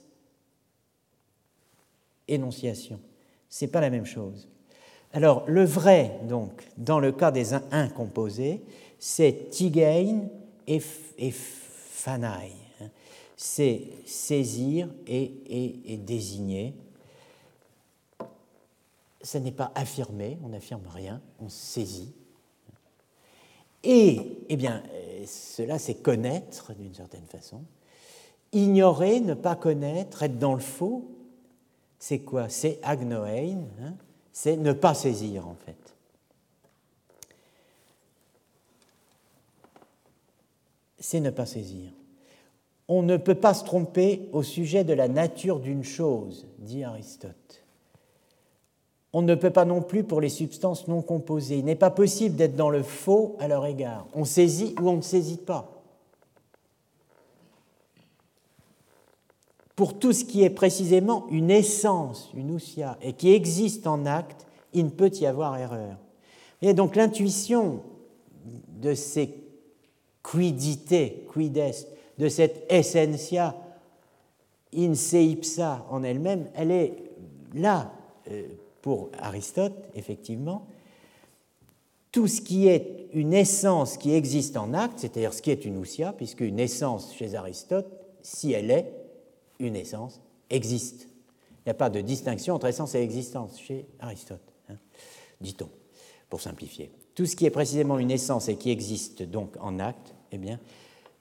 énonciation. 2.27 2.99
Ce 3.49 3.63
n'est 3.63 3.71
pas 3.71 3.81
la 3.81 3.89
même 3.89 4.05
chose. 4.05 4.47
Alors, 5.13 5.43
le 5.47 5.63
vrai, 5.63 6.19
donc, 6.27 6.51
dans 6.77 6.99
le 6.99 7.11
cas 7.11 7.31
des 7.31 7.53
incomposés, 7.71 8.61
c'est 8.99 9.49
tigein 9.49 10.27
et, 10.69 10.81
et 11.17 11.31
fanaï. 11.31 12.53
Hein. 12.79 12.89
C'est 13.35 13.83
saisir 14.05 14.89
et, 15.07 15.97
désigner. 16.05 16.73
Ce 19.21 19.37
n'est 19.37 19.51
pas 19.51 19.71
affirmer, 19.75 20.37
on 20.43 20.49
n'affirme 20.49 20.87
rien, 20.87 21.21
on 21.41 21.49
saisit. 21.49 22.13
Et, 23.83 24.43
eh 24.49 24.55
bien, 24.55 24.83
cela, 25.25 25.79
c'est 25.79 25.95
connaître 25.95 26.73
d'une 26.73 26.93
certaine 26.93 27.25
façon. 27.25 27.61
Ignorer, 28.51 29.19
ne 29.19 29.33
pas 29.33 29.55
connaître, 29.55 30.23
être 30.23 30.37
dans 30.37 30.53
le 30.53 30.59
faux, 30.59 31.09
c'est 31.97 32.19
quoi? 32.19 32.49
C'est 32.49 32.79
agnoein, 32.81 33.57
c'est 34.31 34.57
ne 34.57 34.73
pas 34.73 34.93
saisir 34.93 35.47
en 35.47 35.55
fait. 35.55 35.88
C'est 40.99 41.19
ne 41.19 41.29
pas 41.29 41.45
saisir. 41.45 41.91
On 42.87 43.03
ne 43.03 43.17
peut 43.17 43.35
pas 43.35 43.53
se 43.53 43.63
tromper 43.63 44.29
au 44.33 44.43
sujet 44.43 44.83
de 44.83 44.93
la 44.93 45.07
nature 45.07 45.59
d'une 45.59 45.83
chose, 45.83 46.47
dit 46.57 46.83
Aristote. 46.83 47.63
On 49.13 49.21
ne 49.21 49.35
peut 49.35 49.49
pas 49.49 49.65
non 49.65 49.81
plus 49.81 50.03
pour 50.03 50.21
les 50.21 50.29
substances 50.29 50.87
non 50.87 51.01
composées. 51.01 51.57
Il 51.57 51.65
n'est 51.65 51.75
pas 51.75 51.89
possible 51.89 52.35
d'être 52.35 52.55
dans 52.55 52.69
le 52.69 52.83
faux 52.83 53.35
à 53.39 53.47
leur 53.47 53.65
égard. 53.65 54.07
On 54.13 54.25
saisit 54.25 54.75
ou 54.79 54.89
on 54.89 54.97
ne 54.97 55.01
saisit 55.01 55.37
pas. 55.37 55.83
Pour 59.75 59.97
tout 59.97 60.11
ce 60.11 60.25
qui 60.25 60.43
est 60.43 60.49
précisément 60.49 61.25
une 61.31 61.49
essence, 61.49 62.29
une 62.33 62.51
ousia, 62.51 62.97
et 63.01 63.13
qui 63.13 63.31
existe 63.31 63.87
en 63.87 64.05
acte, 64.05 64.45
il 64.73 64.85
ne 64.85 64.89
peut 64.89 65.11
y 65.13 65.25
avoir 65.25 65.57
erreur. 65.57 65.97
Et 66.61 66.73
donc 66.73 66.95
l'intuition 66.95 67.81
de 68.81 68.93
ces 68.93 69.48
quidités, 70.29 71.25
quid 71.31 71.57
est, 71.57 71.87
de 72.17 72.29
cette 72.29 72.65
essentia 72.69 73.55
in 74.75 74.93
se 74.93 75.17
ipsa 75.17 75.85
en 75.89 76.03
elle-même, 76.03 76.49
elle 76.53 76.71
est 76.71 76.93
là 77.53 77.91
euh, 78.29 78.47
pour 78.81 79.09
Aristote, 79.17 79.73
effectivement, 79.95 80.67
tout 82.11 82.27
ce 82.27 82.41
qui 82.41 82.67
est 82.67 83.07
une 83.13 83.33
essence 83.33 83.97
qui 83.97 84.13
existe 84.13 84.57
en 84.57 84.73
acte, 84.73 84.99
c'est-à-dire 84.99 85.33
ce 85.33 85.41
qui 85.41 85.51
est 85.51 85.65
une 85.65 85.77
ousia, 85.77 86.13
puisque 86.13 86.41
une 86.41 86.59
essence 86.59 87.13
chez 87.13 87.35
Aristote, 87.35 87.87
si 88.21 88.51
elle 88.51 88.71
est 88.71 88.91
une 89.59 89.75
essence, 89.75 90.21
existe. 90.49 91.07
Il 91.59 91.67
n'y 91.67 91.71
a 91.71 91.75
pas 91.75 91.89
de 91.89 92.01
distinction 92.01 92.55
entre 92.55 92.67
essence 92.67 92.95
et 92.95 93.01
existence 93.01 93.59
chez 93.59 93.85
Aristote, 93.99 94.41
hein, 94.69 94.77
dit-on, 95.41 95.69
pour 96.29 96.41
simplifier. 96.41 96.91
Tout 97.15 97.25
ce 97.25 97.35
qui 97.35 97.45
est 97.45 97.51
précisément 97.51 97.99
une 97.99 98.11
essence 98.11 98.49
et 98.49 98.55
qui 98.55 98.71
existe 98.71 99.23
donc 99.23 99.55
en 99.59 99.79
acte, 99.79 100.15
eh 100.31 100.37
bien, 100.37 100.59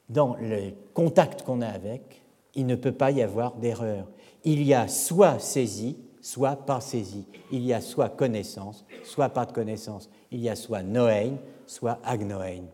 dans 0.08 0.36
le 0.40 0.72
contact 0.94 1.42
qu'on 1.42 1.60
a 1.60 1.68
avec, 1.68 2.22
il 2.54 2.66
ne 2.66 2.74
peut 2.74 2.92
pas 2.92 3.10
y 3.10 3.22
avoir 3.22 3.54
d'erreur. 3.54 4.06
Il 4.44 4.62
y 4.62 4.74
a 4.74 4.88
soit 4.88 5.38
saisi, 5.38 5.96
soit 6.20 6.56
pas 6.56 6.80
saisi. 6.80 7.24
Il 7.52 7.64
y 7.64 7.72
a 7.72 7.80
soit 7.80 8.08
connaissance, 8.08 8.84
soit 9.04 9.28
pas 9.28 9.46
de 9.46 9.52
connaissance. 9.52 10.08
Il 10.30 10.40
y 10.40 10.48
a 10.48 10.56
soit 10.56 10.82
noein, 10.82 11.36
soit 11.66 11.98
agnoein. 12.04 12.64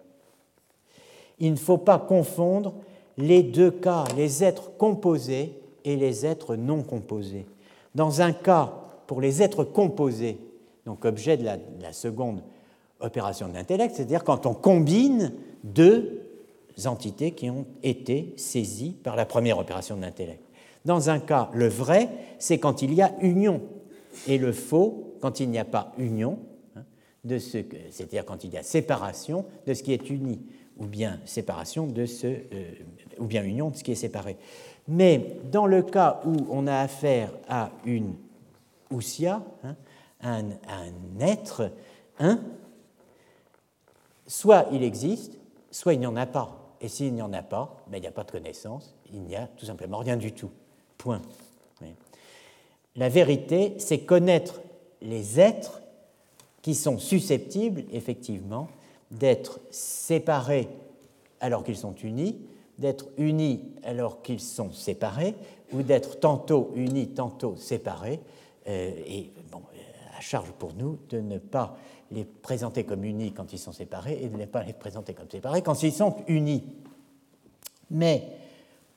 Il 1.39 1.53
ne 1.53 1.57
faut 1.57 1.79
pas 1.79 1.99
confondre 1.99 2.75
les 3.17 3.43
deux 3.43 3.71
cas, 3.71 4.05
les 4.17 4.43
êtres 4.45 4.77
composés 4.77 5.59
et 5.85 5.97
les 5.97 6.25
êtres 6.25 6.57
non 6.57 6.83
composés. 6.83 7.47
Dans 7.95 8.23
un 8.23 8.33
cas, 8.33 8.73
pour 9.07 9.21
les 9.21 9.43
êtres 9.43 9.65
composés, 9.65 10.39
donc 10.87 11.05
objet 11.05 11.37
de 11.37 11.45
la 11.45 11.93
seconde 11.93 12.41
opération 13.01 13.49
de 13.49 13.55
l'intellect, 13.55 13.95
c'est-à-dire 13.95 14.25
quand 14.25 14.47
on 14.47 14.55
combine 14.55 15.33
deux 15.63 16.24
entités 16.87 17.33
qui 17.33 17.51
ont 17.51 17.67
été 17.83 18.35
saisies 18.37 18.97
par 19.03 19.17
la 19.17 19.27
première 19.27 19.59
opération 19.59 19.97
de 19.97 20.03
l'intellect. 20.03 20.43
Dans 20.85 21.09
un 21.09 21.19
cas, 21.19 21.51
le 21.55 21.69
vrai, 21.69 22.09
c'est 22.39 22.59
quand 22.59 22.83
il 22.83 22.93
y 22.93 23.03
a 23.03 23.13
union, 23.21 23.63
et 24.27 24.39
le 24.39 24.53
faux, 24.53 25.15
quand 25.21 25.41
il 25.41 25.51
n'y 25.51 25.59
a 25.59 25.65
pas 25.65 25.93
union, 25.99 26.39
hein, 26.77 26.83
c'est-à-dire 27.39 28.25
quand 28.25 28.45
il 28.45 28.53
y 28.53 28.59
a 28.59 28.63
séparation 28.63 29.47
de 29.67 29.75
ce 29.75 29.83
qui 29.83 29.93
est 29.93 30.11
uni, 30.11 30.41
ou 30.77 30.87
bien 30.87 31.21
séparation 31.25 31.87
de 31.87 32.05
ce, 32.05 32.27
euh, 32.27 32.73
ou 33.19 33.25
bien 33.27 33.45
union 33.45 33.71
de 33.71 33.77
ce 33.77 33.85
qui 33.85 33.93
est 33.93 33.97
séparé. 33.97 34.37
Mais 34.89 35.39
dans 35.51 35.67
le 35.67 35.83
cas 35.83 36.21
où 36.27 36.35
on 36.51 36.67
a 36.67 36.77
affaire 36.77 37.31
à 37.49 37.71
une 37.87 38.15
ousia, 38.91 39.43
hein, 39.63 39.77
un, 40.23 40.45
être, 41.21 41.71
soit 44.27 44.67
il 44.73 44.83
existe, 44.83 45.39
soit 45.71 45.95
il 45.95 46.01
n'y 46.01 46.07
en 46.07 46.17
a 46.17 46.27
pas. 46.27 46.64
Et 46.85 46.89
s'il 46.89 47.15
n'y 47.15 47.23
en 47.23 47.33
a 47.33 47.41
pas, 47.41 47.83
ben, 47.87 47.97
il 47.97 48.03
n'y 48.03 48.07
a 48.07 48.13
pas 48.13 48.25
de 48.25 48.31
connaissance, 48.31 48.95
il 49.11 49.23
n'y 49.23 49.37
a 49.37 49.47
tout 49.57 49.65
simplement 49.65 49.97
rien 49.97 50.19
du 50.19 50.33
tout. 50.33 50.51
Point. 50.99 51.23
La 52.95 53.09
vérité, 53.09 53.73
c'est 53.79 54.01
connaître 54.01 54.61
les 55.01 55.41
êtres 55.41 55.81
qui 56.61 56.75
sont 56.75 56.99
susceptibles, 56.99 57.85
effectivement, 57.91 58.69
d'être 59.11 59.61
séparés 59.71 60.69
alors 61.41 61.65
qu'ils 61.65 61.79
sont 61.79 61.95
unis, 61.95 62.39
d'être 62.79 63.07
unis 63.17 63.65
alors 63.83 64.21
qu'ils 64.21 64.41
sont 64.41 64.71
séparés, 64.71 65.35
ou 65.73 65.81
d'être 65.83 66.21
tantôt 66.21 66.71
unis, 66.75 67.09
tantôt 67.09 67.57
séparés. 67.57 68.21
Euh, 68.69 68.91
et 69.07 69.31
bon, 69.51 69.63
à 70.19 70.21
charge 70.21 70.51
pour 70.59 70.75
nous 70.75 70.99
de 71.09 71.19
ne 71.19 71.39
pas 71.39 71.79
les 72.11 72.25
présenter 72.25 72.85
comme 72.85 73.05
unis 73.05 73.33
quand 73.33 73.53
ils 73.53 73.59
sont 73.59 73.73
séparés 73.73 74.21
et 74.23 74.29
ne 74.29 74.47
pas 74.47 74.63
les 74.63 74.73
présenter 74.73 75.15
comme 75.15 75.31
séparés 75.31 75.63
quand 75.63 75.83
ils 75.83 75.93
sont 75.93 76.17
unis. 76.29 76.65
Mais 77.91 78.29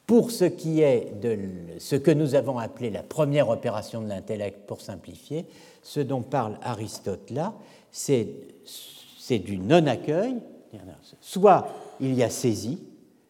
pour 0.06 0.32
ce 0.32 0.46
qui 0.46 0.82
est 0.82 1.20
de 1.22 1.38
ce 1.80 1.96
que 1.96 2.12
nous 2.12 2.36
avons 2.36 2.58
appelé 2.58 2.90
la 2.90 3.04
première 3.04 3.50
opération 3.50 4.02
de 4.02 4.08
l'intellect, 4.08 4.66
pour 4.66 4.82
simplifier, 4.82 5.46
ce 5.84 6.00
dont 6.00 6.22
parle 6.22 6.58
Aristote 6.62 7.30
là, 7.30 7.54
c'est 7.92 8.30
du 9.30 9.58
non-accueil, 9.58 10.36
Soit 11.22 11.68
il 12.00 12.14
y 12.14 12.24
a 12.24 12.30
saisie, 12.30 12.80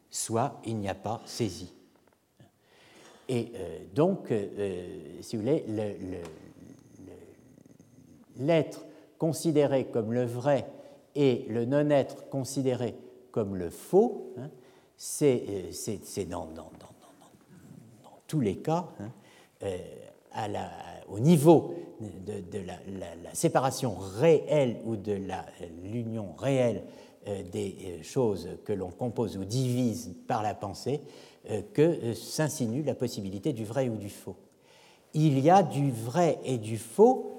soit 0.10 0.60
il 0.66 0.78
n'y 0.78 0.90
a 0.90 0.96
pas 0.96 1.22
saisie. 1.26 1.72
Et 3.30 3.52
euh, 3.56 3.80
donc, 3.94 4.32
euh, 4.32 4.88
si 5.22 5.36
vous 5.36 5.44
voulez, 5.44 5.64
l'être 8.38 8.86
considéré 9.18 9.86
comme 9.86 10.14
le 10.14 10.26
vrai 10.26 10.66
et 11.16 11.46
le 11.50 11.66
non-être 11.66 12.30
considéré 12.30 12.96
comme 13.32 13.56
le 13.56 13.70
faux, 13.70 14.34
hein, 14.38 14.50
c'est 14.96 16.26
dans, 16.30 16.50
tous 18.28 18.40
les 18.40 18.58
cas, 18.58 18.88
hein, 19.00 19.10
euh, 19.64 19.78
au 21.08 21.20
niveau 21.20 21.74
de, 22.02 22.60
la, 22.60 23.34
séparation 23.34 23.96
réelle 23.96 24.78
ou 24.86 24.96
de 24.96 25.20
l'union 25.84 26.34
réelle 26.38 26.84
des 27.52 28.00
choses 28.04 28.50
que 28.66 28.74
l'on 28.74 28.90
compose 28.90 29.38
ou 29.38 29.46
divise 29.46 30.16
par 30.28 30.44
la 30.44 30.54
pensée, 30.54 31.02
euh, 31.50 31.62
que 31.74 31.82
euh, 31.82 32.14
s'insinue 32.14 32.84
la 32.84 32.94
possibilité 32.94 33.54
du 33.54 33.64
vrai 33.64 33.88
ou 33.88 33.96
du 33.96 34.10
faux. 34.10 34.36
Il 35.14 35.40
y 35.40 35.50
a 35.50 35.64
du 35.64 35.92
vrai 35.92 36.40
et 36.44 36.58
du 36.58 36.78
faux 36.78 37.37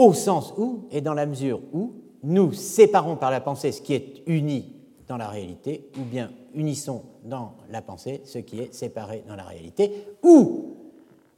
au 0.00 0.14
sens 0.14 0.54
où, 0.56 0.86
et 0.90 1.02
dans 1.02 1.12
la 1.12 1.26
mesure 1.26 1.60
où, 1.74 1.92
nous 2.22 2.52
séparons 2.54 3.16
par 3.16 3.30
la 3.30 3.40
pensée 3.40 3.70
ce 3.70 3.82
qui 3.82 3.92
est 3.92 4.22
uni 4.26 4.72
dans 5.06 5.18
la 5.18 5.28
réalité, 5.28 5.90
ou 5.98 6.04
bien 6.04 6.30
unissons 6.54 7.02
dans 7.22 7.52
la 7.70 7.82
pensée 7.82 8.22
ce 8.24 8.38
qui 8.38 8.60
est 8.60 8.74
séparé 8.74 9.22
dans 9.28 9.36
la 9.36 9.44
réalité, 9.44 9.92
ou 10.22 10.76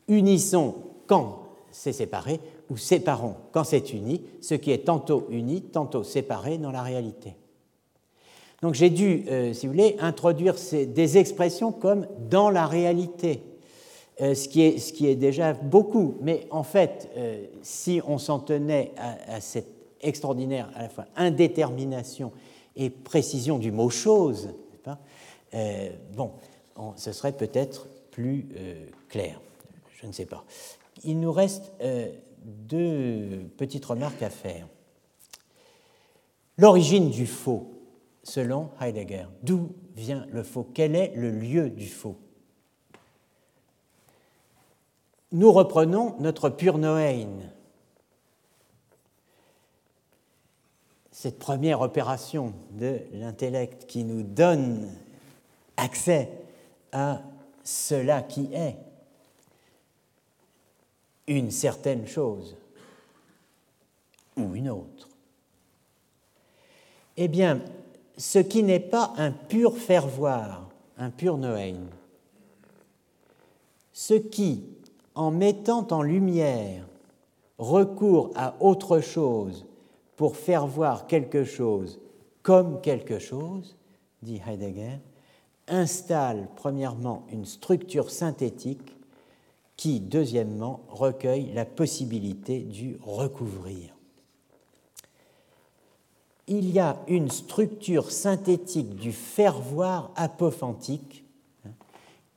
unissons 0.07 0.77
quand 1.09 1.43
c'est 1.73 1.93
séparé, 1.93 2.39
ou 2.71 2.77
séparons 2.77 3.35
quand 3.51 3.65
c'est 3.65 3.93
uni, 3.93 4.23
ce 4.41 4.55
qui 4.55 4.71
est 4.71 4.87
tantôt 4.87 5.27
uni, 5.31 5.63
tantôt 5.63 6.05
séparé 6.05 6.59
dans 6.59 6.71
la 6.71 6.83
réalité. 6.83 7.35
Donc 8.63 8.75
j'ai 8.75 8.91
dû, 8.91 9.25
euh, 9.29 9.53
si 9.53 9.67
vous 9.67 9.73
voulez, 9.73 9.97
introduire 9.99 10.55
des 10.73 11.19
expressions 11.19 11.73
comme 11.73 12.07
dans 12.31 12.49
la 12.49 12.67
réalité, 12.67 13.43
ce, 14.19 14.49
qui 14.49 14.63
est, 14.63 14.79
ce, 14.79 14.93
qui 14.93 15.07
est, 15.07 15.17
déjà 15.17 15.53
beaucoup. 15.53 16.17
Mais 16.21 16.47
en 16.51 16.63
fait, 16.63 17.11
euh, 17.17 17.45
si 17.63 18.01
on 18.07 18.19
s'en 18.19 18.39
tenait 18.39 18.93
à, 18.97 19.41
cette 19.41 19.69
extraordinaire 20.01 20.71
à 20.75 20.83
la 20.83 20.89
fois 20.89 21.07
indétermination 21.17 22.33
et 22.77 22.91
précision 22.91 23.59
du 23.59 23.71
mot 23.71 23.91
chose, 23.91 24.51
bon, 26.15 26.33
ce 26.97 27.13
serait 27.13 27.33
peut-être 27.33 27.87
plus 28.11 28.49
clair. 29.09 29.41
Je 30.01 30.07
ne 30.07 30.13
sais 30.13 30.25
pas. 30.25 30.45
Il 31.05 31.21
nous 31.21 31.31
reste 31.31 31.71
deux 32.45 33.51
petites 33.57 33.85
remarques 33.85 34.23
à 34.23 34.31
faire. 34.31 34.67
L'origine 36.59 37.11
du 37.11 37.27
faux 37.27 37.73
selon 38.23 38.71
Heidegger. 38.81 39.27
D'où 39.43 39.71
vient 39.97 40.27
le 40.31 40.43
faux? 40.43 40.67
Quel 40.75 40.95
est 40.95 41.13
le 41.17 41.31
lieu 41.31 41.71
du 41.71 41.89
faux? 41.89 42.17
Nous 45.33 45.51
reprenons 45.51 46.15
notre 46.21 46.51
pur 46.51 46.77
Noël. 46.77 47.29
Cette 51.11 51.39
première 51.39 51.81
opération 51.81 52.53
de 52.73 53.01
l'intellect 53.15 53.87
qui 53.87 54.05
nous 54.05 54.23
donne 54.23 54.91
accès 55.79 56.31
à 56.93 57.23
cela 57.65 58.23
qui 58.23 58.53
est 58.53 58.77
une 61.27 61.51
certaine 61.51 62.07
chose 62.07 62.57
ou 64.37 64.55
une 64.55 64.69
autre. 64.69 65.09
Eh 67.17 67.29
bien, 67.29 67.63
ce 68.19 68.39
qui 68.39 68.63
n'est 68.63 68.81
pas 68.81 69.15
un 69.17 69.31
pur 69.31 69.77
faire-voir, 69.79 70.69
un 70.99 71.11
pur 71.11 71.39
Noël. 71.39 71.79
Ce 73.93 74.15
qui, 74.15 74.65
en 75.15 75.31
mettant 75.31 75.87
en 75.91 76.03
lumière, 76.03 76.87
recourt 77.59 78.31
à 78.35 78.55
autre 78.61 79.01
chose 79.01 79.67
pour 80.17 80.37
faire 80.37 80.67
voir 80.67 81.07
quelque 81.07 81.45
chose 81.45 82.01
comme 82.43 82.81
quelque 82.81 83.19
chose, 83.19 83.77
dit 84.23 84.41
Heidegger, 84.47 84.99
installe 85.69 86.49
premièrement 86.57 87.25
une 87.31 87.45
structure 87.45 88.11
synthétique 88.11 88.97
qui, 89.77 90.01
deuxièmement, 90.01 90.81
recueille 90.89 91.53
la 91.53 91.65
possibilité 91.65 92.61
du 92.61 92.99
recouvrir. 93.03 93.95
Il 96.49 96.71
y 96.71 96.81
a 96.81 96.99
une 97.07 97.31
structure 97.31 98.11
synthétique 98.11 98.97
du 98.97 99.13
faire-voir 99.13 100.11
apophantique 100.17 101.21
hein, 101.21 101.22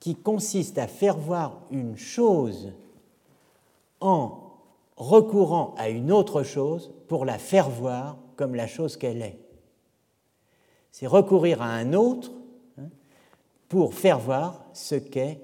qui 0.05 0.13
consiste 0.13 0.77
à 0.77 0.85
faire 0.85 1.17
voir 1.17 1.63
une 1.71 1.97
chose 1.97 2.73
en 3.99 4.51
recourant 4.97 5.73
à 5.79 5.89
une 5.89 6.11
autre 6.11 6.43
chose 6.43 6.93
pour 7.07 7.25
la 7.25 7.39
faire 7.39 7.71
voir 7.71 8.19
comme 8.35 8.53
la 8.53 8.67
chose 8.67 8.97
qu'elle 8.97 9.23
est. 9.23 9.39
C'est 10.91 11.07
recourir 11.07 11.63
à 11.63 11.69
un 11.69 11.93
autre 11.93 12.31
hein, 12.77 12.89
pour 13.67 13.95
faire 13.95 14.19
voir 14.19 14.63
ce 14.73 14.93
qu'est 14.93 15.41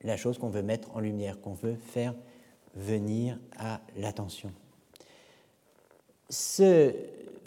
la 0.00 0.16
chose 0.16 0.38
qu'on 0.38 0.48
veut 0.48 0.62
mettre 0.62 0.96
en 0.96 1.00
lumière, 1.00 1.38
qu'on 1.38 1.52
veut 1.52 1.76
faire 1.76 2.14
venir 2.74 3.38
à 3.58 3.82
l'attention. 3.98 4.50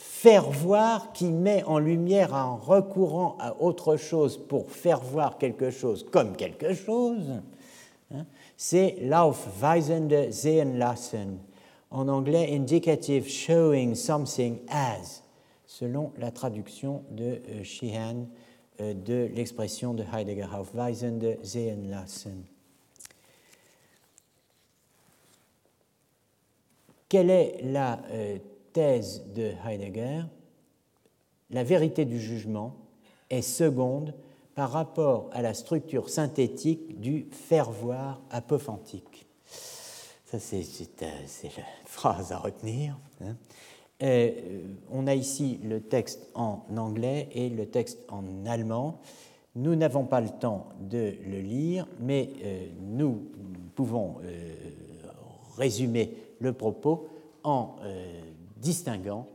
Faire 0.06 0.50
voir 0.50 1.14
qui 1.14 1.32
met 1.32 1.64
en 1.64 1.80
lumière 1.80 2.34
en 2.34 2.58
recourant 2.58 3.38
à 3.40 3.56
autre 3.62 3.96
chose 3.96 4.38
pour 4.38 4.70
faire 4.70 5.00
voir 5.00 5.38
quelque 5.38 5.72
chose 5.72 6.06
comme 6.12 6.36
quelque 6.36 6.74
chose, 6.74 7.42
hein, 8.14 8.26
c'est 8.58 8.98
Laufweisende 9.00 10.30
sehen 10.30 10.78
lassen, 10.78 11.40
en 11.90 12.10
anglais 12.10 12.50
indicative 12.54 13.30
showing 13.30 13.96
something 13.96 14.60
as, 14.70 15.24
selon 15.66 16.12
la 16.18 16.32
traduction 16.32 17.04
de 17.10 17.42
euh, 17.50 17.64
Sheehan 17.64 18.28
euh, 18.82 18.94
de 18.94 19.30
l'expression 19.34 19.94
de 19.94 20.04
Heidegger, 20.04 20.48
Aufweisende 20.54 21.38
sehen 21.44 21.90
lassen. 21.90 22.44
Quelle 27.08 27.30
est 27.30 27.62
la 27.64 28.02
euh, 28.12 28.38
thèse 28.74 29.24
de 29.34 29.52
Heidegger, 29.66 30.24
la 31.50 31.64
vérité 31.64 32.06
du 32.06 32.20
jugement 32.20 32.76
est 33.30 33.42
seconde 33.42 34.14
par 34.56 34.72
rapport 34.72 35.30
à 35.32 35.42
la 35.42 35.54
structure 35.54 36.10
synthétique 36.10 37.00
du 37.00 37.28
faire-voir 37.32 38.22
apophantique. 38.30 39.26
Ça, 40.26 40.40
c'est 40.40 40.66
la 41.02 41.64
phrase 41.86 42.32
à 42.32 42.38
retenir. 42.38 42.98
Hein. 43.22 43.36
Euh, 44.02 44.32
on 44.92 45.08
a 45.08 45.16
ici 45.16 45.60
le 45.64 45.80
texte 45.80 46.28
en 46.34 46.64
anglais 46.76 47.30
et 47.34 47.50
le 47.50 47.68
texte 47.68 48.00
en 48.10 48.24
allemand. 48.46 49.00
Nous 49.56 49.76
n'avons 49.76 50.06
pas 50.06 50.20
le 50.20 50.30
temps 50.30 50.70
de 50.82 51.14
le 51.26 51.40
lire, 51.40 51.88
mais 52.00 52.30
euh, 52.44 52.68
nous 52.82 53.28
pouvons 53.76 54.16
euh, 54.24 54.54
résumer 55.58 56.18
le 56.40 56.54
propos 56.54 57.08
en 57.44 57.76
distinguant 58.64 59.28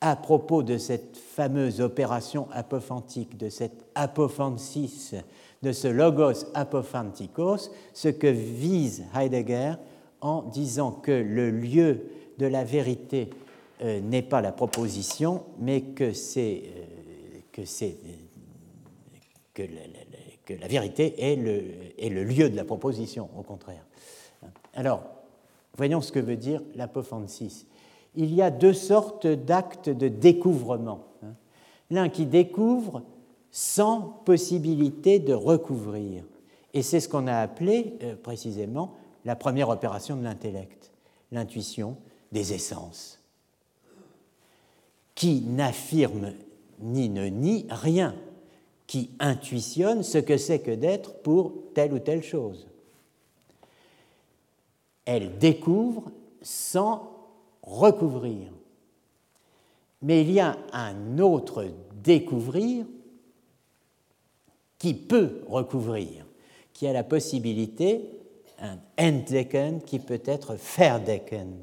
à 0.00 0.16
propos 0.16 0.62
de 0.62 0.78
cette 0.78 1.16
fameuse 1.16 1.80
opération 1.80 2.48
apophantique, 2.52 3.36
de 3.36 3.48
cette 3.48 3.84
apophantis, 3.94 5.12
de 5.62 5.72
ce 5.72 5.88
logos 5.88 6.46
apophantikos, 6.54 7.70
ce 7.92 8.08
que 8.08 8.28
vise 8.28 9.04
Heidegger 9.14 9.74
en 10.20 10.42
disant 10.42 10.92
que 10.92 11.12
le 11.12 11.50
lieu 11.50 12.04
de 12.38 12.46
la 12.46 12.64
vérité 12.64 13.30
euh, 13.82 14.00
n'est 14.00 14.22
pas 14.22 14.40
la 14.40 14.52
proposition, 14.52 15.42
mais 15.58 15.82
que 15.82 16.12
c'est 16.12 16.62
euh, 16.64 16.98
que 17.52 17.64
c'est 17.64 17.96
que, 19.52 19.62
la 20.60 20.68
vérité 20.68 21.32
est 21.32 21.36
le, 21.36 21.62
est 21.98 22.08
le 22.08 22.22
lieu 22.22 22.48
de 22.48 22.56
la 22.56 22.64
proposition, 22.64 23.28
au 23.36 23.42
contraire. 23.42 23.84
Alors, 24.74 25.02
voyons 25.76 26.00
ce 26.00 26.12
que 26.12 26.20
veut 26.20 26.36
dire 26.36 26.62
l'apophantis 26.76 27.66
il 28.18 28.34
y 28.34 28.42
a 28.42 28.50
deux 28.50 28.72
sortes 28.72 29.28
d'actes 29.28 29.88
de 29.88 30.08
découvrement. 30.08 31.04
Hein. 31.22 31.34
L'un 31.88 32.08
qui 32.08 32.26
découvre 32.26 33.02
sans 33.52 34.00
possibilité 34.24 35.20
de 35.20 35.32
recouvrir. 35.32 36.24
Et 36.74 36.82
c'est 36.82 36.98
ce 36.98 37.08
qu'on 37.08 37.28
a 37.28 37.36
appelé 37.36 37.94
euh, 38.02 38.16
précisément 38.16 38.94
la 39.24 39.36
première 39.36 39.68
opération 39.68 40.16
de 40.16 40.24
l'intellect, 40.24 40.90
l'intuition 41.30 41.96
des 42.32 42.52
essences, 42.52 43.20
qui 45.14 45.42
n'affirme 45.42 46.32
ni 46.80 47.08
ne 47.08 47.26
nie 47.26 47.66
rien, 47.70 48.16
qui 48.88 49.10
intuitionne 49.20 50.02
ce 50.02 50.18
que 50.18 50.36
c'est 50.36 50.58
que 50.58 50.72
d'être 50.72 51.14
pour 51.22 51.52
telle 51.72 51.92
ou 51.92 52.00
telle 52.00 52.24
chose. 52.24 52.66
Elle 55.04 55.38
découvre 55.38 56.10
sans 56.42 57.17
recouvrir. 57.68 58.52
Mais 60.02 60.22
il 60.22 60.32
y 60.32 60.40
a 60.40 60.56
un 60.72 61.18
autre 61.18 61.66
découvrir 62.02 62.86
qui 64.78 64.94
peut 64.94 65.42
recouvrir, 65.48 66.24
qui 66.72 66.86
a 66.86 66.92
la 66.92 67.02
possibilité, 67.02 68.08
un 68.60 68.78
entdecken 68.98 69.82
qui 69.82 69.98
peut 69.98 70.22
être 70.24 70.56
verdecken. 70.76 71.56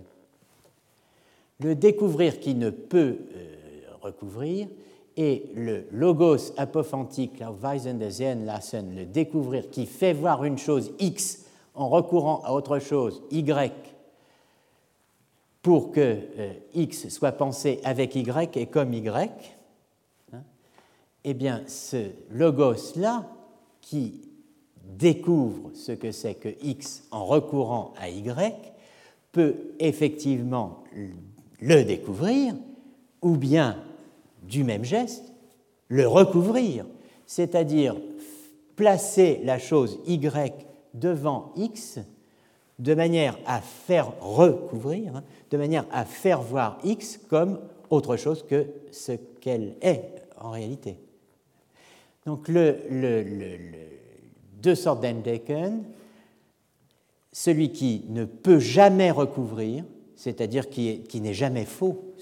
Le 1.59 1.75
découvrir 1.75 2.39
qui 2.39 2.55
ne 2.55 2.69
peut 2.69 3.17
euh, 3.33 3.55
recouvrir 4.01 4.67
et 5.15 5.49
le 5.55 5.87
logos 5.91 6.51
apophantique, 6.57 7.41
Weisen 7.61 7.99
le 7.99 9.05
découvrir 9.05 9.69
qui 9.69 9.85
fait 9.85 10.11
voir 10.11 10.43
une 10.43 10.57
chose 10.57 10.91
X 10.99 11.45
en 11.73 11.87
recourant 11.87 12.41
à 12.43 12.51
autre 12.51 12.79
chose 12.79 13.21
Y 13.31 13.94
pour 15.65 15.91
que 15.91 16.19
euh, 16.37 16.53
X 16.75 17.09
soit 17.09 17.31
pensé 17.31 17.79
avec 17.83 18.13
Y 18.13 18.55
et 18.55 18.67
comme 18.67 18.93
Y, 18.93 19.31
hein, 20.31 20.43
eh 21.23 21.33
bien 21.33 21.63
ce 21.65 22.11
logos-là 22.29 23.27
qui 23.81 24.21
découvre 24.83 25.71
ce 25.73 25.91
que 25.91 26.11
c'est 26.11 26.35
que 26.35 26.49
X 26.61 27.05
en 27.09 27.25
recourant 27.25 27.95
à 27.97 28.09
Y 28.09 28.75
peut 29.31 29.55
effectivement 29.79 30.83
le 31.59 31.83
découvrir 31.83 32.53
ou 33.23 33.35
bien 33.35 33.83
du 34.43 34.63
même 34.63 34.83
geste, 34.85 35.33
le 35.87 36.07
recouvrir, 36.07 36.85
c'est-à-dire 37.25 37.95
placer 38.75 39.41
la 39.43 39.57
chose 39.57 39.99
Y 40.05 40.67
devant 40.93 41.53
X 41.55 42.01
de 42.79 42.93
manière 42.93 43.37
à 43.45 43.61
faire 43.61 44.11
recouvrir, 44.21 45.17
hein, 45.17 45.23
de 45.51 45.57
manière 45.57 45.85
à 45.91 46.05
faire 46.05 46.41
voir 46.41 46.79
X 46.83 47.19
comme 47.29 47.59
autre 47.89 48.17
chose 48.17 48.43
que 48.43 48.67
ce 48.91 49.13
qu'elle 49.13 49.75
est 49.81 50.15
en 50.39 50.51
réalité. 50.51 50.97
Donc, 52.25 52.47
le, 52.47 52.75
deux 54.61 54.75
sortes 54.75 55.01
d'Endecken, 55.01 55.83
celui 57.31 57.71
qui 57.71 58.05
ne 58.09 58.25
peut 58.25 58.59
jamais 58.59 59.11
recouvrir, 59.11 59.83
c'est-à-dire 60.15 60.69
qui, 60.69 61.21
n'est 61.21 61.33
jamais 61.33 61.65
faux, 61.65 62.15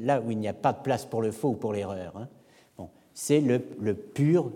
là 0.00 0.20
où 0.20 0.30
il 0.30 0.38
n'y 0.38 0.48
a 0.48 0.52
pas 0.52 0.72
de 0.72 0.82
place 0.82 1.06
pour 1.06 1.22
le 1.22 1.30
faux 1.30 1.50
ou 1.50 1.54
pour 1.54 1.72
l'erreur. 1.72 2.16
Hein. 2.16 2.28
Bon, 2.76 2.90
c'est 3.14 3.40
le, 3.40 3.58
pur 3.94 4.50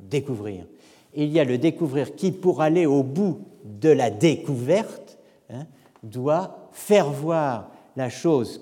découvrir. 0.00 0.66
Il 1.14 1.30
y 1.30 1.40
a 1.40 1.44
le 1.44 1.58
découvrir 1.58 2.14
qui, 2.14 2.32
pour 2.32 2.60
aller 2.60 2.86
au 2.86 3.02
bout 3.02 3.40
de 3.64 3.88
la 3.88 4.10
découverte, 4.10 5.18
hein, 5.50 5.66
doit 6.02 6.68
faire 6.72 7.10
voir 7.10 7.70
la 7.96 8.08
chose 8.08 8.60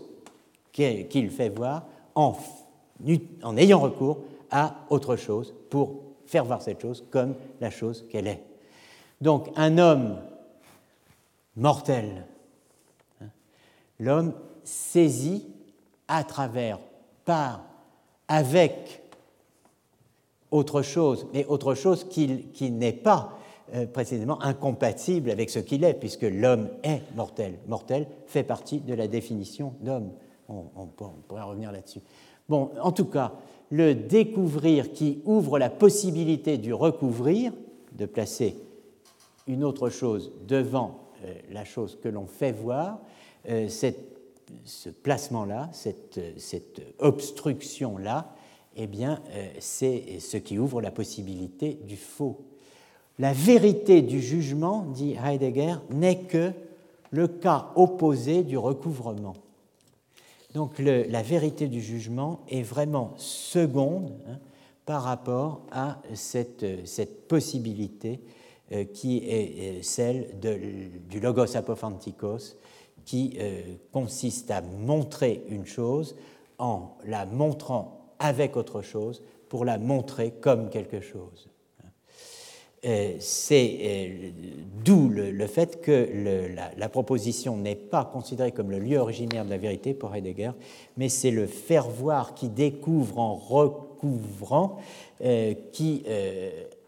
qu'il 0.72 1.30
fait 1.30 1.48
voir 1.48 1.86
en, 2.14 2.36
ayant 3.56 3.80
recours 3.80 4.18
à 4.50 4.76
autre 4.90 5.16
chose 5.16 5.54
pour 5.68 6.02
faire 6.26 6.44
voir 6.44 6.62
cette 6.62 6.80
chose 6.80 7.04
comme 7.10 7.34
la 7.60 7.70
chose 7.70 8.04
qu'elle 8.10 8.26
est. 8.26 8.42
Donc 9.20 9.48
un 9.56 9.78
homme 9.78 10.16
mortel 11.56 12.24
l'homme 14.00 14.32
saisit 14.64 15.46
à 16.08 16.24
travers, 16.24 16.78
par, 17.24 17.62
avec 18.26 19.02
autre 20.50 20.82
chose, 20.82 21.26
mais 21.32 21.44
autre 21.46 21.74
chose 21.74 22.04
qui, 22.04 22.70
n'est 22.70 22.92
pas 22.92 23.38
euh, 23.74 23.86
précisément 23.86 24.42
incompatible 24.42 25.30
avec 25.30 25.50
ce 25.50 25.58
qu'il 25.58 25.84
est, 25.84 25.94
puisque 25.94 26.22
l'homme 26.22 26.68
est 26.82 27.02
mortel. 27.14 27.58
Mortel 27.68 28.06
fait 28.26 28.42
partie 28.42 28.80
de 28.80 28.94
la 28.94 29.06
définition 29.06 29.74
d'homme. 29.80 30.10
On, 30.48 30.86
pourrait 31.28 31.42
revenir 31.42 31.70
là-dessus. 31.70 32.00
Bon, 32.48 32.70
en 32.82 32.90
tout 32.90 33.04
cas, 33.04 33.34
le 33.70 33.94
découvrir 33.94 34.92
qui 34.92 35.22
ouvre 35.24 35.60
la 35.60 35.70
possibilité 35.70 36.58
du 36.58 36.74
recouvrir, 36.74 37.52
de 37.92 38.06
placer 38.06 38.56
une 39.46 39.62
autre 39.62 39.90
chose 39.90 40.32
devant 40.48 41.10
euh, 41.24 41.34
la 41.50 41.64
chose 41.64 41.98
que 42.02 42.08
l'on 42.08 42.26
fait 42.26 42.50
voir, 42.50 42.98
euh, 43.48 43.68
ce 44.64 44.88
placement-là, 44.88 45.70
cette, 45.72 46.20
obstruction-là, 46.98 48.34
eh 48.76 48.86
bien, 48.86 49.20
euh, 49.30 49.48
c'est 49.58 50.20
ce 50.20 50.36
qui 50.36 50.58
ouvre 50.58 50.80
la 50.80 50.90
possibilité 50.90 51.78
du 51.86 51.96
faux. 51.96 52.40
La 53.18 53.32
vérité 53.32 54.02
du 54.02 54.20
jugement, 54.20 54.86
dit 54.86 55.16
Heidegger, 55.22 55.76
n'est 55.90 56.20
que 56.20 56.52
le 57.10 57.28
cas 57.28 57.70
opposé 57.74 58.42
du 58.42 58.56
recouvrement. 58.56 59.34
Donc 60.54 60.78
la 60.78 61.22
vérité 61.22 61.68
du 61.68 61.80
jugement 61.80 62.40
est 62.48 62.62
vraiment 62.62 63.14
seconde 63.16 64.12
hein, 64.28 64.38
par 64.84 65.02
rapport 65.02 65.60
à 65.70 66.00
cette, 66.14 67.28
possibilité 67.28 68.20
euh, 68.72 68.84
qui 68.84 69.18
est 69.18 69.82
celle 69.82 70.28
du 70.40 71.20
logos 71.20 71.56
apophantikos, 71.56 72.56
qui 73.04 73.36
euh, 73.38 73.62
consiste 73.92 74.50
à 74.50 74.60
montrer 74.62 75.44
une 75.48 75.66
chose 75.66 76.16
en 76.58 76.96
la 77.04 77.26
montrant 77.26 77.99
avec 78.20 78.56
autre 78.56 78.82
chose 78.82 79.22
pour 79.48 79.64
la 79.64 79.78
montrer 79.78 80.30
comme 80.30 80.70
quelque 80.70 81.00
chose. 81.00 81.48
Euh, 82.86 83.16
c'est 83.18 83.78
euh, 83.82 84.30
d'où 84.84 85.08
le, 85.08 85.46
fait 85.48 85.82
que 85.82 86.08
la, 86.78 86.88
proposition 86.88 87.56
n'est 87.56 87.74
pas 87.74 88.04
considérée 88.04 88.52
comme 88.52 88.70
le 88.70 88.78
lieu 88.78 88.98
originaire 88.98 89.44
de 89.44 89.50
la 89.50 89.58
vérité 89.58 89.92
pour 89.92 90.14
Heidegger, 90.14 90.52
mais 90.96 91.08
c'est 91.08 91.32
le 91.32 91.46
faire 91.46 91.88
voir 91.88 92.34
qui 92.34 92.48
découvre 92.48 93.18
en 93.18 93.34
recouvrant, 93.34 94.78
qui 95.72 96.04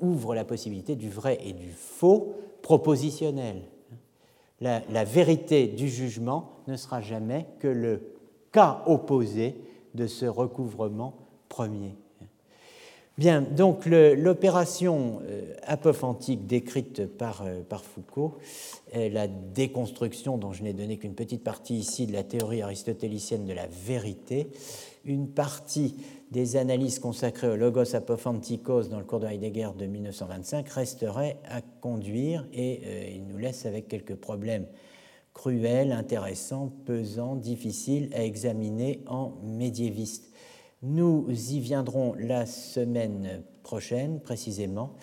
ouvre 0.00 0.34
la 0.34 0.44
possibilité 0.46 0.94
du 0.94 1.10
vrai 1.10 1.38
et 1.44 1.52
du 1.52 1.72
faux 1.72 2.36
propositionnel 2.62 3.60
la, 4.62 5.04
vérité 5.04 5.66
du 5.66 5.88
jugement 5.88 6.50
ne 6.68 6.76
sera 6.76 7.00
jamais 7.00 7.46
que 7.58 7.68
le 7.68 8.14
cas 8.52 8.82
opposé 8.86 9.56
de 9.94 10.06
ce 10.06 10.26
recouvrement 10.26 11.14
Bien, 13.18 13.42
donc 13.42 13.84
l'opération 13.84 15.20
euh, 15.28 15.54
apophantique 15.64 16.46
décrite 16.46 17.06
par, 17.06 17.42
euh, 17.44 17.62
Foucault, 17.94 18.38
la 18.94 19.28
déconstruction 19.28 20.38
dont 20.38 20.52
je 20.52 20.62
n'ai 20.62 20.72
donné 20.72 20.96
qu'une 20.96 21.14
petite 21.14 21.44
partie 21.44 21.76
ici 21.76 22.06
de 22.06 22.12
la 22.12 22.22
théorie 22.24 22.62
aristotélicienne 22.62 23.44
de 23.44 23.52
la 23.52 23.66
vérité, 23.66 24.48
une 25.04 25.28
partie 25.28 25.94
des 26.30 26.56
analyses 26.56 26.98
consacrées 26.98 27.48
au 27.48 27.56
logos 27.56 27.94
apophantikos 27.94 28.88
dans 28.88 28.98
le 28.98 29.04
cours 29.04 29.20
de 29.20 29.26
Heidegger 29.26 29.70
de 29.76 29.84
1925 29.84 30.68
resterait 30.70 31.36
à 31.48 31.60
conduire 31.60 32.46
et 32.54 32.80
euh, 32.84 33.10
il 33.16 33.26
nous 33.26 33.36
laisse 33.36 33.66
avec 33.66 33.88
quelques 33.88 34.14
problèmes 34.14 34.66
cruels, 35.34 35.92
intéressants, 35.92 36.72
pesants, 36.86 37.36
difficiles 37.36 38.10
à 38.14 38.24
examiner 38.24 39.02
en 39.06 39.34
médiéviste. 39.44 40.31
Nous 40.82 41.26
y 41.30 41.60
viendrons 41.60 42.14
la 42.18 42.44
semaine 42.44 43.44
prochaine 43.62 44.18
précisément 44.18 44.94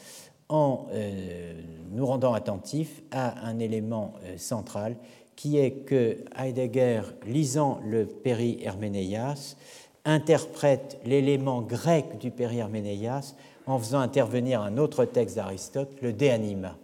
en 0.50 0.88
euh, 0.92 1.54
nous 1.92 2.06
rendant 2.06 2.34
attentifs 2.34 3.02
à 3.12 3.48
un 3.48 3.60
élément 3.60 4.16
euh, 4.26 4.38
central 4.38 4.98
qui 5.38 5.58
est 5.58 5.86
que 5.86 6.18
Heidegger, 6.38 7.04
lisant 7.26 7.80
le 7.86 8.06
Péri-Herménéas, 8.06 9.56
interprète 10.04 11.00
l'élément 11.06 11.62
grec 11.62 12.18
du 12.18 12.30
Périherménéas 12.30 13.36
en 13.66 13.80
faisant 13.80 14.00
intervenir 14.00 14.62
un 14.62 14.78
autre 14.78 15.06
texte 15.06 15.38
d'Aristote, 15.38 15.94
le 16.02 16.12
De 16.12 16.28
Anima. 16.28 16.76